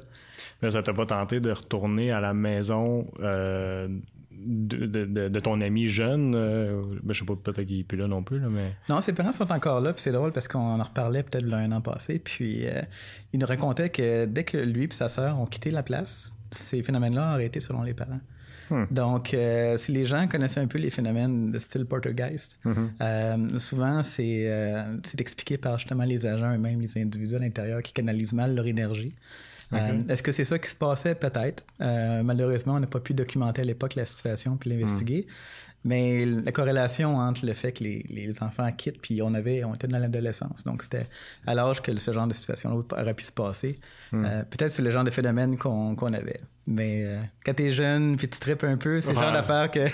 Là, 0.63 0.71
ça 0.71 0.81
t'a 0.81 0.93
pas 0.93 1.05
tenté 1.05 1.39
de 1.39 1.51
retourner 1.51 2.11
à 2.11 2.19
la 2.19 2.33
maison 2.33 3.05
euh, 3.19 3.87
de, 4.31 4.87
de- 5.27 5.39
ton 5.39 5.61
ami 5.61 5.87
jeune? 5.87 6.33
euh, 6.35 6.81
ben, 7.03 7.13
je 7.13 7.19
sais 7.19 7.25
pas, 7.25 7.35
peut-être 7.35 7.67
qu'il 7.67 7.81
est 7.81 7.83
plus 7.83 7.97
là 7.99 8.07
non 8.07 8.23
plus, 8.23 8.39
là, 8.39 8.47
mais... 8.49 8.73
Non, 8.89 8.99
ses 8.99 9.13
parents 9.13 9.31
sont 9.31 9.51
encore 9.51 9.79
là, 9.81 9.93
puis 9.93 10.01
c'est 10.01 10.11
drôle 10.11 10.31
parce 10.31 10.47
qu'on 10.47 10.79
en 10.79 10.83
reparlait 10.83 11.21
peut-être 11.21 11.53
un 11.53 11.71
an 11.71 11.81
passé, 11.81 12.17
puis 12.17 12.65
euh, 12.65 12.81
il 13.31 13.39
nous 13.39 13.45
racontait 13.45 13.89
que 13.91 14.25
dès 14.25 14.43
que 14.43 14.57
lui 14.57 14.85
et 14.85 14.89
sa 14.91 15.07
sœur 15.07 15.39
ont 15.39 15.45
quitté 15.45 15.69
la 15.69 15.83
place, 15.83 16.33
ces 16.51 16.81
phénomènes-là 16.81 17.21
ont 17.21 17.33
arrêté 17.33 17.59
selon 17.59 17.83
les 17.83 17.93
parents. 17.93 18.19
Hmm. 18.71 18.85
Donc, 18.89 19.33
euh, 19.33 19.75
si 19.77 19.91
les 19.91 20.05
gens 20.05 20.27
connaissaient 20.27 20.61
un 20.61 20.67
peu 20.67 20.77
les 20.77 20.89
phénomènes 20.89 21.51
de 21.51 21.59
style 21.59 21.85
poltergeist, 21.85 22.57
euh, 22.65 23.59
souvent 23.59 24.01
c'est 24.01 24.45
euh, 24.47 24.97
c'est 25.03 25.19
expliqué 25.19 25.57
par 25.57 25.77
justement 25.77 26.05
les 26.05 26.25
agents 26.25 26.53
eux-mêmes, 26.55 26.79
les 26.79 26.97
individus 26.97 27.35
à 27.35 27.39
l'intérieur 27.39 27.81
qui 27.83 27.91
canalisent 27.91 28.33
mal 28.33 28.55
leur 28.55 28.65
énergie. 28.65 29.13
Est-ce 30.09 30.21
que 30.21 30.33
c'est 30.33 30.43
ça 30.43 30.59
qui 30.59 30.69
se 30.69 30.75
passait? 30.75 31.15
Peut-être. 31.15 31.63
Malheureusement, 31.79 32.73
on 32.73 32.79
n'a 32.79 32.87
pas 32.87 32.99
pu 32.99 33.13
documenter 33.13 33.61
à 33.61 33.65
l'époque 33.65 33.95
la 33.95 34.05
situation 34.05 34.57
puis 34.57 34.69
l'investiguer. 34.69 35.27
Mais 35.83 36.25
la 36.25 36.51
corrélation 36.51 37.17
entre 37.17 37.45
le 37.45 37.53
fait 37.55 37.71
que 37.71 37.83
les, 37.83 38.05
les 38.09 38.43
enfants 38.43 38.71
quittent, 38.71 39.01
puis 39.01 39.21
on 39.23 39.33
avait, 39.33 39.63
on 39.63 39.73
était 39.73 39.87
dans 39.87 39.97
l'adolescence, 39.97 40.63
donc 40.63 40.83
c'était 40.83 41.07
à 41.47 41.55
l'âge 41.55 41.81
que 41.81 41.97
ce 41.97 42.11
genre 42.11 42.27
de 42.27 42.33
situation 42.33 42.85
aurait 42.91 43.13
pu 43.15 43.23
se 43.23 43.31
passer. 43.31 43.79
Euh, 44.13 44.43
Peut-être 44.43 44.71
c'est 44.71 44.83
le 44.83 44.91
genre 44.91 45.03
de 45.03 45.09
phénomène 45.09 45.57
qu'on 45.57 45.95
qu'on 45.95 46.13
avait. 46.13 46.39
Mais 46.67 47.03
euh, 47.03 47.21
quand 47.43 47.55
t'es 47.55 47.71
jeune, 47.71 48.17
puis 48.17 48.29
tu 48.29 48.39
tripes 48.39 48.63
un 48.63 48.77
peu, 48.77 49.01
c'est 49.01 49.13
le 49.13 49.19
genre 49.19 49.31
d'affaire 49.31 49.71
que 49.71 49.87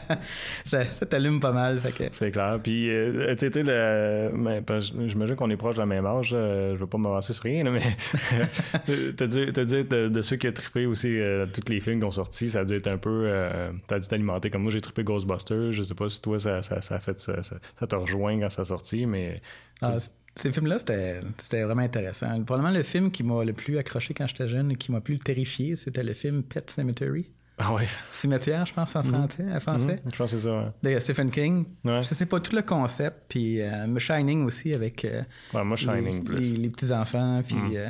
ça, 0.64 0.84
ça 0.84 1.06
t'allume 1.06 1.40
pas 1.40 1.50
mal. 1.50 1.80
Que... 1.80 2.04
C'est 2.12 2.30
clair. 2.30 2.60
Puis, 2.62 2.88
euh, 2.88 3.34
tu 3.34 3.50
sais, 3.50 3.62
le... 3.62 4.60
que 4.60 4.80
j'imagine 5.08 5.34
qu'on 5.34 5.50
est 5.50 5.56
proche 5.56 5.74
de 5.74 5.80
la 5.80 5.86
même 5.86 6.06
âge. 6.06 6.30
euh, 6.32 6.74
je 6.74 6.80
veux 6.80 6.86
pas 6.86 6.98
m'avancer 6.98 7.32
sur 7.32 7.42
rien, 7.42 7.64
là, 7.64 7.72
mais 7.72 7.82
t'as 9.16 9.26
dû, 9.26 9.52
t'as 9.52 9.64
dû 9.64 9.74
être 9.74 9.90
de, 9.90 10.22
ceux 10.22 10.36
qui 10.36 10.46
ont 10.46 10.52
trippé 10.52 10.86
aussi 10.86 11.18
euh, 11.18 11.46
tous 11.46 11.68
les 11.68 11.80
films 11.80 11.98
qui 11.98 12.06
ont 12.06 12.12
sorti. 12.12 12.48
Ça 12.48 12.60
a 12.60 12.64
dû 12.64 12.74
être 12.74 12.88
un 12.88 12.98
peu... 12.98 13.24
Euh, 13.26 13.72
t'as 13.88 13.98
dû 13.98 14.06
t'alimenter. 14.06 14.50
Comme 14.50 14.62
moi, 14.62 14.70
j'ai 14.70 14.80
trippé 14.80 15.02
Ghostbusters. 15.02 15.72
Je 15.72 15.82
sais 15.82 15.94
pas 15.94 16.08
si 16.08 16.20
toi, 16.20 16.38
ça, 16.38 16.62
ça, 16.62 16.80
ça 16.80 16.94
a 16.94 16.98
fait... 17.00 17.18
Ça, 17.18 17.42
ça, 17.42 17.56
ça 17.78 17.86
t'a 17.88 17.96
rejoint 17.96 18.38
quand 18.38 18.50
ça 18.50 18.62
a 18.62 18.66
sorti, 18.66 19.04
mais... 19.06 19.40
Ah, 19.82 19.96
ces 20.36 20.52
films-là, 20.52 20.78
c'était 20.78 21.62
vraiment 21.62 21.82
intéressant. 21.82 22.42
Probablement 22.44 22.74
le 22.76 22.82
film 22.82 23.10
qui 23.10 23.22
m'a 23.22 23.44
le 23.44 23.52
plus 23.52 23.78
accroché 23.78 24.14
quand 24.14 24.26
j'étais 24.26 24.48
jeune 24.48 24.72
et 24.72 24.76
qui 24.76 24.90
m'a 24.92 25.00
plus 25.00 25.18
terrifié, 25.18 25.76
c'était 25.76 26.02
le 26.02 26.12
film 26.14 26.42
Pet 26.42 26.68
Cemetery. 26.70 27.30
Ah 27.56 27.72
ouais. 27.72 27.86
Cimetière, 28.10 28.66
je 28.66 28.74
pense, 28.74 28.96
en 28.96 29.02
français. 29.04 29.44
En 29.54 29.60
français. 29.60 30.00
Mhm, 30.04 30.10
Je 30.12 30.16
pense 30.18 30.32
que 30.32 30.38
c'est 30.38 30.44
ça, 30.44 30.72
ouais. 30.82 30.94
de 30.94 30.98
Stephen 31.00 31.30
King. 31.30 31.64
Ouais. 31.84 32.02
Je 32.02 32.12
sais 32.14 32.26
pas 32.26 32.40
tout 32.40 32.56
le 32.56 32.62
concept, 32.62 33.16
puis 33.28 33.60
euh, 33.60 33.96
Shining 33.98 34.44
aussi 34.44 34.74
avec 34.74 35.04
euh, 35.04 35.22
Ouais, 35.52 35.62
moi, 35.62 35.76
Shining 35.76 36.16
les, 36.18 36.20
plus. 36.24 36.52
les- 36.52 36.58
les 36.58 36.68
petits-enfants, 36.68 37.42
puis... 37.46 37.54
Mm. 37.56 37.72
euh, 37.76 37.88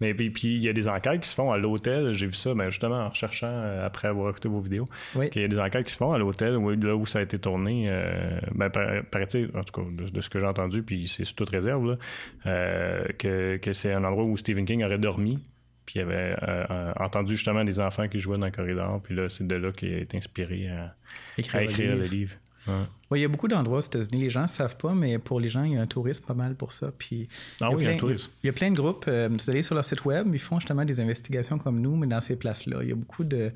Mais 0.00 0.14
puis, 0.14 0.30
puis 0.30 0.48
il 0.56 0.62
y 0.62 0.68
a 0.68 0.72
des 0.72 0.88
enquêtes 0.88 1.20
qui 1.20 1.28
se 1.28 1.34
font 1.34 1.52
à 1.52 1.58
l'hôtel. 1.58 2.12
J'ai 2.12 2.26
vu 2.26 2.32
ça, 2.32 2.54
ben, 2.54 2.70
justement, 2.70 2.96
en 3.04 3.08
recherchant 3.08 3.48
euh, 3.50 3.86
après 3.86 4.08
avoir 4.08 4.30
écouté 4.30 4.48
vos 4.48 4.60
vidéos. 4.60 4.86
oui. 5.14 5.30
qu'il 5.30 5.42
y 5.42 5.44
a 5.44 5.48
des 5.48 5.58
enquêtes 5.60 5.86
qui 5.86 5.92
se 5.92 5.98
font 5.98 6.12
à 6.12 6.18
l'hôtel, 6.18 6.56
où, 6.56 6.70
là 6.70 6.96
où 6.96 7.06
ça 7.06 7.18
a 7.20 7.22
été 7.22 7.38
tourné. 7.38 7.86
euh, 7.88 8.38
ben, 8.54 8.70
par- 8.70 9.04
paraît-il, 9.10 9.50
en 9.54 9.62
tout 9.62 9.80
cas, 9.82 9.88
de, 9.90 10.08
de 10.08 10.20
ce 10.20 10.28
que 10.30 10.38
j'ai 10.38 10.46
entendu, 10.46 10.82
puis 10.82 11.08
c'est 11.08 11.24
sous 11.24 11.34
toute 11.34 11.50
réserve, 11.50 11.86
là, 11.90 11.96
euh, 12.46 13.04
que, 13.18 13.56
que 13.56 13.72
c'est 13.72 13.92
un 13.92 14.04
endroit 14.04 14.24
où 14.24 14.36
Stephen 14.36 14.64
King 14.64 14.84
aurait 14.84 14.98
dormi. 14.98 15.38
Puis 15.84 15.98
il 15.98 16.02
avait 16.02 16.36
euh, 16.42 16.92
entendu 17.00 17.34
justement 17.34 17.64
des 17.64 17.80
enfants 17.80 18.06
qui 18.06 18.20
jouaient 18.20 18.38
dans 18.38 18.46
le 18.46 18.52
corridor. 18.52 19.00
Puis 19.02 19.16
là, 19.16 19.28
c'est 19.28 19.44
de 19.46 19.56
là 19.56 19.72
qu'il 19.72 19.92
a 19.92 19.98
été 19.98 20.16
inspiré 20.16 20.68
à, 20.68 20.94
Écrire 21.36 21.56
à 21.56 21.64
le 21.64 21.70
écrire 21.70 21.96
le 21.96 22.02
livre. 22.04 22.34
Ouais. 22.66 22.74
Ouais, 23.10 23.18
il 23.18 23.22
y 23.22 23.24
a 23.24 23.28
beaucoup 23.28 23.48
d'endroits 23.48 23.78
aux 23.78 23.82
États-Unis. 23.82 24.20
Les 24.22 24.30
gens 24.30 24.42
ne 24.42 24.46
savent 24.48 24.76
pas, 24.76 24.94
mais 24.94 25.18
pour 25.18 25.40
les 25.40 25.48
gens, 25.48 25.64
il 25.64 25.72
y 25.72 25.76
a 25.76 25.80
un 25.82 25.86
tourisme 25.86 26.24
pas 26.24 26.34
mal 26.34 26.54
pour 26.54 26.72
ça. 26.72 26.92
Puis 26.96 27.28
Ah 27.60 27.68
il 27.68 27.70
y 27.70 27.72
a 27.72 27.76
oui, 27.76 27.82
il 27.82 27.86
y 27.86 27.88
a 27.88 27.94
un 27.94 27.96
tourisme. 27.96 28.30
Il 28.42 28.46
y 28.46 28.50
a 28.50 28.52
plein 28.52 28.70
de 28.70 28.76
groupes. 28.76 29.04
euh, 29.08 29.28
vous 29.30 29.50
allez 29.50 29.62
sur 29.62 29.74
leur 29.74 29.84
site 29.84 30.04
web, 30.04 30.28
ils 30.32 30.38
font 30.38 30.58
justement 30.60 30.84
des 30.84 31.00
investigations 31.00 31.58
comme 31.58 31.80
nous, 31.80 31.96
mais 31.96 32.06
dans 32.06 32.20
ces 32.20 32.36
places-là. 32.36 32.78
Il 32.82 32.88
y 32.88 32.92
a 32.92 32.96
beaucoup 32.96 33.24
de. 33.24 33.50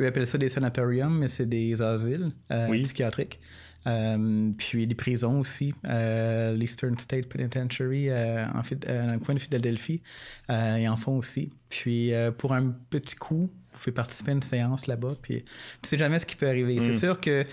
Eux 0.00 0.06
appellent 0.06 0.26
ça 0.26 0.38
des 0.38 0.48
sanatoriums, 0.48 1.18
mais 1.18 1.28
c'est 1.28 1.46
des 1.46 1.80
asiles 1.82 2.30
euh, 2.50 2.68
Oui. 2.68 2.82
psychiatriques. 2.82 3.38
Euh, 3.86 4.50
puis 4.58 4.86
des 4.86 4.94
prisons 4.94 5.40
aussi. 5.40 5.72
Euh, 5.86 6.52
L'Eastern 6.54 6.98
State 6.98 7.26
Penitentiary 7.28 8.10
euh, 8.10 8.44
en 8.54 8.62
Phil- 8.62 8.78
dans 8.80 9.12
le 9.12 9.18
coin 9.18 9.34
de 9.34 9.40
Philadelphie, 9.40 10.02
ils 10.48 10.88
en 10.88 10.96
font 10.96 11.16
aussi. 11.16 11.50
Puis 11.68 12.12
pour 12.38 12.52
un 12.54 12.74
petit 12.90 13.14
coup, 13.16 13.50
vous 13.72 13.78
pouvez 13.78 13.92
participer 13.92 14.32
à 14.32 14.34
une 14.34 14.42
séance 14.42 14.86
là-bas. 14.88 15.14
Puis 15.22 15.42
tu 15.44 15.88
sais 15.88 15.96
jamais 15.96 16.18
ce 16.18 16.26
qui 16.26 16.36
peut 16.36 16.48
arriver. 16.48 16.80
C'est 16.80 16.98
sûr 16.98 17.20
que 17.20 17.44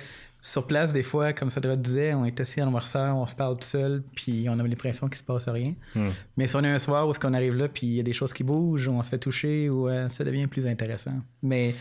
sur 0.46 0.68
place, 0.68 0.94
des 0.94 1.02
fois, 1.02 1.34
comme 1.34 1.50
Sadra 1.50 1.76
disait, 1.76 2.14
on 2.14 2.24
est 2.24 2.40
assis 2.40 2.62
en 2.62 2.70
noirceur, 2.70 3.18
on 3.18 3.26
se 3.26 3.34
parle 3.34 3.58
tout 3.58 3.68
seul, 3.68 4.04
puis 4.16 4.46
on 4.48 4.60
a 4.60 4.64
l'impression 4.64 5.08
qu'il 5.08 5.18
se 5.18 5.24
passe 5.24 5.50
rien. 5.50 5.74
Hmm. 5.96 6.10
Mais 6.38 6.46
si 6.46 6.56
on 6.56 6.64
est 6.64 6.70
un 6.70 6.78
soir 6.78 7.10
où 7.10 7.14
on 7.24 7.34
arrive 7.34 7.56
là, 7.56 7.68
puis 7.68 7.88
il 7.88 7.94
y 7.94 8.00
a 8.00 8.04
des 8.04 8.14
choses 8.14 8.32
qui 8.32 8.44
bougent, 8.44 8.88
ou 8.88 8.92
on 8.92 9.02
se 9.02 9.10
fait 9.10 9.18
toucher, 9.18 9.72
ou 9.72 9.90
euh, 9.90 10.08
ça 10.10 10.24
devient 10.24 10.46
plus 10.46 10.68
intéressant. 10.68 11.18
Mais 11.42 11.74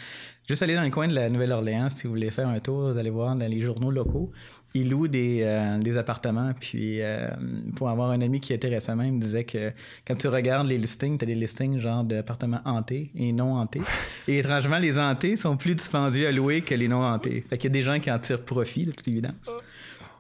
juste 0.49 0.63
aller 0.63 0.77
dans 0.77 0.83
le 0.83 0.91
coin 0.91 1.09
de 1.09 1.15
la 1.15 1.29
Nouvelle-Orléans, 1.29 1.91
si 1.91 2.05
vous 2.05 2.11
voulez 2.15 2.31
faire 2.31 2.49
un 2.49 2.59
tour, 2.59 2.91
vous 2.91 2.99
allez 2.99 3.11
voir 3.11 3.37
dans 3.37 3.47
les 3.47 3.61
journaux 3.61 3.91
locaux, 3.91 4.33
ils 4.75 4.91
louent 4.91 5.09
des, 5.09 5.41
euh, 5.43 5.79
des 5.79 5.97
appartements. 5.97 6.53
Puis 6.59 7.01
euh, 7.01 7.29
pour 7.77 7.89
avoir 7.89 8.11
un 8.11 8.21
ami 8.21 8.41
qui 8.41 8.53
était 8.53 8.69
récemment, 8.69 9.05
il 9.05 9.13
me 9.13 9.21
disait 9.21 9.45
que 9.45 9.73
quand 10.07 10.17
tu 10.17 10.29
regardes 10.29 10.67
les 10.67 10.77
listings, 10.77 11.17
tu 11.17 11.25
as 11.25 11.27
des 11.27 11.35
listings 11.35 11.79
genre 11.79 12.03
d'appartements 12.03 12.61
hantés 12.65 13.11
et 13.15 13.33
non 13.33 13.55
hantés. 13.55 13.83
et 14.29 14.39
étrangement, 14.39 14.79
les 14.79 14.99
hantés 14.99 15.37
sont 15.37 15.57
plus 15.57 15.77
dispendieux 15.77 16.27
à 16.27 16.33
louer 16.33 16.61
que 16.63 16.75
les 16.75 16.89
non 16.89 17.05
hantés. 17.05 17.45
Fait 17.49 17.57
qu'il 17.57 17.71
y 17.71 17.73
a 17.73 17.79
des 17.79 17.83
gens 17.83 18.01
qui 18.01 18.11
en 18.11 18.19
tirent 18.19 18.43
profit, 18.43 18.87
de 18.87 18.91
toute 18.91 19.07
évidence. 19.07 19.51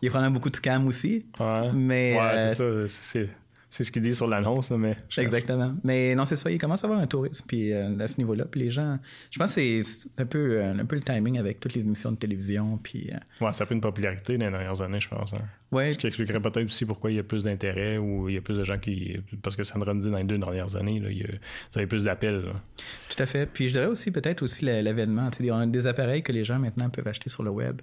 Il 0.01 0.07
y 0.07 0.09
a 0.09 0.11
probablement 0.11 0.35
beaucoup 0.35 0.51
de 0.51 0.57
scams 0.57 0.87
aussi. 0.87 1.25
Ouais, 1.41 1.71
Mais, 1.73 2.15
ouais 2.15 2.21
euh, 2.21 2.89
c'est 2.89 2.89
ça. 2.89 3.03
C'est, 3.03 3.29
c'est 3.75 3.83
ce 3.83 3.91
qu'il 3.91 4.03
dit 4.03 4.15
sur 4.15 4.29
l'annonce, 4.29 4.71
mais. 4.71 4.97
Exactement. 5.19 5.75
Mais 5.83 6.15
non, 6.15 6.25
c'est 6.25 6.37
ça. 6.37 6.49
Il 6.49 6.59
commence 6.59 6.85
à 6.85 6.87
avoir 6.87 7.01
un 7.01 7.09
tourisme 7.09 7.45
puis, 7.49 7.73
euh, 7.73 7.99
à 7.99 8.07
ce 8.07 8.19
niveau-là. 8.19 8.45
Puis 8.45 8.61
les 8.61 8.71
gens, 8.71 9.01
je 9.33 9.37
pense 9.41 9.53
que 9.57 9.83
c'est 9.83 10.09
un 10.17 10.27
peu, 10.27 10.63
euh, 10.63 10.75
un 10.79 10.85
peu 10.85 10.95
le 10.95 11.03
timing 11.03 11.41
avec 11.41 11.59
toutes 11.59 11.75
les 11.75 11.81
émissions 11.81 12.13
de 12.13 12.17
télévision. 12.17 12.79
Puis, 12.81 13.11
euh, 13.13 13.45
Ouais, 13.45 13.53
ça 13.53 13.65
a 13.65 13.67
pris 13.67 13.75
une 13.75 13.81
popularité 13.81 14.39
dans 14.39 14.45
les 14.47 14.53
dernières 14.53 14.81
années, 14.81 15.01
je 15.01 15.09
pense. 15.09 15.33
hein. 15.33 15.41
ouais, 15.73 15.93
Ce 15.93 15.99
qui 15.99 16.07
expliquerait 16.07 16.39
peut-être 16.39 16.67
aussi 16.67 16.85
pourquoi 16.85 17.11
il 17.11 17.17
y 17.17 17.19
a 17.19 17.25
plus 17.25 17.43
d'intérêt 17.43 17.99
ou 17.99 18.29
il 18.29 18.37
y 18.37 18.39
a 18.39 18.41
plus 18.41 18.57
de 18.57 18.63
gens 18.63 18.79
qui. 18.79 19.17
Parce 19.43 19.57
que 19.57 19.65
Sandra 19.65 19.93
me 19.93 20.01
dit 20.01 20.09
dans 20.09 20.19
les 20.19 20.23
deux 20.23 20.39
dernières 20.39 20.77
années, 20.77 21.01
là, 21.01 21.11
il 21.11 21.19
y 21.19 21.25
a, 21.25 21.27
vous 21.27 21.79
avez 21.79 21.89
plus 21.89 22.05
d'appels. 22.05 22.45
tout 23.11 23.21
à 23.21 23.27
fait. 23.27 23.47
Puis 23.47 23.67
je 23.67 23.73
dirais 23.73 23.87
aussi 23.87 24.13
peut-être 24.13 24.43
aussi 24.43 24.65
sais, 24.65 25.51
On 25.51 25.59
a 25.59 25.67
des 25.67 25.89
appareils 25.89 26.23
que 26.23 26.31
les 26.31 26.45
gens 26.45 26.61
maintenant 26.61 26.91
peuvent 26.91 27.09
acheter 27.09 27.29
sur 27.29 27.43
le 27.43 27.51
web, 27.51 27.81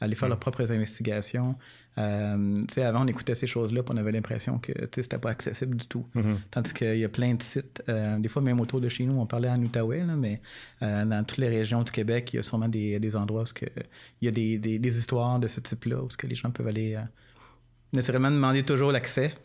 aller 0.00 0.14
faire 0.14 0.28
leurs 0.28 0.38
propres 0.38 0.70
investigations. 0.72 1.54
Euh, 1.96 2.64
avant, 2.78 3.04
on 3.04 3.06
écoutait 3.06 3.36
ces 3.36 3.46
choses-là, 3.46 3.82
puis 3.84 3.94
on 3.94 3.98
avait 3.98 4.10
l'impression 4.10 4.58
que 4.58 4.72
c'était 4.94 5.18
pas 5.18 5.30
accessible 5.30 5.76
du 5.76 5.86
tout. 5.86 6.04
Tandis 6.50 6.72
qu'il 6.74 6.98
y 6.98 7.04
a 7.04 7.08
plein 7.08 7.34
de 7.34 7.42
sites, 7.42 7.82
euh, 7.88 8.18
des 8.18 8.28
fois 8.28 8.42
même 8.42 8.60
autour 8.60 8.80
de 8.80 8.88
chez 8.88 9.04
nous, 9.06 9.16
on 9.20 9.26
parlait 9.26 9.48
en 9.48 9.62
Outaouais, 9.62 10.04
là, 10.04 10.16
mais 10.16 10.40
euh, 10.82 11.04
dans 11.04 11.22
toutes 11.24 11.38
les 11.38 11.48
régions 11.48 11.82
du 11.82 11.92
Québec, 11.92 12.30
il 12.32 12.36
y 12.36 12.38
a 12.40 12.42
sûrement 12.42 12.68
des, 12.68 12.98
des 12.98 13.16
endroits 13.16 13.42
où 13.44 13.64
il 14.20 14.24
y 14.24 14.28
a 14.28 14.32
des, 14.32 14.58
des- 14.58 14.78
des 14.80 14.98
histoires 14.98 15.38
de 15.38 15.46
ce 15.46 15.60
type-là, 15.60 16.02
où 16.02 16.08
que 16.18 16.26
les 16.26 16.34
gens 16.34 16.50
peuvent 16.50 16.68
aller... 16.68 16.94
Euh, 16.96 17.00
Naturellement, 17.92 18.30
demander 18.32 18.64
toujours 18.64 18.90
l'accès. 18.90 19.32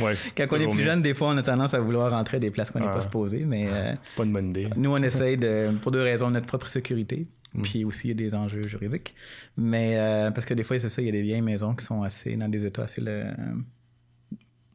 Ouais, 0.00 0.14
Quand 0.36 0.46
on 0.52 0.60
est 0.60 0.68
plus 0.68 0.82
jeune, 0.84 1.02
des 1.02 1.12
fois, 1.12 1.28
on 1.30 1.36
a 1.38 1.42
tendance 1.42 1.74
à 1.74 1.80
vouloir 1.80 2.12
rentrer 2.12 2.36
à 2.36 2.40
des 2.40 2.50
places 2.52 2.70
qu'on 2.70 2.78
n'est 2.78 2.86
Ah. 2.88 2.94
pas 2.94 3.00
supposé, 3.00 3.44
mais 3.44 3.66
euh, 3.68 3.94
Pas 4.16 4.24
une 4.24 4.32
bonne 4.32 4.50
idée. 4.50 4.68
nous, 4.76 4.90
on 4.92 5.02
essaye 5.02 5.36
de, 5.36 5.70
pour 5.82 5.90
deux 5.90 6.02
raisons, 6.02 6.30
notre 6.30 6.46
propre 6.46 6.68
sécurité, 6.68 7.26
Mm. 7.58 7.62
puis 7.62 7.84
aussi 7.84 8.06
il 8.06 8.10
y 8.10 8.12
a 8.12 8.14
des 8.14 8.34
enjeux 8.34 8.62
juridiques. 8.62 9.14
Mais 9.56 9.96
euh, 9.98 10.30
parce 10.30 10.46
que 10.46 10.54
des 10.54 10.64
fois, 10.64 10.78
c'est 10.80 10.88
ça, 10.88 11.00
il 11.02 11.06
y 11.06 11.08
a 11.08 11.12
des 11.12 11.22
vieilles 11.22 11.42
maisons 11.42 11.74
qui 11.74 11.84
sont 11.84 12.02
assez 12.02 12.36
dans 12.36 12.48
des 12.48 12.64
états 12.66 12.82
assez, 12.84 13.00
le- 13.00 13.24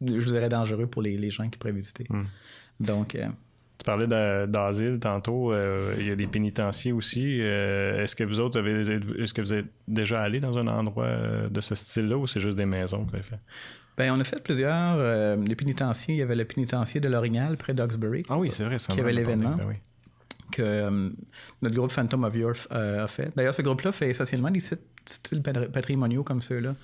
je 0.01 0.25
dirais, 0.29 0.49
dangereux 0.49 0.88
pour 0.88 1.01
les, 1.01 1.17
les 1.17 1.29
gens 1.29 1.47
qui 1.47 1.57
pourraient 1.57 1.71
visiter. 1.73 2.05
Mm. 2.09 2.23
Donc, 2.81 3.15
euh, 3.15 3.27
Tu 3.79 3.86
parlais 3.86 4.07
d'a- 4.07 4.47
d'asile 4.47 4.99
tantôt. 4.99 5.51
euh, 5.53 5.95
il 5.99 6.07
y 6.07 6.11
a 6.11 6.15
des 6.15 6.27
pénitenciers 6.27 6.91
aussi. 6.91 7.39
Euh, 7.41 8.03
est-ce 8.03 8.15
que 8.15 8.23
vous 8.23 8.39
autres 8.39 8.59
avez 8.59 8.81
est-ce 8.81 9.34
que 9.34 9.41
vous 9.41 9.53
êtes 9.53 9.65
déjà 9.88 10.21
allé 10.21 10.39
dans 10.39 10.57
un 10.57 10.67
endroit 10.67 11.05
euh, 11.05 11.47
de 11.47 11.61
ce 11.61 11.75
style-là 11.75 12.17
ou 12.17 12.27
c'est 12.27 12.39
juste 12.39 12.57
des 12.57 12.65
maisons 12.65 13.03
que 13.05 13.09
vous 13.11 13.15
avez 13.15 13.23
fait? 13.23 13.39
ben, 13.95 14.11
on 14.11 14.19
a 14.19 14.23
fait 14.23 14.41
plusieurs 14.43 14.95
euh, 14.97 15.36
des 15.38 15.55
pénitenciers. 15.55 16.15
Il 16.15 16.17
y 16.17 16.21
avait 16.23 16.36
le 16.36 16.45
pénitencier 16.45 16.99
de 16.99 17.07
l'Orignal, 17.07 17.55
près 17.57 17.73
d'Oxbury. 17.73 18.23
Ah 18.29 18.38
oui, 18.38 18.49
c'est 18.51 18.63
vrai, 18.65 18.79
ça 18.79 18.93
me 18.95 18.99
avait 18.99 19.13
l'événement. 19.13 19.55
ben 19.55 19.65
oui. 19.67 19.75
Que 20.51 20.61
euh, 20.61 21.09
notre 21.61 21.75
groupe 21.75 21.91
Phantom 21.91 22.23
of 22.23 22.35
Earth 22.35 22.67
euh, 22.71 23.03
a 23.03 23.07
fait. 23.07 23.31
D'ailleurs, 23.35 23.53
ce 23.53 23.61
groupe-là 23.61 23.91
fait 23.91 24.09
essentiellement 24.09 24.51
des 24.51 24.59
sites 24.59 24.81
patrimoniaux 25.73 26.23
comme 26.23 26.39
ceux-là. 26.41 26.75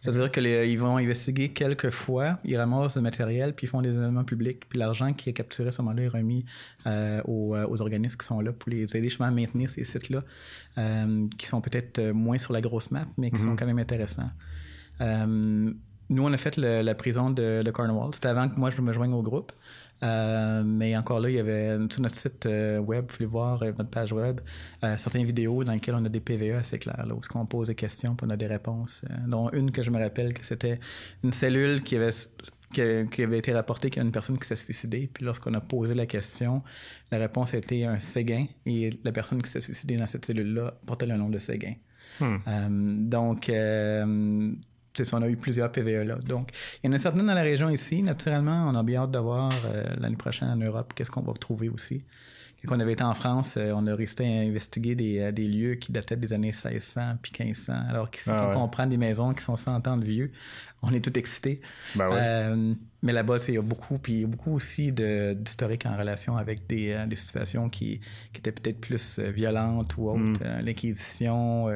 C'est-à-dire 0.00 0.30
qu'ils 0.30 0.78
vont 0.78 0.96
investiguer 0.96 1.48
quelques 1.50 1.90
fois, 1.90 2.38
ils 2.44 2.56
ramassent 2.56 2.96
du 2.96 3.02
matériel, 3.02 3.52
puis 3.54 3.66
ils 3.66 3.70
font 3.70 3.82
des 3.82 3.96
événements 3.96 4.24
publics, 4.24 4.68
puis 4.68 4.78
l'argent 4.78 5.12
qui 5.12 5.30
est 5.30 5.32
capturé 5.32 5.68
à 5.68 5.72
ce 5.72 5.82
moment-là 5.82 6.02
est 6.02 6.08
remis 6.08 6.44
euh, 6.86 7.20
aux, 7.24 7.54
euh, 7.56 7.66
aux 7.68 7.80
organismes 7.82 8.16
qui 8.18 8.26
sont 8.26 8.40
là 8.40 8.52
pour 8.52 8.70
les 8.70 8.82
aider 8.96 9.08
justement 9.08 9.28
à 9.28 9.32
maintenir 9.32 9.68
ces 9.70 9.82
sites-là, 9.84 10.22
qui 11.38 11.46
sont 11.46 11.60
peut-être 11.60 12.00
moins 12.12 12.38
sur 12.38 12.52
la 12.52 12.60
grosse 12.60 12.90
map, 12.90 13.06
mais 13.16 13.30
qui 13.30 13.38
sont 13.38 13.56
quand 13.56 13.66
même 13.66 13.78
intéressants. 13.78 14.30
Nous, 15.00 16.22
on 16.22 16.32
a 16.32 16.36
fait 16.36 16.56
le- 16.58 16.82
la 16.82 16.94
prison 16.94 17.30
de, 17.30 17.62
de 17.62 17.70
Cornwall. 17.70 18.14
C'était 18.14 18.28
avant 18.28 18.48
que 18.48 18.56
moi 18.60 18.68
je 18.70 18.80
me 18.82 18.92
joigne 18.92 19.12
au 19.14 19.22
groupe. 19.22 19.52
Euh, 20.02 20.62
mais 20.64 20.96
encore 20.96 21.20
là, 21.20 21.30
il 21.30 21.36
y 21.36 21.38
avait 21.38 21.78
sur 21.90 22.02
notre 22.02 22.14
site 22.14 22.46
euh, 22.46 22.78
web, 22.78 23.06
vous 23.08 23.16
pouvez 23.16 23.26
voir 23.26 23.62
euh, 23.62 23.72
notre 23.78 23.90
page 23.90 24.12
web, 24.12 24.40
euh, 24.82 24.96
certaines 24.98 25.24
vidéos 25.24 25.64
dans 25.64 25.72
lesquelles 25.72 25.94
on 25.94 26.04
a 26.04 26.08
des 26.08 26.20
PVE 26.20 26.56
assez 26.56 26.78
clairs, 26.78 27.06
là, 27.06 27.14
où 27.14 27.20
on 27.34 27.46
pose 27.46 27.68
des 27.68 27.74
questions, 27.74 28.14
puis 28.14 28.26
on 28.26 28.30
a 28.30 28.36
des 28.36 28.46
réponses. 28.46 29.04
dont 29.26 29.50
une 29.50 29.70
que 29.70 29.82
je 29.82 29.90
me 29.90 29.98
rappelle 29.98 30.34
que 30.34 30.44
c'était 30.44 30.78
une 31.22 31.32
cellule 31.32 31.82
qui 31.82 31.96
avait 31.96 32.10
qui 32.74 33.22
avait, 33.22 33.38
été 33.38 33.52
rapportée 33.52 33.88
qu'il 33.88 33.98
y 33.98 34.02
a 34.02 34.06
une 34.06 34.12
personne 34.12 34.38
qui 34.38 34.46
s'est 34.46 34.56
suicidée. 34.56 35.08
Puis 35.12 35.24
lorsqu'on 35.24 35.54
a 35.54 35.60
posé 35.60 35.94
la 35.94 36.06
question, 36.06 36.62
la 37.10 37.18
réponse 37.18 37.54
a 37.54 37.58
été 37.58 37.84
un 37.84 38.00
Séguin. 38.00 38.46
Et 38.66 38.98
la 39.04 39.12
personne 39.12 39.40
qui 39.42 39.50
s'est 39.50 39.60
suicidée 39.60 39.96
dans 39.96 40.06
cette 40.06 40.24
cellule-là 40.24 40.74
portait 40.84 41.06
le 41.06 41.16
nom 41.16 41.28
de 41.28 41.38
Séguin. 41.38 41.74
Hmm. 42.20 42.36
Euh, 42.46 42.68
donc, 42.70 43.48
euh, 43.48 44.52
c'est 44.94 45.04
ça, 45.04 45.16
on 45.16 45.22
a 45.22 45.28
eu 45.28 45.36
plusieurs 45.36 45.70
PVE 45.72 46.04
là. 46.06 46.16
Donc, 46.26 46.50
il 46.82 46.86
y 46.86 46.90
en 46.90 46.92
a 46.92 46.98
certaines 46.98 47.26
dans 47.26 47.34
la 47.34 47.42
région 47.42 47.68
ici. 47.70 48.02
Naturellement, 48.02 48.66
on 48.68 48.74
a 48.74 48.82
bien 48.82 49.02
hâte 49.02 49.10
de 49.10 49.18
voir 49.18 49.50
euh, 49.66 49.84
l'année 49.98 50.16
prochaine 50.16 50.48
en 50.48 50.56
Europe 50.56 50.92
qu'est-ce 50.94 51.10
qu'on 51.10 51.22
va 51.22 51.32
trouver 51.34 51.68
aussi. 51.68 52.04
Quand 52.66 52.76
on 52.76 52.80
avait 52.80 52.94
été 52.94 53.04
en 53.04 53.12
France, 53.12 53.56
euh, 53.58 53.72
on 53.76 53.86
a 53.86 53.94
resté 53.94 54.24
à 54.24 54.40
investiguer 54.40 54.94
des, 54.94 55.18
euh, 55.18 55.32
des 55.32 55.46
lieux 55.46 55.74
qui 55.74 55.92
dataient 55.92 56.16
des 56.16 56.32
années 56.32 56.46
1600 56.52 57.18
puis 57.20 57.30
1500. 57.38 57.74
Alors 57.90 58.10
qu'ici, 58.10 58.30
Ah 58.32 58.36
quand 58.38 58.48
ouais. 58.52 58.56
on 58.56 58.68
prend 58.68 58.86
des 58.86 58.96
maisons 58.96 59.34
qui 59.34 59.44
sont 59.44 59.56
100 59.56 59.86
ans 59.86 59.98
de 59.98 60.04
vieux, 60.06 60.30
on 60.90 60.92
est 60.94 61.00
tout 61.04 61.16
excité. 61.18 61.60
Ben. 61.94 62.08
Euh, 62.12 62.74
mais 63.02 63.12
là-bas, 63.12 63.36
il 63.48 63.54
y 63.54 63.58
a 63.58 63.62
beaucoup, 63.62 63.98
puis 63.98 64.12
il 64.14 64.20
y 64.22 64.24
a 64.24 64.26
beaucoup 64.26 64.54
aussi 64.54 64.90
d'historiques 64.90 65.84
en 65.84 65.94
relation 65.94 66.38
avec 66.38 66.66
des, 66.66 66.92
euh, 66.92 67.04
des 67.06 67.16
situations 67.16 67.68
qui, 67.68 68.00
qui 68.32 68.38
étaient 68.38 68.50
peut-être 68.52 68.80
plus 68.80 69.18
euh, 69.18 69.30
violentes 69.30 69.94
ou 69.98 70.08
autres. 70.08 70.20
Mm. 70.42 70.64
L'Inquisition, 70.64 71.68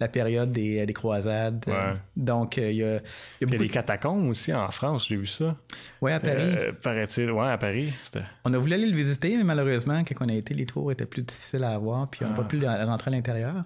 la 0.00 0.08
période 0.08 0.50
des, 0.52 0.84
des 0.84 0.92
croisades. 0.92 1.64
Ouais. 1.68 1.94
donc, 2.16 2.56
il 2.56 2.62
y 2.62 2.82
a, 2.82 2.96
il 2.96 3.00
y 3.42 3.44
a 3.44 3.46
beaucoup 3.46 3.62
les 3.62 3.68
catacombes 3.68 4.28
aussi 4.28 4.52
en 4.52 4.68
France, 4.70 5.06
j'ai 5.08 5.16
vu 5.16 5.26
ça. 5.26 5.56
Ouais, 6.00 6.12
à 6.12 6.18
Paris. 6.20 6.42
Euh, 6.42 6.72
Paraît-il, 6.72 7.30
ouais, 7.30 7.46
à 7.48 7.58
Paris. 7.58 7.92
On 8.44 8.52
a 8.52 8.58
voulu 8.58 8.72
aller 8.74 8.86
le 8.88 8.96
visiter, 8.96 9.36
mais 9.36 9.44
malheureusement, 9.44 10.02
quand 10.02 10.24
on 10.24 10.28
a 10.28 10.34
été, 10.34 10.54
les 10.54 10.66
tours 10.66 10.90
étaient 10.90 11.06
plus 11.06 11.22
difficiles 11.22 11.62
à 11.64 11.70
avoir, 11.74 12.08
puis 12.10 12.24
on 12.24 12.28
n'a 12.28 12.34
Ah. 12.34 12.42
pas 12.42 12.44
pu 12.48 12.58
le- 12.58 12.66
rentrer 12.66 13.10
à 13.10 13.14
l'intérieur. 13.14 13.64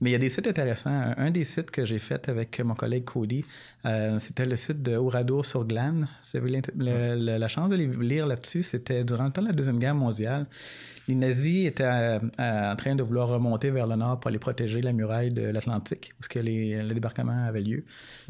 Mais 0.00 0.10
il 0.10 0.12
y 0.12 0.16
a 0.16 0.18
des 0.18 0.28
sites 0.30 0.46
intéressants. 0.48 0.90
Un, 0.90 1.14
un 1.18 1.30
des 1.30 1.44
sites 1.44 1.70
que 1.70 1.84
j'ai 1.84 1.98
fait 1.98 2.28
avec 2.28 2.58
mon 2.60 2.74
collègue 2.74 3.04
Cody, 3.04 3.44
euh, 3.84 3.93
c'était 4.18 4.46
le 4.46 4.56
site 4.56 4.82
de 4.82 4.96
Oradour 4.96 5.44
sur 5.44 5.64
Glane. 5.64 6.08
Si 6.22 6.38
vous 6.38 6.44
avez 6.44 6.52
l'int- 6.52 6.70
le- 6.76 7.16
le- 7.16 7.38
la 7.38 7.48
chance 7.48 7.68
de 7.70 7.76
les 7.76 7.86
lire 7.86 8.26
là-dessus, 8.26 8.62
c'était 8.62 9.04
durant 9.04 9.24
le 9.24 9.30
temps 9.30 9.42
de 9.42 9.48
la 9.48 9.52
Deuxième 9.52 9.78
Guerre 9.78 9.94
mondiale. 9.94 10.46
Les 11.08 11.14
nazis 11.14 11.66
étaient 11.66 11.84
euh, 11.84 12.18
euh, 12.40 12.72
en 12.72 12.76
train 12.76 12.94
de 12.94 13.02
vouloir 13.02 13.28
remonter 13.28 13.70
vers 13.70 13.86
le 13.86 13.96
nord 13.96 14.20
pour 14.20 14.28
aller 14.28 14.38
protéger 14.38 14.80
la 14.80 14.92
muraille 14.92 15.30
de 15.30 15.42
l'Atlantique, 15.42 16.14
où 16.18 16.26
que 16.28 16.38
les- 16.38 16.82
le 16.82 16.94
débarquement 16.94 17.44
avait 17.46 17.60
lieu. 17.60 17.84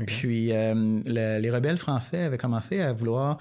Puis 0.06 0.52
euh, 0.52 0.74
le- 1.06 1.38
les 1.40 1.50
rebelles 1.50 1.78
français 1.78 2.22
avaient 2.24 2.38
commencé 2.38 2.80
à 2.80 2.92
vouloir 2.92 3.38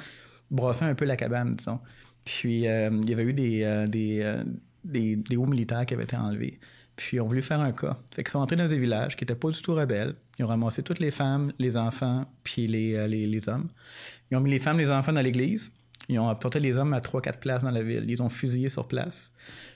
brasser 0.51 0.85
un 0.85 0.93
peu 0.95 1.05
la 1.05 1.15
cabane, 1.15 1.53
disons. 1.53 1.79
Puis 2.25 2.67
euh, 2.67 2.89
il 3.01 3.09
y 3.09 3.13
avait 3.13 3.23
eu 3.23 3.33
des, 3.33 3.63
euh, 3.63 3.87
des, 3.87 4.19
euh, 4.21 4.43
des, 4.83 5.15
des 5.15 5.35
hauts 5.35 5.47
militaires 5.47 5.85
qui 5.85 5.93
avaient 5.95 6.03
été 6.03 6.15
enlevés. 6.15 6.59
Puis 6.95 7.17
ils 7.17 7.21
ont 7.21 7.27
voulu 7.27 7.41
faire 7.41 7.59
un 7.59 7.71
cas. 7.71 7.97
Fait 8.13 8.23
qu'ils 8.23 8.31
sont 8.31 8.39
entrés 8.39 8.55
dans 8.55 8.71
un 8.71 8.77
village 8.77 9.15
qui 9.15 9.23
n'était 9.23 9.35
pas 9.35 9.49
du 9.49 9.61
tout 9.61 9.73
rebelle. 9.73 10.13
Ils 10.37 10.45
ont 10.45 10.47
ramassé 10.47 10.83
toutes 10.83 10.99
les 10.99 11.11
femmes, 11.11 11.51
les 11.59 11.75
enfants, 11.75 12.25
puis 12.43 12.67
les, 12.67 12.95
euh, 12.95 13.07
les, 13.07 13.25
les 13.27 13.49
hommes. 13.49 13.67
Ils 14.31 14.37
ont 14.37 14.41
mis 14.41 14.51
les 14.51 14.59
femmes, 14.59 14.77
les 14.77 14.91
enfants 14.91 15.13
dans 15.13 15.21
l'église. 15.21 15.71
Ils 16.09 16.19
ont 16.19 16.27
apporté 16.29 16.59
les 16.59 16.77
hommes 16.77 16.93
à 16.93 17.01
trois, 17.01 17.21
quatre 17.21 17.39
places 17.39 17.63
dans 17.63 17.71
la 17.71 17.81
ville. 17.81 18.05
Ils 18.07 18.21
ont 18.21 18.29
fusillé 18.29 18.69
sur 18.69 18.87
place. 18.87 19.31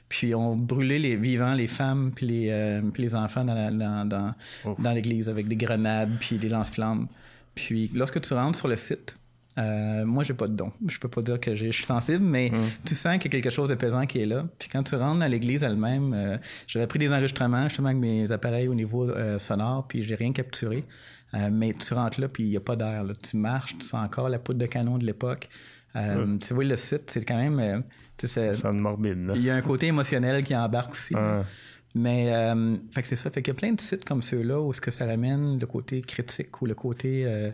Puis 0.10 0.28
ils 0.30 0.36
ont 0.36 0.56
brûlé 0.56 1.00
les 1.00 1.16
vivants, 1.16 1.54
les 1.54 1.68
femmes, 1.68 2.12
puis 2.16 2.28
les, 2.28 2.48
euh, 2.52 2.82
puis 2.94 3.04
les 3.04 3.16
enfants 3.16 3.44
dans, 3.46 3.54
la- 3.56 3.72
dans, 3.72 4.06
dans, 4.08 4.34
Ouf. 4.66 4.80
dans 4.80 4.92
l'église 4.92 5.28
avec 5.30 5.48
des 5.48 5.56
grenades, 5.56 6.12
puis 6.20 6.38
des 6.38 6.50
lance-flammes. 6.50 7.08
Puis 7.56 7.90
lorsque 7.94 8.22
tu 8.22 8.34
rentres 8.34 8.58
sur 8.58 8.68
le 8.68 8.76
site, 8.76 9.16
euh, 9.58 10.06
moi, 10.06 10.24
j'ai 10.24 10.34
pas 10.34 10.48
de 10.48 10.56
don. 10.56 10.72
Je 10.88 11.00
peux 11.00 11.08
pas 11.08 11.22
dire 11.22 11.40
que 11.40 11.56
je 11.56 11.72
suis 11.72 11.86
sensible, 11.86 12.24
mais 12.24 12.52
tu 12.86 12.96
sens 12.96 13.18
qu'il 13.18 13.34
y 13.34 13.36
a 13.36 13.42
quelque 13.42 13.50
chose 13.50 13.70
de 13.70 13.76
pesant 13.76 14.06
qui 14.06 14.20
est 14.20 14.26
là. 14.26 14.46
Puis 14.60 14.70
quand 14.70 14.84
tu 14.84 14.96
rentres 14.96 15.20
dans 15.20 15.28
l'église 15.28 15.64
elle-même, 15.64 16.14
euh, 16.14 16.38
j'avais 16.68 16.88
pris 16.88 17.00
des 17.00 17.12
enregistrements 17.12 17.64
justement 17.64 17.90
avec 17.90 18.00
mes 18.00 18.32
appareils 18.32 18.68
au 18.68 18.76
niveau 18.76 19.10
euh, 19.10 19.40
sonore, 19.40 19.88
puis 19.88 20.04
j'ai 20.04 20.16
rien 20.16 20.32
capturé. 20.32 20.84
Mais 21.52 21.74
tu 21.74 21.94
rentres 21.94 22.22
là, 22.22 22.28
puis 22.30 22.46
il 22.46 22.50
n'y 22.50 22.58
a 22.58 22.62
pas 22.62 22.76
d'air. 22.76 23.04
Tu 23.22 23.38
marches, 23.38 23.78
tu 23.78 23.86
sens 23.86 24.04
encore 24.04 24.30
la 24.30 24.40
poudre 24.40 24.60
de 24.60 24.66
canon 24.66 24.98
de 24.98 25.06
l'époque. 25.06 25.50
Euh, 25.96 26.38
Tu 26.40 26.54
vois, 26.54 26.64
le 26.64 26.76
site, 26.76 27.12
c'est 27.12 27.26
quand 27.26 27.38
même... 27.38 27.84
Ça 28.24 28.54
sonne 28.56 28.80
morbide, 28.80 29.32
il 29.36 29.44
y 29.44 29.50
a 29.52 29.56
un 29.56 29.62
côté 29.62 29.88
émotionnel 29.88 30.44
qui 30.44 30.56
embarque 30.56 30.94
aussi. 30.94 31.14
Ah. 31.16 31.44
Mais 31.98 32.34
euh, 32.34 32.76
fait 32.92 33.02
que 33.02 33.08
c'est 33.08 33.16
ça. 33.16 33.30
Fait 33.30 33.42
qu'il 33.42 33.54
y 33.54 33.58
a 33.58 33.60
plein 33.60 33.74
de 33.74 33.82
sites 33.82 34.06
comme 34.06 34.22
ceux-là 34.22 34.60
où 34.62 34.72
ce 34.74 34.82
que 34.82 34.92
ça 34.92 35.06
ramène 35.06 35.60
le 35.60 35.66
côté 35.66 36.02
critique 36.02 36.62
ou 36.62 36.66
le 36.66 36.76
côté 36.76 37.24
euh, 37.26 37.52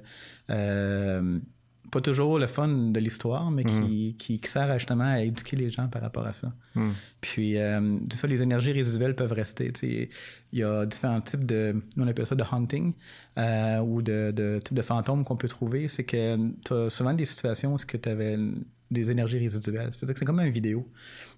euh, 0.49 1.39
pas 1.93 2.01
toujours 2.01 2.39
le 2.39 2.47
fun 2.47 2.67
de 2.67 2.99
l'histoire, 2.99 3.51
mais 3.51 3.63
qui, 3.63 4.15
qui, 4.17 4.39
qui 4.39 4.49
sert 4.49 4.77
justement 4.79 5.05
à 5.05 5.21
éduquer 5.21 5.55
les 5.55 5.69
gens 5.69 5.87
par 5.87 6.01
rapport 6.01 6.25
à 6.25 6.33
ça. 6.33 6.51
Hmm. 6.75 6.91
Puis 7.21 7.57
euh, 7.57 7.97
c'est 8.11 8.17
ça, 8.17 8.27
les 8.27 8.41
énergies 8.41 8.71
résiduelles 8.71 9.15
peuvent 9.15 9.31
rester. 9.31 9.71
Il 9.83 10.59
y 10.59 10.63
a 10.63 10.85
différents 10.85 11.21
types 11.21 11.45
de, 11.45 11.75
nous 11.95 12.03
on 12.03 12.07
appelle 12.07 12.27
ça 12.27 12.35
de 12.35 12.43
hunting 12.51 12.93
euh, 13.37 13.79
ou 13.79 14.01
de, 14.01 14.31
de 14.35 14.59
types 14.63 14.75
de 14.75 14.81
fantômes 14.81 15.23
qu'on 15.23 15.37
peut 15.37 15.47
trouver. 15.47 15.87
C'est 15.87 16.03
que 16.03 16.35
tu 16.65 16.73
as 16.73 16.89
souvent 16.89 17.13
des 17.13 17.25
situations 17.25 17.73
où 17.75 17.77
tu 17.77 18.09
avais 18.09 18.37
des 18.89 19.11
énergies 19.11 19.39
résiduelles. 19.39 19.89
C'est-à-dire 19.91 20.13
que 20.13 20.19
c'est 20.19 20.25
comme 20.25 20.39
une 20.39 20.51
vidéo. 20.51 20.87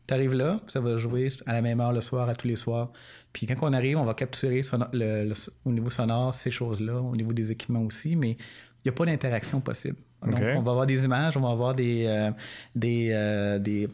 Tu 0.08 0.14
arrives 0.14 0.34
là, 0.34 0.62
ça 0.68 0.80
va 0.80 0.98
jouer 0.98 1.30
à 1.46 1.54
la 1.54 1.62
même 1.62 1.80
heure 1.82 1.94
le 1.94 2.02
soir, 2.02 2.30
à 2.30 2.36
tous 2.36 2.48
les 2.48 2.56
soirs. 2.58 2.92
Puis 3.34 3.48
quand 3.48 3.56
on 3.62 3.74
arrive, 3.74 3.98
on 3.98 4.06
va 4.06 4.14
capturer 4.14 4.62
le- 4.94 5.34
au 5.66 5.72
niveau 5.72 5.90
sonore 5.90 6.34
ces 6.34 6.52
choses-là, 6.52 7.02
au 7.02 7.16
niveau 7.16 7.34
des 7.34 7.52
équipements 7.52 7.82
aussi, 7.82 8.16
mais 8.16 8.32
il 8.32 8.90
n'y 8.90 8.90
a 8.90 8.92
pas 8.92 9.06
d'interaction 9.06 9.62
possible. 9.62 9.96
Donc, 10.26 10.40
on 10.58 10.62
va 10.62 10.72
avoir 10.72 10.86
des 10.86 11.04
images, 11.06 11.38
on 11.38 11.42
va 11.42 11.50
avoir 11.52 11.74
des, 11.76 12.06
euh, 12.08 12.32
des, 12.76 13.10
euh, 13.12 13.60
des, 13.60 13.88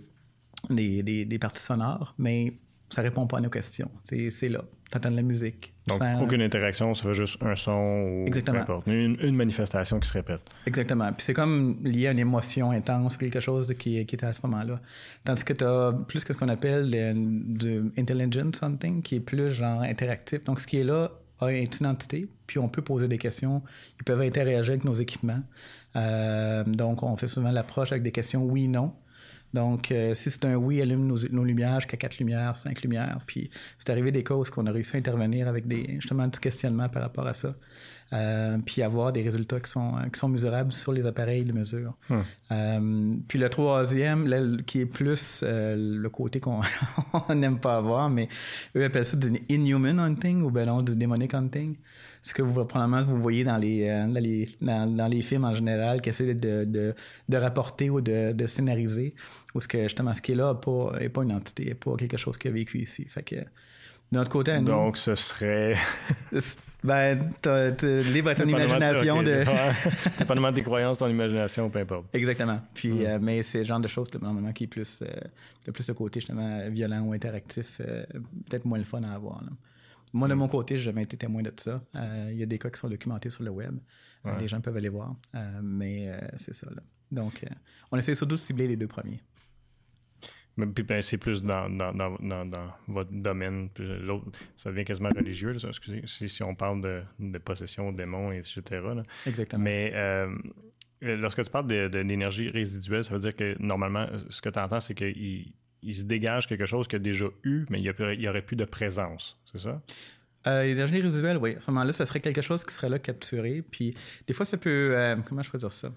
des, 0.70 1.04
des- 1.04 1.26
des 1.26 1.40
parties 1.40 1.62
sonores, 1.64 2.14
mais 2.18 2.54
ça 2.90 3.02
répond 3.02 3.26
pas 3.28 3.38
à 3.38 3.42
nos 3.42 3.50
questions. 3.50 3.90
C'est 4.04 4.30
c'est 4.32 4.50
là. 4.50 4.62
Tu 4.92 4.98
entends 4.98 5.12
de 5.12 5.16
la 5.16 5.22
musique. 5.22 5.74
Donc, 5.88 6.02
aucune 6.22 6.42
interaction, 6.42 6.94
ça 6.94 7.04
fait 7.04 7.14
juste 7.14 7.42
un 7.42 7.56
son 7.56 7.72
ou 7.72 8.26
Exactement. 8.28 8.58
peu 8.58 8.62
importe. 8.74 8.88
Une, 8.88 9.18
une 9.22 9.36
manifestation 9.38 9.98
qui 10.02 10.10
se 10.10 10.14
répète. 10.14 10.42
Exactement. 10.68 11.08
Puis 11.14 11.24
c'est 11.24 11.34
comme 11.34 11.78
lié 11.86 12.08
à 12.08 12.12
une 12.12 12.20
émotion 12.20 12.72
intense, 12.72 13.16
quelque 13.16 13.40
chose 13.40 13.68
de 13.68 13.74
qui, 13.74 14.06
qui 14.06 14.16
était 14.16 14.26
à 14.26 14.34
ce 14.34 14.42
moment-là. 14.46 14.82
Tandis 15.24 15.46
que 15.46 15.54
tu 15.54 15.64
as 15.64 15.94
plus 16.10 16.26
que 16.26 16.34
ce 16.34 16.38
qu'on 16.38 16.50
appelle 16.50 16.90
le- 16.92 17.14
du 17.16 17.90
intelligent 17.98 18.52
something, 18.54 19.02
qui 19.02 19.16
est 19.16 19.20
plus 19.22 19.50
genre 19.52 19.82
interactif. 19.82 20.44
Donc 20.44 20.60
ce 20.60 20.68
qui 20.68 20.78
est 20.80 20.84
là 20.84 21.10
a 21.42 21.52
une 21.52 21.64
identité, 21.64 22.30
puis 22.48 22.60
on 22.60 22.70
peut 22.70 22.82
poser 22.82 23.08
des 23.08 23.18
questions. 23.18 23.62
Ils 24.00 24.04
peuvent 24.04 24.22
interagir 24.22 24.72
avec 24.72 24.86
nos 24.86 24.96
équipements. 24.96 25.42
Euh, 25.96 26.64
donc 26.64 27.04
on 27.04 27.16
fait 27.18 27.28
souvent 27.28 27.52
l'approche 27.52 27.92
avec 27.92 28.04
des 28.04 28.12
questions 28.12 28.44
oui-non. 28.44 28.94
Donc, 29.54 29.92
euh, 29.92 30.14
si 30.14 30.32
c'est 30.32 30.46
un 30.46 30.56
oui, 30.56 30.82
allume 30.82 31.06
nos, 31.06 31.18
nos 31.30 31.44
lumières 31.44 31.82
jusqu'à 31.82 31.98
quatre 31.98 32.20
lumières, 32.20 32.56
cinq 32.56 32.82
lumières. 32.84 33.20
Puis, 33.26 33.50
c'est 33.78 33.90
arrivé 33.90 34.12
des 34.12 34.24
cas 34.24 34.34
où 34.34 34.44
on 34.58 34.66
a 34.66 34.72
réussi 34.72 34.96
à 34.96 35.00
intervenir 35.00 35.48
avec 35.48 35.68
des, 35.68 35.96
justement 35.96 36.28
du 36.28 36.40
questionnement 36.40 36.88
par 36.88 37.02
rapport 37.02 37.28
à 37.28 37.34
ça. 37.34 37.54
Euh, 38.14 38.58
puis 38.66 38.82
avoir 38.82 39.14
des 39.14 39.22
résultats 39.22 39.62
qui 39.62 39.70
sont, 39.70 39.94
qui 40.12 40.20
sont 40.20 40.28
mesurables 40.28 40.74
sur 40.74 40.92
les 40.92 41.08
appareils 41.08 41.46
de 41.46 41.54
mesure. 41.54 41.96
Euh, 42.52 43.16
puis 43.28 43.40
le 43.40 43.50
troisième, 43.50 44.28
là, 44.28 44.42
qui 44.66 44.82
est 44.82 44.86
plus 44.86 45.42
euh, 45.44 45.76
le 45.78 46.10
côté 46.10 46.42
qu'on 46.42 46.60
on 47.30 47.36
n'aime 47.36 47.60
pas 47.60 47.78
avoir, 47.78 48.10
mais 48.10 48.28
eux 48.76 48.84
appellent 48.84 49.06
ça 49.06 49.16
du 49.16 49.42
inhuman 49.48 49.98
hunting 49.98 50.42
ou 50.42 50.52
ben 50.52 50.66
non, 50.66 50.82
du 50.82 50.98
demonic 50.98 51.34
hunting. 51.34 51.78
Ce 52.22 52.34
que 52.34 52.42
vous 52.42 52.66
probablement 52.66 53.02
vous 53.02 53.22
voyez 53.22 53.46
dans 53.46 53.58
les, 53.58 53.88
euh, 53.88 54.06
dans 54.06 54.20
les, 54.20 54.50
dans, 54.60 54.94
dans 54.94 55.08
les 55.08 55.22
films 55.22 55.46
en 55.46 55.54
général 55.54 56.02
qui 56.02 56.10
essaient 56.10 56.34
de, 56.34 56.66
de, 56.66 56.94
de 57.30 57.38
rapporter 57.38 57.90
ou 57.90 58.02
de, 58.02 58.34
de 58.34 58.48
scénariser, 58.48 59.16
ou 59.56 59.62
ce 59.62 59.70
que 59.70 59.84
justement 59.84 60.14
ce 60.14 60.22
qui 60.22 60.34
est 60.34 60.36
là 60.36 60.54
n'est 60.54 60.60
pas, 60.60 61.00
est 61.00 61.10
pas 61.10 61.24
une 61.24 61.32
entité, 61.32 61.64
n'est 61.64 61.76
pas 61.76 61.96
quelque 61.96 62.18
chose 62.18 62.38
qui 62.38 62.50
a 62.50 62.52
vécu 62.52 62.82
ici. 62.82 63.06
Fait 63.06 63.24
que 63.24 63.38
de 64.12 64.18
notre 64.18 64.30
côté, 64.30 64.52
à 64.52 64.60
nous, 64.60 64.66
Donc, 64.68 64.98
ce 64.98 65.16
serait. 65.16 65.76
ben, 66.84 67.30
t'as, 67.42 67.72
t'as 67.72 68.02
libre 68.02 68.30
à 68.32 68.36
ton 68.36 68.46
imagination 68.48 69.24
de. 69.24 69.44
Dépendamment 70.18 70.52
de 70.52 70.56
tes 70.58 70.64
croyances, 70.70 70.98
ton 70.98 71.08
imagination, 71.08 71.70
peu 71.70 71.80
importe. 71.80 72.06
Exactement. 72.14 72.60
Puis, 72.74 72.92
Mm. 72.92 73.06
euh, 73.06 73.20
mais 73.22 73.44
c'est 73.44 73.60
le 73.60 73.64
genre 73.64 73.80
de 73.80 73.88
choses, 73.88 74.10
normalement, 74.22 74.52
qui 74.52 74.66
est 74.66 74.68
plus, 74.68 75.02
euh, 75.02 75.08
le 75.66 75.72
plus 75.72 75.86
de 75.88 75.94
côté, 75.94 76.20
justement, 76.20 76.70
violent 76.70 77.02
ou 77.04 77.14
interactif, 77.14 77.80
euh, 77.82 78.04
peut-être 78.50 78.66
moins 78.66 78.78
le 78.80 78.84
fun 78.84 79.02
à 79.04 79.14
avoir. 79.14 79.42
là. 79.44 79.50
Moi, 80.14 80.28
Mm. 80.28 80.32
de 80.32 80.36
mon 80.36 80.48
côté, 80.50 80.76
j'ai 80.78 80.84
jamais 80.86 81.04
été 81.04 81.16
témoin 81.16 81.42
de 81.42 81.54
ça. 81.56 81.82
Euh, 81.96 82.30
Il 82.32 82.38
y 82.38 82.44
a 82.44 82.46
des 82.46 82.58
cas 82.60 82.70
qui 82.70 82.80
sont 82.80 82.90
documentés 82.90 83.30
sur 83.30 83.44
le 83.44 83.52
web. 83.52 83.76
Ouais. 84.24 84.34
les 84.40 84.48
gens 84.48 84.62
peuvent 84.62 84.78
aller 84.78 84.88
voir. 84.90 85.16
Mais 85.64 86.12
c'est 86.38 86.54
ça. 86.54 86.68
Là. 86.70 86.82
Donc, 87.12 87.44
on 87.92 87.98
essaie 87.98 88.14
surtout 88.14 88.36
de 88.36 88.40
cibler 88.40 88.68
les 88.68 88.76
deux 88.76 88.86
premiers. 88.88 89.20
Mais 90.58 90.66
puis, 90.68 90.84
ben, 90.84 91.02
c'est 91.02 91.18
plus 91.18 91.42
dans, 91.42 91.70
dans, 91.70 91.94
dans, 91.94 92.46
dans, 92.46 92.74
votre 92.88 93.12
domaine. 93.12 93.70
L'autre, 93.80 94.26
ça 94.56 94.70
devient 94.70 94.84
quasiment 94.84 95.10
religieux, 95.16 95.54
là, 95.54 95.60
excusez, 95.70 96.02
si, 96.06 96.28
si 96.28 96.44
on 96.44 96.56
parle 96.56 96.82
de, 96.82 97.02
de 97.20 97.38
possession, 97.38 97.92
démons, 97.92 98.32
etc. 98.32 98.62
là. 98.72 99.04
Exactement. 99.26 99.64
Mais 99.64 99.92
euh, 99.96 100.30
lorsque 101.02 101.44
tu 101.44 101.50
parles 101.50 101.68
de- 101.68 101.88
de- 101.88 102.04
d'énergie 102.04 102.50
résiduelle, 102.50 103.04
ça 103.04 103.14
veut 103.14 103.20
dire 103.22 103.36
que 103.36 103.56
normalement, 103.60 104.08
ce 104.30 104.42
que 104.42 104.50
tu 104.50 104.60
entends, 104.60 104.80
c'est 104.82 104.94
qu'il 104.94 105.54
il 105.84 105.96
se 105.96 106.04
dégage 106.04 106.48
quelque 106.48 106.66
chose 106.66 106.88
qu'il 106.88 106.98
a 106.98 107.00
déjà 107.00 107.26
eu, 107.44 107.66
mais 107.72 107.82
il 107.82 108.20
n'y 108.20 108.28
aurait 108.28 108.42
plus 108.44 108.56
de 108.56 108.66
présence. 108.66 109.40
C'est 109.52 109.58
ça? 109.62 109.82
Euh, 110.48 110.64
L'énergie 110.64 111.02
résiduelle, 111.02 111.38
oui. 111.38 111.56
À 111.56 111.60
ce 111.62 111.72
moment-là, 111.72 111.92
ça 111.94 112.06
serait 112.06 112.20
quelque 112.20 112.42
chose 112.42 112.64
qui 112.64 112.74
serait 112.74 112.90
là 112.90 113.00
capturé. 113.00 113.64
Puis 113.64 113.96
des 114.28 114.34
fois, 114.34 114.46
ça 114.46 114.58
peut. 114.58 114.92
euh, 114.96 115.16
comment 115.28 115.42
je 115.42 115.50
peux 115.50 115.58
dire 115.58 115.74
ça? 115.74 115.90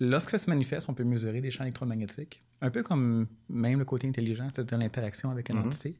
Lorsque 0.00 0.30
ça 0.30 0.38
se 0.38 0.48
manifeste, 0.50 0.88
on 0.88 0.94
peut 0.94 1.04
mesurer 1.04 1.40
des 1.40 1.50
champs 1.50 1.64
électromagnétiques. 1.64 2.42
Un 2.60 2.70
peu 2.70 2.82
comme 2.82 3.26
même 3.48 3.78
le 3.78 3.84
côté 3.84 4.08
intelligent, 4.08 4.48
c'est-à-dire 4.52 4.78
l'interaction 4.78 5.30
avec 5.30 5.48
une 5.50 5.58
Mhm. 5.58 5.66
entité. 5.66 5.94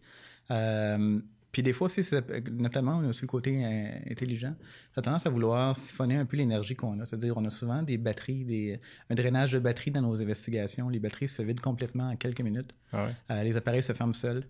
Euh, 0.50 1.20
puis 1.52 1.62
des 1.62 1.72
fois 1.74 1.84
aussi, 1.86 2.02
c'est- 2.02 2.48
notamment 2.50 2.98
aussi 3.00 3.22
le 3.22 3.26
côté 3.26 3.62
euh, 3.64 3.90
intelligent, 4.10 4.54
ça 4.94 5.00
a 5.00 5.02
tendance 5.02 5.26
à 5.26 5.30
vouloir 5.30 5.76
siphonner 5.76 6.16
un 6.16 6.24
peu 6.24 6.36
l'énergie 6.38 6.74
qu'on 6.74 6.98
a. 7.00 7.04
C'est-à-dire 7.06 7.36
on 7.36 7.44
a 7.44 7.50
souvent 7.50 7.82
des 7.82 7.98
batteries, 7.98 8.44
des, 8.44 8.80
un 9.10 9.14
drainage 9.14 9.52
de 9.52 9.58
batteries 9.58 9.90
dans 9.90 10.00
nos 10.02 10.20
investigations. 10.22 10.88
Les 10.88 10.98
batteries 10.98 11.28
se 11.28 11.42
vident 11.42 11.60
complètement 11.60 12.08
en 12.08 12.16
quelques 12.16 12.40
minutes. 12.40 12.74
Ah 12.92 13.04
ouais? 13.04 13.10
Euh, 13.30 13.42
les 13.44 13.56
appareils 13.56 13.82
se 13.82 13.92
ferment 13.92 14.14
seuls. 14.14 14.44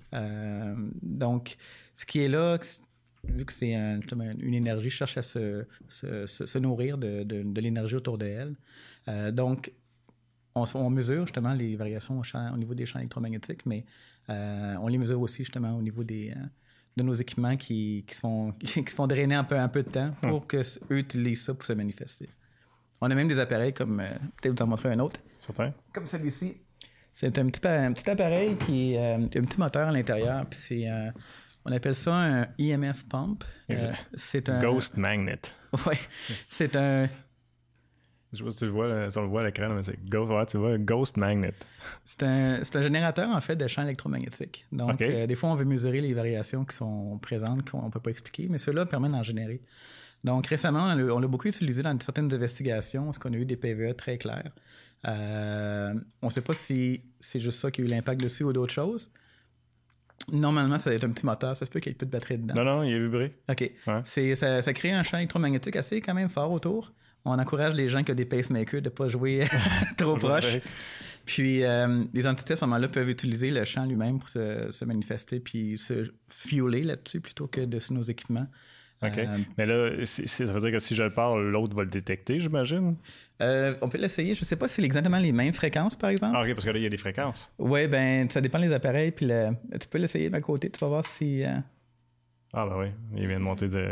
Donc, 1.02 1.56
ce 1.94 2.06
qui 2.06 2.20
est 2.20 2.28
là, 2.28 2.59
vu 3.24 3.44
que 3.44 3.53
c'est 3.53 3.74
un- 3.74 4.01
une 4.40 4.55
énergie, 4.55 4.90
cherche 4.90 5.16
à 5.16 5.23
se, 5.23 5.65
se- 5.89 6.27
se- 6.27 6.47
nourrir 6.59 6.99
de, 6.99 7.23
de- 7.23 7.43
de 7.43 7.61
l'énergie 7.61 7.94
autour 7.97 8.19
d'elle. 8.19 8.55
Euh, 9.09 9.31
donc, 9.31 9.73
on, 10.55 10.65
mesure 10.90 11.27
justement 11.27 11.55
les 11.55 11.77
variations 11.77 12.19
au, 12.19 12.23
champ- 12.23 12.53
au 12.53 12.57
niveau 12.57 12.74
des 12.74 12.85
champs 12.86 12.99
électromagnétiques, 12.99 13.65
mais 13.65 13.85
euh, 14.28 14.74
on 14.81 14.89
les 14.89 14.99
mesure 14.99 15.20
aussi 15.20 15.39
justement 15.44 15.77
au 15.77 15.82
niveau 15.82 16.05
des, 16.05 16.31
euh, 16.31 16.40
de 16.97 17.03
nos 17.03 17.15
équipements 17.15 17.57
qui, 17.57 18.05
qui, 18.07 18.15
se 18.15 18.20
font, 18.20 18.53
qui 18.61 18.69
se 18.85 18.94
font 18.94 19.07
drainer 19.07 19.35
un 19.36 19.44
peu, 19.44 19.59
un 19.59 19.69
peu 19.69 19.82
de 19.82 19.90
temps 19.90 20.12
pour 20.20 20.47
que 20.47 20.59
s- 20.59 20.78
eux 20.90 20.99
utilisent 20.99 21.44
ça 21.44 21.55
pour 21.55 21.65
se 21.65 21.73
manifester. 21.73 22.28
On 23.01 23.11
a 23.11 23.15
même 23.15 23.28
des 23.28 23.39
appareils 23.39 23.73
comme, 23.73 24.01
euh, 24.01 24.11
peut-être 24.40 24.57
vous 24.59 24.62
en 24.65 24.69
montrer 24.69 24.90
un 24.93 24.99
autre, 24.99 25.19
Certain? 25.40 25.73
comme 25.93 26.07
celui-ci. 26.07 26.55
C'est 27.15 27.36
un 27.39 27.47
petit, 27.51 27.66
un 27.66 27.93
petit 27.93 28.09
appareil 28.09 28.57
qui 28.57 28.97
euh, 28.97 29.15
a 29.15 29.19
un 29.19 29.27
petit 29.27 29.59
moteur 29.59 29.89
à 29.89 29.93
l'intérieur. 29.93 30.47
Puis 30.47 30.59
c'est, 30.59 30.89
euh, 30.89 31.11
on 31.64 31.72
appelle 31.72 31.94
ça 31.94 32.14
un 32.14 32.48
EMF 32.59 33.05
pump. 33.05 33.44
Euh, 33.70 33.93
c'est 34.14 34.48
un 34.48 34.60
Ghost 34.60 34.97
Magnet. 34.97 35.40
Ouais, 35.86 35.98
c'est 36.48 36.76
un 36.76 37.09
Je 38.32 38.39
sais 38.39 38.44
pas 38.44 38.51
si 38.51 38.59
tu 38.59 38.64
le 38.66 38.70
vois, 38.70 39.10
si 39.10 39.18
on 39.18 39.22
le 39.22 39.28
voit 39.28 39.40
à 39.43 39.44
l'écran, 39.44 39.68
mais 39.74 39.82
c'est 39.82 39.98
Ghost, 40.05 40.30
ouais, 40.30 40.47
tu 40.47 40.59
vois, 40.59 40.76
Ghost 40.78 41.16
Magnet. 41.16 41.55
c'est 42.05 42.22
un 42.22 42.62
c'est 42.62 42.76
un 42.76 42.82
générateur 42.82 43.30
en 43.30 43.40
fait 43.40 43.56
de 43.56 43.66
champs 43.66 43.82
électromagnétiques. 43.82 44.66
Donc 44.72 45.01
euh, 45.01 45.26
des 45.26 45.34
fois 45.34 45.51
on 45.51 45.55
veut 45.55 45.64
mesurer 45.64 46.01
les 46.01 46.12
variations 46.12 46.64
qui 46.64 46.76
sont 46.76 47.18
présentes 47.18 47.70
qu'on 47.70 47.86
ne 47.86 47.90
peut 47.90 48.01
pas 48.01 48.10
expliquer, 48.10 48.48
mais 48.51 48.59
ceux-là 48.59 48.86
permettent 48.86 49.12
d'en 49.12 49.22
générer. 49.22 49.60
Donc 50.24 50.47
récemment, 50.47 50.84
on 50.84 50.94
l'a 50.94 51.14
on 51.14 51.18
l'a 51.18 51.26
beaucoup 51.26 51.48
utilisé 51.48 51.82
dans 51.82 51.98
certaines 52.01 52.32
investigations 52.32 53.06
parce 53.06 53.18
qu'on 53.18 53.32
a 53.32 53.36
eu 53.36 53.44
des 53.44 53.56
PVE 53.56 53.94
très 53.97 54.18
clairs. 54.18 54.52
Euh, 55.06 55.94
on 56.20 56.26
ne 56.26 56.30
sait 56.30 56.43
pas 56.43 56.55
si 56.55 57.02
c'est 57.18 57.40
juste 57.40 57.59
ça 57.59 57.70
qui 57.70 57.80
a 57.80 57.84
eu 57.84 57.89
l'impact 57.89 58.20
dessus 58.20 58.44
ou 58.44 58.52
d'autres 58.52 58.72
choses. 58.72 59.12
Normalement, 60.30 60.78
ça 60.78 60.90
va 60.90 60.97
être 60.97 61.05
un 61.05 61.10
petit 61.10 61.26
moteur. 61.26 61.56
Ça 61.56 61.64
se 61.64 61.70
peut 61.70 61.80
qu'il 61.80 61.90
y 61.90 61.94
ait 61.94 61.98
peu 61.98 62.06
de 62.06 62.10
batterie 62.10 62.39
dedans. 62.39 62.55
Non, 62.55 62.64
non, 62.64 62.82
il 62.82 62.93
est 62.93 63.01
vibré. 63.01 63.34
OK. 63.48 63.60
Ouais. 63.60 64.01
C'est, 64.05 64.34
ça, 64.36 64.62
ça 64.62 64.72
crée 64.72 64.93
un 64.93 65.02
champ 65.02 65.18
électromagnétique 65.18 65.76
assez 65.76 66.01
quand 66.01 66.14
même 66.14 66.28
fort 66.28 66.51
autour. 66.52 66.93
On 67.24 67.39
encourage 67.39 67.74
les 67.74 67.89
gens 67.89 68.02
qui 68.02 68.12
ont 68.12 68.16
des 68.16 68.24
pacemakers 68.24 68.82
de 68.82 68.89
ne 68.89 68.94
pas 68.94 69.09
jouer 69.09 69.47
trop 69.97 70.16
proche. 70.16 70.59
Puis 71.24 71.64
euh, 71.64 72.05
les 72.12 72.26
entités 72.26 72.55
à 72.55 72.56
ce 72.56 72.64
moment-là 72.64 72.89
peuvent 72.89 73.09
utiliser 73.09 73.51
le 73.51 73.64
champ 73.64 73.84
lui-même 73.84 74.18
pour 74.18 74.28
se, 74.28 74.68
se 74.70 74.84
manifester 74.84 75.39
puis 75.39 75.78
se 75.78 76.12
fueler 76.28 76.82
là-dessus 76.82 77.20
plutôt 77.20 77.47
que 77.47 77.60
de 77.60 77.78
sur 77.78 77.94
nos 77.94 78.02
équipements. 78.02 78.48
OK. 79.03 79.19
Euh, 79.19 79.39
Mais 79.59 79.66
là, 79.66 80.05
ça 80.05 80.45
veut 80.45 80.61
dire 80.61 80.70
que 80.73 80.79
si 80.79 80.95
je 80.95 81.03
le 81.03 81.12
parle, 81.12 81.49
l'autre 81.51 81.74
va 81.77 81.83
le 81.83 81.91
détecter, 81.91 82.39
j'imagine? 82.41 82.97
euh, 83.41 83.74
on 83.83 83.89
peut 83.89 83.99
l'essayer. 83.99 84.35
Je 84.35 84.41
ne 84.41 84.45
sais 84.45 84.55
pas 84.57 84.69
si 84.69 84.74
c'est 84.77 84.85
exactement 84.85 85.19
les 85.19 85.33
mêmes 85.33 85.53
fréquences, 85.53 85.97
par 85.97 86.11
exemple. 86.11 86.35
Ah, 86.37 86.43
OK, 86.43 86.55
parce 86.55 86.65
que 86.65 86.70
là, 86.70 86.79
il 86.79 86.83
y 86.83 86.87
a 86.87 86.91
des 86.91 86.97
fréquences. 86.97 87.51
Oui, 87.59 87.89
ben 87.89 88.31
ça 88.31 88.41
dépend 88.41 88.61
des 88.61 88.73
appareils. 88.73 89.11
Puis 89.11 89.27
le- 89.27 89.51
tu 89.81 89.89
peux 89.89 89.99
l'essayer 89.99 90.27
de 90.27 90.33
ma 90.33 90.41
côté. 90.41 90.70
Tu 90.70 90.79
vas 90.79 90.87
voir 90.89 91.05
si... 91.05 91.43
euh, 91.43 91.57
Ah, 92.53 92.66
ben 92.66 92.77
oui. 92.79 92.87
Il 93.16 93.27
vient 93.27 93.39
de 93.39 93.43
monter 93.45 93.69
de... 93.69 93.87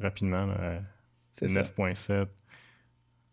rapidement 0.00 0.44
là, 0.46 0.54
à 0.54 0.80
c'est 1.32 1.48
ça. 1.48 1.62
9.7. 1.62 2.26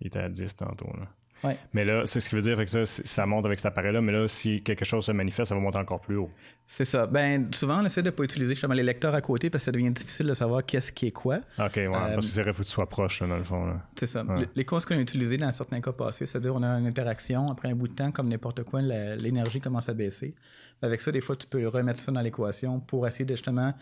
Il 0.02 0.08
était 0.08 0.20
à 0.20 0.30
10 0.30 0.56
tantôt. 0.56 0.88
Là. 0.98 1.08
Ouais. 1.44 1.58
Mais 1.74 1.84
là, 1.84 2.04
c'est 2.06 2.20
ce 2.20 2.30
qui 2.30 2.36
veut 2.36 2.42
dire 2.42 2.58
que 2.58 2.66
ça, 2.66 2.86
ça 2.86 3.26
monte 3.26 3.46
avec 3.46 3.60
cet 3.60 3.66
appareil-là, 3.66 4.00
mais 4.02 4.12
là, 4.12 4.28
si 4.28 4.62
quelque 4.62 4.86
chose 4.86 5.06
se 5.06 5.12
manifeste, 5.12 5.50
ça 5.50 5.56
va 5.56 5.62
monter 5.62 5.80
encore 5.80 6.00
plus 6.00 6.16
haut. 6.18 6.30
C'est 6.66 6.86
ça. 6.86 7.06
Ben, 7.06 7.50
souvent, 7.54 7.82
on 7.82 7.86
essaie 7.86 8.02
de 8.02 8.08
ne 8.08 8.12
pas 8.12 8.24
utiliser 8.24 8.54
justement 8.54 8.74
les 8.74 8.84
lecteurs 8.84 9.14
à 9.14 9.22
côté 9.22 9.50
parce 9.50 9.64
que 9.64 9.66
ça 9.66 9.72
devient 9.72 9.92
difficile 9.92 10.28
de 10.28 10.34
savoir 10.34 10.66
qu'est-ce 10.66 10.92
qui 10.92 11.08
est 11.08 11.12
quoi. 11.12 11.40
OK, 11.60 11.76
ouais, 11.76 11.90
parce 11.92 12.16
que 12.28 12.32
c'est 12.32 12.42
vrai, 12.44 12.54
faut 12.54 12.64
que 12.64 12.68
tu 12.68 12.72
sois 12.74 12.88
proche, 12.88 13.20
là, 13.22 13.28
dans 13.28 13.38
le 13.38 13.44
fond. 13.44 13.78
C'est 13.98 14.06
ça. 14.06 14.24
Ouais. 14.24 14.48
Les 14.56 14.64
causes 14.66 14.86
qu'on 14.86 14.96
a 14.96 15.00
utilisées 15.00 15.38
dans 15.38 15.52
certains 15.52 15.82
cas 15.82 15.92
passés, 15.92 16.26
c'est-à-dire 16.26 16.56
on 16.56 16.64
a 16.64 16.80
une 16.80 16.88
interaction, 16.88 17.46
après 17.48 17.70
un 17.70 17.76
bout 17.76 17.90
de 17.90 17.94
temps, 17.96 18.12
comme 18.12 18.30
n'importe 18.30 18.64
quoi, 18.64 18.82
l'énergie 18.82 19.60
commence 19.60 19.90
à 19.90 19.94
baisser. 19.94 20.34
Avec 20.82 21.02
ça, 21.02 21.12
des 21.12 21.22
fois, 21.22 21.36
tu 21.36 21.48
peux 21.48 21.68
remettre 21.68 22.00
ça 22.00 22.12
dans 22.12 22.22
l'équation 22.22 22.80
pour 22.80 23.06
essayer 23.08 23.26
de 23.26 23.36
justement 23.36 23.74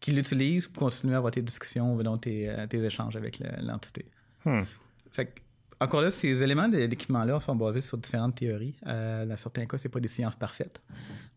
qu'il 0.00 0.16
l'utilise 0.16 0.66
pour 0.66 0.84
continuer 0.84 1.14
à 1.14 1.18
avoir 1.18 1.30
tes 1.32 1.42
discussions 1.42 1.94
tes, 2.18 2.48
euh, 2.48 2.66
tes 2.66 2.82
échanges 2.82 3.16
avec 3.16 3.38
le- 3.38 3.50
l'entité. 3.60 4.06
Hmm. 4.46 4.62
Fait 5.10 5.26
que, 5.26 5.40
encore 5.80 6.02
là, 6.02 6.10
ces 6.10 6.42
éléments 6.42 6.68
de- 6.68 6.86
d'équipement-là 6.86 7.40
sont 7.40 7.56
basés 7.56 7.80
sur 7.80 7.96
différentes 7.96 8.34
théories. 8.34 8.76
Euh, 8.86 9.24
dans 9.24 9.36
certains 9.36 9.64
cas, 9.66 9.78
c'est 9.78 9.88
pas 9.88 10.00
des 10.00 10.08
sciences 10.08 10.36
parfaites. 10.36 10.80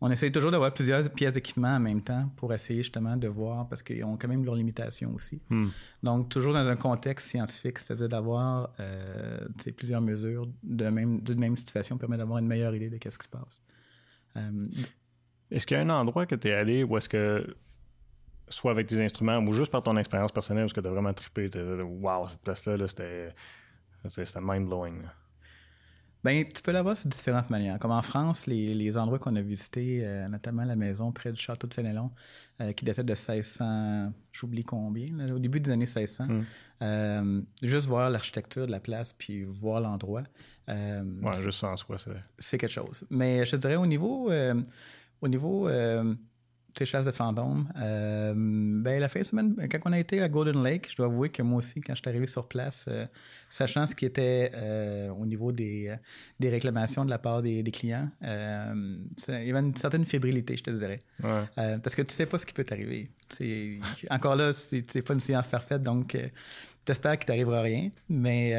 On 0.02 0.12
essaye 0.12 0.32
toujours 0.32 0.52
d'avoir 0.52 0.74
plusieurs 0.74 1.10
pièces 1.12 1.34
d'équipement 1.34 1.76
en 1.76 1.80
même 1.80 2.02
temps 2.02 2.30
pour 2.36 2.54
essayer 2.54 2.82
justement 2.84 3.16
de 3.16 3.28
voir, 3.30 3.68
parce 3.70 3.82
qu'ils 3.82 4.04
ont 4.04 4.18
quand 4.18 4.28
même 4.28 4.44
leurs 4.44 4.56
limitations 4.56 5.14
aussi. 5.14 5.42
Hmm. 5.50 5.68
Donc, 6.04 6.28
toujours 6.30 6.54
dans 6.54 6.68
un 6.68 6.76
contexte 6.76 7.30
scientifique, 7.30 7.80
c'est-à-dire 7.80 8.10
d'avoir 8.10 8.72
euh, 8.80 9.40
plusieurs 9.78 10.02
mesures 10.02 10.48
même- 10.64 11.22
d'une 11.22 11.40
même 11.40 11.56
situation 11.56 11.98
permet 11.98 12.18
d'avoir 12.18 12.40
une 12.40 12.48
meilleure 12.48 12.76
idée 12.76 12.90
de 12.90 12.98
ce 13.10 13.18
qui 13.18 13.24
se 13.24 13.30
passe. 13.30 13.62
Euh, 14.36 14.68
Est-ce 15.52 15.66
qu'il 15.66 15.78
y 15.78 15.80
a 15.80 15.84
un 15.84 15.90
endroit 15.90 16.26
que 16.26 16.36
tu 16.36 16.48
es 16.50 16.54
allé 16.54 16.84
où 16.84 16.98
est-ce 16.98 17.08
que, 17.08 17.56
soit 18.50 18.72
avec 18.72 18.88
tes 18.88 19.00
instruments 19.02 19.38
ou 19.40 19.54
juste 19.54 19.72
par 19.72 19.84
ton 19.84 19.96
expérience 19.96 20.32
personnelle, 20.34 20.66
est-ce 20.66 20.74
que 20.74 20.82
tu 20.82 20.88
as 20.88 20.92
vraiment 20.92 21.14
trippé, 21.14 21.50
tu 21.50 21.60
Wow, 21.82 22.28
cette 22.28 22.42
place-là, 22.42 22.76
là, 22.78 22.88
c'était 22.88 23.34
c'était 24.10 24.42
mind-blowing. 24.42 25.04
Ben, 26.24 26.46
tu 26.48 26.62
peux 26.62 26.72
l'avoir 26.72 26.96
de 26.96 27.10
différentes 27.10 27.50
manières. 27.50 27.78
Comme 27.80 27.92
en 27.92 28.02
France, 28.02 28.48
les, 28.48 28.74
les 28.74 28.98
endroits 28.98 29.20
qu'on 29.20 29.36
a 29.36 29.42
visités, 29.42 30.00
euh, 30.04 30.30
notamment 30.30 30.64
la 30.64 30.78
maison 30.78 31.12
près 31.12 31.34
du 31.34 31.42
château 31.42 31.68
de 31.68 31.74
Fénelon, 31.74 32.12
euh, 32.62 32.72
qui 32.72 32.86
datait 32.86 33.04
de 33.04 33.12
1600, 33.12 34.14
j'oublie 34.32 34.64
combien, 34.64 35.08
là, 35.18 35.34
au 35.34 35.40
début 35.40 35.60
des 35.60 35.72
années 35.72 35.86
1600. 35.86 36.24
Mm. 36.26 36.42
Euh, 36.82 37.42
juste 37.62 37.88
voir 37.88 38.10
l'architecture 38.10 38.66
de 38.66 38.72
la 38.72 38.80
place, 38.80 39.12
puis 39.12 39.44
voir 39.44 39.82
l'endroit. 39.82 40.24
Ouais, 40.70 41.04
juste 41.36 41.60
ça 41.60 41.68
en 41.68 41.78
soi, 41.78 41.98
c'est. 41.98 42.12
c'est 42.38 42.58
quelque 42.58 42.72
chose. 42.72 43.06
Mais 43.10 43.44
je 43.46 43.52
te 43.52 43.56
dirais 43.58 43.76
au 43.76 43.86
niveau, 43.86 44.32
au 45.22 45.28
niveau 45.28 45.68
euh, 46.74 46.76
tu 46.76 46.86
sais, 46.86 46.92
chasse 46.92 47.06
de 47.06 47.12
fantômes, 47.12 47.68
euh, 47.78 48.34
ben, 48.36 49.00
la 49.00 49.08
fin 49.08 49.20
de 49.20 49.26
semaine, 49.26 49.56
quand 49.70 49.80
on 49.86 49.92
a 49.94 50.00
été 50.00 50.22
à 50.22 50.30
Golden 50.30 50.64
Lake, 50.64 50.90
je 50.90 50.96
dois 50.98 51.06
avouer 51.06 51.30
que 51.30 51.42
moi 51.44 51.60
aussi, 51.60 51.82
quand 51.82 51.94
je 51.96 52.02
suis 52.02 52.10
arrivé 52.10 52.28
sur 52.28 52.48
place, 52.48 52.86
euh, 52.88 53.06
sachant 53.50 53.86
ce 53.88 53.96
qui 53.96 54.06
était 54.06 54.52
euh, 54.56 55.10
au 55.10 55.26
niveau 55.26 55.52
des, 55.52 55.90
euh, 55.90 55.96
des 56.40 56.50
réclamations 56.50 57.06
de 57.06 57.10
la 57.10 57.20
part 57.20 57.42
des, 57.42 57.62
des 57.64 57.72
clients, 57.72 58.10
ça- 58.22 59.40
il 59.42 59.48
y 59.48 59.52
avait 59.52 59.60
une 59.60 59.76
certaine 59.76 60.06
fébrilité, 60.06 60.58
je 60.58 60.64
te 60.64 60.72
dirais. 60.72 61.00
Ouais. 61.24 61.46
Parce 61.82 61.96
que 61.96 62.02
tu 62.02 62.14
sais 62.14 62.26
pas 62.26 62.38
ce 62.38 62.46
qui 62.46 62.54
peut 62.54 62.64
t'arriver. 62.64 63.10
Encore 64.10 64.36
là, 64.36 64.52
c'est 64.54 65.02
pas 65.02 65.14
une 65.14 65.20
science 65.20 65.48
parfaite, 65.48 65.84
donc 65.84 66.18
t'espères 66.86 67.18
qu'il 67.18 67.26
t'arrivera 67.28 67.62
rien. 67.62 67.90
Mais 68.10 68.54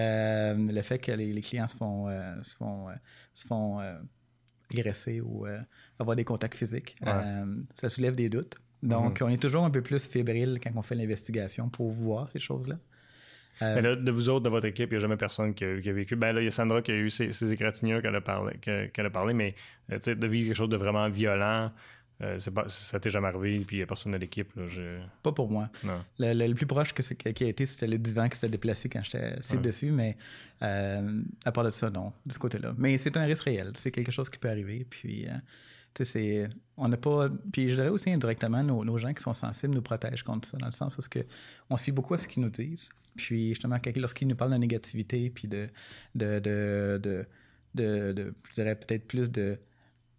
le 0.57 0.83
fait 0.83 0.99
que 0.99 1.13
les, 1.13 1.33
les 1.33 1.41
clients 1.41 1.69
se 1.69 1.77
font, 1.77 2.09
se 2.43 2.57
font, 2.57 2.87
se 3.35 3.47
font 3.47 3.81
agresser 4.73 5.21
ou 5.21 5.47
avoir 5.99 6.17
des 6.17 6.25
contacts 6.25 6.57
physiques, 6.57 6.97
Ouais. 7.03 7.13
euh, 7.13 7.47
ça 7.75 7.89
soulève 7.89 8.15
des 8.15 8.29
doutes. 8.29 8.57
Donc, 8.83 9.21
on 9.23 9.29
est 9.31 9.41
toujours 9.41 9.65
un 9.65 9.71
peu 9.71 9.81
plus 9.83 10.07
fébrile 10.07 10.59
quand 10.63 10.71
on 10.77 10.83
fait 10.83 10.95
l'investigation 10.95 11.69
pour 11.71 11.91
voir 11.91 12.29
ces 12.29 12.39
choses-là. 12.39 12.77
Euh, 13.63 13.75
Mais 13.77 13.83
là, 13.83 13.97
de 13.97 14.11
vous 14.11 14.29
autres, 14.29 14.43
de 14.45 14.51
votre 14.51 14.67
équipe, 14.67 14.89
il 14.91 14.95
n'y 14.95 14.97
a 14.97 15.01
jamais 15.01 15.17
personne 15.17 15.55
qui 15.55 15.65
a, 15.65 15.81
qui 15.81 15.89
a 15.89 15.93
vécu. 15.93 16.17
Ben 16.17 16.33
là, 16.33 16.41
il 16.41 16.45
y 16.45 16.49
a 16.49 16.51
Sandra 16.51 16.83
qui 16.83 16.91
a 16.91 16.97
eu 16.97 17.09
ses, 17.09 17.33
ses 17.33 17.53
égratignures 17.53 18.03
qu'elle 18.03 18.17
a 18.17 18.21
parlé, 18.21 18.59
que- 18.59 18.87
qu'elle 18.89 19.07
a 19.07 19.11
parlé 19.11 19.33
mais 19.33 19.55
euh, 19.93 19.97
tu 19.99 20.03
sais, 20.05 20.17
de 20.17 20.27
vivre 20.27 20.49
quelque 20.49 20.57
chose 20.57 20.69
de 20.69 20.77
vraiment 20.77 21.09
violent, 21.09 21.71
euh, 22.21 22.39
c'est 22.41 22.51
pas, 22.51 22.69
ça 22.69 22.99
t'est 23.01 23.11
jamais 23.11 23.29
arrivé, 23.29 23.61
puis 23.65 23.77
il 23.77 23.79
n'y 23.79 23.83
a 23.85 23.87
personne 23.87 24.13
de 24.13 24.17
l'équipe. 24.19 24.53
Pas 25.23 25.33
pour 25.33 25.51
moi. 25.51 25.71
Non. 25.85 26.05
Le, 26.19 26.35
le- 26.35 26.49
le 26.49 26.55
plus 26.55 26.67
proche 26.67 26.93
que 26.93 27.03
qui 27.03 27.45
a 27.45 27.49
été, 27.49 27.65
c'était 27.65 27.87
le 27.87 27.97
divan 27.97 28.29
qui 28.29 28.37
s'était 28.37 28.51
déplacé 28.51 28.89
quand 28.89 29.03
j'étais 29.05 29.37
assis 29.39 29.55
Ouais. 29.57 29.63
dessus, 29.63 29.91
mais 29.93 30.17
euh, 30.63 31.23
à 31.45 31.53
part 31.53 31.65
de 31.65 31.71
ça, 31.71 31.89
non, 31.91 32.13
de 32.27 32.33
ce 32.33 32.39
côté-là. 32.41 32.75
Mais 32.77 32.99
c'est 32.99 33.17
un 33.17 33.25
risque 33.25 33.45
réel, 33.45 33.73
c'est 33.77 33.93
quelque 33.93 34.13
chose 34.13 34.29
qui 34.29 34.39
peut 34.39 34.51
arriver. 34.51 34.85
Puis, 34.91 35.27
c'est. 36.03 36.49
On 36.77 36.89
n'a 36.89 36.97
pas. 36.97 37.29
Puis, 37.53 37.69
je 37.69 37.77
dirais 37.77 37.89
aussi 37.89 38.11
indirectement, 38.11 38.65
nos, 38.65 38.85
nos 38.85 38.99
gens 38.99 39.15
qui 39.15 39.23
sont 39.23 39.33
sensibles 39.33 39.75
nous 39.75 39.83
protègent 39.83 40.25
contre 40.25 40.49
ça, 40.49 40.57
dans 40.57 40.67
le 40.67 40.73
sens 40.73 40.99
où 40.99 41.03
ce 41.03 41.09
que 41.09 41.21
on 41.71 41.77
fie 41.77 41.93
beaucoup 41.93 42.15
à 42.15 42.19
ce 42.19 42.27
qu'ils 42.27 42.43
nous 42.43 42.51
disent. 42.51 42.89
Puis, 43.15 43.51
justement, 43.51 43.79
lorsqu'ils 43.95 44.27
nous 44.27 44.35
parlent 44.35 44.51
de 44.53 44.57
négativité, 44.57 45.31
puis 45.31 45.47
de. 45.47 45.69
de, 46.17 46.41
de, 46.41 46.99
de, 47.75 48.33
je 48.49 48.55
dirais 48.55 48.75
peut-être 48.75 49.07
plus 49.07 49.31
de 49.31 49.59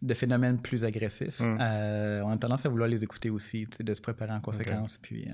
de 0.01 0.13
phénomènes 0.13 0.61
plus 0.61 0.85
agressifs, 0.85 1.39
Mm. 1.39 1.57
euh, 1.59 2.21
on 2.23 2.29
a 2.29 2.37
tendance 2.37 2.65
à 2.65 2.69
vouloir 2.69 2.87
les 2.87 3.03
écouter 3.03 3.29
aussi, 3.31 3.65
de 3.79 3.93
se 3.93 4.01
préparer 4.01 4.33
en 4.33 4.39
conséquence. 4.41 4.97
Puis, 5.01 5.25
euh, 5.27 5.33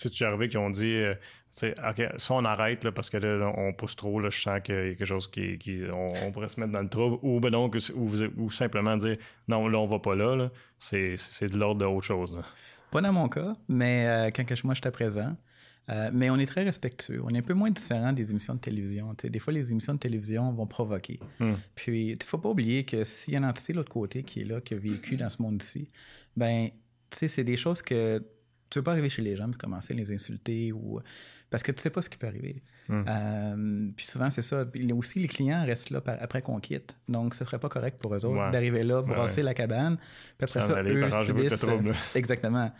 tu 0.00 0.22
es 0.22 0.26
arrivé 0.26 0.48
qui 0.48 0.56
ont 0.56 0.70
dit, 0.70 0.94
euh, 0.94 1.14
sais, 1.52 1.74
OK, 1.88 2.02
ça 2.16 2.34
on 2.34 2.44
arrête 2.44 2.84
là, 2.84 2.92
parce 2.92 3.10
que 3.10 3.16
là, 3.16 3.52
on 3.56 3.72
pousse 3.72 3.96
trop, 3.96 4.20
là, 4.20 4.30
je 4.30 4.40
sens 4.40 4.60
qu'il 4.62 4.74
y 4.74 4.78
a 4.78 4.94
quelque 4.94 5.04
chose 5.04 5.28
qui, 5.30 5.58
qui 5.58 5.82
on, 5.92 6.06
on 6.26 6.32
pourrait 6.32 6.48
se 6.48 6.60
mettre 6.60 6.72
dans 6.72 6.82
le 6.82 6.88
trouble, 6.88 7.18
ou 7.22 7.40
ben 7.40 7.50
donc, 7.50 7.76
ou, 7.94 8.50
simplement 8.50 8.96
dire, 8.96 9.16
non, 9.48 9.68
là, 9.68 9.78
on 9.78 9.86
va 9.86 9.98
pas 9.98 10.14
là, 10.14 10.36
là. 10.36 10.50
C'est, 10.78 11.16
c'est 11.16 11.50
de 11.50 11.58
l'ordre 11.58 11.80
d'autre 11.80 12.06
chose. 12.06 12.36
là. 12.36 12.42
Pas 12.90 13.00
dans 13.00 13.12
mon 13.12 13.28
cas, 13.28 13.54
mais 13.68 14.06
euh, 14.06 14.30
quand 14.30 14.44
que 14.44 14.54
moi 14.64 14.74
j'étais 14.74 14.90
présent. 14.90 15.36
Euh, 15.90 16.10
mais 16.12 16.28
on 16.28 16.36
est 16.36 16.46
très 16.46 16.64
respectueux. 16.64 17.22
On 17.24 17.30
est 17.30 17.38
un 17.38 17.42
peu 17.42 17.54
moins 17.54 17.70
différent 17.70 18.12
des 18.12 18.30
émissions 18.30 18.54
de 18.54 18.60
télévision. 18.60 19.14
Tu 19.14 19.22
sais, 19.22 19.30
des 19.30 19.38
fois, 19.38 19.54
les 19.54 19.70
émissions 19.70 19.94
de 19.94 19.98
télévision 19.98 20.52
vont 20.52 20.66
provoquer. 20.66 21.18
Hmm. 21.40 21.54
Puis, 21.74 22.08
il 22.08 22.12
ne 22.12 22.24
faut 22.24 22.36
pas 22.36 22.50
oublier 22.50 22.84
que 22.84 23.04
s'il 23.04 23.32
y 23.32 23.36
a 23.36 23.38
une 23.38 23.46
entité 23.46 23.72
de 23.72 23.78
l'autre 23.78 23.90
côté 23.90 24.22
qui 24.22 24.42
est 24.42 24.44
là, 24.44 24.60
qui 24.60 24.74
a 24.74 24.76
vécu 24.76 25.16
dans 25.16 25.30
ce 25.30 25.40
monde-ci, 25.40 25.88
ben, 26.36 26.68
tu 27.10 27.16
sais, 27.16 27.28
c'est 27.28 27.44
des 27.44 27.56
choses 27.56 27.80
que 27.80 28.22
tu 28.70 28.78
ne 28.78 28.80
veux 28.80 28.84
pas 28.84 28.92
arriver 28.92 29.08
chez 29.08 29.22
les 29.22 29.36
gens 29.36 29.50
et 29.50 29.54
commencer 29.54 29.94
à 29.94 29.96
les 29.96 30.12
insulter 30.12 30.72
ou. 30.72 31.00
Parce 31.50 31.62
que 31.62 31.72
tu 31.72 31.80
sais 31.80 31.88
pas 31.88 32.02
ce 32.02 32.10
qui 32.10 32.18
peut 32.18 32.26
arriver. 32.26 32.62
Hmm. 32.88 33.04
Euh, 33.08 33.88
puis 33.96 34.04
souvent, 34.04 34.30
c'est 34.30 34.42
ça. 34.42 34.66
Puis 34.66 34.92
aussi, 34.92 35.18
les 35.18 35.28
clients 35.28 35.64
restent 35.64 35.88
là 35.88 36.02
par- 36.02 36.18
après 36.20 36.42
qu'on 36.42 36.60
quitte. 36.60 36.94
Donc, 37.08 37.34
ce 37.34 37.42
serait 37.42 37.58
pas 37.58 37.70
correct 37.70 37.98
pour 37.98 38.14
eux 38.14 38.26
autres 38.26 38.36
Ouais. 38.38 38.50
d'arriver 38.50 38.82
là, 38.82 39.00
Ouais, 39.00 39.06
brasser 39.14 39.42
la 39.42 39.54
cabane. 39.54 39.96
Puis 39.96 40.44
après 40.44 40.60
ça, 40.60 40.76
aller, 40.76 40.92
eux 40.92 41.10
subissent-. 41.10 41.64
Exactement. 42.14 42.70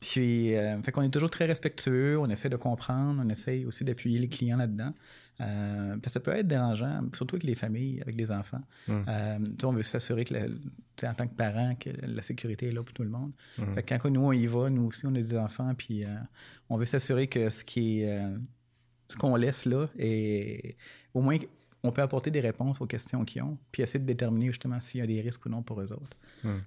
Puis, 0.00 0.54
euh, 0.54 0.80
fait 0.82 0.92
qu'on 0.92 1.02
est 1.02 1.10
toujours 1.10 1.30
très 1.30 1.46
respectueux, 1.46 2.18
on 2.18 2.28
essaie 2.28 2.50
de 2.50 2.56
comprendre, 2.56 3.22
on 3.24 3.28
essaie 3.30 3.64
aussi 3.64 3.84
d'appuyer 3.84 4.18
les 4.18 4.28
clients 4.28 4.58
là-dedans. 4.58 4.92
Euh, 5.40 5.96
parce 5.96 6.02
que 6.02 6.10
ça 6.10 6.20
peut 6.20 6.30
être 6.36 6.46
dérangeant, 6.46 7.02
surtout 7.12 7.34
avec 7.36 7.44
les 7.44 7.56
familles, 7.56 8.00
avec 8.02 8.14
les 8.16 8.30
enfants. 8.30 8.60
Mm. 8.86 8.92
Euh, 9.08 9.38
on 9.64 9.72
veut 9.72 9.82
s'assurer 9.82 10.24
que, 10.24 10.34
la- 10.34 11.10
en 11.10 11.14
tant 11.14 11.26
que 11.26 11.34
parent, 11.34 11.74
que 11.74 11.90
la 12.02 12.22
sécurité 12.22 12.68
est 12.68 12.72
là 12.72 12.82
pour 12.84 12.92
tout 12.94 13.02
le 13.02 13.08
monde. 13.08 13.32
Mm. 13.58 13.72
Fait 13.74 13.82
que 13.82 13.94
quand 13.94 14.10
nous, 14.10 14.20
on 14.24 14.32
y 14.32 14.46
va, 14.46 14.70
nous 14.70 14.84
aussi, 14.86 15.06
on 15.06 15.14
a 15.14 15.20
des 15.20 15.36
enfants, 15.36 15.74
puis 15.74 16.04
euh, 16.04 16.08
on 16.68 16.76
veut 16.76 16.84
s'assurer 16.84 17.26
que 17.26 17.50
ce 17.50 17.64
qui 17.64 18.02
est, 18.02 18.22
ce 19.08 19.16
qu'on 19.16 19.34
laisse 19.34 19.64
là, 19.64 19.88
est 19.98 20.76
au 21.14 21.20
moins 21.20 21.38
on 21.84 21.92
peut 21.92 22.02
apporter 22.02 22.30
des 22.32 22.40
réponses 22.40 22.80
aux 22.80 22.86
questions 22.86 23.24
qu'ils 23.24 23.42
ont, 23.42 23.56
puis 23.70 23.82
essayer 23.82 24.00
de 24.00 24.06
déterminer 24.06 24.46
justement 24.46 24.80
s'il 24.80 25.00
y 25.00 25.02
a 25.04 25.06
des 25.06 25.20
risques 25.20 25.44
ou 25.46 25.48
non 25.50 25.62
pour 25.62 25.80
eux 25.80 25.92
autres. 25.92 26.16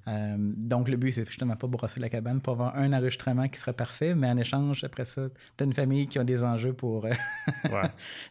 Euh, 0.08 0.36
donc, 0.38 0.88
le 0.90 0.96
but, 0.96 1.12
c'est 1.12 1.26
justement 1.26 1.56
pas 1.56 1.68
brosser 1.68 2.00
la 2.00 2.08
cabane 2.10 2.40
pour 2.40 2.54
avoir 2.54 2.76
un 2.78 2.94
enregistrement 2.94 3.48
qui 3.50 3.60
serait 3.60 3.74
parfait, 3.74 4.16
mais 4.16 4.30
en 4.30 4.38
échange, 4.38 4.84
après 4.84 5.06
ça, 5.06 5.24
t'as 5.58 5.66
une 5.66 5.74
famille 5.74 6.08
qui 6.08 6.20
a 6.20 6.24
des 6.24 6.44
enjeux 6.44 6.74
pour 6.74 7.06
euh, 7.06 7.12
Ouais. 7.66 7.82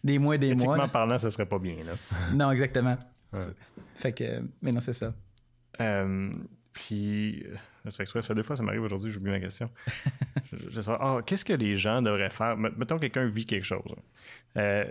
des 0.05 0.19
mois 0.19 0.37
et 0.37 0.39
des 0.39 0.51
Éthiquement 0.53 0.77
mois. 0.77 0.89
parlant, 0.89 1.19
ça 1.19 1.31
serait 1.31 1.47
pas 1.47 1.59
bien, 1.59 1.77
là. 1.85 1.93
Non, 2.33 2.51
exactement. 2.53 2.97
Ouais. 3.33 3.41
Fait 3.97 4.13
que, 4.13 4.43
mais 4.63 4.73
non, 4.73 4.81
c'est 4.81 4.93
ça. 4.93 5.13
Euh, 5.81 6.31
puis, 6.73 7.45
ça 7.85 7.91
fait 7.91 8.03
exprès, 8.05 8.23
ça 8.23 8.29
fait 8.29 8.35
deux 8.35 8.43
fois, 8.43 8.57
ça 8.57 8.63
m'arrive 8.63 8.83
aujourd'hui, 8.83 9.11
j'oublie 9.11 9.31
ma 9.33 9.41
question. 9.41 9.71
je, 10.53 10.71
je 10.71 10.81
ah, 10.91 11.19
qu'est-ce 11.27 11.45
que 11.45 11.53
les 11.53 11.77
gens 11.77 12.01
devraient 12.03 12.31
faire? 12.31 12.57
Met- 12.57 12.71
Mettons 12.77 12.97
que 12.97 13.01
quelqu'un 13.03 13.27
vit 13.27 13.45
quelque 13.47 13.65
chose. 13.65 13.83
Euh, 14.57 14.85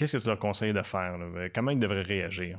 qu'est-ce 0.00 0.16
que 0.16 0.22
tu 0.22 0.28
leur 0.28 0.38
conseilles 0.38 0.72
de 0.72 0.82
faire? 0.82 1.18
là? 1.18 1.24
Euh, 1.36 1.48
Comment 1.54 1.70
il 1.72 1.78
devrait 1.78 2.02
réagir? 2.02 2.58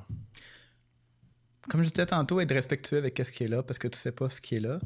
Comme 1.69 1.84
je 1.84 1.89
disais 1.89 2.05
tantôt, 2.05 2.39
être 2.39 2.53
respectueux 2.53 2.97
avec 2.97 3.19
ce 3.23 3.31
qui 3.31 3.43
est 3.43 3.47
là 3.47 3.61
parce 3.63 3.77
que 3.80 3.88
tu 3.88 3.97
sais 3.97 4.11
pas 4.11 4.30
ce 4.30 4.41
qui 4.41 4.55
est 4.55 4.59
là. 4.59 4.80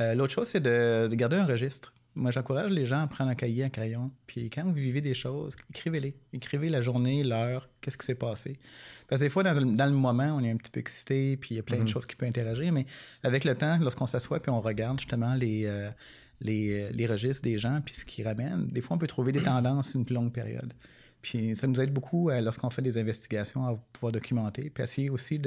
Euh, 0.00 0.14
L'autre 0.14 0.32
chose, 0.32 0.48
c'est 0.48 0.60
de, 0.60 1.08
de 1.10 1.14
garder 1.14 1.36
un 1.36 1.46
registre. 1.46 1.92
Moi, 2.14 2.30
j'encourage 2.30 2.70
les 2.70 2.86
gens 2.86 3.00
à 3.02 3.06
prendre 3.06 3.30
un 3.30 3.34
cahier, 3.34 3.64
un 3.64 3.68
crayon. 3.68 4.10
Puis 4.26 4.48
quand 4.50 4.64
vous 4.64 4.72
vivez 4.72 5.00
des 5.00 5.14
choses, 5.14 5.54
écrivez-les. 5.70 6.14
Écrivez 6.32 6.68
la 6.70 6.80
journée, 6.80 7.22
l'heure, 7.22 7.68
qu'est-ce 7.80 7.98
qui 7.98 8.06
s'est 8.06 8.14
passé. 8.14 8.58
Parce 9.06 9.20
que 9.20 9.26
des 9.26 9.30
fois, 9.30 9.42
dans 9.42 9.52
le, 9.52 9.76
dans 9.76 9.86
le 9.86 9.92
moment, 9.92 10.34
on 10.36 10.42
est 10.42 10.50
un 10.50 10.56
petit 10.56 10.70
peu 10.70 10.80
excité, 10.80 11.36
puis 11.36 11.54
il 11.54 11.56
y 11.56 11.60
a 11.60 11.62
plein 11.62 11.76
Mhm. 11.78 11.84
de 11.84 11.88
choses 11.88 12.06
qui 12.06 12.16
peuvent 12.16 12.28
interagir. 12.28 12.72
Mais 12.72 12.86
avec 13.22 13.44
le 13.44 13.54
temps, 13.54 13.78
lorsqu'on 13.80 14.06
s'assoit 14.06 14.40
puis 14.40 14.50
on 14.50 14.60
regarde 14.60 14.98
justement 14.98 15.34
les, 15.34 15.64
euh, 15.66 15.90
les, 16.40 16.90
les 16.90 17.06
registres 17.06 17.42
des 17.42 17.58
gens 17.58 17.80
puis 17.84 17.94
ce 17.94 18.04
qu'ils 18.04 18.26
ramènent, 18.26 18.66
des 18.68 18.80
fois, 18.80 18.96
on 18.96 18.98
peut 18.98 19.06
trouver 19.06 19.32
des 19.32 19.42
tendances 19.42 19.90
sur 19.90 19.98
une 20.00 20.06
plus 20.06 20.14
longue 20.14 20.32
période. 20.32 20.72
Puis 21.26 21.56
ça 21.56 21.66
nous 21.66 21.80
aide 21.80 21.92
beaucoup 21.92 22.30
euh, 22.30 22.40
lorsqu'on 22.40 22.70
fait 22.70 22.82
des 22.82 22.98
investigations 22.98 23.66
à 23.66 23.74
pouvoir 23.92 24.12
documenter, 24.12 24.70
puis 24.70 24.84
essayer 24.84 25.10
aussi 25.10 25.40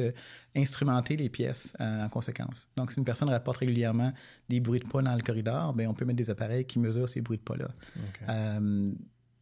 d'instrumenter 0.54 1.16
les 1.16 1.30
pièces 1.30 1.74
euh, 1.80 2.02
en 2.02 2.10
conséquence. 2.10 2.68
Donc, 2.76 2.92
si 2.92 3.00
une 3.00 3.06
personne 3.06 3.30
rapporte 3.30 3.60
régulièrement 3.60 4.12
des 4.50 4.60
bruits 4.60 4.82
de 4.82 4.88
pas 4.90 5.02
dans 5.02 5.16
le 5.16 5.22
corridor, 5.22 5.74
bien, 5.74 5.90
on 5.90 5.94
peut 5.94 6.04
mettre 6.04 6.18
des 6.18 6.30
appareils 6.30 6.66
qui 6.66 6.80
mesurent 6.80 7.08
ces 7.08 7.22
bruits 7.22 7.38
de 7.38 7.44
pas-là. 7.44 7.70
Euh, 8.28 8.92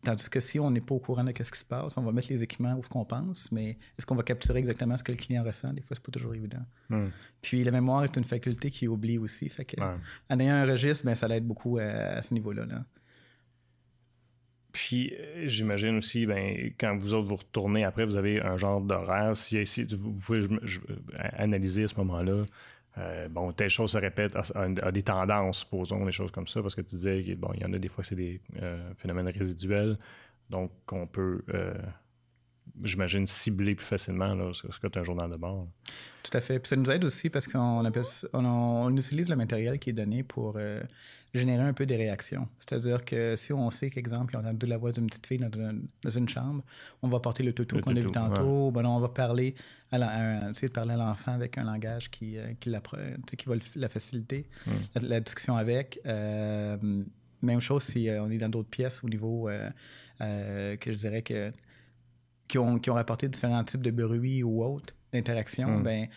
tandis 0.03 0.29
que 0.29 0.39
si 0.39 0.59
on 0.59 0.69
n'est 0.69 0.79
pas 0.79 0.93
au 0.93 0.99
courant 0.99 1.23
de 1.23 1.33
ce 1.43 1.51
qui 1.51 1.57
se 1.59 1.65
passe, 1.65 1.97
on 1.97 2.03
va 2.03 2.11
mettre 2.11 2.29
les 2.29 2.43
équipements 2.43 2.75
où 2.75 2.83
ce 2.83 2.89
qu'on 2.89 3.03
pense, 3.03 3.51
mais 3.51 3.71
est-ce 3.97 4.05
qu'on 4.05 4.13
va 4.15 4.21
capturer 4.21 4.59
exactement 4.59 4.95
ce 4.95 5.03
que 5.03 5.11
le 5.11 5.17
client 5.17 5.43
ressent? 5.43 5.73
Des 5.73 5.81
fois, 5.81 5.95
c'est 5.95 6.03
pas 6.05 6.11
toujours 6.11 6.35
évident. 6.35 6.61
Hmm. 6.89 7.07
Puis 7.41 7.63
la 7.63 7.71
mémoire 7.71 8.03
est 8.03 8.15
une 8.15 8.25
faculté 8.25 8.69
qui 8.69 8.87
oublie 8.87 9.17
aussi. 9.17 9.49
Fait 9.49 9.65
que, 9.65 9.81
Ouais. 9.81 9.95
en 10.29 10.39
ayant 10.39 10.53
un 10.53 10.67
registre, 10.67 11.03
ben, 11.03 11.15
ça 11.15 11.27
l'aide 11.27 11.45
beaucoup 11.47 11.79
à, 11.79 11.83
à 11.85 12.21
ce 12.21 12.31
niveau-là. 12.35 12.67
là. 12.67 12.85
Puis, 14.77 15.11
euh, 15.19 15.47
j'imagine 15.47 15.97
aussi, 15.97 16.27
ben, 16.27 16.71
quand 16.79 16.95
vous 16.97 17.15
autres 17.15 17.27
vous 17.27 17.37
retournez 17.37 17.83
après, 17.83 18.05
vous 18.05 18.15
avez 18.15 18.39
un 18.43 18.57
genre 18.57 18.79
d'horaire. 18.79 19.35
Si, 19.35 19.63
vous 19.95 20.13
pouvez 20.23 20.41
je- 20.61 20.79
analyser 21.33 21.85
à 21.85 21.87
ce 21.87 21.95
moment-là, 21.95 22.45
euh, 22.99 23.27
bon, 23.27 23.51
telle 23.53 23.71
chose 23.71 23.93
se 23.93 23.97
répète 23.97 24.35
à, 24.35 24.91
des 24.91 25.01
tendances, 25.01 25.61
supposons, 25.61 26.05
des 26.05 26.11
choses 26.11 26.29
comme 26.29 26.45
ça, 26.45 26.61
parce 26.61 26.75
que 26.75 26.81
tu 26.81 26.95
disais 26.95 27.23
qu'il 27.23 27.37
bon, 27.37 27.51
y 27.55 27.65
en 27.65 27.73
a 27.73 27.79
des 27.79 27.87
fois, 27.87 28.03
c'est 28.03 28.13
des 28.13 28.39
euh, 28.61 28.93
phénomènes 28.99 29.27
résiduels, 29.29 29.97
donc 30.47 30.69
on 30.91 31.07
peut, 31.07 31.41
euh, 31.55 31.73
j'imagine, 32.83 33.25
cibler 33.25 33.73
plus 33.73 33.85
facilement 33.85 34.35
là, 34.35 34.53
ce, 34.53 34.71
ce 34.71 34.79
que 34.79 34.85
tu 34.85 34.99
un 34.99 35.03
journal 35.03 35.31
de 35.31 35.37
bord. 35.37 35.67
Tout 36.21 36.37
à 36.37 36.39
fait. 36.39 36.59
Puis 36.59 36.69
ça 36.69 36.75
nous 36.75 36.91
aide 36.91 37.03
aussi 37.03 37.31
parce 37.31 37.47
qu'on 37.47 37.83
on, 38.33 38.95
utilise 38.95 39.27
le 39.27 39.35
matériel 39.35 39.79
qui 39.79 39.89
est 39.89 39.93
donné 39.93 40.21
pour 40.21 40.53
euh, 40.57 40.81
générer 41.33 41.63
un 41.63 41.73
peu 41.73 41.85
des 41.85 41.95
réactions. 41.97 42.47
C'est-à-dire 42.57 43.03
que 43.03 43.35
si 43.35 43.51
on 43.53 43.69
sait 43.69 43.89
qu'exemple, 43.89 44.35
on 44.37 44.45
a 44.45 44.49
entendu 44.49 44.65
la 44.65 44.77
voix 44.77 44.91
d'une 44.91 45.07
petite 45.07 45.27
fille 45.27 45.37
dans, 45.37 45.59
un- 45.61 45.79
dans 46.03 46.09
une 46.09 46.27
chambre, 46.29 46.63
on 47.01 47.07
va 47.09 47.19
porter 47.19 47.43
le 47.43 47.53
toutou 47.53 47.75
Le 47.75 47.81
qu'on 47.81 47.95
a 47.95 47.99
vu 47.99 48.11
tantôt. 48.11 48.71
Ben 48.71 48.85
on 48.85 48.99
va 48.99 49.09
parler 49.09 49.53
à, 49.91 49.97
la- 49.97 50.07
à 50.47 50.51
de 50.51 50.67
parler 50.67 50.93
à 50.93 50.97
l'enfant 50.97 51.33
avec 51.33 51.57
un 51.57 51.63
langage 51.65 52.09
qui, 52.09 52.37
euh, 52.37 52.53
qui, 52.59 52.69
va 52.69 52.81
le- 53.55 53.61
la 53.75 53.89
faciliter, 53.89 54.45
Mm. 54.65 54.71
la, 54.95 55.01
la 55.09 55.19
discussion 55.19 55.57
avec. 55.57 55.99
Euh, 56.05 56.77
même 57.41 57.61
chose 57.61 57.83
si 57.83 58.09
euh, 58.09 58.23
on 58.23 58.31
est 58.31 58.37
dans 58.37 58.49
d'autres 58.49 58.69
pièces 58.69 59.03
au 59.03 59.09
niveau 59.09 59.47
euh, 60.21 60.75
que 60.77 60.91
je 60.91 60.97
dirais 60.97 61.21
que 61.21 61.51
qui 62.47 62.57
ont, 62.57 62.79
qui 62.79 62.89
ont 62.89 62.93
rapporté 62.95 63.27
différents 63.27 63.63
types 63.63 63.81
de 63.81 63.91
bruits 63.91 64.41
ou 64.41 64.63
autres 64.63 64.93
d'interaction, 65.11 65.79
Mm. 65.79 65.83
ben, 65.83 66.07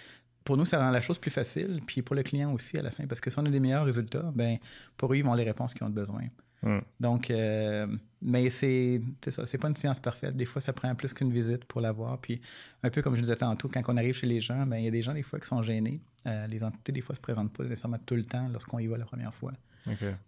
pour 0.44 0.56
nous, 0.56 0.64
ça 0.64 0.78
rend 0.78 0.90
la 0.90 1.00
chose 1.00 1.18
plus 1.18 1.30
facile, 1.30 1.80
puis 1.86 2.02
pour 2.02 2.16
le 2.16 2.22
client 2.22 2.52
aussi 2.52 2.78
à 2.78 2.82
la 2.82 2.90
fin, 2.90 3.06
parce 3.06 3.20
que 3.20 3.30
si 3.30 3.38
on 3.38 3.44
a 3.46 3.50
des 3.50 3.60
meilleurs 3.60 3.84
résultats, 3.84 4.30
ben, 4.34 4.58
pour 4.96 5.12
eux, 5.12 5.16
ils 5.16 5.24
vont 5.24 5.34
les 5.34 5.44
réponses 5.44 5.74
qu'ils 5.74 5.84
ont 5.86 5.90
besoin. 5.90 6.22
Mm. 6.62 6.78
Donc, 6.98 7.30
euh, 7.30 7.86
mais 8.20 8.50
c'est 8.50 9.00
ça, 9.28 9.46
c'est 9.46 9.56
pas 9.58 9.68
une 9.68 9.76
science 9.76 9.98
parfaite. 10.00 10.36
Des 10.36 10.44
fois, 10.44 10.60
ça 10.60 10.72
prend 10.72 10.94
plus 10.94 11.14
qu'une 11.14 11.32
visite 11.32 11.64
pour 11.64 11.80
l'avoir. 11.80 12.18
Puis, 12.18 12.40
un 12.82 12.90
peu 12.90 13.00
comme 13.00 13.16
je 13.16 13.22
disais 13.22 13.36
tantôt, 13.36 13.68
quand 13.68 13.82
on 13.88 13.96
arrive 13.96 14.14
chez 14.14 14.26
les 14.26 14.40
gens, 14.40 14.66
ben, 14.66 14.76
il 14.76 14.84
y 14.84 14.88
a 14.88 14.90
des 14.90 15.00
gens, 15.02 15.14
des 15.14 15.22
fois, 15.22 15.40
qui 15.40 15.46
sont 15.46 15.62
gênés. 15.62 16.00
Euh, 16.26 16.46
les 16.48 16.62
entités, 16.62 16.92
des 16.92 17.00
fois, 17.00 17.14
se 17.14 17.20
présentent 17.20 17.52
pas 17.52 17.62
nécessairement 17.64 17.98
tout 18.04 18.14
le 18.14 18.24
temps 18.24 18.46
lorsqu'on 18.52 18.78
y 18.78 18.86
va 18.86 18.98
la 18.98 19.06
première 19.06 19.34
fois. 19.34 19.52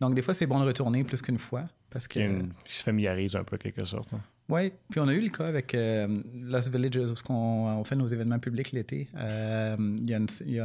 Donc, 0.01 0.15
des 0.15 0.23
fois, 0.23 0.33
c'est 0.33 0.47
bon 0.47 0.59
de 0.61 0.65
retourner 0.65 1.05
plus 1.05 1.21
qu'une 1.21 1.39
fois, 1.39 1.65
parce 1.91 2.09
que... 2.09 2.19
Une- 2.21 2.51
qui 2.65 2.75
se 2.75 2.83
familiarise 2.83 3.37
un 3.37 3.45
peu, 3.45 3.59
quelque 3.59 3.85
sorte. 3.85 4.13
hein. 4.15 4.21
Oui, 4.49 4.73
puis 4.91 5.01
on 5.01 5.09
a 5.09 5.13
eu 5.15 5.21
le 5.21 5.31
cas 5.31 5.47
avec 5.47 5.75
euh, 5.75 6.21
Los 6.35 6.69
Villages, 6.71 7.11
où 7.11 7.17
ce 7.17 7.23
qu'on- 7.23 7.69
on 7.69 7.85
fait 7.85 7.97
nos 7.97 8.07
événements 8.07 8.39
publics 8.39 8.73
l'été. 8.73 9.09
Euh, 9.17 9.77
Il 9.99 10.11
y, 10.11 10.15
a 10.15 10.19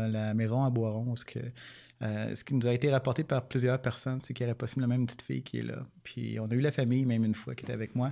y 0.07 0.11
la 0.11 0.33
maison 0.33 0.63
à 0.63 0.69
Boiron, 0.69 1.05
où 1.11 1.15
ce, 1.15 1.23
que, 1.23 1.39
euh, 2.01 2.35
ce 2.35 2.43
qui 2.43 2.53
nous 2.55 2.67
a 2.67 2.73
été 2.73 2.91
rapporté 2.91 3.23
par 3.23 3.47
plusieurs 3.47 3.79
personnes, 3.79 4.19
c'est 4.21 4.33
qu'il 4.33 4.45
y 4.45 4.49
aurait 4.49 4.57
possiblement 4.57 4.95
une 4.95 5.05
petite 5.05 5.21
fille 5.21 5.41
qui 5.41 5.59
est 5.59 5.63
là. 5.63 5.83
Puis 6.03 6.37
on 6.39 6.45
a 6.47 6.53
eu 6.53 6.59
la 6.59 6.71
famille, 6.71 7.05
même 7.05 7.23
une 7.23 7.35
fois, 7.35 7.55
qui 7.55 7.63
était 7.63 7.73
avec 7.73 7.95
moi, 7.95 8.11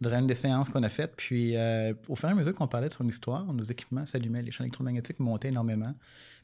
durant 0.00 0.18
une 0.18 0.26
des 0.26 0.34
séances 0.34 0.68
qu'on 0.68 0.82
a 0.82 0.88
faites. 0.90 1.14
Puis 1.16 1.56
euh, 1.56 1.94
au 2.08 2.16
fur 2.16 2.28
et 2.28 2.32
à 2.32 2.34
mesure 2.34 2.54
qu'on 2.54 2.68
parlait 2.68 2.88
de 2.88 2.92
son 2.92 3.08
histoire, 3.08 3.44
nos 3.52 3.64
équipements 3.64 4.04
s'allumaient, 4.04 4.42
les 4.42 4.50
champs 4.50 4.64
électromagnétiques 4.64 5.20
montaient 5.20 5.48
énormément. 5.48 5.94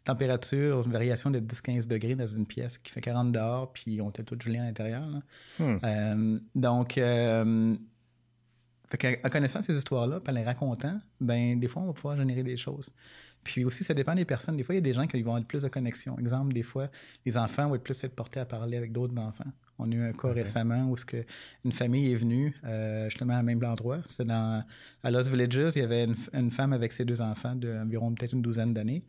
Température, 0.04 0.84
une 0.86 0.92
variation 0.92 1.30
de 1.30 1.38
10-15 1.40 1.86
degrés 1.86 2.14
dans 2.14 2.26
une 2.26 2.46
pièce 2.46 2.78
qui 2.78 2.90
fait 2.90 3.02
40 3.02 3.32
dehors, 3.32 3.70
puis 3.74 4.00
on 4.00 4.08
était 4.08 4.22
tous 4.22 4.40
gelés 4.40 4.58
à 4.58 4.64
l'intérieur. 4.64 5.06
Hmm. 5.58 5.76
Euh, 5.84 6.38
donc, 6.54 6.96
fait 8.90 9.20
qu'en- 9.22 9.30
connaissant 9.30 9.62
ces 9.62 9.76
histoires-là, 9.76 10.20
en 10.26 10.32
les 10.32 10.42
racontant, 10.44 11.00
ben, 11.20 11.58
des 11.58 11.68
fois, 11.68 11.82
on 11.82 11.86
va 11.86 11.92
pouvoir 11.92 12.16
générer 12.16 12.42
des 12.42 12.56
choses. 12.56 12.92
Puis 13.42 13.64
aussi, 13.64 13.84
ça 13.84 13.94
dépend 13.94 14.14
des 14.14 14.24
personnes. 14.24 14.56
Des 14.56 14.62
fois, 14.62 14.74
il 14.74 14.78
y 14.78 14.80
a 14.80 14.82
des 14.82 14.92
gens 14.92 15.06
qui 15.06 15.20
vont 15.22 15.30
avoir 15.34 15.46
plus 15.46 15.62
de 15.62 15.68
connexion. 15.68 16.18
Exemple, 16.18 16.52
des 16.52 16.62
fois, 16.62 16.88
les 17.24 17.38
enfants 17.38 17.68
vont 17.68 17.74
être 17.76 17.82
plus 17.82 18.02
être 18.04 18.14
portés 18.14 18.40
à 18.40 18.44
parler 18.44 18.76
avec 18.76 18.92
d'autres 18.92 19.16
enfants. 19.18 19.50
On 19.78 19.90
a 19.90 19.94
eu 19.94 20.02
un 20.02 20.12
cas 20.12 20.30
récemment 20.32 20.90
où 20.90 20.96
ce 20.96 21.06
que 21.06 21.24
une 21.64 21.72
famille 21.72 22.12
est 22.12 22.16
venue 22.16 22.54
euh, 22.64 23.04
justement 23.08 23.38
à 23.38 23.42
même 23.42 23.64
endroit. 23.64 24.00
C'est 24.06 24.26
dans 24.26 24.62
à 25.02 25.10
Los 25.10 25.22
Villages, 25.22 25.72
il 25.74 25.80
y 25.80 25.84
avait 25.84 26.06
une 26.34 26.50
femme 26.50 26.74
avec 26.74 26.92
ses 26.92 27.06
deux 27.06 27.22
enfants 27.22 27.54
d'environ 27.54 28.12
peut-être 28.12 28.34
une 28.34 28.42
douzaine 28.42 28.74
d'années. 28.74 29.02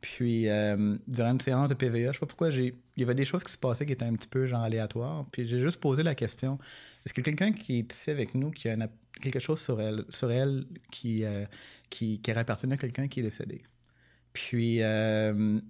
Puis, 0.00 0.48
euh, 0.48 0.96
durant 1.08 1.32
une 1.32 1.40
séance 1.40 1.70
de 1.70 1.74
PVA, 1.74 2.08
je 2.08 2.12
sais 2.12 2.18
pas 2.18 2.26
pourquoi, 2.26 2.50
j'ai, 2.50 2.72
il 2.96 3.00
y 3.00 3.02
avait 3.02 3.14
des 3.14 3.24
choses 3.24 3.42
qui 3.42 3.52
se 3.52 3.58
passaient 3.58 3.86
qui 3.86 3.92
étaient 3.92 4.04
un 4.04 4.14
petit 4.14 4.28
peu 4.28 4.46
genre 4.46 4.62
aléatoires. 4.62 5.24
Puis, 5.32 5.46
j'ai 5.46 5.58
juste 5.58 5.80
posé 5.80 6.02
la 6.02 6.14
question 6.14 6.58
est-ce 7.04 7.14
que 7.14 7.20
quelqu'un 7.20 7.52
qui 7.52 7.78
est 7.78 7.92
ici 7.92 8.10
avec 8.10 8.34
nous, 8.34 8.50
qui 8.50 8.68
a 8.68 8.76
quelque 9.20 9.38
chose 9.38 9.60
sur 9.60 9.80
elle, 9.80 10.04
sur 10.08 10.30
elle 10.30 10.66
qui, 10.90 11.24
euh, 11.24 11.44
qui, 11.88 12.20
à 12.26 12.76
quelqu'un 12.76 13.08
qui 13.08 13.20
est 13.20 13.22
décédé? 13.22 13.62
Puis, 14.32 14.82
euh, 14.82 15.60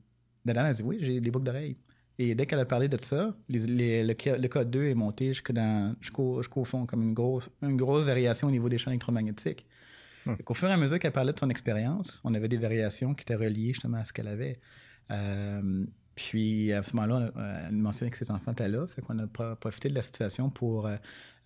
dame 0.45 0.67
a 0.67 0.73
dit 0.73 0.83
Oui, 0.83 0.99
j'ai 1.01 1.21
des 1.21 1.31
boucles 1.31 1.45
d'oreilles. 1.45 1.77
Et 2.19 2.35
dès 2.35 2.47
qu'elle 2.47 2.61
a 2.61 2.65
parlé 2.65 2.89
de 2.89 2.97
ça, 3.01 3.37
le, 3.49 4.47
code 4.49 4.71
2 4.71 4.85
est 4.87 4.95
monté 4.95 5.35
jusqu'au 5.35 6.39
jusqu'au 6.41 6.65
fond, 6.65 6.87
comme 6.87 7.03
une 7.03 7.13
grosse, 7.13 7.51
une 7.63 7.77
grosse 7.77 8.05
variation 8.05 8.49
au 8.49 8.51
niveau 8.51 8.71
des 8.71 8.79
champs 8.79 8.91
électromagnétiques. 8.91 9.67
Au 10.47 10.55
fur 10.55 10.69
et 10.69 10.73
à 10.73 10.77
mesure 10.77 10.99
qu'elle 10.99 11.13
parlait 11.13 11.33
de 11.33 11.39
son 11.39 11.51
expérience, 11.51 12.21
on 12.25 12.35
avait 12.35 12.49
des 12.49 12.57
variations 12.57 13.15
qui 13.15 13.23
étaient 13.23 13.35
reliées 13.37 13.73
justement 13.73 13.99
à 13.99 14.05
ce 14.05 14.13
qu'elle 14.13 14.29
avait. 14.29 14.59
Euh, 15.11 15.85
puis 16.15 16.73
à 16.73 16.83
ce 16.83 16.97
moment-là, 16.97 17.31
a- 17.37 17.67
elle 17.69 17.75
mentionnait 17.77 18.11
que 18.11 18.17
ses 18.17 18.31
enfants 18.31 18.53
étaient 18.53 18.69
là, 18.69 18.87
fait 18.87 19.03
qu'on 19.03 19.19
a 19.19 19.27
pro- 19.27 19.55
profité 19.57 19.89
de 19.89 19.95
la 19.95 20.03
situation 20.03 20.51
pour 20.51 20.87
euh, 20.87 20.97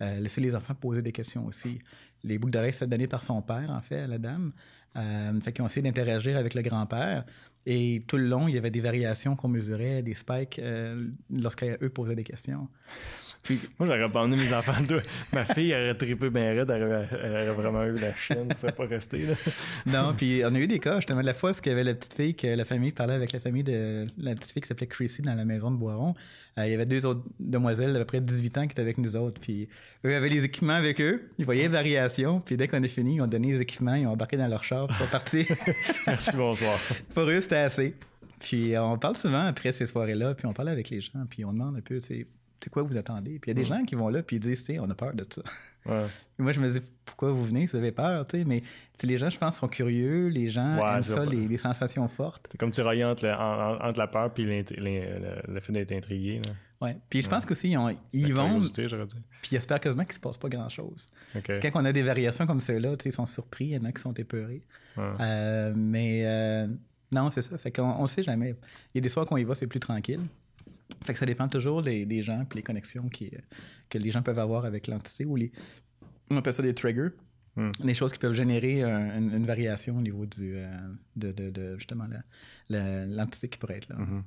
euh, 0.03 0.21
laisser 0.21 0.41
les 0.41 0.55
enfants 0.55 0.75
poser 0.75 1.03
des 1.03 1.13
questions 1.13 1.45
aussi. 1.47 1.79
Les 2.23 2.39
boucles 2.39 2.53
d'oreilles 2.53 2.75
sont 2.75 2.87
données 2.87 3.09
par 3.09 3.23
son 3.23 3.43
père, 3.43 3.71
en 3.71 3.81
fait, 3.81 4.01
à 4.01 4.07
la 4.07 4.19
dame. 4.19 4.53
Euh, 4.97 5.41
fait 5.41 5.53
qu'ils 5.53 5.63
ont 5.63 5.67
essayé 5.67 5.83
d'interagir 5.83 6.37
avec 6.37 6.55
le 6.55 6.63
grand-père. 6.63 7.25
Et 7.67 8.03
tout 8.07 8.17
le 8.17 8.27
long, 8.27 8.49
il 8.49 8.55
y 8.55 8.59
avait 8.59 8.71
des 8.71 8.81
variations 8.81 9.37
qu'on 9.37 9.49
mesurait, 9.49 10.03
des 10.03 10.15
spikes, 10.15 10.59
euh, 10.59 11.07
lorsqu'eux 11.31 11.77
posaient 11.91 12.15
des 12.15 12.25
questions. 12.25 12.69
Puis, 13.43 13.59
Moi, 13.79 13.89
j'aurais 13.89 14.05
emmené 14.05 14.37
mes 14.37 14.53
enfants 14.53 14.83
de 14.87 15.01
Ma 15.33 15.45
fille, 15.45 15.71
elle 15.71 15.85
aurait 15.85 15.95
trippé 15.95 16.29
bien 16.31 16.55
raide, 16.55 16.71
elle 16.71 16.83
aurait, 16.83 17.09
elle 17.11 17.33
aurait 17.33 17.53
vraiment 17.53 17.85
eu 17.85 17.99
la 17.99 18.15
chienne, 18.15 18.49
ça 18.57 18.71
pas 18.71 18.87
resté, 18.87 19.25
là. 19.27 19.35
non, 19.87 20.13
puis 20.13 20.43
on 20.45 20.55
a 20.55 20.59
eu 20.59 20.67
des 20.67 20.79
cas, 20.79 20.97
justement, 20.97 21.21
de 21.21 21.27
la 21.27 21.35
fois 21.35 21.53
où 21.53 21.55
il 21.65 21.69
y 21.69 21.73
avait 21.73 21.85
la 21.85 21.95
petite 21.95 22.15
fille, 22.15 22.35
que 22.35 22.47
la 22.47 22.65
famille 22.65 22.93
parlait 22.93 23.15
avec 23.15 23.33
la 23.33 23.41
famille 23.41 23.63
de 23.63 24.05
la 24.19 24.35
petite 24.35 24.53
fille 24.53 24.63
qui 24.63 24.69
s'appelait 24.69 24.87
Chrissy 24.87 25.23
dans 25.23 25.35
la 25.35 25.45
maison 25.45 25.71
de 25.71 25.77
Boiron. 25.77 26.15
Euh, 26.59 26.67
il 26.67 26.71
y 26.71 26.75
avait 26.75 26.85
deux 26.85 27.07
autres 27.07 27.23
demoiselles 27.39 27.93
d'à 27.93 28.01
peu 28.01 28.05
près 28.05 28.21
18 28.21 28.59
ans 28.59 28.67
qui 28.67 28.73
étaient 28.73 28.83
avec 28.83 28.99
nous 28.99 29.17
autres. 29.17 29.41
Puis 29.41 29.69
eux 30.05 30.15
avaient 30.15 30.29
les 30.29 30.45
équipements 30.45 30.75
avec 30.75 31.01
eux, 31.01 31.29
ils 31.39 31.45
voyaient 31.45 31.69
variations. 31.69 32.41
Puis 32.41 32.57
dès 32.57 32.69
qu'on 32.69 32.83
a 32.83 32.89
fini, 32.89 33.17
ils 33.17 33.23
ont 33.23 33.27
donné 33.27 33.53
les 33.53 33.63
équipements, 33.63 33.95
ils 33.95 34.07
ont 34.07 34.13
embarqué 34.13 34.37
dans 34.37 34.49
leur 34.49 34.65
char, 34.65 34.87
ils 34.91 34.97
sont 34.97 35.07
partis. 35.07 35.47
Merci, 36.07 36.31
bonsoir. 36.35 36.79
Pour 37.15 37.25
eux, 37.25 37.41
c'était 37.51 37.63
assez. 37.63 37.95
Puis 38.39 38.75
euh, 38.75 38.83
on 38.83 38.99
parle 38.99 39.17
souvent 39.17 39.45
après 39.47 39.73
ces 39.73 39.87
soirées-là, 39.87 40.35
puis 40.35 40.47
on 40.47 40.53
parle 40.53 40.71
avec 40.71 40.89
les 40.91 41.01
gens, 41.01 41.25
puis 41.29 41.45
on 41.45 41.53
demande 41.53 41.77
un 41.77 41.81
peu, 41.81 41.97
tu 41.97 42.07
sais, 42.07 42.27
c'est 42.63 42.71
quoi 42.71 42.83
vous 42.83 42.97
attendez? 42.97 43.39
Puis 43.39 43.51
il 43.51 43.57
y 43.57 43.59
a 43.59 43.63
des 43.63 43.65
gens 43.69 43.85
qui 43.85 43.95
vont 43.95 44.09
là, 44.09 44.23
puis 44.23 44.37
ils 44.37 44.41
disent, 44.41 44.61
tu 44.65 44.75
sais, 44.75 44.79
on 44.79 44.89
a 44.91 44.95
peur 44.95 45.15
de 45.15 45.25
ça. 45.29 45.43
Ouais. 45.87 46.05
Puis 46.37 46.43
moi, 46.45 46.53
je 46.53 46.61
me 46.61 46.69
dis, 46.69 46.81
pourquoi 47.05 47.33
vous 47.33 47.45
venez? 47.45 47.67
Vous 47.67 47.77
avez 47.77 47.93
peur, 47.93 48.27
tu 48.27 48.39
sais, 48.39 48.45
mais 48.45 48.61
tu 48.61 48.67
sais, 48.99 49.07
les 49.07 49.17
gens, 49.17 49.29
je 49.31 49.39
pense, 49.39 49.57
sont 49.59 49.69
curieux, 49.69 50.29
les 50.29 50.49
gens 50.49 50.77
Ouais, 50.79 50.95
aiment 50.97 51.03
ça, 51.03 51.25
les, 51.25 51.49
les 51.49 51.59
sensations 51.59 52.07
fortes. 52.09 52.49
C'est 52.51 52.59
comme 52.59 52.71
entre, 53.05 53.27
en- 53.29 53.77
en- 53.85 53.89
entre 53.89 53.99
la 53.99 54.07
peur 54.07 54.31
l'in- 54.39 54.63
le, 55.49 55.61
fait 55.61 55.73
d'être 55.73 55.93
intrigué. 55.93 56.41
Là. 56.45 56.53
Ouais. 56.87 56.97
Puis 57.11 57.21
je 57.21 57.29
pense 57.29 57.45
qu'aussi, 57.45 57.69
ils, 57.73 57.97
ils 58.15 58.33
vont, 58.33 58.59
puis 58.61 59.51
ils 59.53 59.57
espèrent 59.57 59.81
quasiment 59.81 60.05
qu'il 60.05 60.15
se 60.15 60.21
passe 60.21 60.39
pas 60.39 60.49
grand-chose. 60.49 61.09
OK. 61.37 61.51
Quand 61.61 61.71
on 61.75 61.85
a 61.85 61.93
des 61.93 62.03
variations 62.03 62.47
comme 62.47 62.61
celles-là, 62.63 62.97
tu 62.97 63.03
sais, 63.05 63.09
ils 63.11 63.13
sont 63.13 63.27
surpris, 63.27 63.67
il 63.67 63.71
y 63.73 63.77
en 63.79 63.85
a 63.85 63.93
qui 63.93 64.01
sont 64.01 64.15
épeurés. 64.15 64.63
Ouais. 64.97 65.05
Euh, 65.21 65.73
mais 65.77 66.23
euh, 66.25 66.69
non, 67.13 67.31
c'est 67.31 67.43
ça. 67.43 67.57
Fait 67.59 67.73
qu'on 67.73 67.83
on 67.91 68.07
sait 68.09 68.23
jamais. 68.23 68.55
Il 68.95 68.97
y 68.97 68.99
a 68.99 69.01
des 69.01 69.09
soirs 69.09 69.27
qu'on 69.27 69.37
y 69.37 69.45
va, 69.45 69.55
c'est 69.55 69.67
plus 69.67 69.81
tranquille. 69.81 70.21
Fait 71.05 71.13
que 71.13 71.19
ça 71.19 71.27
dépend 71.27 71.49
toujours 71.49 71.83
des, 71.83 72.05
des 72.05 72.21
gens 72.21 72.45
puis 72.49 72.59
les 72.59 72.63
connexions 72.63 73.09
qui, 73.09 73.27
euh, 73.27 73.39
que 73.89 73.99
les 73.99 74.11
gens 74.11 74.23
peuvent 74.23 74.39
avoir 74.39 74.65
avec 74.65 74.87
l'entité 74.87 75.25
ou 75.25 75.37
les. 75.37 75.51
On 76.31 76.37
appelle 76.37 76.53
ça 76.53 76.63
des 76.63 76.75
triggers. 76.75 77.09
Hmm. 77.57 77.71
Des 77.83 77.95
choses 77.95 78.13
qui 78.13 78.19
peuvent 78.21 78.33
générer 78.33 78.83
un- 78.85 79.19
une, 79.19 79.35
une 79.35 79.45
variation 79.47 79.97
au 79.99 80.01
niveau 80.01 80.25
du, 80.25 80.55
euh, 80.57 80.67
de, 81.17 81.33
de- 81.33 81.51
de, 81.51 81.77
justement 81.79 82.07
l'entité 82.69 83.49
qui 83.49 83.59
pourrait 83.59 83.79
être 83.79 83.89
là. 83.89 83.97
Mhm. 83.97 84.23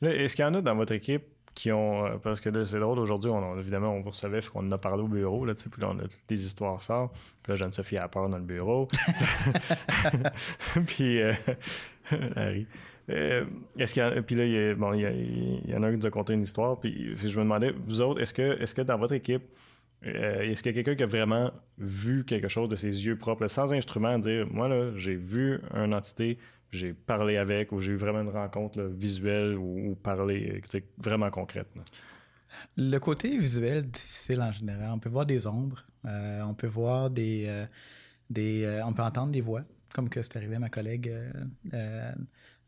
Là, 0.00 0.14
Est-ce 0.16 0.34
qu'il 0.34 0.44
y 0.44 0.48
en 0.48 0.54
a 0.54 0.60
dans 0.60 0.74
votre 0.74 0.92
équipe 0.92 1.22
qui 1.54 1.72
ont. 1.72 2.06
euh, 2.06 2.16
Parce 2.22 2.40
que 2.40 2.48
là, 2.50 2.64
c'est 2.64 2.78
drôle, 2.80 2.98
aujourd'hui, 2.98 3.30
on, 3.30 3.58
évidemment, 3.58 3.90
on 3.94 4.00
vous 4.00 4.10
recevait, 4.10 4.40
qu'on 4.42 4.60
en 4.66 4.72
a 4.72 4.78
parlé 4.78 5.02
au 5.02 5.08
bureau, 5.08 5.44
là, 5.44 5.54
tu 5.54 5.64
sais, 5.64 5.68
puis 5.70 5.80
là, 5.82 5.88
on 5.90 5.98
a 5.98 6.02
toutes 6.02 6.20
les 6.30 6.46
histoires 6.46 6.82
sortent. 6.82 7.14
Puis 7.42 7.52
là, 7.52 7.56
Jeanne-Sophie 7.56 7.96
a 7.98 8.08
peur 8.08 8.28
dans 8.28 8.38
le 8.38 8.44
bureau. 8.44 8.88
puis, 10.86 11.20
euh, 11.20 11.32
Harry. 12.36 12.66
Euh, 13.08 13.44
est-ce 13.76 13.94
qu'il 13.94 14.02
y 14.02 14.06
a, 14.06 14.22
puis 14.22 14.36
là, 14.36 14.44
il 14.44 14.52
y, 14.52 14.58
a- 14.58 14.74
bon, 14.74 14.92
il 14.92 15.00
y, 15.00 15.06
a- 15.06 15.10
il 15.10 15.68
y 15.70 15.74
en 15.74 15.82
a 15.82 15.88
un 15.88 15.92
qui 15.92 15.98
nous 15.98 16.06
a 16.06 16.10
conté 16.10 16.32
une 16.32 16.42
histoire, 16.42 16.78
puis 16.78 17.16
je 17.16 17.38
me 17.38 17.42
demandais, 17.44 17.72
vous 17.86 18.00
autres, 18.00 18.20
est-ce 18.20 18.32
que, 18.32 18.60
est-ce 18.62 18.74
que 18.74 18.82
dans 18.82 18.98
votre 18.98 19.14
équipe, 19.14 19.42
euh, 20.06 20.42
est-ce 20.42 20.62
qu'il 20.62 20.74
y 20.74 20.78
a 20.78 20.82
quelqu'un 20.82 20.96
qui 20.96 21.02
a 21.02 21.06
vraiment 21.06 21.50
vu 21.76 22.24
quelque 22.24 22.48
chose 22.48 22.68
de 22.68 22.76
ses 22.76 23.04
yeux 23.06 23.16
propres, 23.16 23.48
sans 23.48 23.72
instrument, 23.72 24.16
dire, 24.18 24.46
moi, 24.50 24.68
là, 24.68 24.92
j'ai 24.96 25.16
vu 25.16 25.58
une 25.74 25.92
entité, 25.92 26.38
j'ai 26.70 26.92
parlé 26.94 27.36
avec, 27.36 27.72
ou 27.72 27.80
j'ai 27.80 27.92
eu 27.92 27.96
vraiment 27.96 28.20
une 28.22 28.28
rencontre 28.30 28.78
là, 28.78 28.86
visuelle 28.88 29.56
ou, 29.56 29.90
ou 29.90 29.94
parlé, 29.94 30.60
euh, 30.74 30.80
vraiment 30.98 31.30
concrète. 31.30 31.68
là. 31.76 31.82
Le 32.76 32.98
côté 32.98 33.38
visuel, 33.38 33.88
difficile 33.90 34.40
en 34.42 34.52
général. 34.52 34.90
On 34.92 34.98
peut 34.98 35.08
voir 35.08 35.26
des 35.26 35.46
ombres, 35.46 35.84
euh, 36.04 36.42
on 36.42 36.54
peut 36.54 36.66
voir 36.66 37.10
des. 37.10 37.44
euh, 37.48 37.66
des 38.28 38.64
euh, 38.64 38.84
on 38.84 38.92
peut 38.92 39.02
entendre 39.02 39.32
des 39.32 39.40
voix, 39.40 39.62
comme 39.94 40.08
que 40.08 40.22
c'est 40.22 40.36
arrivé 40.36 40.56
à 40.56 40.58
ma 40.58 40.68
collègue 40.70 41.12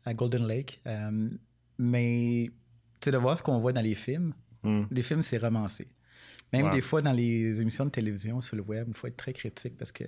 à 0.05 0.13
Golden 0.13 0.45
Lake. 0.47 0.81
Mais, 1.77 2.49
tu 2.99 3.05
sais, 3.05 3.11
de 3.11 3.17
voir 3.17 3.37
ce 3.37 3.43
qu'on 3.43 3.59
voit 3.59 3.73
dans 3.73 3.81
les 3.81 3.95
films, 3.95 4.33
Hmm. 4.63 4.83
les 4.91 5.01
films, 5.01 5.21
c'est 5.23 5.37
romancé. 5.39 5.87
Même 6.53 6.69
des 6.69 6.79
fois, 6.81 7.01
dans 7.01 7.11
les 7.11 7.59
émissions 7.59 7.83
de 7.83 7.89
télévision 7.89 8.39
sur 8.39 8.55
le 8.55 8.61
web, 8.61 8.85
il 8.87 8.93
faut 8.93 9.07
être 9.07 9.17
très 9.17 9.33
critique 9.33 9.75
parce 9.77 9.91
que 9.91 10.05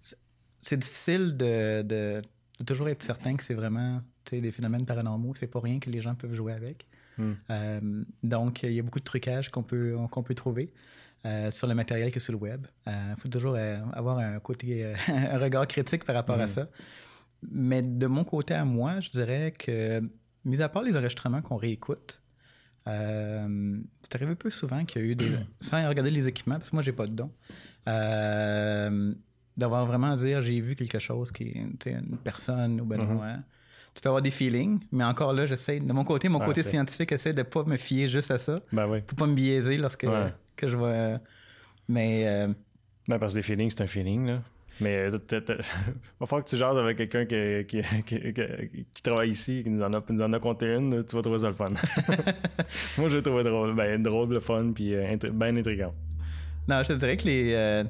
c'est- 0.00 0.16
c'est 0.60 0.78
difficile 0.78 1.36
de, 1.36 1.82
de- 1.82 2.22
de 2.58 2.64
toujours 2.64 2.88
être 2.88 3.02
certain 3.02 3.36
que 3.36 3.42
c'est 3.44 3.54
vraiment 3.54 4.00
des 4.30 4.50
phénomènes 4.52 4.84
paranormaux. 4.84 5.34
C'est 5.34 5.46
pas 5.46 5.60
rien 5.60 5.78
que 5.78 5.88
les 5.90 6.00
gens 6.00 6.14
peuvent 6.14 6.34
jouer 6.34 6.52
avec. 6.52 6.86
Hmm. 7.16 7.32
Euh, 7.50 7.80
donc, 8.22 8.62
il 8.62 8.72
y 8.72 8.78
a 8.78 8.82
beaucoup 8.82 8.98
de 9.00 9.04
trucages 9.04 9.48
qu'on 9.50 9.62
peut, 9.62 9.96
qu'on 10.10 10.22
peut 10.22 10.34
trouver 10.34 10.72
euh, 11.24 11.50
sur 11.50 11.66
le 11.66 11.74
matériel 11.74 12.10
qui 12.12 12.18
est 12.18 12.20
sur 12.20 12.32
le 12.32 12.38
web. 12.38 12.66
Il 12.86 13.16
faut 13.18 13.28
toujours 13.28 13.54
euh, 13.56 13.78
avoir 13.92 14.18
un 14.18 14.38
côté, 14.40 14.84
euh, 14.84 14.94
un 15.08 15.38
regard 15.38 15.66
critique 15.66 16.04
par 16.04 16.14
rapport 16.14 16.38
à 16.38 16.44
Mm. 16.44 16.48
ça. 16.48 16.68
Mais 17.50 17.82
de 17.82 18.06
mon 18.06 18.24
côté 18.24 18.54
à 18.54 18.64
moi, 18.64 19.00
je 19.00 19.10
dirais 19.10 19.52
que, 19.56 20.02
mis 20.44 20.60
à 20.60 20.68
part 20.68 20.82
les 20.82 20.96
enregistrements 20.96 21.40
qu'on 21.42 21.56
réécoute, 21.56 22.20
euh, 22.88 23.78
c'est 24.02 24.14
arrivé 24.16 24.34
peu 24.34 24.50
souvent 24.50 24.84
qu'il 24.84 25.02
y 25.02 25.04
a 25.04 25.08
eu 25.08 25.14
des. 25.14 25.30
sans 25.60 25.86
regarder 25.88 26.10
les 26.10 26.26
équipements, 26.28 26.56
parce 26.56 26.70
que 26.70 26.76
moi, 26.76 26.82
j'ai 26.82 26.92
pas 26.92 27.06
de 27.06 27.12
don. 27.12 27.30
euh, 27.88 29.14
d'avoir 29.58 29.84
vraiment 29.84 30.12
à 30.12 30.16
dire 30.16 30.40
j'ai 30.40 30.60
vu 30.60 30.74
quelque 30.76 30.98
chose 30.98 31.30
qui 31.32 31.44
est 31.84 31.90
une 31.90 32.16
personne 32.24 32.80
ou 32.80 32.84
ben 32.84 33.00
hein. 33.00 33.42
Tu 33.94 34.02
peux 34.02 34.08
avoir 34.10 34.22
des 34.22 34.30
feelings, 34.30 34.78
mais 34.92 35.02
encore 35.02 35.32
là, 35.32 35.44
j'essaie. 35.46 35.80
De 35.80 35.92
mon 35.92 36.04
côté, 36.04 36.28
mon 36.28 36.38
côté 36.38 36.62
scientifique 36.62 37.10
essaie 37.10 37.32
de 37.32 37.42
pas 37.42 37.64
me 37.64 37.76
fier 37.76 38.06
juste 38.06 38.30
à 38.30 38.38
ça 38.38 38.54
Ben 38.72 38.86
oui. 38.86 39.00
pour 39.00 39.18
pas 39.18 39.26
me 39.26 39.34
biaiser 39.34 39.76
lorsque 39.76 40.04
Ouais. 40.04 40.32
que 40.54 40.68
je 40.68 40.76
vois. 40.76 41.18
Mais 41.88 42.24
euh, 42.26 42.48
Ben 43.08 43.18
parce 43.18 43.32
que 43.32 43.38
les 43.38 43.42
feelings, 43.42 43.70
c'est 43.70 43.82
un 43.82 43.86
feeling, 43.88 44.26
là. 44.26 44.42
Mais 44.80 44.96
euh, 45.10 45.18
t'as- 45.18 45.40
t'as- 45.40 45.54
va 46.20 46.26
falloir 46.26 46.44
que 46.44 46.50
tu 46.50 46.56
jases 46.56 46.78
avec 46.78 46.96
quelqu'un 46.98 47.24
qui, 47.24 47.66
qui, 47.66 48.32
qui, 48.94 49.02
travaille 49.02 49.30
ici, 49.30 49.62
qui 49.64 49.70
nous 49.70 49.82
en 49.82 49.92
a, 49.92 50.00
nous 50.08 50.22
en 50.22 50.32
a 50.32 50.38
compté 50.38 50.66
une, 50.72 51.04
tu 51.04 51.16
vas 51.16 51.22
trouver 51.22 51.38
ça 51.40 51.48
le 51.48 51.54
fun. 51.54 51.70
Moi, 52.98 53.08
je 53.08 53.18
trouvé 53.18 53.42
drôle. 53.42 53.74
Ben, 53.74 54.00
drôle, 54.00 54.28
le 54.34 54.40
fun, 54.40 54.70
puis 54.72 54.94
euh, 54.94 55.10
intri- 55.12 55.30
ben 55.32 55.56
intriguant. 55.58 55.94
non, 56.68 56.80
je 56.84 56.88
te 56.88 56.92
dirais 56.92 57.16
que 57.16 57.24
les. 57.24 57.52
euh, 57.54 57.82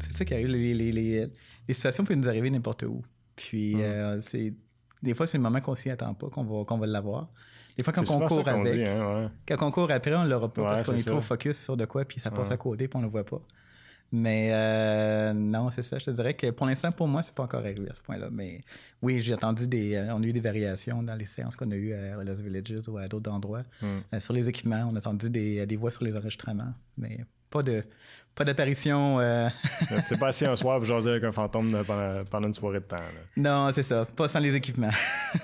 c'est 0.00 0.12
ça 0.12 0.24
qui 0.24 0.34
arrive. 0.34 0.48
Les, 0.48 0.74
les, 0.74 0.92
les, 0.92 1.26
les 1.66 1.74
situations 1.74 2.04
peuvent 2.04 2.16
nous 2.16 2.28
arriver 2.28 2.50
n'importe 2.50 2.82
où. 2.84 3.02
Puis 3.36 3.74
Mm. 3.76 3.80
euh, 3.80 4.20
c'est. 4.20 4.54
Des 5.02 5.14
fois, 5.14 5.26
c'est 5.28 5.36
le 5.38 5.42
moment 5.44 5.60
qu'on 5.60 5.76
s'y 5.76 5.90
attend 5.90 6.12
pas 6.14 6.28
qu'on 6.28 6.42
va, 6.44 6.64
qu'on 6.64 6.78
va 6.78 6.86
l'avoir. 6.86 7.28
Des 7.76 7.84
fois, 7.84 7.92
quand 7.92 8.10
on 8.10 8.18
court 8.26 8.48
avec. 8.48 8.72
dit, 8.84 8.90
hein, 8.90 9.22
ouais. 9.24 9.28
Quand 9.56 9.66
on 9.68 9.70
court 9.70 9.90
après, 9.92 10.14
on 10.16 10.24
l'aura 10.24 10.52
pas 10.52 10.62
Ouais, 10.62 10.68
parce 10.74 10.82
qu'on 10.90 10.96
est 10.96 11.06
trop 11.06 11.20
focus 11.20 11.56
sur 11.58 11.76
de 11.76 11.84
quoi, 11.84 12.04
puis 12.04 12.18
ça 12.18 12.30
passe 12.32 12.48
Ouais. 12.48 12.54
à 12.54 12.56
côté, 12.56 12.88
puis 12.88 12.98
on 12.98 13.02
le 13.02 13.08
voit 13.08 13.24
pas. 13.24 13.40
Mais 14.10 14.48
euh, 14.52 15.32
non, 15.34 15.70
c'est 15.70 15.82
ça. 15.82 15.98
Je 15.98 16.06
te 16.06 16.10
dirais 16.10 16.32
que 16.34 16.50
pour 16.50 16.66
l'instant, 16.66 16.90
pour 16.90 17.06
moi, 17.06 17.22
c'est 17.22 17.34
pas 17.34 17.42
encore 17.44 17.60
arrivé 17.60 17.88
à 17.90 17.94
ce 17.94 18.00
point-là. 18.02 18.28
Mais 18.32 18.62
oui, 19.02 19.20
j'ai 19.20 19.34
entendu 19.34 19.68
des. 19.68 19.94
euh, 19.94 20.14
on 20.14 20.22
a 20.22 20.26
eu 20.26 20.32
des 20.32 20.40
variations 20.40 21.02
dans 21.02 21.14
les 21.14 21.26
séances 21.26 21.56
qu'on 21.56 21.70
a 21.70 21.76
eues 21.76 21.92
à 21.92 22.24
Los 22.24 22.42
Villages 22.42 22.88
ou 22.88 22.96
à 22.98 23.06
d'autres 23.06 23.30
endroits. 23.30 23.62
Mm. 23.82 23.86
Euh, 24.14 24.20
sur 24.20 24.32
les 24.32 24.48
équipements, 24.48 24.88
on 24.90 24.96
a 24.96 24.98
entendu 24.98 25.28
des, 25.30 25.66
des 25.66 25.76
voix 25.76 25.90
sur 25.90 26.04
les 26.04 26.16
enregistrements. 26.16 26.72
Mais 26.96 27.20
pas 27.50 27.62
de 27.62 27.84
pas 28.38 28.44
d'apparition. 28.44 29.18
euh, 29.20 29.48
T'es 30.08 30.16
pas 30.16 30.28
assis 30.28 30.46
un 30.46 30.56
soir 30.56 30.80
et 30.80 30.86
jaser 30.86 31.10
avec 31.10 31.24
un 31.24 31.32
fantôme 31.32 31.70
de- 31.72 31.82
pendant, 31.82 32.24
pendant 32.30 32.46
une 32.46 32.54
soirée 32.54 32.80
de 32.80 32.84
temps. 32.84 32.96
là. 32.96 33.02
non, 33.36 33.70
c'est 33.72 33.82
ça. 33.82 34.04
Pas 34.06 34.28
sans 34.28 34.38
les 34.38 34.54
équipements. 34.54 34.90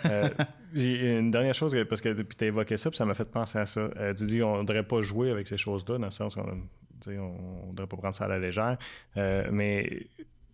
Euh, 0.07 0.31
J'ai 0.73 1.19
une 1.19 1.31
dernière 1.31 1.55
chose, 1.55 1.77
parce 1.89 2.01
que 2.01 2.09
depuis 2.11 2.37
tu 2.37 2.45
as 2.45 2.47
évoqué 2.47 2.77
ça, 2.77 2.89
puis 2.91 2.97
ça 2.97 3.05
m'a 3.05 3.15
fait 3.15 3.25
penser 3.25 3.59
à 3.59 3.67
ça. 3.67 3.81
Euh, 3.81 4.15
tu 4.15 4.25
dis 4.27 4.43
on 4.43 4.63
ne 4.63 4.67
devrait 4.67 4.83
pas 4.85 5.01
jouer 5.03 5.31
avec 5.31 5.47
ces 5.49 5.57
choses-là, 5.57 5.99
dans 5.99 6.05
le 6.07 6.11
sens 6.11 6.35
qu'on 6.37 6.47
ne 6.47 7.73
devrait 7.73 7.87
pas 7.89 7.97
prendre 7.97 8.15
ça 8.15 8.25
à 8.25 8.29
la 8.29 8.39
légère. 8.39 8.77
Euh, 9.17 9.49
mais 9.53 10.07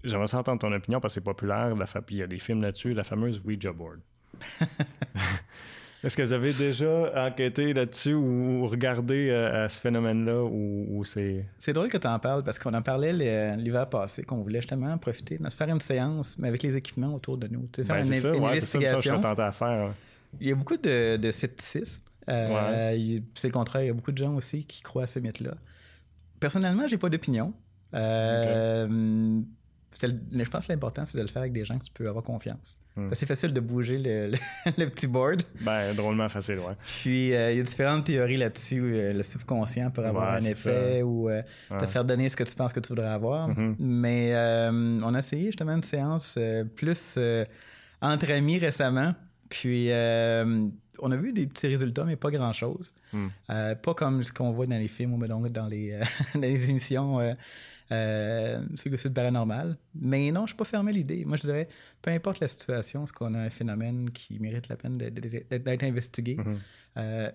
j'aimerais 0.03 0.27
ça 0.27 0.39
entendre 0.39 0.61
ton 0.61 0.73
opinion 0.73 0.99
parce 1.01 1.13
que 1.15 1.21
c'est 1.21 1.25
populaire. 1.25 1.75
La 1.77 1.87
fa- 1.87 2.01
puis 2.03 2.17
il 2.17 2.19
y 2.19 2.23
a 2.23 2.27
des 2.27 2.39
films 2.39 2.63
là-dessus, 2.63 2.95
la 2.95 3.05
fameuse 3.05 3.41
Ouija 3.45 3.73
board. 3.73 4.01
Est-ce 6.03 6.17
que 6.17 6.23
vous 6.23 6.33
avez 6.33 6.53
déjà 6.55 7.27
enquêté 7.27 7.75
là-dessus 7.75 8.15
ou 8.15 8.67
regardé 8.67 9.29
euh, 9.29 9.67
à 9.67 9.69
ce 9.69 9.79
phénomène-là 9.81 10.43
ou, 10.45 11.03
c'est. 11.05 11.45
C'est 11.59 11.73
drôle 11.75 11.89
que 11.89 11.99
tu 11.99 12.07
en 12.07 12.19
parles 12.19 12.43
parce 12.43 12.59
qu'on 12.59 12.73
en 12.73 12.83
parlait 12.83 13.13
l'hiver 13.57 13.89
passé, 13.89 14.23
qu'on 14.23 14.39
voulait 14.43 14.61
justement 14.61 14.97
profiter 14.99 15.37
de 15.39 15.51
faire 15.51 15.69
une 15.69 15.81
séance, 15.81 16.39
mais 16.39 16.49
avec 16.49 16.63
les 16.63 16.75
équipements 16.77 17.15
autour 17.15 17.37
de 17.37 17.49
nous. 17.49 17.69
Tu 17.73 17.83
sais, 17.83 17.85
faire 17.85 17.97
Ben, 17.97 18.07
une, 18.07 18.15
c'est 18.15 18.21
ça, 18.21 18.29
une 18.35 18.43
ouais, 18.43 18.61
c'est 18.61 18.67
ça, 18.67 18.73
ça, 18.73 18.79
je 18.81 19.11
investigation. 19.11 19.23
à 19.23 19.53
faire. 19.53 19.95
Il 20.41 20.49
y 20.49 20.53
a 20.53 20.55
beaucoup 20.55 20.77
de, 20.77 21.17
de 21.17 21.31
scepticisme. 21.33 22.03
Euh, 22.29 23.21
C'est 23.35 23.49
le 23.49 23.53
contraire. 23.53 23.83
Il 23.83 23.87
y 23.89 23.91
a 23.91 23.95
beaucoup 23.95 24.13
de 24.13 24.19
gens 24.19 24.35
aussi 24.35 24.65
qui 24.65 24.83
croient 24.83 25.03
à 25.05 25.07
ce 25.07 25.19
mythe-là. 25.19 25.55
Personnellement, 26.39 26.87
j'ai 26.87 26.97
pas 26.99 27.09
d'opinion. 27.11 27.53
Euh, 27.95 29.41
je 30.03 30.49
pense 30.51 30.67
que 30.67 30.73
l'important, 30.73 31.05
c'est 31.07 31.19
de 31.19 31.23
le 31.23 31.29
faire 31.29 31.43
avec 31.43 31.53
des 31.53 31.65
gens 31.65 31.79
que 31.79 31.85
tu 31.85 31.93
peux 31.93 32.09
avoir 32.09 32.25
confiance. 32.25 32.79
Hmm. 32.97 33.09
C'est 33.13 33.27
facile 33.27 33.53
de 33.53 33.61
bouger 33.61 33.99
le, 33.99 34.29
le- 34.33 34.73
le 34.79 34.89
petit 34.89 35.07
board. 35.07 35.43
Ben, 35.63 35.95
drôlement 35.95 36.29
facile, 36.29 36.59
ouais. 36.59 36.75
Puis, 37.03 37.35
euh, 37.35 37.53
il 37.53 37.59
y 37.59 37.61
a 37.61 37.63
différentes 37.63 38.05
théories 38.05 38.37
là-dessus. 38.37 38.83
euh, 38.95 39.13
le 39.13 39.23
subconscient 39.23 39.91
peut 39.91 40.05
avoir 40.05 40.33
Ouais, 40.33 40.39
un 40.47 40.51
effet 40.51 41.03
ou 41.03 41.29
euh, 41.29 41.43
te 41.79 41.87
faire 41.87 42.05
donner 42.05 42.29
ce 42.29 42.37
que 42.37 42.45
tu 42.45 42.55
penses 42.55 42.73
que 42.73 42.81
tu 42.81 42.89
voudrais 42.89 43.09
avoir. 43.09 43.49
Mhm. 43.49 43.77
Mais 43.79 44.33
euh, 44.35 44.99
on 45.03 45.15
a 45.15 45.19
essayé 45.19 45.47
justement 45.47 45.75
une 45.75 45.83
séance 45.83 46.39
plus 46.77 47.19
entre 48.01 48.31
amis 48.33 48.59
récemment. 48.59 49.15
Puis, 49.49 49.89
on 51.03 51.11
a 51.13 51.17
vu 51.17 51.33
des 51.33 51.47
petits 51.47 51.67
résultats, 51.69 52.05
mais 52.05 52.17
pas 52.17 52.31
grand-chose. 52.31 52.93
Euh, 53.51 53.75
pas 53.75 53.95
comme 53.95 54.23
ce 54.23 54.33
qu'on 54.33 54.51
voit 54.53 54.67
dans 54.67 54.77
les 54.79 54.89
films 54.89 55.15
ou 55.15 55.27
donc 55.27 55.51
dans 55.51 55.67
les, 55.67 55.99
dans 56.35 56.41
les 56.41 56.69
émissions 56.71 57.19
euh, 57.93 58.63
sur 58.75 58.91
le 58.91 58.97
site 58.97 59.13
paranormal. 59.15 59.77
Mais 59.95 60.31
non, 60.31 60.43
je 60.47 60.51
suis 60.53 60.57
pas 60.57 60.65
fermé 60.65 60.93
l'idée. 60.93 61.25
Moi, 61.25 61.37
je 61.37 61.43
dirais, 61.43 61.69
peu 62.03 62.11
importe 62.11 62.41
la 62.41 62.49
situation, 62.49 63.05
est-ce 63.05 63.13
qu'on 63.13 63.35
a 63.35 63.39
un 63.41 63.51
phénomène 63.51 64.11
qui 64.11 64.39
mérite 64.39 64.69
la 64.69 64.77
peine 64.77 64.97
d'être- 64.99 65.83
investigué, 65.85 66.37
Mhm. 66.37 66.57
euh, 66.99 67.31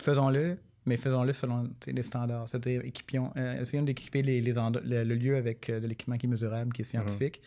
faisons-le, 0.00 0.56
mais 0.86 0.96
faisons-le 0.96 1.32
selon 1.32 1.68
les 1.86 2.02
standards. 2.02 2.48
C'est-à-dire, 2.48 2.82
euh, 3.36 3.60
essayons 3.60 3.82
d'équiper 3.82 4.22
les, 4.22 4.40
les 4.40 4.52
le, 4.52 5.04
le 5.04 5.14
lieu 5.14 5.36
avec 5.36 5.68
euh, 5.68 5.80
de 5.80 5.86
l'équipement 5.86 6.16
qui 6.16 6.26
est 6.26 6.30
mesurable, 6.30 6.72
qui 6.72 6.82
est 6.82 6.84
scientifique. 6.84 7.40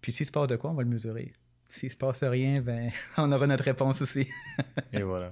Puis 0.00 0.12
s'il 0.12 0.26
se 0.26 0.32
passe 0.32 0.48
de 0.48 0.56
quoi, 0.56 0.70
on 0.70 0.74
va 0.74 0.82
le 0.82 0.88
mesurer. 0.88 1.32
S'il 1.68 1.90
se 1.90 1.96
passe 1.96 2.22
rien, 2.22 2.60
ben, 2.62 2.90
on 3.18 3.30
aura 3.32 3.46
notre 3.46 3.64
réponse 3.64 4.00
aussi. 4.00 4.26
Et 4.92 5.02
voilà. 5.02 5.30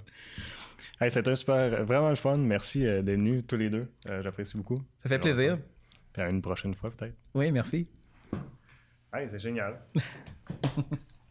Hey, 1.00 1.10
c'était 1.10 1.34
super, 1.34 1.84
vraiment 1.84 2.08
le 2.10 2.14
fun. 2.16 2.36
Merci 2.36 2.86
euh, 2.86 3.02
d'être 3.02 3.16
venus 3.16 3.44
tous 3.46 3.56
les 3.56 3.70
deux. 3.70 3.88
J'apprécie 4.22 4.56
beaucoup. 4.56 4.78
Ça 5.02 5.08
fait 5.08 5.18
plaisir. 5.18 5.58
Puis 6.14 6.22
à 6.22 6.30
une 6.30 6.40
prochaine 6.40 6.74
fois, 6.74 6.90
peut-être. 6.92 7.16
Oui, 7.34 7.50
merci. 7.50 7.88
Hey, 9.12 9.28
c'est 9.28 9.40
génial. 9.40 9.80